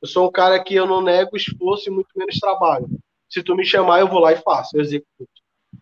Eu 0.00 0.08
sou 0.08 0.28
um 0.28 0.32
cara 0.32 0.62
que 0.62 0.74
eu 0.74 0.86
não 0.86 1.02
nego 1.02 1.36
esforço 1.36 1.88
e 1.88 1.92
muito 1.92 2.08
menos 2.16 2.38
trabalho. 2.38 2.88
Se 3.28 3.42
tu 3.42 3.54
me 3.54 3.64
chamar, 3.64 4.00
eu 4.00 4.08
vou 4.08 4.18
lá 4.18 4.32
e 4.32 4.36
faço, 4.36 4.76
eu 4.76 4.80
executo. 4.80 5.30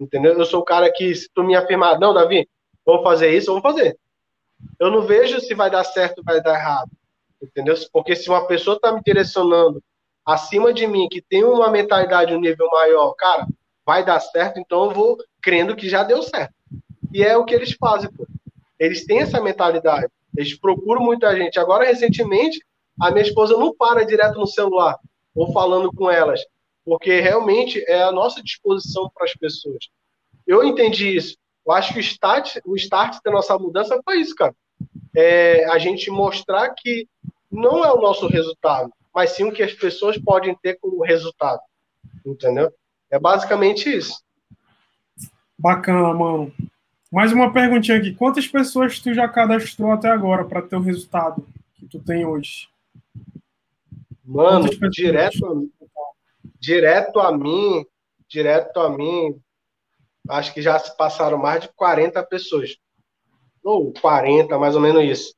Entendeu? 0.00 0.38
Eu 0.38 0.44
sou 0.44 0.60
o 0.60 0.64
cara 0.64 0.92
que, 0.92 1.14
se 1.14 1.28
tu 1.32 1.42
me 1.42 1.54
afirmar, 1.56 1.98
não, 1.98 2.12
Davi, 2.12 2.48
vamos 2.84 3.02
fazer 3.02 3.34
isso, 3.34 3.46
vamos 3.46 3.62
fazer. 3.62 3.98
Eu 4.78 4.90
não 4.90 5.02
vejo 5.02 5.40
se 5.40 5.54
vai 5.54 5.70
dar 5.70 5.84
certo 5.84 6.18
ou 6.18 6.24
vai 6.24 6.42
dar 6.42 6.54
errado. 6.54 6.90
Entendeu? 7.40 7.74
Porque 7.92 8.16
se 8.16 8.28
uma 8.28 8.46
pessoa 8.46 8.76
está 8.76 8.92
me 8.92 9.00
direcionando 9.04 9.82
acima 10.24 10.74
de 10.74 10.86
mim, 10.86 11.08
que 11.08 11.22
tem 11.22 11.44
uma 11.44 11.70
mentalidade, 11.70 12.34
um 12.34 12.40
nível 12.40 12.68
maior, 12.70 13.14
cara, 13.14 13.46
vai 13.86 14.04
dar 14.04 14.20
certo, 14.20 14.58
então 14.58 14.84
eu 14.84 14.90
vou 14.90 15.16
crendo 15.40 15.74
que 15.74 15.88
já 15.88 16.02
deu 16.02 16.22
certo. 16.22 16.52
E 17.12 17.22
é 17.22 17.36
o 17.36 17.44
que 17.44 17.54
eles 17.54 17.72
fazem, 17.72 18.10
pô. 18.12 18.26
Eles 18.78 19.06
têm 19.06 19.20
essa 19.20 19.40
mentalidade. 19.40 20.12
Eles 20.36 20.56
procuram 20.58 21.00
muita 21.00 21.34
gente. 21.34 21.58
Agora, 21.58 21.84
recentemente, 21.84 22.62
a 23.00 23.10
minha 23.10 23.22
esposa 23.22 23.56
não 23.56 23.74
para 23.74 24.04
direto 24.04 24.38
no 24.38 24.46
celular 24.46 24.96
ou 25.34 25.52
falando 25.52 25.92
com 25.92 26.10
elas, 26.10 26.40
porque 26.84 27.20
realmente 27.20 27.84
é 27.86 28.02
a 28.02 28.12
nossa 28.12 28.42
disposição 28.42 29.10
para 29.14 29.24
as 29.24 29.34
pessoas. 29.34 29.88
Eu 30.46 30.64
entendi 30.64 31.16
isso. 31.16 31.36
Eu 31.66 31.72
acho 31.72 31.92
que 31.92 31.98
o 31.98 32.02
start, 32.02 32.56
o 32.64 32.74
start 32.76 33.18
da 33.22 33.30
nossa 33.30 33.58
mudança 33.58 34.00
foi 34.04 34.20
isso, 34.20 34.34
cara. 34.34 34.54
É 35.14 35.66
a 35.66 35.78
gente 35.78 36.10
mostrar 36.10 36.70
que 36.70 37.06
não 37.50 37.84
é 37.84 37.92
o 37.92 38.00
nosso 38.00 38.26
resultado, 38.26 38.90
mas 39.14 39.30
sim 39.30 39.44
o 39.44 39.52
que 39.52 39.62
as 39.62 39.72
pessoas 39.74 40.18
podem 40.18 40.56
ter 40.62 40.78
como 40.80 41.04
resultado. 41.04 41.60
Entendeu? 42.24 42.72
É 43.10 43.18
basicamente 43.18 43.94
isso. 43.94 44.20
Bacana, 45.58 46.14
mano. 46.14 46.52
Mais 47.10 47.32
uma 47.32 47.52
perguntinha 47.52 47.98
aqui. 47.98 48.14
Quantas 48.14 48.46
pessoas 48.46 49.00
tu 49.00 49.12
já 49.14 49.28
cadastrou 49.28 49.90
até 49.90 50.08
agora 50.08 50.44
para 50.44 50.62
ter 50.62 50.76
o 50.76 50.80
resultado 50.80 51.46
que 51.74 51.86
tu 51.86 51.98
tem 51.98 52.24
hoje? 52.24 52.68
Mano, 54.28 54.68
direto, 54.90 55.70
direto 56.60 57.18
a 57.18 57.32
mim, 57.32 57.86
direto 58.28 58.78
a 58.78 58.90
mim, 58.90 59.40
acho 60.28 60.52
que 60.52 60.60
já 60.60 60.78
se 60.78 60.94
passaram 60.98 61.38
mais 61.38 61.62
de 61.62 61.68
40 61.74 62.22
pessoas. 62.24 62.76
Ou 63.64 63.90
40, 63.90 64.58
mais 64.58 64.74
ou 64.74 64.82
menos 64.82 65.02
isso. 65.02 65.34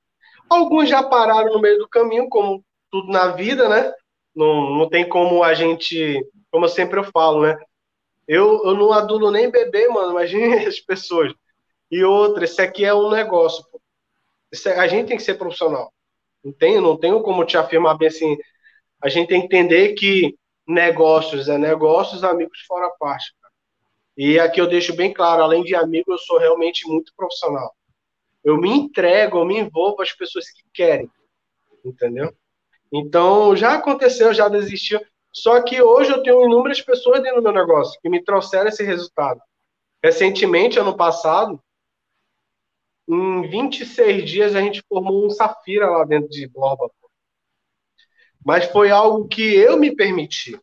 Alguns 0.49 0.88
já 0.88 1.05
pararam 1.05 1.53
no 1.53 1.61
meio 1.61 1.78
do 1.78 1.88
caminho, 1.88 2.28
como 2.28 2.64
tudo 2.91 3.12
na 3.12 3.28
vida, 3.28 3.68
né? 3.68 3.95
Não, 4.34 4.70
não 4.70 4.88
tem 4.88 5.09
como 5.09 5.45
a 5.45 5.55
gente, 5.55 6.20
como 6.51 6.64
eu 6.64 6.68
sempre 6.68 6.99
eu 6.99 7.05
falo, 7.05 7.43
né? 7.43 7.57
Eu, 8.26 8.61
eu 8.64 8.74
não 8.74 8.93
adulo 8.93 9.30
nem 9.30 9.49
bebê, 9.49 9.86
mano, 9.86 10.11
imagine 10.11 10.55
as 10.66 10.80
pessoas. 10.80 11.32
E 11.88 12.03
outra, 12.03 12.43
esse 12.43 12.61
aqui 12.61 12.84
é 12.84 12.93
um 12.93 13.09
negócio. 13.09 13.64
É, 14.66 14.80
a 14.80 14.88
gente 14.88 15.07
tem 15.07 15.16
que 15.16 15.22
ser 15.22 15.34
profissional. 15.34 15.93
Não 16.43 16.53
tenho, 16.53 16.80
não 16.80 16.97
tenho 16.97 17.22
como 17.22 17.45
te 17.45 17.57
afirmar 17.57 17.97
bem 17.97 18.09
assim. 18.09 18.36
A 19.03 19.09
gente 19.09 19.28
tem 19.28 19.40
que 19.40 19.46
entender 19.46 19.94
que 19.94 20.36
negócios 20.66 21.48
é 21.48 21.59
negócios, 21.59 22.22
amigos 22.22 22.61
fora 22.66 22.90
parte. 22.98 23.32
E 24.16 24.38
aqui 24.38 24.61
eu 24.61 24.68
deixo 24.68 24.94
bem 24.94 25.12
claro, 25.12 25.42
além 25.42 25.62
de 25.62 25.74
amigo, 25.74 26.12
eu 26.12 26.18
sou 26.18 26.38
realmente 26.38 26.86
muito 26.86 27.12
profissional. 27.16 27.74
Eu 28.44 28.57
me 28.59 28.70
entrego, 28.70 29.38
eu 29.38 29.44
me 29.44 29.59
envolvo 29.59 30.03
as 30.03 30.12
pessoas 30.12 30.51
que 30.51 30.62
querem, 30.72 31.11
entendeu? 31.84 32.32
Então, 32.92 33.55
já 33.55 33.74
aconteceu, 33.74 34.34
já 34.34 34.48
desistiu. 34.48 35.01
Só 35.32 35.62
que 35.62 35.80
hoje 35.80 36.11
eu 36.11 36.22
tenho 36.22 36.44
inúmeras 36.44 36.80
pessoas 36.80 37.22
dentro 37.22 37.40
do 37.40 37.44
meu 37.44 37.53
negócio 37.53 38.01
que 38.03 38.09
me 38.09 38.22
trouxeram 38.22 38.68
esse 38.68 38.82
resultado. 38.82 39.40
Recentemente, 40.03 40.78
ano 40.78 40.96
passado, 40.96 41.62
em 43.09 43.48
26 43.48 44.28
dias, 44.28 44.57
a 44.57 44.61
gente 44.61 44.82
formou 44.88 45.26
um 45.26 45.30
Safira 45.30 45.88
lá 45.88 46.05
dentro 46.05 46.28
de 46.28 46.46
Borba. 46.48 46.90
Mas 48.45 48.66
foi 48.66 48.91
algo 48.91 49.28
que 49.28 49.55
eu 49.55 49.76
me 49.76 49.95
permiti. 49.95 50.59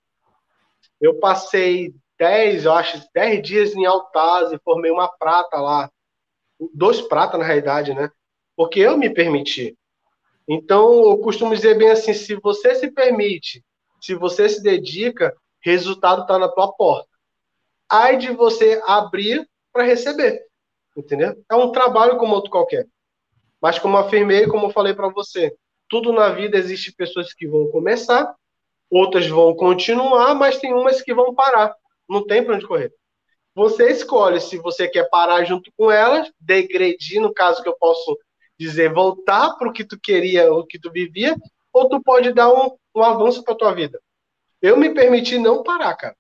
Eu 0.99 1.19
passei 1.19 1.93
10, 2.17 2.65
eu 2.65 2.73
acho, 2.73 3.07
10 3.13 3.43
dias 3.47 3.75
em 3.75 3.85
Altaz 3.85 4.51
e 4.51 4.59
formei 4.59 4.91
uma 4.91 5.07
prata 5.07 5.57
lá. 5.57 5.91
Dois 6.73 7.01
pratas, 7.01 7.39
na 7.39 7.45
realidade, 7.45 7.93
né? 7.93 8.09
Porque 8.55 8.79
eu 8.79 8.97
me 8.97 9.09
permiti. 9.13 9.77
Então, 10.47 11.11
eu 11.11 11.17
costumo 11.19 11.53
dizer 11.53 11.77
bem 11.77 11.91
assim: 11.91 12.13
se 12.13 12.35
você 12.35 12.73
se 12.73 12.89
permite, 12.89 13.63
se 14.01 14.15
você 14.15 14.49
se 14.49 14.63
dedica, 14.63 15.35
resultado 15.61 16.23
está 16.23 16.39
na 16.39 16.47
tua 16.47 16.71
porta. 16.71 17.09
Aí 17.89 18.17
de 18.17 18.31
você 18.31 18.81
abrir 18.85 19.47
para 19.71 19.83
receber. 19.83 20.41
Entendeu? 20.95 21.35
É 21.49 21.55
um 21.55 21.71
trabalho 21.71 22.17
como 22.17 22.33
outro 22.33 22.49
qualquer. 22.49 22.87
Mas, 23.61 23.77
como 23.77 23.97
afirmei, 23.97 24.47
como 24.47 24.71
falei 24.71 24.93
para 24.93 25.09
você, 25.09 25.55
tudo 25.89 26.11
na 26.11 26.29
vida 26.29 26.57
existe 26.57 26.91
pessoas 26.91 27.33
que 27.33 27.47
vão 27.47 27.69
começar, 27.71 28.35
outras 28.89 29.27
vão 29.27 29.55
continuar, 29.55 30.33
mas 30.35 30.57
tem 30.57 30.73
umas 30.73 31.01
que 31.01 31.13
vão 31.13 31.33
parar. 31.33 31.75
Não 32.09 32.25
tem 32.25 32.43
para 32.43 32.55
onde 32.55 32.67
correr. 32.67 32.93
Você 33.55 33.89
escolhe 33.89 34.39
se 34.39 34.57
você 34.57 34.87
quer 34.87 35.09
parar 35.09 35.43
junto 35.43 35.71
com 35.75 35.91
elas, 35.91 36.31
degredir, 36.39 37.21
no 37.21 37.33
caso 37.33 37.61
que 37.63 37.69
eu 37.69 37.75
posso 37.75 38.17
dizer, 38.57 38.93
voltar 38.93 39.55
para 39.55 39.67
o 39.67 39.73
que 39.73 39.83
tu 39.83 39.99
queria, 39.99 40.51
o 40.53 40.65
que 40.65 40.79
tu 40.79 40.91
vivia, 40.91 41.35
ou 41.73 41.89
tu 41.89 42.01
pode 42.01 42.33
dar 42.33 42.51
um, 42.51 42.77
um 42.95 43.03
avanço 43.03 43.43
para 43.43 43.55
tua 43.55 43.73
vida. 43.73 43.99
Eu 44.61 44.77
me 44.77 44.93
permiti 44.93 45.37
não 45.37 45.63
parar, 45.63 45.95
cara. 45.95 46.15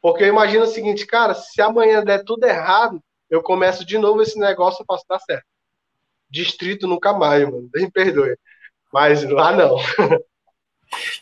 Porque 0.00 0.24
eu 0.24 0.28
imagino 0.28 0.64
o 0.64 0.68
seguinte, 0.68 1.06
cara, 1.06 1.34
se 1.34 1.60
amanhã 1.60 2.02
der 2.02 2.24
tudo 2.24 2.44
errado, 2.44 3.02
eu 3.28 3.42
começo 3.42 3.84
de 3.84 3.98
novo 3.98 4.22
esse 4.22 4.38
negócio, 4.38 4.82
eu 4.82 4.86
posso 4.86 5.04
dar 5.08 5.18
certo. 5.20 5.44
Distrito 6.28 6.86
nunca 6.86 7.12
mais, 7.12 7.44
mano. 7.44 7.68
Me 7.74 7.90
perdoe. 7.90 8.36
Mas 8.92 9.22
lá 9.28 9.52
não. 9.52 9.76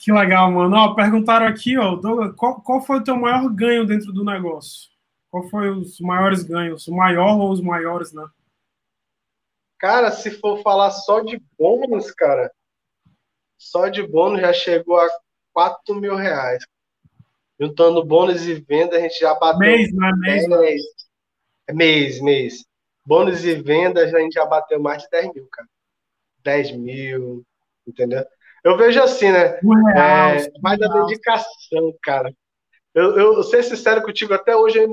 Que 0.00 0.10
legal, 0.10 0.50
mano. 0.50 0.74
Ó, 0.76 0.94
perguntaram 0.94 1.46
aqui, 1.46 1.76
ó, 1.76 1.94
Douglas, 1.94 2.34
qual, 2.36 2.60
qual 2.62 2.80
foi 2.80 2.98
o 2.98 3.04
teu 3.04 3.16
maior 3.16 3.48
ganho 3.50 3.86
dentro 3.86 4.12
do 4.12 4.24
negócio? 4.24 4.88
Qual 5.30 5.46
foi 5.48 5.68
os 5.68 6.00
maiores 6.00 6.42
ganhos? 6.42 6.88
O 6.88 6.94
maior 6.94 7.38
ou 7.38 7.50
os 7.50 7.60
maiores, 7.60 8.12
né? 8.12 8.26
Cara, 9.78 10.10
se 10.10 10.30
for 10.30 10.62
falar 10.62 10.90
só 10.90 11.20
de 11.20 11.40
bônus, 11.58 12.10
cara, 12.10 12.50
só 13.58 13.88
de 13.88 14.02
bônus 14.06 14.40
já 14.40 14.52
chegou 14.52 14.98
a 14.98 15.08
4 15.52 15.94
mil 15.94 16.16
reais. 16.16 16.64
Juntando 17.60 18.04
bônus 18.04 18.46
e 18.46 18.54
venda, 18.54 18.96
a 18.96 19.00
gente 19.00 19.18
já 19.20 19.34
bateu. 19.34 19.58
Mês, 19.58 19.92
né? 19.92 20.10
Mês, 20.16 20.48
mês. 20.48 20.82
É 21.66 21.72
mês, 21.72 22.20
mês. 22.20 22.64
Bônus 23.04 23.44
e 23.44 23.54
vendas, 23.54 24.14
a 24.14 24.20
gente 24.20 24.34
já 24.34 24.46
bateu 24.46 24.80
mais 24.80 25.02
de 25.02 25.10
10 25.10 25.34
mil, 25.34 25.48
cara. 25.48 25.68
10 26.42 26.72
mil, 26.72 27.44
entendeu? 27.88 28.24
Eu 28.64 28.76
vejo 28.76 29.00
assim, 29.00 29.30
né? 29.30 29.58
Real, 29.60 30.30
é, 30.30 30.50
mais 30.60 30.78
da 30.78 30.88
dedicação, 30.88 31.94
cara. 32.02 32.32
Eu, 32.94 33.16
eu, 33.16 33.34
eu 33.34 33.42
ser 33.42 33.62
sincero 33.62 34.02
contigo, 34.02 34.34
até 34.34 34.56
hoje 34.56 34.78
eu, 34.78 34.92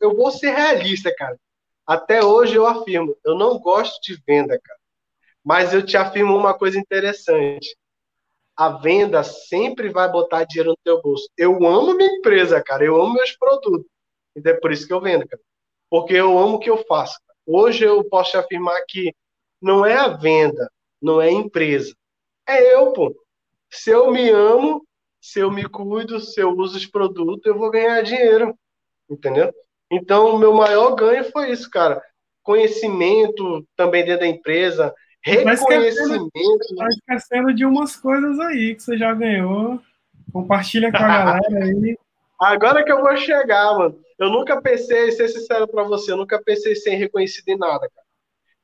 eu 0.00 0.16
vou 0.16 0.30
ser 0.30 0.50
realista, 0.50 1.14
cara. 1.14 1.38
Até 1.86 2.24
hoje 2.24 2.54
eu 2.54 2.66
afirmo, 2.66 3.16
eu 3.24 3.34
não 3.34 3.58
gosto 3.58 4.00
de 4.02 4.20
venda, 4.26 4.58
cara. 4.58 4.78
Mas 5.44 5.74
eu 5.74 5.84
te 5.84 5.96
afirmo 5.96 6.36
uma 6.36 6.54
coisa 6.54 6.78
interessante. 6.78 7.76
A 8.56 8.68
venda 8.70 9.22
sempre 9.22 9.88
vai 9.88 10.10
botar 10.10 10.44
dinheiro 10.44 10.70
no 10.70 10.78
teu 10.84 11.02
bolso. 11.02 11.28
Eu 11.36 11.54
amo 11.66 11.96
minha 11.96 12.10
empresa, 12.10 12.62
cara. 12.62 12.84
Eu 12.84 13.00
amo 13.00 13.14
meus 13.14 13.32
produtos. 13.32 13.86
E 14.36 14.48
é 14.48 14.54
por 14.54 14.70
isso 14.70 14.86
que 14.86 14.92
eu 14.92 15.00
vendo, 15.00 15.26
cara. 15.26 15.42
Porque 15.90 16.14
eu 16.14 16.38
amo 16.38 16.56
o 16.56 16.58
que 16.58 16.70
eu 16.70 16.78
faço. 16.84 17.18
Hoje 17.44 17.84
eu 17.84 18.04
posso 18.04 18.30
te 18.30 18.36
afirmar 18.36 18.80
que 18.88 19.12
não 19.60 19.84
é 19.84 19.94
a 19.94 20.08
venda, 20.08 20.70
não 21.00 21.20
é 21.20 21.28
a 21.28 21.32
empresa. 21.32 21.92
É 22.46 22.74
eu, 22.74 22.92
pô. 22.92 23.14
Se 23.70 23.90
eu 23.90 24.10
me 24.10 24.28
amo, 24.28 24.84
se 25.20 25.40
eu 25.40 25.50
me 25.50 25.68
cuido, 25.68 26.20
se 26.20 26.40
eu 26.40 26.50
uso 26.50 26.76
os 26.76 26.86
produtos, 26.86 27.46
eu 27.46 27.56
vou 27.56 27.70
ganhar 27.70 28.02
dinheiro. 28.02 28.54
Entendeu? 29.08 29.52
Então, 29.90 30.34
o 30.34 30.38
meu 30.38 30.52
maior 30.52 30.94
ganho 30.94 31.30
foi 31.30 31.50
isso, 31.50 31.70
cara. 31.70 32.02
Conhecimento 32.42 33.66
também 33.76 34.04
dentro 34.04 34.20
da 34.20 34.26
empresa. 34.26 34.94
reconhecimento. 35.22 36.30
Tá 36.76 36.88
esquecendo 36.88 37.54
de 37.54 37.64
umas 37.64 37.96
coisas 37.96 38.38
aí 38.40 38.74
que 38.74 38.82
você 38.82 38.96
já 38.98 39.14
ganhou. 39.14 39.80
Compartilha 40.32 40.90
com 40.90 40.98
a 40.98 41.00
galera 41.00 41.64
aí. 41.64 41.96
Agora 42.40 42.82
que 42.82 42.90
eu 42.90 43.00
vou 43.00 43.16
chegar, 43.16 43.78
mano. 43.78 44.00
Eu 44.18 44.30
nunca 44.30 44.60
pensei, 44.60 45.12
ser 45.12 45.28
sincero 45.28 45.68
para 45.68 45.84
você, 45.84 46.12
eu 46.12 46.16
nunca 46.16 46.42
pensei 46.42 46.72
em 46.72 46.76
ser 46.76 46.94
reconhecido 46.94 47.48
em 47.48 47.58
nada, 47.58 47.88
cara. 47.88 48.06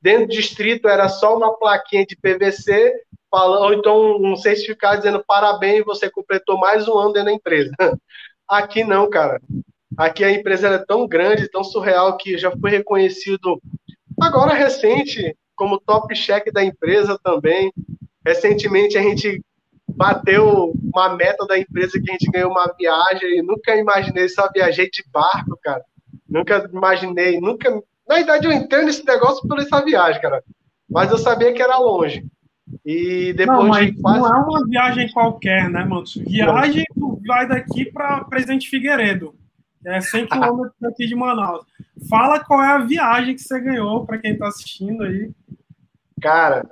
Dentro 0.01 0.27
do 0.27 0.33
distrito 0.33 0.87
era 0.87 1.07
só 1.09 1.35
uma 1.37 1.57
plaquinha 1.57 2.05
de 2.05 2.15
PVC, 2.15 2.93
falando, 3.29 3.63
ou 3.63 3.73
então 3.73 4.17
um 4.21 4.35
certificado 4.35 4.97
dizendo 4.97 5.23
parabéns, 5.25 5.85
você 5.85 6.09
completou 6.09 6.57
mais 6.57 6.87
um 6.87 6.97
ano 6.97 7.13
dentro 7.13 7.27
da 7.27 7.33
empresa. 7.33 7.71
Aqui 8.47 8.83
não, 8.83 9.09
cara. 9.09 9.39
Aqui 9.97 10.23
a 10.23 10.31
empresa 10.31 10.69
é 10.69 10.77
tão 10.79 11.07
grande, 11.07 11.49
tão 11.49 11.63
surreal, 11.63 12.17
que 12.17 12.37
já 12.37 12.51
foi 12.51 12.71
reconhecido 12.71 13.61
agora 14.19 14.53
recente 14.53 15.35
como 15.55 15.79
top 15.79 16.13
check 16.15 16.51
da 16.51 16.63
empresa 16.63 17.19
também. 17.23 17.71
Recentemente 18.25 18.97
a 18.97 19.01
gente 19.01 19.41
bateu 19.87 20.73
uma 20.81 21.15
meta 21.15 21.45
da 21.45 21.59
empresa 21.59 21.99
que 22.01 22.09
a 22.09 22.13
gente 22.13 22.31
ganhou 22.31 22.51
uma 22.51 22.73
viagem. 22.79 23.41
Nunca 23.43 23.75
imaginei, 23.75 24.29
só 24.29 24.49
viajei 24.51 24.89
de 24.89 25.03
barco, 25.11 25.59
cara. 25.61 25.83
Nunca 26.27 26.69
imaginei, 26.71 27.39
nunca. 27.39 27.69
Na 28.07 28.15
verdade, 28.15 28.47
eu 28.47 28.51
entendo 28.51 28.89
esse 28.89 29.05
negócio 29.05 29.47
por 29.47 29.59
essa 29.59 29.83
viagem, 29.83 30.21
cara. 30.21 30.43
Mas 30.89 31.11
eu 31.11 31.17
sabia 31.17 31.53
que 31.53 31.61
era 31.61 31.77
longe. 31.77 32.25
E 32.85 33.33
depois 33.33 33.59
não, 33.59 33.67
mas 33.67 33.85
de 33.87 34.01
quase... 34.01 34.19
não 34.19 34.27
é 34.27 34.39
uma 34.39 34.67
viagem 34.67 35.11
qualquer, 35.11 35.69
né, 35.69 35.83
mano? 35.83 36.03
Viagem, 36.27 36.85
vai 37.25 37.47
daqui 37.47 37.85
para 37.85 38.23
Presidente 38.25 38.69
Figueiredo. 38.69 39.35
É 39.85 40.01
100 40.01 40.27
quilômetros 40.27 40.75
daqui 40.79 41.07
de 41.07 41.15
Manaus. 41.15 41.65
Fala 42.09 42.43
qual 42.43 42.61
é 42.61 42.67
a 42.67 42.79
viagem 42.79 43.35
que 43.35 43.41
você 43.41 43.59
ganhou 43.59 44.05
para 44.05 44.17
quem 44.17 44.33
está 44.33 44.47
assistindo 44.47 45.03
aí. 45.03 45.31
Cara, 46.21 46.69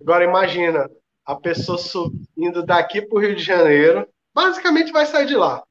agora 0.00 0.24
imagina, 0.24 0.88
a 1.24 1.34
pessoa 1.34 1.78
indo 2.36 2.64
daqui 2.64 3.02
para 3.02 3.16
o 3.16 3.20
Rio 3.20 3.34
de 3.34 3.42
Janeiro, 3.42 4.06
basicamente 4.34 4.92
vai 4.92 5.06
sair 5.06 5.26
de 5.26 5.34
lá. 5.34 5.62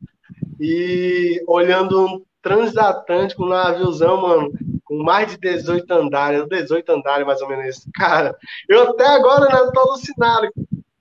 E 0.59 1.43
olhando 1.47 2.05
um 2.05 2.23
transatlântico, 2.41 3.43
um 3.43 3.49
naviozão, 3.49 4.21
mano, 4.21 4.51
com 4.91 5.01
mais 5.01 5.31
de 5.31 5.37
18 5.37 5.89
andares, 5.93 6.45
18 6.49 6.91
andares 6.91 7.25
mais 7.25 7.41
ou 7.41 7.47
menos 7.47 7.77
isso. 7.77 7.89
Cara, 7.95 8.35
eu 8.67 8.89
até 8.89 9.07
agora 9.07 9.47
não 9.49 9.67
né, 9.67 9.71
tô 9.73 9.79
alucinado. 9.79 10.49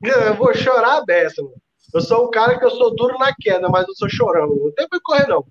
Eu 0.01 0.35
vou 0.37 0.55
chorar 0.55 1.01
dessa, 1.01 1.43
mano. 1.43 1.57
Eu 1.93 2.01
sou 2.01 2.29
um 2.29 2.31
cara 2.31 2.57
que 2.57 2.65
eu 2.65 2.71
sou 2.71 2.95
duro 2.95 3.19
na 3.19 3.35
queda, 3.35 3.69
mas 3.69 3.89
eu 3.89 3.95
sou 3.97 4.09
chorando. 4.09 4.55
Não 4.55 4.73
tem 4.73 4.89
que 4.89 5.01
correr, 5.01 5.27
não. 5.27 5.45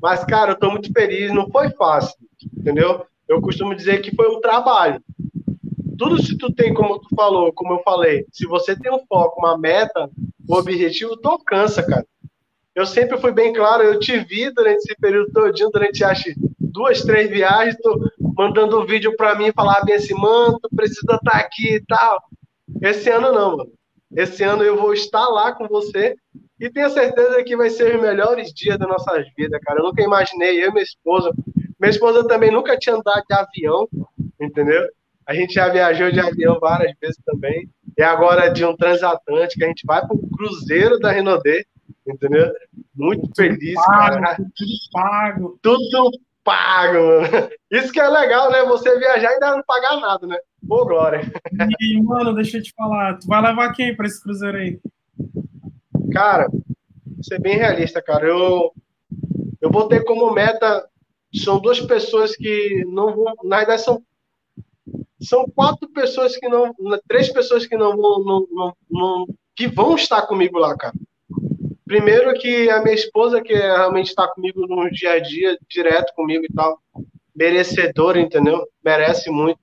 Mas, 0.00 0.24
cara, 0.24 0.52
eu 0.52 0.56
tô 0.56 0.70
muito 0.70 0.92
feliz. 0.92 1.34
Não 1.34 1.50
foi 1.50 1.68
fácil, 1.70 2.14
entendeu? 2.56 3.04
Eu 3.26 3.42
costumo 3.42 3.74
dizer 3.74 4.02
que 4.02 4.14
foi 4.14 4.28
um 4.28 4.40
trabalho 4.40 5.02
tudo 5.98 6.22
se 6.22 6.38
tu 6.38 6.54
tem, 6.54 6.72
como 6.72 7.00
tu 7.00 7.08
falou, 7.16 7.52
como 7.52 7.72
eu 7.72 7.82
falei, 7.82 8.24
se 8.30 8.46
você 8.46 8.78
tem 8.78 8.92
um 8.92 9.04
foco, 9.08 9.40
uma 9.40 9.58
meta, 9.58 10.08
um 10.48 10.54
objetivo, 10.54 11.16
tu 11.16 11.28
alcança, 11.28 11.82
cara. 11.82 12.06
Eu 12.72 12.86
sempre 12.86 13.18
fui 13.18 13.32
bem 13.32 13.52
claro, 13.52 13.82
eu 13.82 13.98
te 13.98 14.16
vi 14.16 14.48
durante 14.54 14.78
esse 14.78 14.94
período 15.00 15.32
todinho, 15.32 15.70
durante 15.72 16.04
acho 16.04 16.30
duas, 16.78 17.02
três 17.02 17.28
viagens, 17.28 17.76
tô 17.82 18.08
mandando 18.36 18.80
um 18.80 18.86
vídeo 18.86 19.16
para 19.16 19.34
mim 19.34 19.50
falar 19.52 19.84
bem 19.84 19.96
assim, 19.96 20.14
mano, 20.14 20.60
tu 20.62 20.68
precisa 20.76 21.00
estar 21.00 21.18
tá 21.18 21.38
aqui 21.38 21.74
e 21.74 21.84
tal. 21.86 22.22
Esse 22.80 23.10
ano 23.10 23.32
não, 23.32 23.56
mano. 23.56 23.72
Esse 24.14 24.44
ano 24.44 24.62
eu 24.62 24.76
vou 24.76 24.94
estar 24.94 25.26
lá 25.26 25.52
com 25.52 25.66
você 25.66 26.14
e 26.60 26.70
tenho 26.70 26.88
certeza 26.90 27.42
que 27.42 27.56
vai 27.56 27.68
ser 27.68 27.96
os 27.96 28.00
melhores 28.00 28.52
dias 28.54 28.78
das 28.78 28.88
nossas 28.88 29.26
vidas, 29.36 29.60
cara. 29.62 29.80
Eu 29.80 29.86
nunca 29.86 30.02
imaginei, 30.02 30.62
eu 30.62 30.68
e 30.68 30.72
minha 30.72 30.84
esposa. 30.84 31.32
Minha 31.80 31.90
esposa 31.90 32.26
também 32.28 32.52
nunca 32.52 32.78
tinha 32.78 32.94
andado 32.94 33.24
de 33.28 33.34
avião, 33.34 33.88
entendeu? 34.40 34.88
A 35.26 35.34
gente 35.34 35.54
já 35.54 35.68
viajou 35.68 36.12
de 36.12 36.20
avião 36.20 36.60
várias 36.60 36.94
vezes 37.00 37.18
também. 37.26 37.68
E 37.96 38.02
agora 38.02 38.48
de 38.48 38.64
um 38.64 38.76
transatlântico, 38.76 39.64
a 39.64 39.66
gente 39.66 39.84
vai 39.84 40.00
para 40.00 40.14
o 40.14 40.30
cruzeiro 40.30 41.00
da 41.00 41.10
Renaudet, 41.10 41.66
entendeu? 42.06 42.52
Muito 42.94 43.28
feliz, 43.34 43.74
pago, 43.74 44.22
cara. 44.22 44.36
Tudo 44.36 44.72
pago. 44.92 45.58
Tudo 45.60 46.10
pago. 46.48 46.98
Isso 47.70 47.92
que 47.92 48.00
é 48.00 48.08
legal, 48.08 48.50
né? 48.50 48.64
Você 48.64 48.98
viajar 48.98 49.30
e 49.30 49.34
ainda 49.34 49.56
não 49.56 49.62
pagar 49.62 50.00
nada, 50.00 50.26
né? 50.26 50.38
Pô, 50.66 50.86
glória. 50.86 51.20
E, 51.78 52.02
mano, 52.02 52.34
deixa 52.34 52.56
eu 52.56 52.62
te 52.62 52.72
falar, 52.72 53.18
tu 53.18 53.26
vai 53.26 53.42
levar 53.42 53.74
quem 53.74 53.94
para 53.94 54.06
esse 54.06 54.22
cruzeiro 54.22 54.56
aí? 54.56 54.80
Cara, 56.10 56.48
ser 57.20 57.38
bem 57.38 57.56
realista, 57.56 58.00
cara. 58.00 58.26
Eu, 58.26 58.72
eu 59.60 59.70
vou 59.70 59.88
ter 59.88 60.04
como 60.04 60.32
meta. 60.32 60.88
São 61.34 61.60
duas 61.60 61.78
pessoas 61.80 62.34
que 62.34 62.82
não 62.86 63.14
vão. 63.14 63.34
Na 63.44 63.58
verdade, 63.58 63.82
são 63.82 64.02
são 65.20 65.44
quatro 65.48 65.88
pessoas 65.90 66.36
que 66.36 66.48
não, 66.48 66.74
três 67.06 67.30
pessoas 67.30 67.66
que 67.66 67.76
não 67.76 67.96
vão, 67.96 68.24
não, 68.24 68.46
não, 68.50 68.76
não, 68.88 69.26
que 69.54 69.66
vão 69.66 69.96
estar 69.96 70.22
comigo 70.22 70.58
lá, 70.58 70.76
cara. 70.76 70.94
Primeiro 71.88 72.34
que 72.34 72.68
a 72.68 72.82
minha 72.82 72.94
esposa, 72.94 73.40
que 73.40 73.54
realmente 73.54 74.08
está 74.08 74.28
comigo 74.28 74.66
no 74.66 74.90
dia 74.90 75.12
a 75.12 75.18
dia, 75.18 75.58
direto 75.66 76.12
comigo 76.14 76.44
e 76.44 76.52
tal, 76.52 76.78
merecedora, 77.34 78.20
entendeu? 78.20 78.68
Merece 78.84 79.30
muito. 79.30 79.58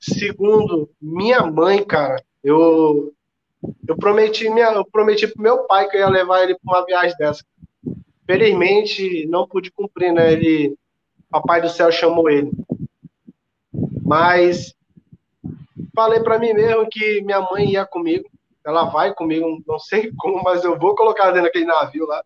Segundo, 0.00 0.90
minha 1.00 1.42
mãe, 1.42 1.84
cara, 1.84 2.16
eu 2.42 3.12
eu 3.86 3.96
prometi 3.98 4.48
minha, 4.48 4.72
eu 4.72 4.84
prometi 4.84 5.26
pro 5.26 5.42
meu 5.42 5.58
pai 5.64 5.88
que 5.90 5.96
eu 5.96 6.00
ia 6.00 6.08
levar 6.08 6.42
ele 6.42 6.56
para 6.58 6.78
uma 6.78 6.86
viagem 6.86 7.14
dessa. 7.18 7.44
Felizmente 8.26 9.26
não 9.26 9.46
pude 9.46 9.70
cumprir, 9.70 10.12
né? 10.12 10.32
Ele, 10.32 10.74
papai 11.28 11.60
do 11.60 11.68
céu 11.68 11.92
chamou 11.92 12.30
ele. 12.30 12.50
Mas 14.02 14.74
falei 15.94 16.20
para 16.20 16.38
mim 16.38 16.54
mesmo 16.54 16.88
que 16.88 17.20
minha 17.20 17.42
mãe 17.42 17.72
ia 17.72 17.84
comigo, 17.84 18.24
ela 18.64 18.84
vai 18.84 19.14
comigo, 19.14 19.62
não 19.66 19.78
sei 19.78 20.10
como, 20.18 20.42
mas 20.42 20.64
eu 20.64 20.78
vou 20.78 20.94
colocar 20.94 21.26
dentro 21.26 21.44
daquele 21.44 21.64
navio 21.64 22.06
lá. 22.06 22.22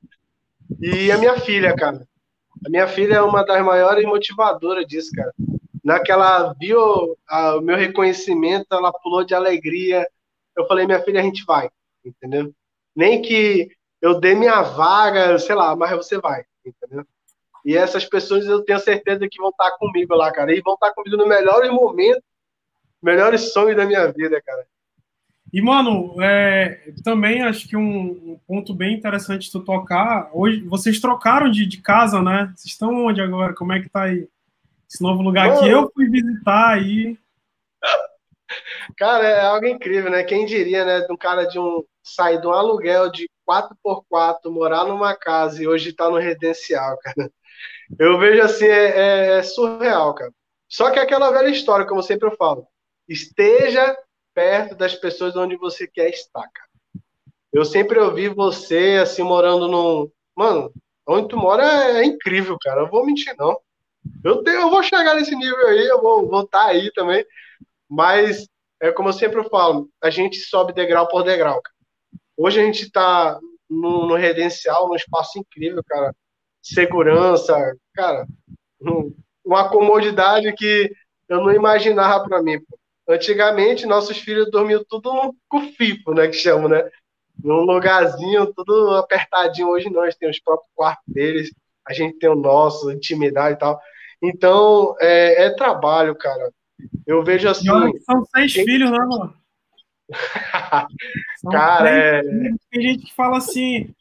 E 0.81 1.11
a 1.11 1.19
minha 1.19 1.39
filha, 1.41 1.75
cara. 1.75 2.07
A 2.65 2.71
minha 2.71 2.87
filha 2.87 3.17
é 3.17 3.23
uma 3.23 3.45
das 3.45 3.63
maiores 3.65 4.05
motivadoras 4.05 4.87
disso, 4.87 5.11
cara. 5.15 5.33
Naquela 5.83 6.55
viu 6.55 6.81
o 6.81 7.61
meu 7.61 7.77
reconhecimento, 7.77 8.67
ela 8.73 8.93
pulou 8.93 9.23
de 9.23 9.35
alegria. 9.35 10.07
Eu 10.57 10.67
falei, 10.67 10.87
minha 10.87 11.03
filha, 11.03 11.21
a 11.21 11.23
gente 11.23 11.45
vai, 11.45 11.69
entendeu? 12.05 12.53
Nem 12.97 13.21
que 13.21 13.69
eu 14.01 14.19
dê 14.19 14.35
minha 14.35 14.63
vaga, 14.63 15.39
sei 15.39 15.55
lá, 15.55 15.75
mas 15.77 15.91
você 15.91 16.19
vai, 16.19 16.45
entendeu? 16.65 17.05
E 17.65 17.77
essas 17.77 18.05
pessoas 18.05 18.47
eu 18.47 18.63
tenho 18.63 18.79
certeza 18.79 19.27
que 19.31 19.39
vão 19.39 19.49
estar 19.51 19.71
comigo 19.79 20.15
lá, 20.15 20.31
cara. 20.31 20.55
E 20.55 20.61
vão 20.61 20.75
estar 20.75 20.93
comigo 20.93 21.17
no 21.17 21.27
melhores 21.27 21.71
momentos, 21.71 22.23
melhores 23.03 23.53
sonhos 23.53 23.77
da 23.77 23.87
minha 23.87 24.07
vida, 24.13 24.41
cara. 24.43 24.67
E, 25.55 25.63
mano, 25.63 26.21
é, 26.21 26.93
também 27.05 27.41
acho 27.45 27.69
que 27.69 27.77
um, 27.77 28.33
um, 28.33 28.41
ponto 28.45 28.75
bem 28.75 28.93
interessante 28.93 29.53
tu 29.53 29.61
tocar. 29.61 30.29
Hoje, 30.33 30.61
vocês 30.65 30.99
trocaram 31.01 31.49
de, 31.49 31.65
de, 31.65 31.81
casa, 31.81 32.21
né? 32.21 32.53
Vocês 32.57 32.73
estão 32.73 33.07
onde 33.07 33.21
agora? 33.21 33.55
Como 33.55 33.73
é 33.73 33.81
que 33.81 33.89
tá 33.89 34.03
aí? 34.03 34.29
Esse 34.91 35.01
novo 35.01 35.23
lugar 35.23 35.47
mano, 35.47 35.61
que 35.61 35.69
eu 35.69 35.89
fui 35.95 36.11
visitar 36.11 36.71
aí. 36.71 37.17
Cara, 38.99 39.29
é 39.29 39.47
algo 39.47 39.65
incrível, 39.65 40.11
né? 40.11 40.25
Quem 40.25 40.45
diria, 40.45 40.85
né? 40.85 41.03
De 41.03 41.13
um 41.13 41.17
cara 41.17 41.45
de 41.45 41.57
um 41.57 41.85
sair 42.03 42.41
de 42.41 42.49
um 42.49 42.53
aluguel 42.53 43.09
de 43.13 43.31
4x4, 43.49 44.51
morar 44.51 44.85
numa 44.85 45.15
casa 45.15 45.63
e 45.63 45.69
hoje 45.69 45.93
tá 45.93 46.11
no 46.11 46.19
residencial, 46.19 46.99
cara. 46.99 47.31
Eu 47.97 48.19
vejo 48.19 48.43
assim, 48.43 48.67
é, 48.67 48.87
é, 48.87 49.39
é, 49.39 49.43
surreal, 49.45 50.17
cara. 50.17 50.33
Só 50.69 50.91
que 50.91 50.99
é 50.99 51.03
aquela 51.03 51.31
velha 51.31 51.51
história, 51.51 51.87
como 51.87 52.03
sempre 52.03 52.29
eu 52.29 52.37
falo, 52.37 52.67
esteja 53.09 53.97
perto 54.35 54.75
das 54.75 54.95
pessoas 54.95 55.37
onde 55.37 55.57
você 55.57 55.87
quer 55.87 56.11
estar, 56.11 56.43
cara. 56.43 56.69
Eu 57.53 57.65
sempre 57.65 57.99
ouvi 57.99 58.29
você, 58.29 58.99
assim, 59.01 59.23
morando 59.23 59.69
num... 59.69 60.11
Mano, 60.37 60.73
onde 61.07 61.29
tu 61.29 61.37
mora 61.37 61.65
é, 61.65 62.01
é 62.01 62.05
incrível, 62.05 62.57
cara. 62.61 62.81
Eu 62.83 62.91
vou 62.91 63.07
mentir, 63.07 63.35
não. 63.39 63.57
Eu, 64.25 64.43
tenho, 64.43 64.63
eu 64.63 64.71
vou 64.71 64.83
chegar 64.83 65.15
nesse 65.15 65.35
nível 65.37 65.67
aí, 65.69 65.87
eu 65.87 66.03
vou 66.03 66.43
estar 66.43 66.59
tá 66.59 66.67
aí 66.67 66.91
também. 66.93 67.25
Mas, 67.89 68.49
é 68.81 68.91
como 68.91 69.11
eu 69.11 69.13
sempre 69.13 69.49
falo, 69.49 69.89
a 70.03 70.11
gente 70.11 70.37
sobe 70.39 70.73
degrau 70.73 71.07
por 71.07 71.23
degrau, 71.23 71.63
cara. 71.63 71.75
Hoje 72.37 72.61
a 72.61 72.65
gente 72.65 72.83
está 72.83 73.39
no, 73.71 74.09
no 74.09 74.17
Redencial, 74.17 74.89
num 74.89 74.97
espaço 74.97 75.39
incrível, 75.39 75.83
cara 75.87 76.13
segurança, 76.65 77.77
cara, 77.93 78.27
uma 79.45 79.69
comodidade 79.69 80.51
que 80.55 80.91
eu 81.29 81.43
não 81.43 81.53
imaginava 81.53 82.25
para 82.25 82.43
mim. 82.43 82.59
Pô. 82.59 82.79
Antigamente, 83.09 83.87
nossos 83.87 84.19
filhos 84.19 84.51
dormiam 84.51 84.83
tudo 84.89 85.13
no 85.13 85.37
cufifo, 85.49 86.15
né, 86.15 86.29
que 86.29 86.35
chamam, 86.35 86.69
né? 86.69 86.89
Num 87.43 87.61
lugarzinho, 87.61 88.53
tudo 88.55 88.95
apertadinho. 88.95 89.69
Hoje 89.69 89.91
nós 89.91 90.15
temos 90.15 90.37
os 90.37 90.43
próprios 90.43 90.71
quartos 90.75 91.05
deles, 91.13 91.51
a 91.87 91.93
gente 91.93 92.19
tem 92.19 92.31
o 92.31 92.35
nosso, 92.35 92.91
intimidade 92.91 93.57
e 93.57 93.59
tal. 93.59 93.81
Então, 94.23 94.97
é, 95.01 95.45
é 95.45 95.51
trabalho, 95.51 96.15
cara. 96.15 96.51
Eu 97.07 97.23
vejo 97.23 97.49
assim. 97.49 97.67
São 98.01 98.25
seis 98.35 98.53
filhos, 98.53 98.91
né, 98.91 98.99
mano? 98.99 99.35
cara, 101.51 101.91
é... 101.91 102.23
Tem 102.71 102.83
gente 102.83 103.07
que 103.07 103.15
fala 103.15 103.39
assim: 103.39 103.95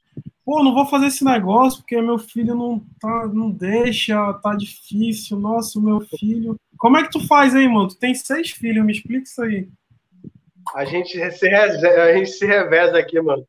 pô, 0.46 0.64
não 0.64 0.74
vou 0.74 0.86
fazer 0.86 1.08
esse 1.08 1.24
negócio 1.24 1.80
porque 1.80 2.02
meu 2.02 2.18
filho 2.18 2.56
não 2.56 2.80
tá, 3.00 3.28
não 3.28 3.52
deixa, 3.52 4.34
tá 4.36 4.56
difícil. 4.56 5.38
Nossa, 5.38 5.78
o 5.78 5.82
meu 5.82 6.02
filho. 6.02 6.56
Como 6.78 6.98
é 6.98 7.04
que 7.04 7.12
tu 7.12 7.26
faz 7.28 7.56
aí, 7.56 7.68
mano? 7.68 7.88
Tu 7.88 7.98
tem 7.98 8.14
seis 8.14 8.52
filhos, 8.52 8.86
me 8.86 8.92
explica 8.92 9.24
isso 9.24 9.42
aí. 9.42 9.68
A 10.76 10.86
gente 10.86 11.20
se, 11.32 11.48
a 11.48 12.14
gente 12.14 12.30
se 12.32 12.46
reveza 12.46 12.98
aqui, 12.98 13.20
mano. 13.22 13.46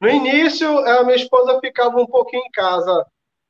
No 0.00 0.08
início, 0.08 0.68
a 0.86 1.02
minha 1.02 1.16
esposa 1.16 1.58
ficava 1.60 2.00
um 2.00 2.06
pouquinho 2.06 2.42
em 2.44 2.50
casa. 2.50 3.06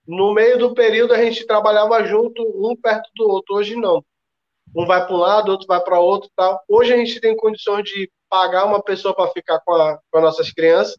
No 0.06 0.32
meio 0.32 0.58
do 0.58 0.72
período, 0.74 1.12
a 1.12 1.22
gente 1.22 1.46
trabalhava 1.46 2.02
junto, 2.04 2.42
um 2.42 2.74
perto 2.74 3.10
do 3.14 3.28
outro. 3.28 3.56
Hoje, 3.56 3.76
não. 3.76 4.02
Um 4.74 4.86
vai 4.86 5.04
para 5.06 5.14
um 5.14 5.18
lado, 5.18 5.50
outro 5.50 5.66
vai 5.66 5.80
para 5.80 6.00
outro 6.00 6.30
tal. 6.34 6.62
Hoje, 6.68 6.92
a 6.92 6.96
gente 6.96 7.20
tem 7.20 7.36
condições 7.36 7.84
de 7.84 8.10
pagar 8.30 8.64
uma 8.64 8.82
pessoa 8.82 9.14
para 9.14 9.30
ficar 9.30 9.60
com, 9.60 9.74
a, 9.74 9.98
com 10.10 10.18
as 10.18 10.24
nossas 10.24 10.52
crianças, 10.52 10.96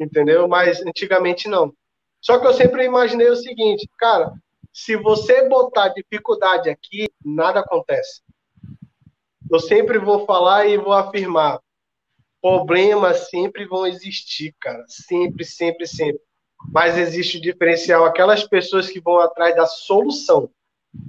entendeu? 0.00 0.48
Mas 0.48 0.80
antigamente, 0.86 1.48
não. 1.48 1.72
Só 2.20 2.38
que 2.38 2.46
eu 2.46 2.54
sempre 2.54 2.84
imaginei 2.84 3.28
o 3.28 3.36
seguinte, 3.36 3.88
cara, 3.98 4.32
se 4.80 4.96
você 4.96 5.46
botar 5.46 5.88
dificuldade 5.88 6.70
aqui, 6.70 7.06
nada 7.22 7.60
acontece. 7.60 8.22
Eu 9.50 9.60
sempre 9.60 9.98
vou 9.98 10.24
falar 10.24 10.66
e 10.66 10.78
vou 10.78 10.94
afirmar: 10.94 11.60
problemas 12.40 13.28
sempre 13.28 13.66
vão 13.66 13.86
existir, 13.86 14.54
cara. 14.58 14.82
Sempre, 14.88 15.44
sempre, 15.44 15.86
sempre. 15.86 16.22
Mas 16.72 16.96
existe 16.96 17.36
o 17.36 17.42
diferencial, 17.42 18.06
aquelas 18.06 18.44
pessoas 18.44 18.88
que 18.88 19.00
vão 19.00 19.20
atrás 19.20 19.54
da 19.54 19.66
solução. 19.66 20.50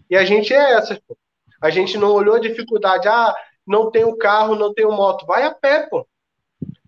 E 0.09 0.17
a 0.17 0.25
gente 0.25 0.53
é 0.53 0.73
essa, 0.73 1.01
pô. 1.07 1.17
A 1.61 1.69
gente 1.69 1.97
não 1.97 2.11
olhou 2.11 2.35
a 2.35 2.39
dificuldade, 2.41 3.07
ah, 3.07 3.33
não 3.65 3.89
tenho 3.89 4.17
carro, 4.17 4.53
não 4.53 4.73
tenho 4.73 4.91
moto. 4.91 5.25
Vai 5.25 5.43
a 5.43 5.53
pé, 5.53 5.87
pô. 5.87 6.05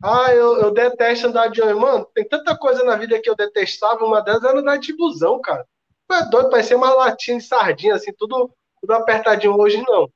Ah, 0.04 0.34
eu, 0.34 0.58
eu 0.58 0.74
detesto 0.74 1.28
andar 1.28 1.48
de 1.48 1.62
ônibus. 1.62 1.82
Mano, 1.82 2.08
tem 2.14 2.28
tanta 2.28 2.58
coisa 2.58 2.84
na 2.84 2.98
vida 2.98 3.22
que 3.22 3.30
eu 3.30 3.36
detestava, 3.38 4.04
uma 4.04 4.22
delas 4.22 4.44
era 4.44 4.60
andar 4.60 4.78
de 4.78 4.94
busão, 4.98 5.40
cara. 5.40 5.66
É 6.14 6.30
doido, 6.30 6.50
parecia 6.50 6.78
uma 6.78 6.94
latinha 6.94 7.38
de 7.38 7.44
sardinha, 7.44 7.96
assim, 7.96 8.12
tudo, 8.18 8.52
tudo 8.82 8.94
apertadinho. 8.94 9.56
Hoje 9.58 9.82
não. 9.88 10.10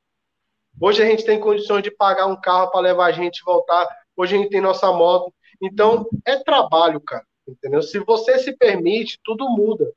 Hoje 0.79 1.01
a 1.01 1.05
gente 1.05 1.25
tem 1.25 1.39
condições 1.39 1.83
de 1.83 1.91
pagar 1.91 2.27
um 2.27 2.39
carro 2.39 2.69
para 2.69 2.81
levar 2.81 3.07
a 3.07 3.11
gente 3.11 3.39
e 3.39 3.43
voltar. 3.43 3.87
Hoje 4.15 4.35
a 4.35 4.39
gente 4.39 4.49
tem 4.49 4.61
nossa 4.61 4.91
moto. 4.91 5.33
Então, 5.61 6.07
é 6.25 6.37
trabalho, 6.37 6.99
cara. 7.01 7.23
Entendeu? 7.47 7.81
Se 7.81 7.99
você 7.99 8.37
se 8.39 8.55
permite, 8.55 9.19
tudo 9.23 9.49
muda. 9.49 9.91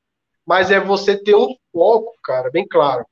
Mas 0.45 0.71
é 0.71 0.79
você 0.79 1.15
ter 1.15 1.35
um 1.35 1.55
foco, 1.71 2.13
cara, 2.23 2.49
bem 2.49 2.67
claro. 2.67 3.05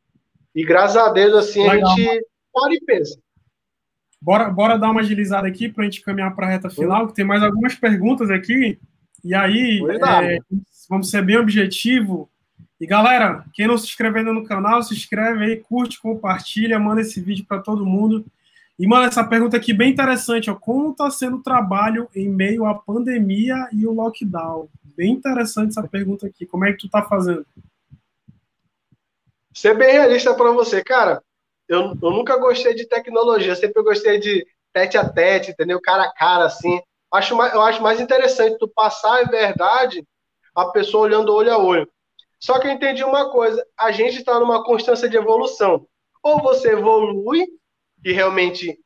E 0.56 0.66
graças 0.66 0.98
a 0.98 1.10
Deus, 1.10 1.34
assim, 1.36 1.68
Legal. 1.70 1.92
a 1.92 1.96
gente 1.96 2.26
para 2.52 2.74
e 2.74 2.82
pensa. 2.82 3.20
Bora, 4.22 4.50
bora 4.50 4.78
dar 4.78 4.90
uma 4.90 5.02
agilizada 5.02 5.48
aqui 5.48 5.70
para 5.70 5.84
a 5.84 5.86
gente 5.86 6.02
caminhar 6.02 6.36
para 6.36 6.48
a 6.48 6.50
reta 6.50 6.70
final, 6.70 7.08
que 7.08 7.14
tem 7.14 7.24
mais 7.24 7.44
algumas 7.44 7.76
perguntas 7.76 8.30
aqui. 8.30 8.80
E 9.24 9.34
aí, 9.34 9.82
é, 10.02 10.40
vamos 10.90 11.10
ser 11.10 11.24
bem 11.24 11.38
objetivo. 11.38 12.30
E 12.80 12.88
galera, 12.88 13.44
quem 13.54 13.68
não 13.68 13.78
se 13.78 13.86
inscreveu 13.86 14.20
ainda 14.20 14.32
no 14.32 14.46
canal, 14.46 14.82
se 14.82 14.94
inscreve 14.94 15.44
aí, 15.44 15.58
curte, 15.58 16.00
compartilha, 16.00 16.80
manda 16.80 17.02
esse 17.02 17.20
vídeo 17.20 17.46
para 17.46 17.62
todo 17.62 17.86
mundo. 17.86 18.26
E, 18.80 18.88
mano, 18.88 19.06
essa 19.06 19.22
pergunta 19.22 19.58
aqui 19.58 19.74
bem 19.74 19.92
interessante, 19.92 20.50
ó. 20.50 20.56
Como 20.56 20.92
está 20.92 21.12
sendo 21.12 21.38
o 21.38 21.44
trabalho 21.44 22.08
em 22.16 22.30
meio 22.30 22.66
à 22.66 22.74
pandemia 22.74 23.68
e 23.74 23.86
o 23.86 23.92
lockdown? 23.92 24.70
Bem 24.96 25.12
interessante 25.12 25.72
essa 25.72 25.86
pergunta 25.86 26.28
aqui. 26.28 26.46
Como 26.46 26.66
é 26.66 26.72
que 26.72 26.78
tu 26.78 26.86
está 26.86 27.04
fazendo? 27.04 27.46
Ser 29.54 29.78
bem 29.78 29.92
realista 29.92 30.34
para 30.34 30.52
você, 30.52 30.82
cara. 30.82 31.22
Eu, 31.68 31.98
eu 32.02 32.12
nunca 32.12 32.38
gostei 32.38 32.74
de 32.74 32.88
tecnologia, 32.88 33.54
sempre 33.56 33.84
gostei 33.84 34.18
de 34.18 34.48
tete 34.72 34.98
a 34.98 35.08
tete, 35.08 35.52
entendeu? 35.52 35.82
Cara 35.82 36.04
a 36.04 36.14
cara, 36.14 36.46
assim. 36.46 36.80
Acho 37.12 37.36
mais, 37.36 37.54
eu 37.54 37.62
acho 37.62 37.84
mais 37.84 38.00
interessante 38.00 38.58
tu 38.58 38.68
passar 38.70 39.22
a 39.22 39.30
verdade 39.30 40.08
a 40.56 40.66
pessoa 40.66 41.04
olhando 41.04 41.34
olho 41.34 41.52
a 41.52 41.58
olho. 41.58 41.90
Só 42.40 42.60
que 42.60 42.68
eu 42.68 42.72
entendi 42.72 43.04
uma 43.04 43.30
coisa: 43.30 43.66
a 43.78 43.92
gente 43.92 44.20
está 44.20 44.40
numa 44.40 44.64
constância 44.64 45.10
de 45.10 45.18
evolução. 45.18 45.86
Ou 46.24 46.42
você 46.42 46.72
evolui 46.72 47.48
e 48.04 48.12
realmente 48.12 48.80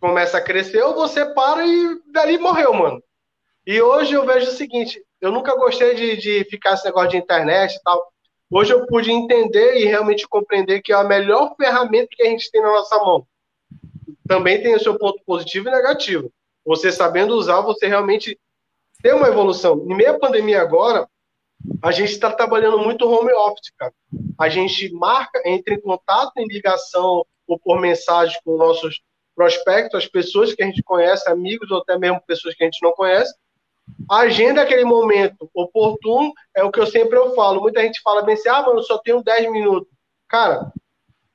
começa 0.00 0.38
a 0.38 0.42
crescer, 0.42 0.82
ou 0.82 0.94
você 0.94 1.24
para 1.24 1.66
e 1.66 2.00
dali 2.12 2.38
morreu, 2.38 2.72
mano. 2.74 3.02
E 3.66 3.80
hoje 3.80 4.14
eu 4.14 4.26
vejo 4.26 4.48
o 4.48 4.54
seguinte: 4.54 5.02
eu 5.20 5.32
nunca 5.32 5.56
gostei 5.56 5.94
de, 5.94 6.16
de 6.16 6.44
ficar 6.44 6.74
esse 6.74 6.84
negócio 6.84 7.10
de 7.10 7.16
internet 7.16 7.74
e 7.74 7.82
tal. 7.82 8.12
Hoje 8.50 8.72
eu 8.72 8.86
pude 8.86 9.10
entender 9.10 9.76
e 9.78 9.86
realmente 9.86 10.28
compreender 10.28 10.80
que 10.80 10.92
é 10.92 10.96
a 10.96 11.02
melhor 11.02 11.56
ferramenta 11.56 12.08
que 12.12 12.22
a 12.22 12.26
gente 12.26 12.50
tem 12.50 12.62
na 12.62 12.68
nossa 12.68 12.96
mão. 12.98 13.26
Também 14.28 14.62
tem 14.62 14.74
o 14.74 14.80
seu 14.80 14.96
ponto 14.96 15.20
positivo 15.24 15.68
e 15.68 15.72
negativo. 15.72 16.30
Você 16.64 16.92
sabendo 16.92 17.34
usar, 17.34 17.60
você 17.60 17.86
realmente 17.86 18.38
tem 19.02 19.12
uma 19.14 19.28
evolução. 19.28 19.84
Em 19.88 19.94
meio 19.96 20.12
à 20.12 20.18
pandemia 20.18 20.60
agora, 20.60 21.08
a 21.82 21.90
gente 21.90 22.12
está 22.12 22.32
trabalhando 22.32 22.78
muito 22.78 23.08
home 23.08 23.32
office, 23.32 23.70
cara. 23.76 23.92
A 24.38 24.48
gente 24.48 24.92
marca, 24.92 25.40
entra 25.44 25.74
em 25.74 25.80
contato, 25.80 26.32
em 26.38 26.46
ligação 26.46 27.24
ou 27.46 27.58
por 27.58 27.80
mensagem 27.80 28.38
com 28.44 28.56
nossos 28.56 29.00
prospectos, 29.34 30.02
as 30.02 30.08
pessoas 30.08 30.54
que 30.54 30.62
a 30.62 30.66
gente 30.66 30.82
conhece, 30.82 31.28
amigos 31.30 31.70
ou 31.70 31.78
até 31.78 31.98
mesmo 31.98 32.20
pessoas 32.26 32.54
que 32.54 32.64
a 32.64 32.66
gente 32.66 32.82
não 32.82 32.92
conhece. 32.92 33.34
Agenda 34.10 34.62
aquele 34.62 34.84
momento 34.84 35.48
oportuno 35.54 36.32
é 36.54 36.64
o 36.64 36.72
que 36.72 36.80
eu 36.80 36.86
sempre 36.86 37.18
eu 37.18 37.34
falo. 37.34 37.60
Muita 37.60 37.82
gente 37.82 38.00
fala 38.02 38.22
bem 38.22 38.34
assim, 38.34 38.48
ah, 38.48 38.62
mano, 38.62 38.82
só 38.82 38.98
tenho 38.98 39.22
10 39.22 39.52
minutos. 39.52 39.88
Cara, 40.28 40.72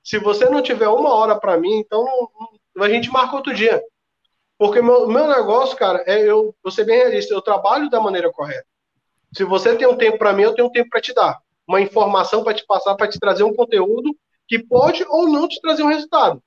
se 0.03 0.18
você 0.18 0.49
não 0.49 0.61
tiver 0.61 0.88
uma 0.88 1.14
hora 1.14 1.39
para 1.39 1.57
mim, 1.57 1.77
então 1.77 2.06
a 2.80 2.89
gente 2.89 3.10
marca 3.10 3.35
outro 3.35 3.53
dia. 3.53 3.81
Porque 4.57 4.81
meu, 4.81 5.07
meu 5.07 5.27
negócio, 5.27 5.77
cara, 5.77 6.03
é 6.06 6.22
eu, 6.22 6.53
vou 6.61 6.72
ser 6.72 6.85
bem 6.85 6.98
realista, 6.98 7.34
eu 7.34 7.41
trabalho 7.41 7.89
da 7.89 7.99
maneira 8.02 8.31
correta. 8.31 8.65
Se 9.34 9.44
você 9.44 9.76
tem 9.76 9.88
um 9.88 9.98
tempo 9.98 10.18
para 10.18 10.34
mim, 10.34 10.44
eu 10.44 10.53
tenho 10.53 10.68
um 10.68 10.72
tempo 10.72 10.90
para 10.90 11.02
te 11.02 11.14
dar. 11.14 11.40
Uma 11.68 11.82
informação 11.82 12.44
para 12.44 12.53
te 12.53 12.66
passar, 12.66 12.95
para 12.95 13.08
te 13.08 13.20
trazer 13.20 13.44
um 13.44 13.53
conteúdo 13.53 14.16
que 14.48 14.60
pode 14.60 15.06
ou 15.08 15.30
não 15.30 15.48
te 15.48 15.60
trazer 15.62 15.84
um 15.84 15.88
resultado. 15.88 16.41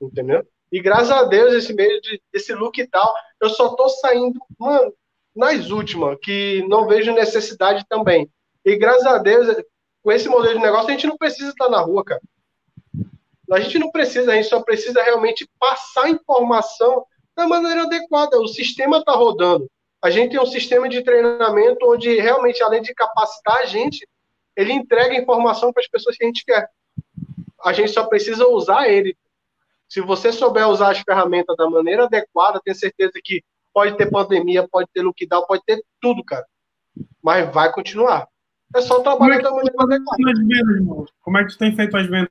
Entendeu? 0.00 0.46
E 0.70 0.80
graças 0.80 1.10
a 1.10 1.24
Deus, 1.24 1.54
esse 1.54 1.72
meio 1.72 2.00
de, 2.02 2.20
desse 2.30 2.54
look 2.54 2.78
e 2.78 2.86
tal, 2.86 3.10
eu 3.40 3.48
só 3.48 3.74
tô 3.74 3.88
saindo, 3.88 4.38
mano, 4.58 4.92
nas 5.34 5.70
últimas, 5.70 6.18
que 6.20 6.62
não 6.68 6.86
vejo 6.86 7.12
necessidade 7.12 7.86
também. 7.88 8.30
E 8.64 8.76
graças 8.76 9.06
a 9.06 9.16
Deus, 9.16 9.56
com 10.02 10.12
esse 10.12 10.28
modelo 10.28 10.56
de 10.56 10.60
negócio, 10.60 10.88
a 10.88 10.92
gente 10.92 11.06
não 11.06 11.16
precisa 11.16 11.48
estar 11.48 11.70
na 11.70 11.80
rua, 11.80 12.04
cara. 12.04 12.20
A 13.50 13.60
gente 13.60 13.78
não 13.78 13.90
precisa, 13.90 14.30
a 14.30 14.34
gente 14.34 14.48
só 14.48 14.60
precisa 14.62 15.02
realmente 15.02 15.48
passar 15.58 16.10
informação 16.10 17.06
da 17.34 17.48
maneira 17.48 17.84
adequada. 17.84 18.38
O 18.38 18.46
sistema 18.46 18.98
está 18.98 19.12
rodando 19.12 19.70
a 20.02 20.10
gente 20.10 20.30
tem 20.30 20.40
um 20.40 20.46
sistema 20.46 20.88
de 20.88 21.02
treinamento 21.02 21.90
onde 21.90 22.20
realmente, 22.20 22.62
além 22.62 22.82
de 22.82 22.94
capacitar 22.94 23.58
a 23.58 23.66
gente, 23.66 24.06
ele 24.56 24.72
entrega 24.72 25.16
informação 25.16 25.72
para 25.72 25.82
as 25.82 25.88
pessoas 25.88 26.16
que 26.16 26.24
a 26.24 26.26
gente 26.26 26.44
quer. 26.44 26.68
A 27.64 27.72
gente 27.72 27.90
só 27.90 28.06
precisa 28.06 28.46
usar 28.46 28.88
ele. 28.88 29.16
Se 29.88 30.00
você 30.00 30.32
souber 30.32 30.68
usar 30.68 30.92
as 30.92 31.00
ferramentas 31.00 31.56
da 31.56 31.68
maneira 31.68 32.04
adequada, 32.04 32.60
tenho 32.62 32.76
certeza 32.76 33.12
que 33.22 33.42
pode 33.72 33.96
ter 33.96 34.10
pandemia, 34.10 34.68
pode 34.68 34.88
ter 34.92 35.02
lockdown, 35.02 35.46
pode 35.46 35.62
ter 35.64 35.82
tudo, 36.00 36.24
cara. 36.24 36.46
Mas 37.22 37.52
vai 37.52 37.72
continuar. 37.72 38.28
É 38.74 38.80
só 38.80 39.00
trabalhar 39.00 39.36
é 39.36 39.42
da 39.42 39.50
maneira 39.50 39.76
adequada. 39.78 40.22
Vendas, 40.22 41.10
Como 41.20 41.38
é 41.38 41.44
que 41.44 41.52
tu 41.52 41.58
tem 41.58 41.74
feito 41.74 41.96
as 41.96 42.06
vendas? 42.06 42.30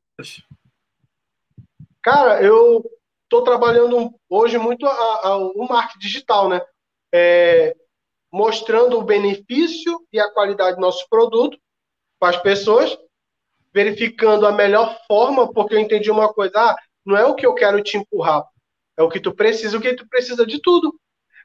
Cara, 2.01 2.41
eu 2.41 2.85
estou 3.23 3.43
trabalhando 3.43 4.13
hoje 4.29 4.57
muito 4.57 4.85
a, 4.85 4.91
a, 4.91 5.37
o 5.37 5.67
marketing 5.67 5.99
digital, 5.99 6.47
né? 6.47 6.61
É, 7.17 7.75
mostrando 8.31 8.99
o 8.99 9.03
benefício 9.03 9.99
e 10.13 10.19
a 10.19 10.31
qualidade 10.31 10.75
do 10.75 10.81
nosso 10.81 11.07
produto 11.09 11.57
para 12.19 12.35
as 12.35 12.41
pessoas, 12.41 12.97
verificando 13.73 14.45
a 14.45 14.51
melhor 14.51 14.99
forma, 15.07 15.51
porque 15.51 15.75
eu 15.75 15.79
entendi 15.79 16.11
uma 16.11 16.31
coisa, 16.31 16.53
ah, 16.55 16.75
não 17.05 17.17
é 17.17 17.25
o 17.25 17.35
que 17.35 17.45
eu 17.45 17.53
quero 17.55 17.81
te 17.81 17.97
empurrar, 17.97 18.45
é 18.95 19.01
o 19.01 19.09
que 19.09 19.19
tu 19.19 19.33
precisa, 19.33 19.77
o 19.77 19.81
que 19.81 19.95
tu 19.95 20.07
precisa 20.07 20.45
de 20.45 20.61
tudo. 20.61 20.93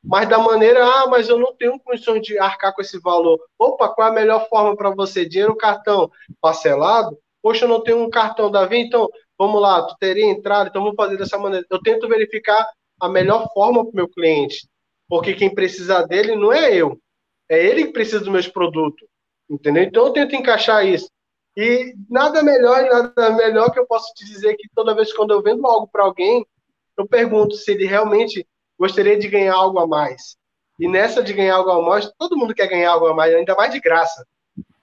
Mas 0.05 0.29
da 0.29 0.39
maneira, 0.39 0.85
ah, 0.85 1.07
mas 1.07 1.29
eu 1.29 1.39
não 1.39 1.55
tenho 1.55 1.79
condições 1.79 2.23
de 2.23 2.37
arcar 2.37 2.75
com 2.75 2.83
esse 2.83 2.99
valor. 3.01 3.39
Opa, 3.57 3.89
qual 3.89 4.09
é 4.09 4.11
a 4.11 4.15
melhor 4.15 4.49
forma 4.49 4.77
para 4.77 4.91
você? 4.91 5.25
Dinheiro 5.25 5.55
cartão 5.57 6.11
parcelado? 6.41 7.17
Poxa, 7.41 7.65
eu 7.65 7.69
não 7.69 7.83
tenho 7.83 8.03
um 8.03 8.11
cartão 8.11 8.51
da 8.51 8.67
Via, 8.67 8.81
então 8.81 9.09
vamos 9.39 9.63
lá, 9.63 9.87
tu 9.87 9.95
teria 10.01 10.27
entrado, 10.27 10.69
então 10.69 10.83
vamos 10.83 10.97
fazer 10.97 11.17
dessa 11.17 11.39
maneira. 11.39 11.65
Eu 11.71 11.81
tento 11.81 12.09
verificar 12.09 12.69
a 13.01 13.09
melhor 13.09 13.49
forma 13.55 13.85
para 13.85 13.93
o 13.93 13.97
meu 13.97 14.09
cliente. 14.09 14.67
Porque 15.13 15.35
quem 15.35 15.55
precisa 15.55 16.07
dele 16.07 16.35
não 16.35 16.51
é 16.51 16.75
eu. 16.75 16.99
É 17.47 17.63
ele 17.63 17.85
que 17.85 17.93
precisa 17.93 18.21
dos 18.21 18.31
meus 18.31 18.49
produtos. 18.49 19.07
Entendeu? 19.47 19.83
Então 19.83 20.07
eu 20.07 20.13
tento 20.15 20.35
encaixar 20.35 20.87
isso. 20.87 21.11
E 21.55 21.95
nada 22.09 22.43
melhor, 22.43 22.83
nada 22.85 23.31
melhor 23.33 23.71
que 23.71 23.79
eu 23.79 23.87
posso 23.87 24.11
te 24.15 24.25
dizer 24.25 24.57
que 24.57 24.71
toda 24.75 24.95
vez 24.95 25.13
quando 25.13 25.33
eu 25.33 25.43
vendo 25.43 25.67
algo 25.67 25.87
para 25.87 26.05
alguém, 26.05 26.47
eu 26.97 27.07
pergunto 27.07 27.57
se 27.57 27.73
ele 27.73 27.85
realmente 27.85 28.49
gostaria 28.79 29.19
de 29.19 29.29
ganhar 29.29 29.55
algo 29.55 29.79
a 29.81 29.87
mais. 29.87 30.39
E 30.81 30.89
nessa 30.89 31.23
de 31.23 31.35
ganhar 31.35 31.57
algo 31.57 31.69
a 31.69 31.83
mais, 31.83 32.11
todo 32.19 32.39
mundo 32.39 32.55
quer 32.55 32.69
ganhar 32.69 32.93
algo 32.93 33.09
a 33.09 33.15
mais, 33.15 33.35
ainda 33.35 33.55
mais 33.55 33.71
de 33.71 33.81
graça. 33.81 34.27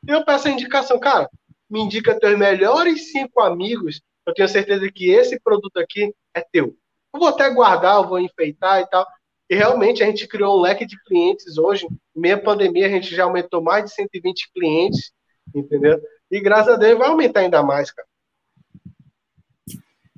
Eu 0.07 0.23
peço 0.23 0.47
a 0.47 0.51
indicação, 0.51 0.99
cara, 0.99 1.27
me 1.67 1.79
indica 1.79 2.19
teus 2.19 2.37
melhores 2.37 3.11
cinco 3.11 3.41
amigos, 3.41 3.99
eu 4.27 4.33
tenho 4.35 4.47
certeza 4.47 4.91
que 4.91 5.09
esse 5.09 5.39
produto 5.39 5.77
aqui 5.77 6.13
é 6.35 6.41
teu. 6.41 6.75
Eu 7.11 7.19
vou 7.19 7.29
até 7.29 7.49
guardar, 7.49 7.95
eu 7.95 8.07
vou 8.07 8.19
enfeitar 8.19 8.79
e 8.79 8.87
tal, 8.87 9.07
e 9.49 9.55
realmente 9.55 10.03
a 10.03 10.05
gente 10.05 10.27
criou 10.27 10.57
um 10.57 10.61
leque 10.61 10.85
de 10.85 11.01
clientes 11.03 11.57
hoje. 11.57 11.87
Meia 12.15 12.37
pandemia, 12.37 12.85
a 12.85 12.89
gente 12.89 13.15
já 13.15 13.23
aumentou 13.23 13.61
mais 13.61 13.85
de 13.85 13.93
120 13.93 14.51
clientes, 14.53 15.11
entendeu? 15.55 15.99
E 16.29 16.39
graças 16.39 16.75
a 16.75 16.77
Deus 16.77 16.99
vai 16.99 17.09
aumentar 17.09 17.39
ainda 17.39 17.63
mais, 17.63 17.89
cara. 17.89 18.07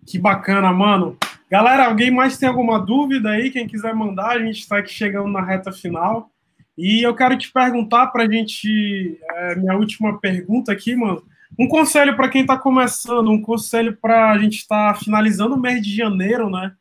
Que 0.05 0.19
bacana, 0.19 0.73
mano. 0.73 1.17
Galera, 1.49 1.85
alguém 1.85 2.11
mais 2.11 2.37
tem 2.37 2.49
alguma 2.49 2.77
dúvida 2.77 3.29
aí? 3.29 3.49
Quem 3.49 3.67
quiser 3.67 3.95
mandar, 3.95 4.31
a 4.31 4.39
gente 4.39 4.59
está 4.59 4.79
aqui 4.79 4.93
chegando 4.93 5.29
na 5.29 5.43
reta 5.43 5.71
final. 5.71 6.29
E 6.77 7.05
eu 7.05 7.15
quero 7.15 7.37
te 7.37 7.51
perguntar 7.51 8.07
para 8.07 8.23
a 8.23 8.29
gente, 8.29 9.19
é, 9.29 9.55
minha 9.55 9.75
última 9.77 10.19
pergunta 10.19 10.71
aqui, 10.71 10.95
mano. 10.95 11.23
Um 11.57 11.67
conselho 11.67 12.15
para 12.15 12.29
quem 12.29 12.41
está 12.41 12.57
começando, 12.57 13.29
um 13.29 13.41
conselho 13.41 13.95
para 13.95 14.31
a 14.31 14.37
gente 14.37 14.57
estar 14.57 14.93
tá 14.93 14.99
finalizando 14.99 15.55
o 15.55 15.59
mês 15.59 15.81
de 15.81 15.95
janeiro, 15.95 16.49
né? 16.49 16.73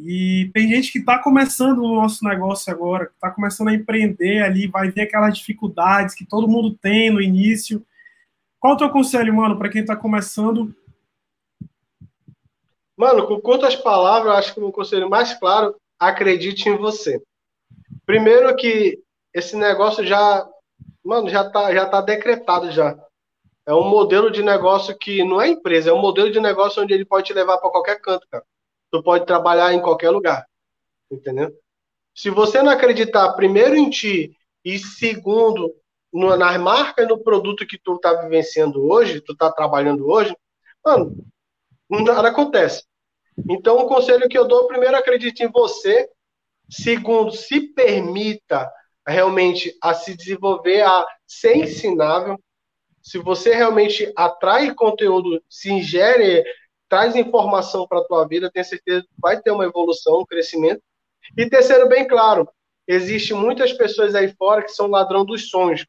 E 0.00 0.48
tem 0.54 0.68
gente 0.68 0.92
que 0.92 0.98
está 0.98 1.18
começando 1.18 1.78
no 1.78 1.96
nosso 1.96 2.24
negócio 2.24 2.72
agora, 2.72 3.06
que 3.06 3.14
está 3.14 3.30
começando 3.32 3.68
a 3.68 3.74
empreender 3.74 4.42
ali, 4.44 4.68
vai 4.68 4.90
ver 4.90 5.02
aquelas 5.02 5.36
dificuldades 5.36 6.14
que 6.14 6.24
todo 6.24 6.46
mundo 6.46 6.78
tem 6.80 7.10
no 7.10 7.20
início. 7.20 7.84
Qual 8.60 8.74
o 8.74 8.76
teu 8.76 8.90
conselho, 8.90 9.34
mano, 9.34 9.58
para 9.58 9.68
quem 9.68 9.80
está 9.80 9.96
começando? 9.96 10.72
Mano, 12.96 13.26
com 13.26 13.40
quantas 13.40 13.74
palavras, 13.74 14.36
acho 14.36 14.54
que 14.54 14.60
o 14.60 14.70
conselho 14.70 15.10
mais 15.10 15.34
claro, 15.34 15.74
acredite 15.98 16.68
em 16.68 16.76
você. 16.76 17.20
Primeiro 18.06 18.54
que 18.54 19.00
esse 19.34 19.56
negócio 19.56 20.06
já, 20.06 20.48
mano, 21.04 21.28
já 21.28 21.48
tá, 21.50 21.74
já 21.74 21.86
tá 21.86 22.00
decretado 22.00 22.70
já. 22.70 22.96
É 23.66 23.74
um 23.74 23.88
modelo 23.88 24.30
de 24.30 24.42
negócio 24.42 24.96
que 24.96 25.24
não 25.24 25.42
é 25.42 25.48
empresa, 25.48 25.90
é 25.90 25.92
um 25.92 26.00
modelo 26.00 26.30
de 26.30 26.40
negócio 26.40 26.82
onde 26.82 26.94
ele 26.94 27.04
pode 27.04 27.26
te 27.26 27.32
levar 27.32 27.58
para 27.58 27.70
qualquer 27.70 28.00
canto, 28.00 28.26
cara. 28.30 28.44
Tu 28.90 29.02
pode 29.02 29.26
trabalhar 29.26 29.72
em 29.72 29.82
qualquer 29.82 30.10
lugar. 30.10 30.46
Entendeu? 31.10 31.52
Se 32.14 32.30
você 32.30 32.62
não 32.62 32.72
acreditar 32.72 33.32
primeiro 33.34 33.76
em 33.76 33.88
ti 33.88 34.36
e 34.64 34.78
segundo 34.78 35.74
no, 36.12 36.36
nas 36.36 36.58
marcas 36.58 37.04
e 37.04 37.08
no 37.08 37.22
produto 37.22 37.66
que 37.66 37.78
tu 37.78 37.98
tá 37.98 38.12
vivenciando 38.22 38.82
hoje, 38.84 39.20
tu 39.20 39.36
tá 39.36 39.52
trabalhando 39.52 40.08
hoje, 40.08 40.36
mano, 40.84 41.16
nada 41.88 42.28
acontece. 42.28 42.84
Então, 43.48 43.78
o 43.78 43.86
conselho 43.86 44.28
que 44.28 44.36
eu 44.36 44.48
dou, 44.48 44.66
primeiro, 44.66 44.96
acredite 44.96 45.42
em 45.44 45.50
você. 45.50 46.08
Segundo, 46.68 47.30
se 47.32 47.60
permita 47.72 48.70
realmente 49.06 49.74
a 49.82 49.94
se 49.94 50.16
desenvolver, 50.16 50.82
a 50.82 51.06
ser 51.26 51.56
ensinável. 51.56 52.38
Se 53.00 53.18
você 53.18 53.54
realmente 53.54 54.12
atrai 54.16 54.74
conteúdo, 54.74 55.42
se 55.48 55.70
ingere, 55.70 56.44
traz 56.88 57.14
informação 57.14 57.86
para 57.86 57.98
a 57.98 58.04
tua 58.04 58.26
vida, 58.26 58.50
tenho 58.50 58.64
certeza 58.64 59.02
que 59.02 59.08
vai 59.20 59.40
ter 59.40 59.50
uma 59.50 59.64
evolução, 59.64 60.20
um 60.20 60.26
crescimento. 60.26 60.82
E 61.36 61.48
terceiro, 61.48 61.88
bem 61.88 62.06
claro, 62.06 62.48
existe 62.86 63.34
muitas 63.34 63.72
pessoas 63.72 64.14
aí 64.14 64.34
fora 64.36 64.62
que 64.62 64.70
são 64.70 64.86
ladrão 64.86 65.24
dos 65.24 65.50
sonhos. 65.50 65.86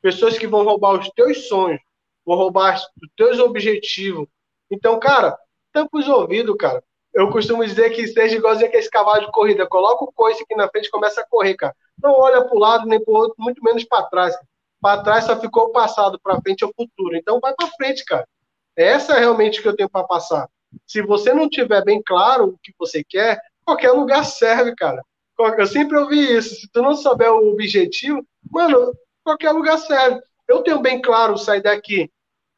Pessoas 0.00 0.38
que 0.38 0.46
vão 0.46 0.64
roubar 0.64 0.98
os 0.98 1.08
teus 1.10 1.48
sonhos, 1.48 1.80
vão 2.24 2.36
roubar 2.36 2.76
os 2.76 3.08
teus 3.16 3.38
objetivos. 3.38 4.28
Então, 4.70 4.98
cara, 4.98 5.36
tampa 5.72 5.98
os 5.98 6.08
ouvidos, 6.08 6.56
cara. 6.56 6.82
Eu 7.12 7.30
costumo 7.30 7.64
dizer 7.64 7.90
que 7.90 8.06
seja 8.08 8.36
igualzinho 8.36 8.70
que 8.70 8.76
esse 8.76 8.90
cavalo 8.90 9.24
de 9.24 9.32
corrida. 9.32 9.66
Coloca 9.66 10.04
o 10.04 10.12
coice 10.12 10.42
aqui 10.42 10.54
na 10.54 10.68
frente 10.68 10.86
e 10.86 10.90
começa 10.90 11.22
a 11.22 11.26
correr, 11.26 11.54
cara. 11.54 11.74
Não 12.02 12.12
olha 12.12 12.44
para 12.44 12.54
o 12.54 12.58
lado 12.58 12.86
nem 12.86 13.02
para 13.02 13.12
o 13.12 13.16
outro, 13.16 13.36
muito 13.38 13.62
menos 13.64 13.84
para 13.84 14.04
trás. 14.04 14.36
Para 14.80 15.02
trás 15.02 15.24
só 15.24 15.40
ficou 15.40 15.64
o 15.64 15.72
passado, 15.72 16.20
para 16.22 16.40
frente 16.42 16.62
é 16.62 16.66
o 16.66 16.74
futuro. 16.76 17.16
Então 17.16 17.40
vai 17.40 17.54
para 17.54 17.68
frente, 17.68 18.04
cara. 18.04 18.28
Essa 18.76 19.14
é 19.14 19.20
realmente 19.20 19.62
que 19.62 19.68
eu 19.68 19.74
tenho 19.74 19.88
para 19.88 20.06
passar. 20.06 20.48
Se 20.86 21.00
você 21.02 21.32
não 21.32 21.48
tiver 21.48 21.82
bem 21.84 22.02
claro 22.02 22.48
o 22.48 22.58
que 22.62 22.72
você 22.78 23.02
quer, 23.02 23.40
qualquer 23.64 23.92
lugar 23.92 24.24
serve, 24.24 24.74
cara. 24.74 25.02
Eu 25.38 25.66
sempre 25.66 25.98
ouvi 25.98 26.36
isso. 26.36 26.54
Se 26.56 26.68
tu 26.70 26.82
não 26.82 26.94
souber 26.94 27.32
o 27.32 27.52
objetivo, 27.52 28.26
mano, 28.50 28.92
qualquer 29.24 29.52
lugar 29.52 29.78
serve. 29.78 30.20
Eu 30.46 30.62
tenho 30.62 30.80
bem 30.80 31.00
claro 31.00 31.36
sair 31.36 31.62
daqui. 31.62 32.10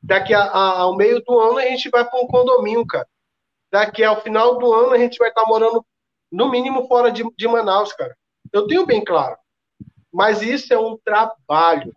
Daqui 0.03 0.35
a, 0.35 0.43
a, 0.43 0.79
ao 0.81 0.97
meio 0.97 1.23
do 1.25 1.39
ano 1.39 1.59
a 1.59 1.63
gente 1.63 1.89
vai 1.89 2.05
para 2.05 2.21
um 2.21 2.27
condomínio, 2.27 2.87
cara. 2.87 3.07
Daqui 3.71 4.05
ao 4.05 4.21
final 4.21 4.59
do 4.59 4.73
ano 4.73 4.93
a 4.93 4.99
gente 4.99 5.19
vai 5.19 5.29
estar 5.29 5.43
tá 5.43 5.49
morando, 5.49 5.85
no 6.31 6.51
mínimo, 6.51 6.87
fora 6.87 7.11
de, 7.11 7.25
de 7.37 7.49
Manaus, 7.49 7.93
cara. 7.93 8.17
Eu 8.53 8.67
tenho 8.67 8.87
bem 8.87 9.05
claro. 9.05 9.37
Mas 10.13 10.43
isso 10.43 10.73
é 10.73 10.79
um 10.79 10.97
trabalho. 11.05 11.95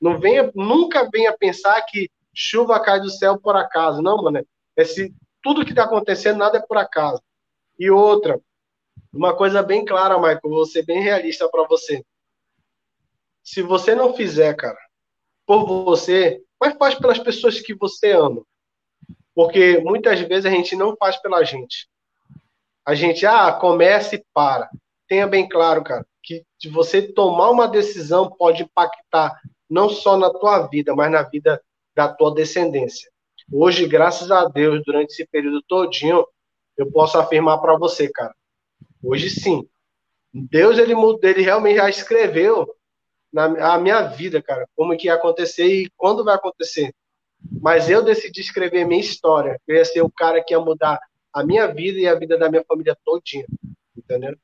Não 0.00 0.18
venha, 0.18 0.50
nunca 0.54 1.08
venha 1.12 1.36
pensar 1.36 1.80
que 1.82 2.10
chuva 2.34 2.80
cai 2.80 3.00
do 3.00 3.10
céu 3.10 3.38
por 3.38 3.56
acaso. 3.56 4.02
Não, 4.02 4.16
mano. 4.22 4.44
Esse, 4.76 5.14
tudo 5.42 5.64
que 5.64 5.70
está 5.70 5.84
acontecendo, 5.84 6.38
nada 6.38 6.58
é 6.58 6.66
por 6.66 6.76
acaso. 6.76 7.22
E 7.78 7.90
outra, 7.90 8.40
uma 9.12 9.36
coisa 9.36 9.62
bem 9.62 9.84
clara, 9.84 10.16
Michael, 10.18 10.40
vou 10.44 10.66
ser 10.66 10.84
bem 10.84 11.02
realista 11.02 11.48
para 11.48 11.66
você. 11.66 12.04
Se 13.42 13.60
você 13.60 13.94
não 13.94 14.14
fizer, 14.14 14.54
cara, 14.54 14.78
por 15.46 15.66
você, 15.84 16.40
mas 16.60 16.76
faz 16.76 16.94
pelas 16.94 17.18
pessoas 17.18 17.60
que 17.60 17.74
você 17.74 18.12
ama. 18.12 18.42
Porque 19.34 19.78
muitas 19.78 20.20
vezes 20.20 20.46
a 20.46 20.50
gente 20.50 20.76
não 20.76 20.96
faz 20.96 21.16
pela 21.20 21.42
gente. 21.42 21.88
A 22.84 22.94
gente, 22.94 23.26
ah, 23.26 23.52
começa 23.52 24.16
e 24.16 24.24
para 24.32 24.68
tenha 25.12 25.26
bem 25.26 25.46
claro, 25.46 25.84
cara, 25.84 26.06
que 26.22 26.42
de 26.58 26.70
você 26.70 27.02
tomar 27.02 27.50
uma 27.50 27.68
decisão 27.68 28.30
pode 28.30 28.62
impactar 28.62 29.38
não 29.68 29.90
só 29.90 30.16
na 30.16 30.30
tua 30.30 30.66
vida, 30.68 30.94
mas 30.94 31.12
na 31.12 31.22
vida 31.22 31.62
da 31.94 32.08
tua 32.08 32.34
descendência. 32.34 33.10
Hoje, 33.50 33.86
graças 33.86 34.30
a 34.30 34.46
Deus, 34.46 34.82
durante 34.84 35.10
esse 35.12 35.26
período 35.26 35.62
todinho, 35.62 36.26
eu 36.76 36.90
posso 36.90 37.18
afirmar 37.18 37.58
para 37.58 37.76
você, 37.76 38.08
cara. 38.08 38.34
Hoje 39.02 39.28
sim. 39.30 39.68
Deus 40.32 40.78
ele 40.78 40.94
ele 41.22 41.42
realmente 41.42 41.76
já 41.76 41.90
escreveu 41.90 42.66
na 43.32 43.74
a 43.74 43.78
minha 43.78 44.02
vida, 44.02 44.42
cara, 44.42 44.66
como 44.74 44.96
que 44.96 45.06
ia 45.06 45.14
acontecer 45.14 45.66
e 45.66 45.90
quando 45.96 46.24
vai 46.24 46.34
acontecer. 46.34 46.94
Mas 47.60 47.90
eu 47.90 48.02
decidi 48.02 48.40
escrever 48.40 48.86
minha 48.86 49.00
história. 49.00 49.60
Eu 49.66 49.76
ia 49.76 49.84
ser 49.84 50.02
o 50.02 50.10
cara 50.10 50.42
que 50.42 50.54
ia 50.54 50.60
mudar 50.60 50.98
a 51.32 51.44
minha 51.44 51.66
vida 51.66 51.98
e 51.98 52.06
a 52.06 52.14
vida 52.14 52.38
da 52.38 52.48
minha 52.48 52.64
família 52.64 52.96
todinha, 53.04 53.46
entendeu? 53.96 54.36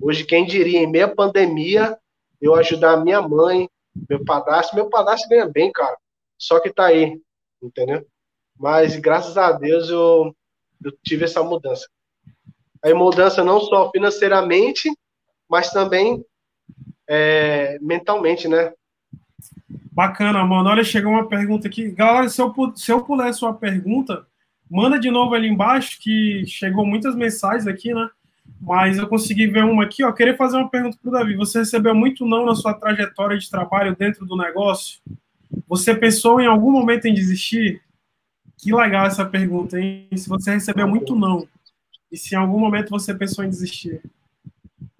Hoje, 0.00 0.24
quem 0.24 0.44
diria, 0.44 0.80
em 0.80 0.90
meia 0.90 1.08
pandemia, 1.08 1.96
eu 2.40 2.54
ajudar 2.56 2.94
a 2.94 2.96
minha 2.96 3.22
mãe, 3.22 3.68
meu 4.08 4.24
padrasto. 4.24 4.74
Meu 4.74 4.90
padrasto 4.90 5.28
ganha 5.28 5.46
bem, 5.46 5.70
cara. 5.70 5.96
Só 6.42 6.58
que 6.58 6.72
tá 6.72 6.86
aí, 6.86 7.20
entendeu? 7.62 8.04
Mas 8.58 8.96
graças 8.96 9.38
a 9.38 9.52
Deus 9.52 9.88
eu, 9.88 10.34
eu 10.84 10.92
tive 11.04 11.24
essa 11.24 11.40
mudança. 11.40 11.86
Aí 12.84 12.92
mudança 12.92 13.44
não 13.44 13.60
só 13.60 13.88
financeiramente, 13.92 14.90
mas 15.48 15.70
também 15.70 16.24
é, 17.08 17.78
mentalmente, 17.80 18.48
né? 18.48 18.72
Bacana, 19.92 20.44
mano. 20.44 20.68
Olha, 20.68 20.82
chegou 20.82 21.12
uma 21.12 21.28
pergunta 21.28 21.68
aqui. 21.68 21.92
Galera, 21.92 22.28
se 22.28 22.42
eu, 22.42 22.52
se 22.74 22.90
eu 22.90 23.04
puder 23.04 23.28
a 23.28 23.32
sua 23.32 23.54
pergunta, 23.54 24.26
manda 24.68 24.98
de 24.98 25.12
novo 25.12 25.36
ali 25.36 25.46
embaixo, 25.46 26.00
que 26.00 26.44
chegou 26.44 26.84
muitas 26.84 27.14
mensagens 27.14 27.68
aqui, 27.68 27.94
né? 27.94 28.10
mas 28.60 28.98
eu 28.98 29.06
consegui 29.06 29.46
ver 29.46 29.62
uma 29.62 29.84
aqui. 29.84 30.02
Ó, 30.02 30.10
queria 30.10 30.36
fazer 30.36 30.56
uma 30.56 30.68
pergunta 30.68 30.98
para 31.00 31.08
o 31.08 31.12
Davi. 31.12 31.36
Você 31.36 31.60
recebeu 31.60 31.94
muito 31.94 32.26
não 32.26 32.44
na 32.44 32.56
sua 32.56 32.74
trajetória 32.74 33.38
de 33.38 33.48
trabalho 33.48 33.94
dentro 33.94 34.26
do 34.26 34.36
negócio? 34.36 35.00
Você 35.68 35.94
pensou 35.94 36.40
em 36.40 36.46
algum 36.46 36.70
momento 36.70 37.06
em 37.06 37.14
desistir? 37.14 37.82
Que 38.58 38.74
legal 38.74 39.06
essa 39.06 39.24
pergunta, 39.24 39.78
hein? 39.78 40.08
Se 40.16 40.28
você 40.28 40.52
recebeu 40.52 40.86
muito 40.86 41.14
não, 41.14 41.48
e 42.10 42.16
se 42.16 42.34
em 42.34 42.38
algum 42.38 42.58
momento 42.58 42.90
você 42.90 43.14
pensou 43.14 43.44
em 43.44 43.48
desistir? 43.48 44.02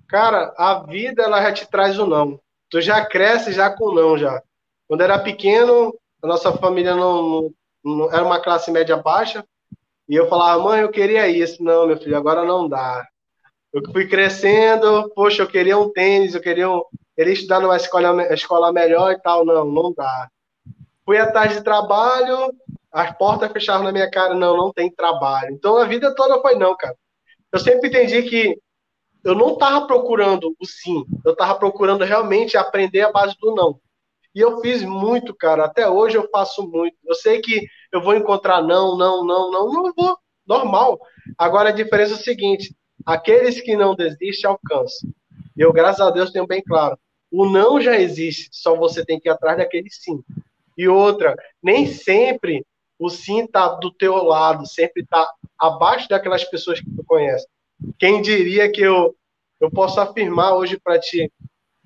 Cara, 0.08 0.52
a 0.56 0.82
vida 0.82 1.22
ela 1.22 1.42
já 1.42 1.52
te 1.52 1.70
traz 1.70 1.98
o 1.98 2.06
não. 2.06 2.40
Tu 2.70 2.80
já 2.80 3.04
cresce 3.04 3.52
já 3.52 3.70
com 3.70 3.94
não 3.94 4.16
já. 4.16 4.42
Quando 4.88 5.02
era 5.02 5.18
pequeno, 5.18 5.94
a 6.22 6.26
nossa 6.26 6.52
família 6.52 6.94
não, 6.94 7.22
não, 7.22 7.54
não 7.84 8.12
era 8.12 8.24
uma 8.24 8.40
classe 8.40 8.70
média 8.70 8.96
baixa, 8.96 9.44
e 10.08 10.14
eu 10.14 10.28
falava, 10.28 10.62
mãe, 10.62 10.80
eu 10.80 10.90
queria 10.90 11.28
isso. 11.28 11.62
Não, 11.62 11.86
meu 11.86 11.96
filho, 11.96 12.16
agora 12.16 12.44
não 12.44 12.68
dá. 12.68 13.06
Eu 13.72 13.82
fui 13.90 14.06
crescendo, 14.06 15.10
poxa, 15.14 15.42
eu 15.42 15.46
queria 15.46 15.78
um 15.78 15.90
tênis, 15.90 16.34
eu 16.34 16.40
queria, 16.40 16.68
um, 16.68 16.82
queria 17.16 17.32
estudar 17.32 17.60
numa 17.60 17.76
escola, 17.76 18.34
escola 18.34 18.72
melhor 18.72 19.12
e 19.12 19.18
tal. 19.18 19.44
Não, 19.44 19.64
não 19.64 19.92
dá. 19.92 20.28
Fui 21.12 21.18
atrás 21.18 21.52
de 21.52 21.62
trabalho, 21.62 22.54
as 22.90 23.14
portas 23.18 23.52
fechavam 23.52 23.84
na 23.84 23.92
minha 23.92 24.10
cara, 24.10 24.32
não, 24.32 24.56
não 24.56 24.72
tem 24.72 24.90
trabalho. 24.90 25.52
Então 25.52 25.76
a 25.76 25.84
vida 25.84 26.14
toda 26.14 26.40
foi 26.40 26.54
não, 26.54 26.74
cara. 26.74 26.96
Eu 27.52 27.58
sempre 27.58 27.90
entendi 27.90 28.22
que 28.22 28.58
eu 29.22 29.34
não 29.34 29.52
estava 29.52 29.86
procurando 29.86 30.56
o 30.58 30.64
sim, 30.64 31.04
eu 31.22 31.32
estava 31.32 31.54
procurando 31.56 32.02
realmente 32.02 32.56
aprender 32.56 33.02
a 33.02 33.12
base 33.12 33.36
do 33.38 33.54
não. 33.54 33.78
E 34.34 34.40
eu 34.40 34.62
fiz 34.62 34.82
muito, 34.82 35.34
cara. 35.34 35.66
Até 35.66 35.86
hoje 35.86 36.16
eu 36.16 36.26
faço 36.30 36.66
muito. 36.66 36.96
Eu 37.04 37.14
sei 37.14 37.42
que 37.42 37.60
eu 37.92 38.00
vou 38.00 38.14
encontrar 38.14 38.62
não, 38.62 38.96
não, 38.96 39.22
não, 39.22 39.50
não, 39.50 39.70
não 39.70 39.92
vou. 39.94 40.16
Normal. 40.46 40.98
Agora 41.36 41.68
a 41.68 41.72
diferença 41.72 42.14
é 42.14 42.16
o 42.16 42.20
seguinte: 42.20 42.74
Aqueles 43.04 43.60
que 43.60 43.76
não 43.76 43.94
desistem 43.94 44.48
alcançam. 44.48 45.10
Eu, 45.54 45.74
graças 45.74 46.00
a 46.00 46.10
Deus, 46.10 46.30
tenho 46.30 46.46
bem 46.46 46.62
claro. 46.62 46.98
O 47.30 47.44
não 47.44 47.82
já 47.82 48.00
existe, 48.00 48.48
só 48.50 48.74
você 48.74 49.04
tem 49.04 49.20
que 49.20 49.28
ir 49.28 49.32
atrás 49.32 49.58
daquele 49.58 49.90
sim. 49.90 50.24
E 50.82 50.88
outra, 50.88 51.36
nem 51.62 51.86
sempre 51.86 52.66
o 52.98 53.08
sim 53.08 53.44
está 53.44 53.68
do 53.68 53.92
teu 53.92 54.16
lado, 54.16 54.66
sempre 54.66 55.04
está 55.04 55.32
abaixo 55.56 56.08
daquelas 56.08 56.42
pessoas 56.42 56.80
que 56.80 56.90
tu 56.90 57.04
conhece. 57.06 57.46
Quem 58.00 58.20
diria 58.20 58.68
que 58.68 58.80
eu, 58.80 59.14
eu 59.60 59.70
posso 59.70 60.00
afirmar 60.00 60.56
hoje 60.56 60.80
para 60.82 60.98
ti? 60.98 61.30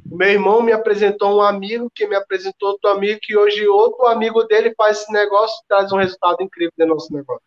Meu 0.07 0.31
irmão 0.31 0.63
me 0.63 0.73
apresentou 0.73 1.37
um 1.37 1.43
amigo 1.43 1.91
que 1.95 2.07
me 2.07 2.17
apresentou 2.17 2.71
outro 2.71 2.89
amigo 2.89 3.21
que 3.23 3.37
hoje 3.37 3.69
outro 3.69 4.07
amigo 4.07 4.45
dele 4.45 4.73
faz 4.75 5.03
esse 5.03 5.13
negócio 5.13 5.55
e 5.63 5.69
traz 5.69 5.93
um 5.93 5.99
resultado 5.99 6.43
incrível 6.43 6.73
do 6.79 6.87
nosso 6.87 7.13
negócio. 7.13 7.45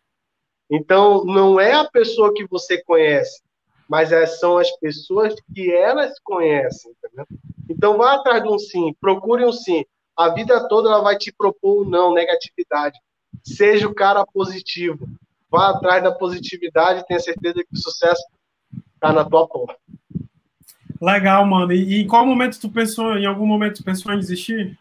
Então, 0.70 1.24
não 1.24 1.58
é 1.58 1.72
a 1.72 1.84
pessoa 1.84 2.32
que 2.32 2.46
você 2.46 2.80
conhece, 2.84 3.42
mas 3.88 4.12
é, 4.12 4.24
são 4.24 4.56
as 4.56 4.70
pessoas 4.78 5.34
que 5.52 5.68
elas 5.72 6.12
conhecem, 6.22 6.92
entendeu? 6.92 7.26
Então, 7.68 7.98
vá 7.98 8.14
atrás 8.14 8.40
de 8.40 8.48
um 8.48 8.56
sim, 8.56 8.94
procure 9.00 9.44
um 9.44 9.50
sim. 9.50 9.84
A 10.20 10.28
vida 10.28 10.68
toda 10.68 10.90
ela 10.90 11.00
vai 11.00 11.16
te 11.16 11.32
propor 11.32 11.80
um 11.80 11.88
não, 11.88 12.12
negatividade. 12.12 12.98
Seja 13.42 13.88
o 13.88 13.94
cara 13.94 14.26
positivo. 14.26 15.08
Vá 15.50 15.70
atrás 15.70 16.02
da 16.02 16.12
positividade 16.12 17.00
e 17.00 17.06
tenha 17.06 17.18
certeza 17.18 17.64
que 17.64 17.72
o 17.72 17.78
sucesso 17.78 18.22
está 18.94 19.14
na 19.14 19.24
tua 19.24 19.48
porta. 19.48 19.78
Legal, 21.00 21.46
mano. 21.46 21.72
E, 21.72 22.02
em 22.02 22.06
qual 22.06 22.26
momento 22.26 22.60
tu 22.60 22.70
pensou, 22.70 23.16
em 23.16 23.24
algum 23.24 23.46
momento 23.46 23.78
tu 23.78 23.84
pensou 23.84 24.12
em 24.12 24.18
desistir? 24.18 24.78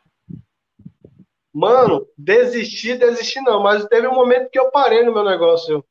Mano, 1.54 2.06
desistir, 2.18 3.00
desistir 3.00 3.40
não, 3.40 3.64
mas 3.64 3.86
teve 3.86 4.10
um 4.10 4.16
momento 4.16 4.50
que 4.50 4.60
eu 4.60 4.70
parei 4.70 5.06
no 5.06 5.14
meu 5.14 5.24
negócio. 5.24 5.86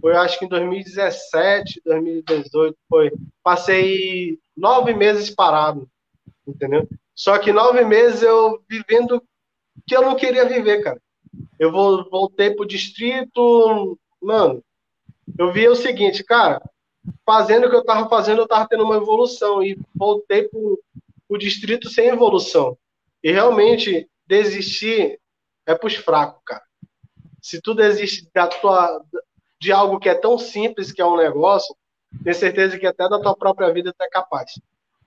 Foi 0.00 0.16
acho 0.16 0.38
que 0.38 0.46
em 0.46 0.48
2017, 0.48 1.82
2018, 1.84 2.74
foi. 2.88 3.12
Passei 3.42 4.38
nove 4.56 4.94
meses 4.94 5.28
parado, 5.28 5.86
entendeu? 6.46 6.88
Só 7.16 7.38
que 7.38 7.50
nove 7.50 7.82
meses 7.82 8.22
eu 8.22 8.62
vivendo 8.68 9.22
que 9.86 9.96
eu 9.96 10.02
não 10.02 10.14
queria 10.14 10.46
viver, 10.46 10.82
cara. 10.82 11.00
Eu 11.58 11.72
voltei 11.72 12.54
pro 12.54 12.66
distrito, 12.66 13.98
mano. 14.22 14.62
Eu 15.38 15.50
vi 15.50 15.66
o 15.66 15.74
seguinte, 15.74 16.22
cara, 16.22 16.62
fazendo 17.24 17.66
o 17.66 17.70
que 17.70 17.76
eu 17.76 17.84
tava 17.84 18.08
fazendo, 18.08 18.42
eu 18.42 18.48
tava 18.48 18.68
tendo 18.68 18.84
uma 18.84 18.96
evolução 18.96 19.62
e 19.62 19.78
voltei 19.94 20.46
pro, 20.46 20.78
pro 21.26 21.38
distrito 21.38 21.88
sem 21.88 22.08
evolução. 22.08 22.76
E 23.24 23.32
realmente 23.32 24.08
desistir 24.26 25.18
é 25.66 25.74
pros 25.74 25.96
fracos, 25.96 26.42
cara. 26.44 26.62
Se 27.40 27.60
tu 27.62 27.74
desiste 27.74 28.28
da 28.34 28.46
tua, 28.46 29.02
de 29.58 29.72
algo 29.72 29.98
que 29.98 30.08
é 30.08 30.14
tão 30.14 30.38
simples 30.38 30.92
que 30.92 31.00
é 31.00 31.06
um 31.06 31.16
negócio, 31.16 31.74
tenho 32.22 32.36
certeza 32.36 32.78
que 32.78 32.86
até 32.86 33.08
da 33.08 33.20
tua 33.20 33.34
própria 33.34 33.72
vida 33.72 33.92
tu 33.92 34.02
é 34.02 34.08
capaz. 34.08 34.52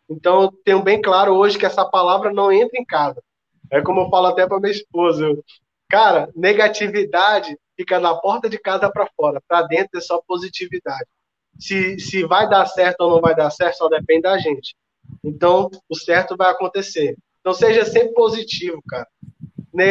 Então, 0.10 0.44
eu 0.44 0.52
tenho 0.66 0.82
bem 0.82 1.02
claro 1.02 1.34
hoje 1.34 1.58
que 1.58 1.66
essa 1.66 1.86
palavra 1.86 2.34
não 2.34 2.52
entra 2.52 2.80
em 2.80 2.86
casa. 2.86 3.22
É 3.72 3.82
como 3.82 4.02
eu 4.02 4.10
falo 4.10 4.28
até 4.28 4.48
para 4.48 4.60
minha 4.60 4.72
esposa. 4.72 5.26
Eu, 5.26 5.44
cara, 5.90 6.30
negatividade 6.36 7.56
fica 7.78 8.00
da 8.00 8.16
porta 8.16 8.50
de 8.50 8.58
casa 8.58 8.92
para 8.92 9.08
fora. 9.16 9.42
Para 9.48 9.68
dentro 9.68 9.98
é 9.98 10.02
só 10.02 10.22
positividade. 10.28 11.06
Se, 11.60 12.00
se 12.00 12.26
vai 12.26 12.50
dar 12.50 12.66
certo 12.66 13.02
ou 13.02 13.12
não 13.12 13.22
vai 13.22 13.36
dar 13.36 13.52
certo, 13.52 13.78
só 13.78 13.90
depende 13.90 14.22
da 14.22 14.38
gente. 14.38 14.76
Então, 15.24 15.70
o 15.88 15.96
certo 15.96 16.36
vai 16.36 16.50
acontecer. 16.50 17.16
Então, 17.40 17.54
seja 17.54 17.86
sempre 17.86 18.14
positivo, 18.14 18.82
cara. 18.88 19.08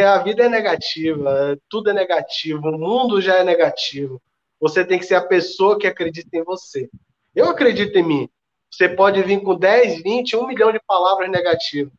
A 0.05 0.19
vida 0.19 0.43
é 0.43 0.49
negativa, 0.49 1.57
tudo 1.67 1.89
é 1.89 1.93
negativo, 1.93 2.67
o 2.67 2.77
mundo 2.77 3.21
já 3.21 3.37
é 3.37 3.43
negativo. 3.43 4.21
Você 4.59 4.85
tem 4.85 4.99
que 4.99 5.05
ser 5.05 5.15
a 5.15 5.25
pessoa 5.25 5.79
que 5.79 5.87
acredita 5.87 6.37
em 6.37 6.43
você. 6.43 6.89
Eu 7.33 7.49
acredito 7.49 7.95
em 7.95 8.03
mim. 8.03 8.29
Você 8.71 8.87
pode 8.87 9.21
vir 9.23 9.41
com 9.41 9.55
10, 9.55 10.03
20, 10.03 10.35
1 10.35 10.47
milhão 10.47 10.71
de 10.71 10.79
palavras 10.87 11.29
negativas. 11.29 11.91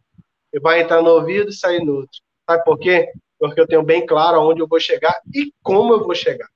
E 0.53 0.61
vai 0.61 0.83
entrar 0.83 1.03
no 1.03 1.11
ouvido 1.11 1.51
e 1.51 1.55
sair 1.55 1.85
no 1.85 1.97
outro. 1.97 2.21
Sabe 2.49 2.65
por 2.65 2.79
quê? 2.79 3.09
Porque 3.39 3.61
eu 3.61 3.67
tenho 3.67 3.83
bem 3.83 4.05
claro 4.07 4.39
aonde 4.39 4.61
eu 4.61 4.69
vou 4.69 4.81
chegar 4.81 5.15
e 5.35 5.53
como 5.63 5.93
eu 5.93 6.05
vou 6.05 6.15
chegar. 6.15 6.49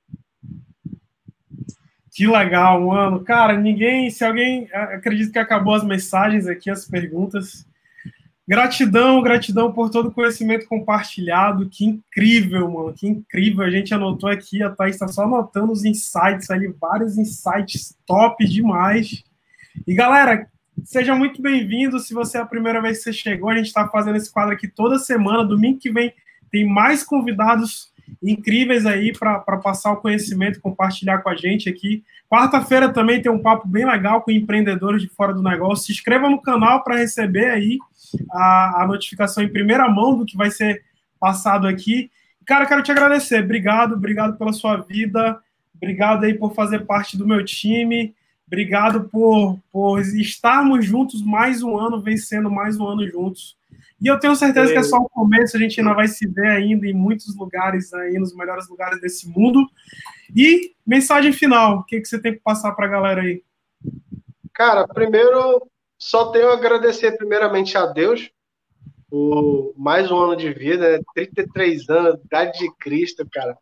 Que 2.14 2.28
legal, 2.28 2.80
mano. 2.80 3.24
Cara, 3.24 3.56
ninguém, 3.56 4.08
se 4.08 4.24
alguém 4.24 4.68
acredita 4.72 5.32
que 5.32 5.38
acabou 5.38 5.74
as 5.74 5.82
mensagens 5.82 6.46
aqui, 6.46 6.70
as 6.70 6.88
perguntas. 6.88 7.66
Gratidão, 8.46 9.20
gratidão 9.20 9.72
por 9.72 9.90
todo 9.90 10.10
o 10.10 10.12
conhecimento 10.12 10.68
compartilhado. 10.68 11.68
Que 11.68 11.84
incrível, 11.84 12.70
mano. 12.70 12.94
Que 12.94 13.08
incrível. 13.08 13.64
A 13.64 13.70
gente 13.70 13.92
anotou 13.92 14.30
aqui, 14.30 14.62
a 14.62 14.70
Thaís 14.70 14.94
está 14.94 15.08
só 15.08 15.22
anotando 15.24 15.72
os 15.72 15.84
insights 15.84 16.50
ali, 16.50 16.68
vários 16.80 17.18
insights 17.18 17.96
top 18.06 18.44
demais. 18.46 19.24
E 19.86 19.94
galera, 19.94 20.46
seja 20.84 21.14
muito 21.14 21.42
bem-vindo. 21.42 21.98
Se 21.98 22.14
você 22.14 22.38
é 22.38 22.40
a 22.40 22.46
primeira 22.46 22.80
vez 22.80 22.98
que 22.98 23.04
você 23.04 23.12
chegou, 23.12 23.50
a 23.50 23.56
gente 23.56 23.66
está 23.66 23.88
fazendo 23.88 24.16
esse 24.16 24.32
quadro 24.32 24.54
aqui 24.54 24.68
toda 24.68 24.98
semana. 24.98 25.44
Domingo 25.44 25.78
que 25.78 25.90
vem 25.90 26.12
tem 26.50 26.66
mais 26.66 27.02
convidados 27.02 27.92
incríveis 28.22 28.86
aí 28.86 29.12
para 29.12 29.40
passar 29.58 29.92
o 29.92 29.96
conhecimento, 29.96 30.60
compartilhar 30.60 31.18
com 31.18 31.28
a 31.28 31.36
gente 31.36 31.68
aqui. 31.68 32.04
Quarta-feira 32.30 32.92
também 32.92 33.20
tem 33.20 33.30
um 33.30 33.42
papo 33.42 33.66
bem 33.66 33.84
legal 33.84 34.22
com 34.22 34.30
empreendedores 34.30 35.02
de 35.02 35.08
fora 35.08 35.34
do 35.34 35.42
negócio. 35.42 35.86
Se 35.86 35.92
inscreva 35.92 36.30
no 36.30 36.40
canal 36.40 36.82
para 36.82 36.96
receber 36.96 37.50
aí 37.50 37.78
a, 38.30 38.82
a 38.82 38.86
notificação 38.86 39.42
em 39.42 39.48
primeira 39.48 39.88
mão 39.88 40.16
do 40.16 40.24
que 40.24 40.36
vai 40.36 40.50
ser 40.50 40.82
passado 41.18 41.66
aqui. 41.66 42.10
Cara, 42.46 42.66
quero 42.66 42.82
te 42.82 42.92
agradecer. 42.92 43.42
Obrigado, 43.42 43.94
obrigado 43.94 44.38
pela 44.38 44.52
sua 44.52 44.76
vida. 44.76 45.40
Obrigado 45.74 46.24
aí 46.24 46.34
por 46.34 46.54
fazer 46.54 46.86
parte 46.86 47.16
do 47.16 47.26
meu 47.26 47.44
time. 47.44 48.14
Obrigado 48.46 49.08
por, 49.08 49.58
por 49.72 50.00
estarmos 50.00 50.84
juntos 50.84 51.22
mais 51.22 51.62
um 51.62 51.76
ano, 51.76 52.00
vencendo 52.00 52.50
mais 52.50 52.78
um 52.78 52.86
ano 52.86 53.08
juntos. 53.08 53.56
E 54.00 54.06
eu 54.06 54.18
tenho 54.18 54.36
certeza 54.36 54.72
que 54.72 54.78
é 54.78 54.82
só 54.82 54.98
o 54.98 55.08
começo, 55.08 55.56
a 55.56 55.60
gente 55.60 55.80
ainda 55.80 55.94
vai 55.94 56.06
se 56.06 56.26
ver 56.26 56.48
ainda 56.48 56.86
em 56.86 56.92
muitos 56.92 57.34
lugares 57.36 57.92
aí, 57.94 58.18
nos 58.18 58.34
melhores 58.34 58.68
lugares 58.68 59.00
desse 59.00 59.28
mundo. 59.28 59.66
E 60.34 60.74
mensagem 60.86 61.32
final, 61.32 61.78
o 61.78 61.84
que, 61.84 62.00
que 62.00 62.06
você 62.06 62.20
tem 62.20 62.34
que 62.34 62.40
passar 62.40 62.72
para 62.72 62.86
a 62.86 62.90
galera 62.90 63.22
aí? 63.22 63.42
Cara, 64.52 64.86
primeiro, 64.86 65.66
só 65.98 66.30
tenho 66.30 66.50
a 66.50 66.54
agradecer 66.54 67.16
primeiramente 67.16 67.78
a 67.78 67.86
Deus 67.86 68.30
por 69.08 69.72
mais 69.76 70.10
um 70.10 70.18
ano 70.18 70.36
de 70.36 70.52
vida, 70.52 70.98
né? 70.98 71.00
33 71.14 71.88
anos, 71.88 72.20
idade 72.24 72.58
de 72.58 72.70
Cristo, 72.76 73.26
cara. 73.30 73.56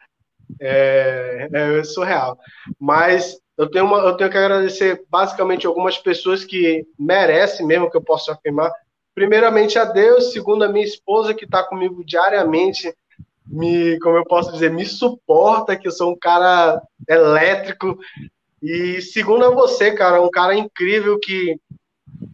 É, 0.60 1.48
é 1.52 1.84
surreal. 1.84 2.38
Mas 2.78 3.38
eu 3.56 3.70
tenho, 3.70 3.84
uma, 3.84 3.98
eu 3.98 4.16
tenho 4.16 4.30
que 4.30 4.38
agradecer 4.38 5.04
basicamente 5.08 5.66
algumas 5.66 5.98
pessoas 5.98 6.44
que 6.44 6.86
merecem 6.98 7.66
mesmo, 7.66 7.90
que 7.90 7.96
eu 7.96 8.02
posso 8.02 8.30
afirmar. 8.30 8.72
Primeiramente 9.14 9.78
a 9.78 9.84
Deus, 9.84 10.32
segundo 10.32 10.64
a 10.64 10.68
minha 10.68 10.84
esposa, 10.84 11.34
que 11.34 11.44
está 11.44 11.62
comigo 11.62 12.02
diariamente, 12.04 12.94
me, 13.46 13.98
como 14.00 14.16
eu 14.16 14.24
posso 14.24 14.52
dizer, 14.52 14.70
me 14.70 14.86
suporta, 14.86 15.76
que 15.76 15.86
eu 15.86 15.92
sou 15.92 16.12
um 16.12 16.18
cara 16.18 16.80
elétrico. 17.08 17.98
E 18.62 19.02
segundo 19.02 19.44
a 19.44 19.50
você, 19.50 19.92
cara, 19.92 20.22
um 20.22 20.30
cara 20.30 20.54
incrível 20.54 21.18
que 21.20 21.56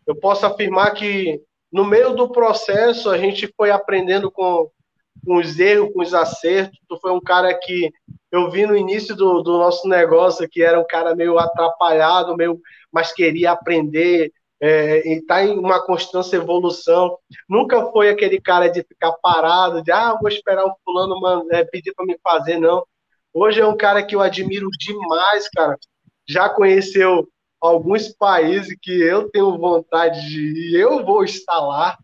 eu 0.07 0.15
posso 0.15 0.47
afirmar 0.47 0.93
que 0.95 1.41
no 1.73 1.85
meio 1.85 2.15
do 2.15 2.31
processo 2.31 3.11
a 3.11 3.19
gente 3.19 3.53
foi 3.57 3.71
aprendendo 3.71 4.31
com, 4.31 4.71
com 5.29 5.37
os 5.37 5.61
erros, 5.61 5.93
com 5.93 6.01
os 6.01 6.15
acertos. 6.15 6.81
Tu 6.89 6.99
foi 6.99 7.13
um 7.13 7.21
cara 7.21 7.53
que 7.53 7.93
eu 8.33 8.51
vi 8.51 8.65
no 8.65 8.75
início 8.75 9.15
do, 9.15 9.43
do 9.43 9.59
nosso 9.59 9.87
negócio 9.87 10.49
que 10.49 10.63
era 10.63 10.81
um 10.81 10.87
cara 10.89 11.15
meio 11.15 11.39
atrapalhado, 11.39 12.35
meio, 12.35 12.59
mas 12.91 13.13
queria 13.13 13.53
aprender, 13.53 14.33
é, 14.59 15.07
e 15.07 15.19
está 15.19 15.45
em 15.45 15.59
uma 15.59 15.85
constante 15.85 16.35
evolução. 16.35 17.19
Nunca 17.47 17.91
foi 17.93 18.09
aquele 18.09 18.41
cara 18.41 18.69
de 18.69 18.83
ficar 18.83 19.13
parado, 19.23 19.83
de 19.83 19.93
ah, 19.93 20.17
vou 20.19 20.31
esperar 20.31 20.65
o 20.65 20.75
fulano 20.83 21.21
mano, 21.21 21.47
é, 21.53 21.63
pedir 21.63 21.93
para 21.95 22.07
me 22.07 22.19
fazer, 22.23 22.59
não. 22.59 22.83
Hoje 23.35 23.61
é 23.61 23.67
um 23.67 23.77
cara 23.77 24.03
que 24.03 24.17
eu 24.17 24.23
admiro 24.23 24.69
demais, 24.79 25.47
cara. 25.51 25.77
Já 26.27 26.49
conheceu 26.49 27.29
alguns 27.61 28.09
países 28.09 28.75
que 28.81 28.93
eu 29.03 29.29
tenho 29.29 29.59
vontade 29.59 30.27
de 30.27 30.41
ir, 30.41 30.81
eu 30.81 31.05
vou 31.05 31.23
estar 31.23 31.61
lá. 31.61 31.99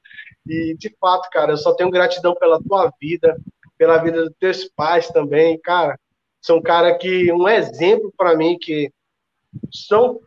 E, 0.46 0.76
de 0.76 0.94
fato, 1.00 1.28
cara, 1.30 1.52
eu 1.52 1.56
só 1.56 1.74
tenho 1.74 1.90
gratidão 1.90 2.34
pela 2.34 2.62
tua 2.62 2.92
vida, 3.00 3.36
pela 3.78 3.98
vida 3.98 4.24
dos 4.24 4.34
teus 4.38 4.64
pais 4.64 5.08
também, 5.08 5.58
cara. 5.60 5.98
São 6.40 6.60
cara 6.60 6.96
que, 6.96 7.32
um 7.32 7.48
exemplo 7.48 8.12
para 8.16 8.36
mim, 8.36 8.58
que 8.58 8.90
são 9.72 10.20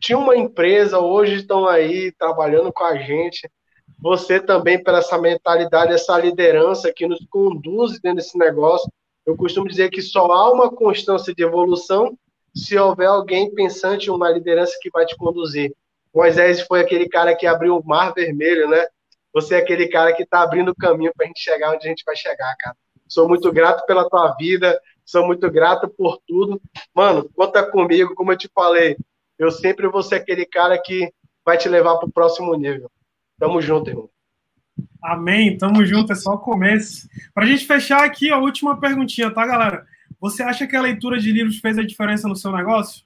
tinha 0.00 0.18
uma 0.18 0.36
empresa, 0.36 0.98
hoje 0.98 1.36
estão 1.36 1.66
aí 1.66 2.12
trabalhando 2.12 2.70
com 2.70 2.84
a 2.84 2.96
gente. 2.96 3.50
Você 3.98 4.38
também, 4.38 4.82
pela 4.82 4.98
essa 4.98 5.16
mentalidade, 5.16 5.94
essa 5.94 6.18
liderança 6.18 6.92
que 6.94 7.06
nos 7.08 7.24
conduz 7.30 7.98
dentro 8.00 8.16
desse 8.16 8.36
negócio. 8.36 8.90
Eu 9.24 9.34
costumo 9.34 9.66
dizer 9.66 9.88
que 9.90 10.02
só 10.02 10.30
há 10.30 10.52
uma 10.52 10.70
constância 10.70 11.34
de 11.34 11.42
evolução 11.42 12.16
se 12.54 12.76
houver 12.78 13.06
alguém 13.06 13.52
pensante, 13.54 14.10
uma 14.10 14.30
liderança 14.30 14.76
que 14.80 14.90
vai 14.90 15.06
te 15.06 15.16
conduzir. 15.16 15.74
Moisés 16.14 16.60
foi 16.60 16.80
aquele 16.80 17.08
cara 17.08 17.34
que 17.34 17.46
abriu 17.46 17.76
o 17.76 17.84
mar 17.84 18.12
vermelho, 18.12 18.68
né? 18.68 18.86
Você 19.34 19.56
é 19.56 19.58
aquele 19.58 19.88
cara 19.88 20.12
que 20.14 20.22
está 20.22 20.42
abrindo 20.42 20.70
o 20.70 20.74
caminho 20.74 21.12
para 21.14 21.26
a 21.26 21.26
gente 21.26 21.40
chegar 21.40 21.72
onde 21.72 21.86
a 21.86 21.90
gente 21.90 22.04
vai 22.06 22.14
chegar, 22.14 22.54
cara. 22.56 22.76
Sou 23.08 23.28
muito 23.28 23.52
grato 23.52 23.84
pela 23.84 24.08
tua 24.08 24.34
vida, 24.36 24.80
sou 25.04 25.26
muito 25.26 25.50
grato 25.50 25.88
por 25.88 26.20
tudo. 26.26 26.62
Mano, 26.94 27.28
conta 27.34 27.68
comigo, 27.68 28.14
como 28.14 28.32
eu 28.32 28.38
te 28.38 28.48
falei, 28.54 28.96
eu 29.38 29.50
sempre 29.50 29.88
vou 29.88 30.02
ser 30.02 30.16
aquele 30.16 30.46
cara 30.46 30.80
que 30.80 31.12
vai 31.44 31.58
te 31.58 31.68
levar 31.68 31.96
para 31.96 32.08
o 32.08 32.12
próximo 32.12 32.54
nível. 32.54 32.90
Tamo 33.38 33.60
junto, 33.60 33.90
irmão. 33.90 34.08
Amém, 35.02 35.58
tamo 35.58 35.84
junto, 35.84 36.12
é 36.12 36.16
só 36.16 36.34
o 36.34 36.38
começo. 36.38 37.08
Para 37.34 37.44
a 37.44 37.46
gente 37.46 37.66
fechar 37.66 38.04
aqui, 38.04 38.30
a 38.30 38.38
última 38.38 38.80
perguntinha, 38.80 39.32
tá, 39.32 39.46
galera? 39.46 39.84
Você 40.20 40.42
acha 40.42 40.66
que 40.66 40.76
a 40.76 40.80
leitura 40.80 41.18
de 41.18 41.30
livros 41.30 41.58
fez 41.58 41.76
a 41.76 41.82
diferença 41.82 42.26
no 42.26 42.36
seu 42.36 42.50
negócio? 42.52 43.04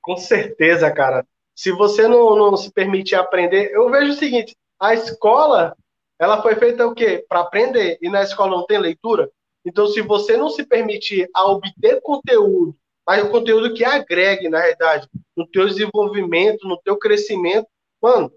Com 0.00 0.16
certeza, 0.16 0.90
cara. 0.90 1.24
Se 1.54 1.70
você 1.70 2.08
não, 2.08 2.34
não 2.34 2.56
se 2.56 2.72
permitir 2.72 3.14
aprender, 3.14 3.70
eu 3.72 3.90
vejo 3.90 4.12
o 4.12 4.16
seguinte: 4.16 4.56
a 4.80 4.94
escola, 4.94 5.76
ela 6.18 6.42
foi 6.42 6.54
feita 6.56 6.86
o 6.86 6.94
quê? 6.94 7.24
Para 7.28 7.40
aprender. 7.40 7.98
E 8.00 8.08
na 8.08 8.22
escola 8.22 8.56
não 8.56 8.66
tem 8.66 8.78
leitura. 8.78 9.30
Então, 9.64 9.86
se 9.86 10.00
você 10.00 10.36
não 10.36 10.48
se 10.48 10.64
permitir 10.64 11.28
a 11.34 11.46
obter 11.46 12.00
conteúdo 12.00 12.76
mas 13.08 13.24
o 13.24 13.30
conteúdo 13.30 13.72
que 13.72 13.82
agregue, 13.82 14.50
na 14.50 14.58
realidade, 14.58 15.08
no 15.34 15.46
teu 15.46 15.66
desenvolvimento, 15.66 16.68
no 16.68 16.76
teu 16.76 16.98
crescimento. 16.98 17.66
Mano, 18.02 18.30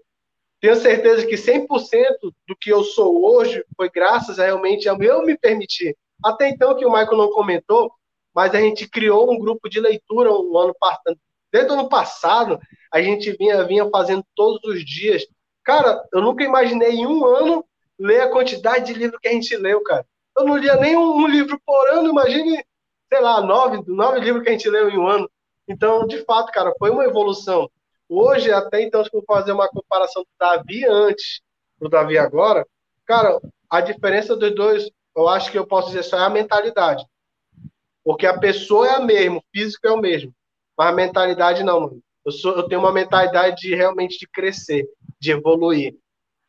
tenho 0.62 0.74
certeza 0.76 1.26
que 1.26 1.34
100% 1.34 1.66
do 2.48 2.56
que 2.58 2.72
eu 2.72 2.82
sou 2.82 3.22
hoje 3.22 3.62
foi 3.76 3.90
graças 3.90 4.38
a 4.38 4.46
realmente 4.46 4.88
a 4.88 4.96
eu 4.98 5.26
me 5.26 5.36
permitir. 5.36 5.94
Até 6.24 6.48
então, 6.48 6.74
que 6.74 6.86
o 6.86 6.90
Michael 6.90 7.18
não 7.18 7.30
comentou, 7.32 7.92
mas 8.34 8.54
a 8.54 8.62
gente 8.62 8.88
criou 8.88 9.30
um 9.30 9.38
grupo 9.38 9.68
de 9.68 9.78
leitura 9.78 10.32
um 10.32 10.56
ano 10.56 10.74
passado. 10.80 11.18
Desde 11.52 11.70
o 11.70 11.74
ano 11.74 11.90
passado, 11.90 12.58
a 12.90 13.02
gente 13.02 13.30
vinha, 13.32 13.62
vinha 13.64 13.90
fazendo 13.90 14.24
todos 14.34 14.64
os 14.64 14.82
dias. 14.82 15.26
Cara, 15.64 16.04
eu 16.12 16.20
nunca 16.20 16.44
imaginei 16.44 16.90
em 16.90 17.06
um 17.06 17.24
ano 17.24 17.64
ler 17.98 18.22
a 18.22 18.30
quantidade 18.30 18.86
de 18.86 18.98
livro 18.98 19.18
que 19.20 19.28
a 19.28 19.32
gente 19.32 19.56
leu, 19.56 19.82
cara. 19.82 20.06
Eu 20.36 20.44
não 20.44 20.56
lia 20.56 20.76
nem 20.76 20.96
um, 20.96 21.26
livro 21.26 21.60
por 21.64 21.88
ano, 21.90 22.10
imagine, 22.10 22.64
sei 23.12 23.20
lá, 23.20 23.40
nove, 23.40 23.82
nove 23.86 24.20
livros 24.20 24.42
que 24.42 24.48
a 24.48 24.52
gente 24.52 24.68
leu 24.68 24.90
em 24.90 24.98
um 24.98 25.06
ano. 25.06 25.30
Então, 25.68 26.06
de 26.06 26.24
fato, 26.24 26.50
cara, 26.50 26.72
foi 26.78 26.90
uma 26.90 27.04
evolução. 27.04 27.70
Hoje, 28.08 28.50
até 28.50 28.82
então, 28.82 29.04
se 29.04 29.10
eu 29.12 29.22
fazer 29.26 29.52
uma 29.52 29.68
comparação 29.68 30.22
do 30.22 30.28
Davi 30.38 30.84
antes 30.86 31.40
do 31.78 31.88
Davi 31.88 32.18
agora, 32.18 32.66
cara, 33.06 33.40
a 33.70 33.80
diferença 33.80 34.36
dos 34.36 34.54
dois, 34.54 34.90
eu 35.16 35.28
acho 35.28 35.50
que 35.50 35.58
eu 35.58 35.66
posso 35.66 35.88
dizer 35.88 36.02
só 36.02 36.18
é 36.18 36.24
a 36.24 36.30
mentalidade. 36.30 37.04
Porque 38.04 38.26
a 38.26 38.38
pessoa 38.38 38.86
é 38.86 38.94
a 38.96 39.00
mesma, 39.00 39.38
o 39.38 39.44
físico 39.52 39.86
é 39.86 39.92
o 39.92 40.00
mesmo. 40.00 40.34
Mas 40.76 40.88
a 40.88 40.92
mentalidade 40.92 41.62
não, 41.62 41.80
mano. 41.80 42.02
Eu, 42.24 42.32
sou, 42.32 42.56
eu 42.56 42.68
tenho 42.68 42.80
uma 42.80 42.92
mentalidade 42.92 43.56
de 43.62 43.74
realmente 43.74 44.18
de 44.18 44.26
crescer, 44.26 44.88
de 45.22 45.30
evoluir. 45.30 45.94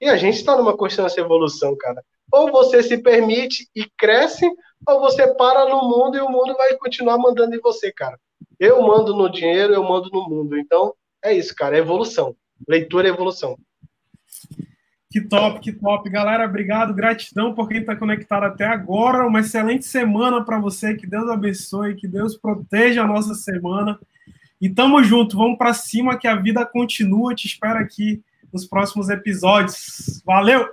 E 0.01 0.09
a 0.09 0.17
gente 0.17 0.35
está 0.37 0.57
numa 0.57 0.75
constante 0.75 1.19
evolução, 1.19 1.77
cara. 1.77 2.03
Ou 2.31 2.51
você 2.51 2.81
se 2.81 2.97
permite 2.97 3.69
e 3.75 3.85
cresce, 3.95 4.49
ou 4.87 4.99
você 4.99 5.27
para 5.35 5.69
no 5.69 5.87
mundo 5.87 6.17
e 6.17 6.21
o 6.21 6.29
mundo 6.29 6.55
vai 6.55 6.75
continuar 6.77 7.19
mandando 7.19 7.55
em 7.55 7.61
você, 7.61 7.91
cara. 7.91 8.19
Eu 8.59 8.81
mando 8.81 9.15
no 9.15 9.29
dinheiro, 9.29 9.73
eu 9.73 9.83
mando 9.83 10.09
no 10.11 10.27
mundo. 10.27 10.57
Então, 10.57 10.95
é 11.23 11.31
isso, 11.31 11.53
cara. 11.55 11.77
É 11.77 11.79
evolução. 11.79 12.35
Leitura 12.67 13.07
é 13.07 13.11
evolução. 13.11 13.55
Que 15.11 15.21
top, 15.21 15.59
que 15.59 15.71
top. 15.71 16.09
Galera, 16.09 16.45
obrigado, 16.45 16.95
gratidão 16.95 17.53
por 17.53 17.69
quem 17.69 17.81
está 17.81 17.95
conectado 17.95 18.45
até 18.45 18.65
agora. 18.65 19.27
Uma 19.27 19.41
excelente 19.41 19.85
semana 19.85 20.43
para 20.43 20.59
você. 20.59 20.95
Que 20.95 21.05
Deus 21.05 21.29
abençoe, 21.29 21.95
que 21.95 22.07
Deus 22.07 22.35
proteja 22.35 23.03
a 23.03 23.07
nossa 23.07 23.35
semana. 23.35 23.99
E 24.59 24.67
tamo 24.67 25.03
junto, 25.03 25.37
vamos 25.37 25.59
para 25.59 25.73
cima 25.73 26.17
que 26.17 26.27
a 26.27 26.35
vida 26.35 26.65
continua. 26.65 27.35
Te 27.35 27.45
espero 27.45 27.77
aqui 27.77 28.23
nos 28.53 28.65
próximos 28.65 29.09
episódios. 29.09 30.21
Valeu! 30.23 30.69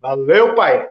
Valeu, 0.00 0.54
pai! 0.54 0.88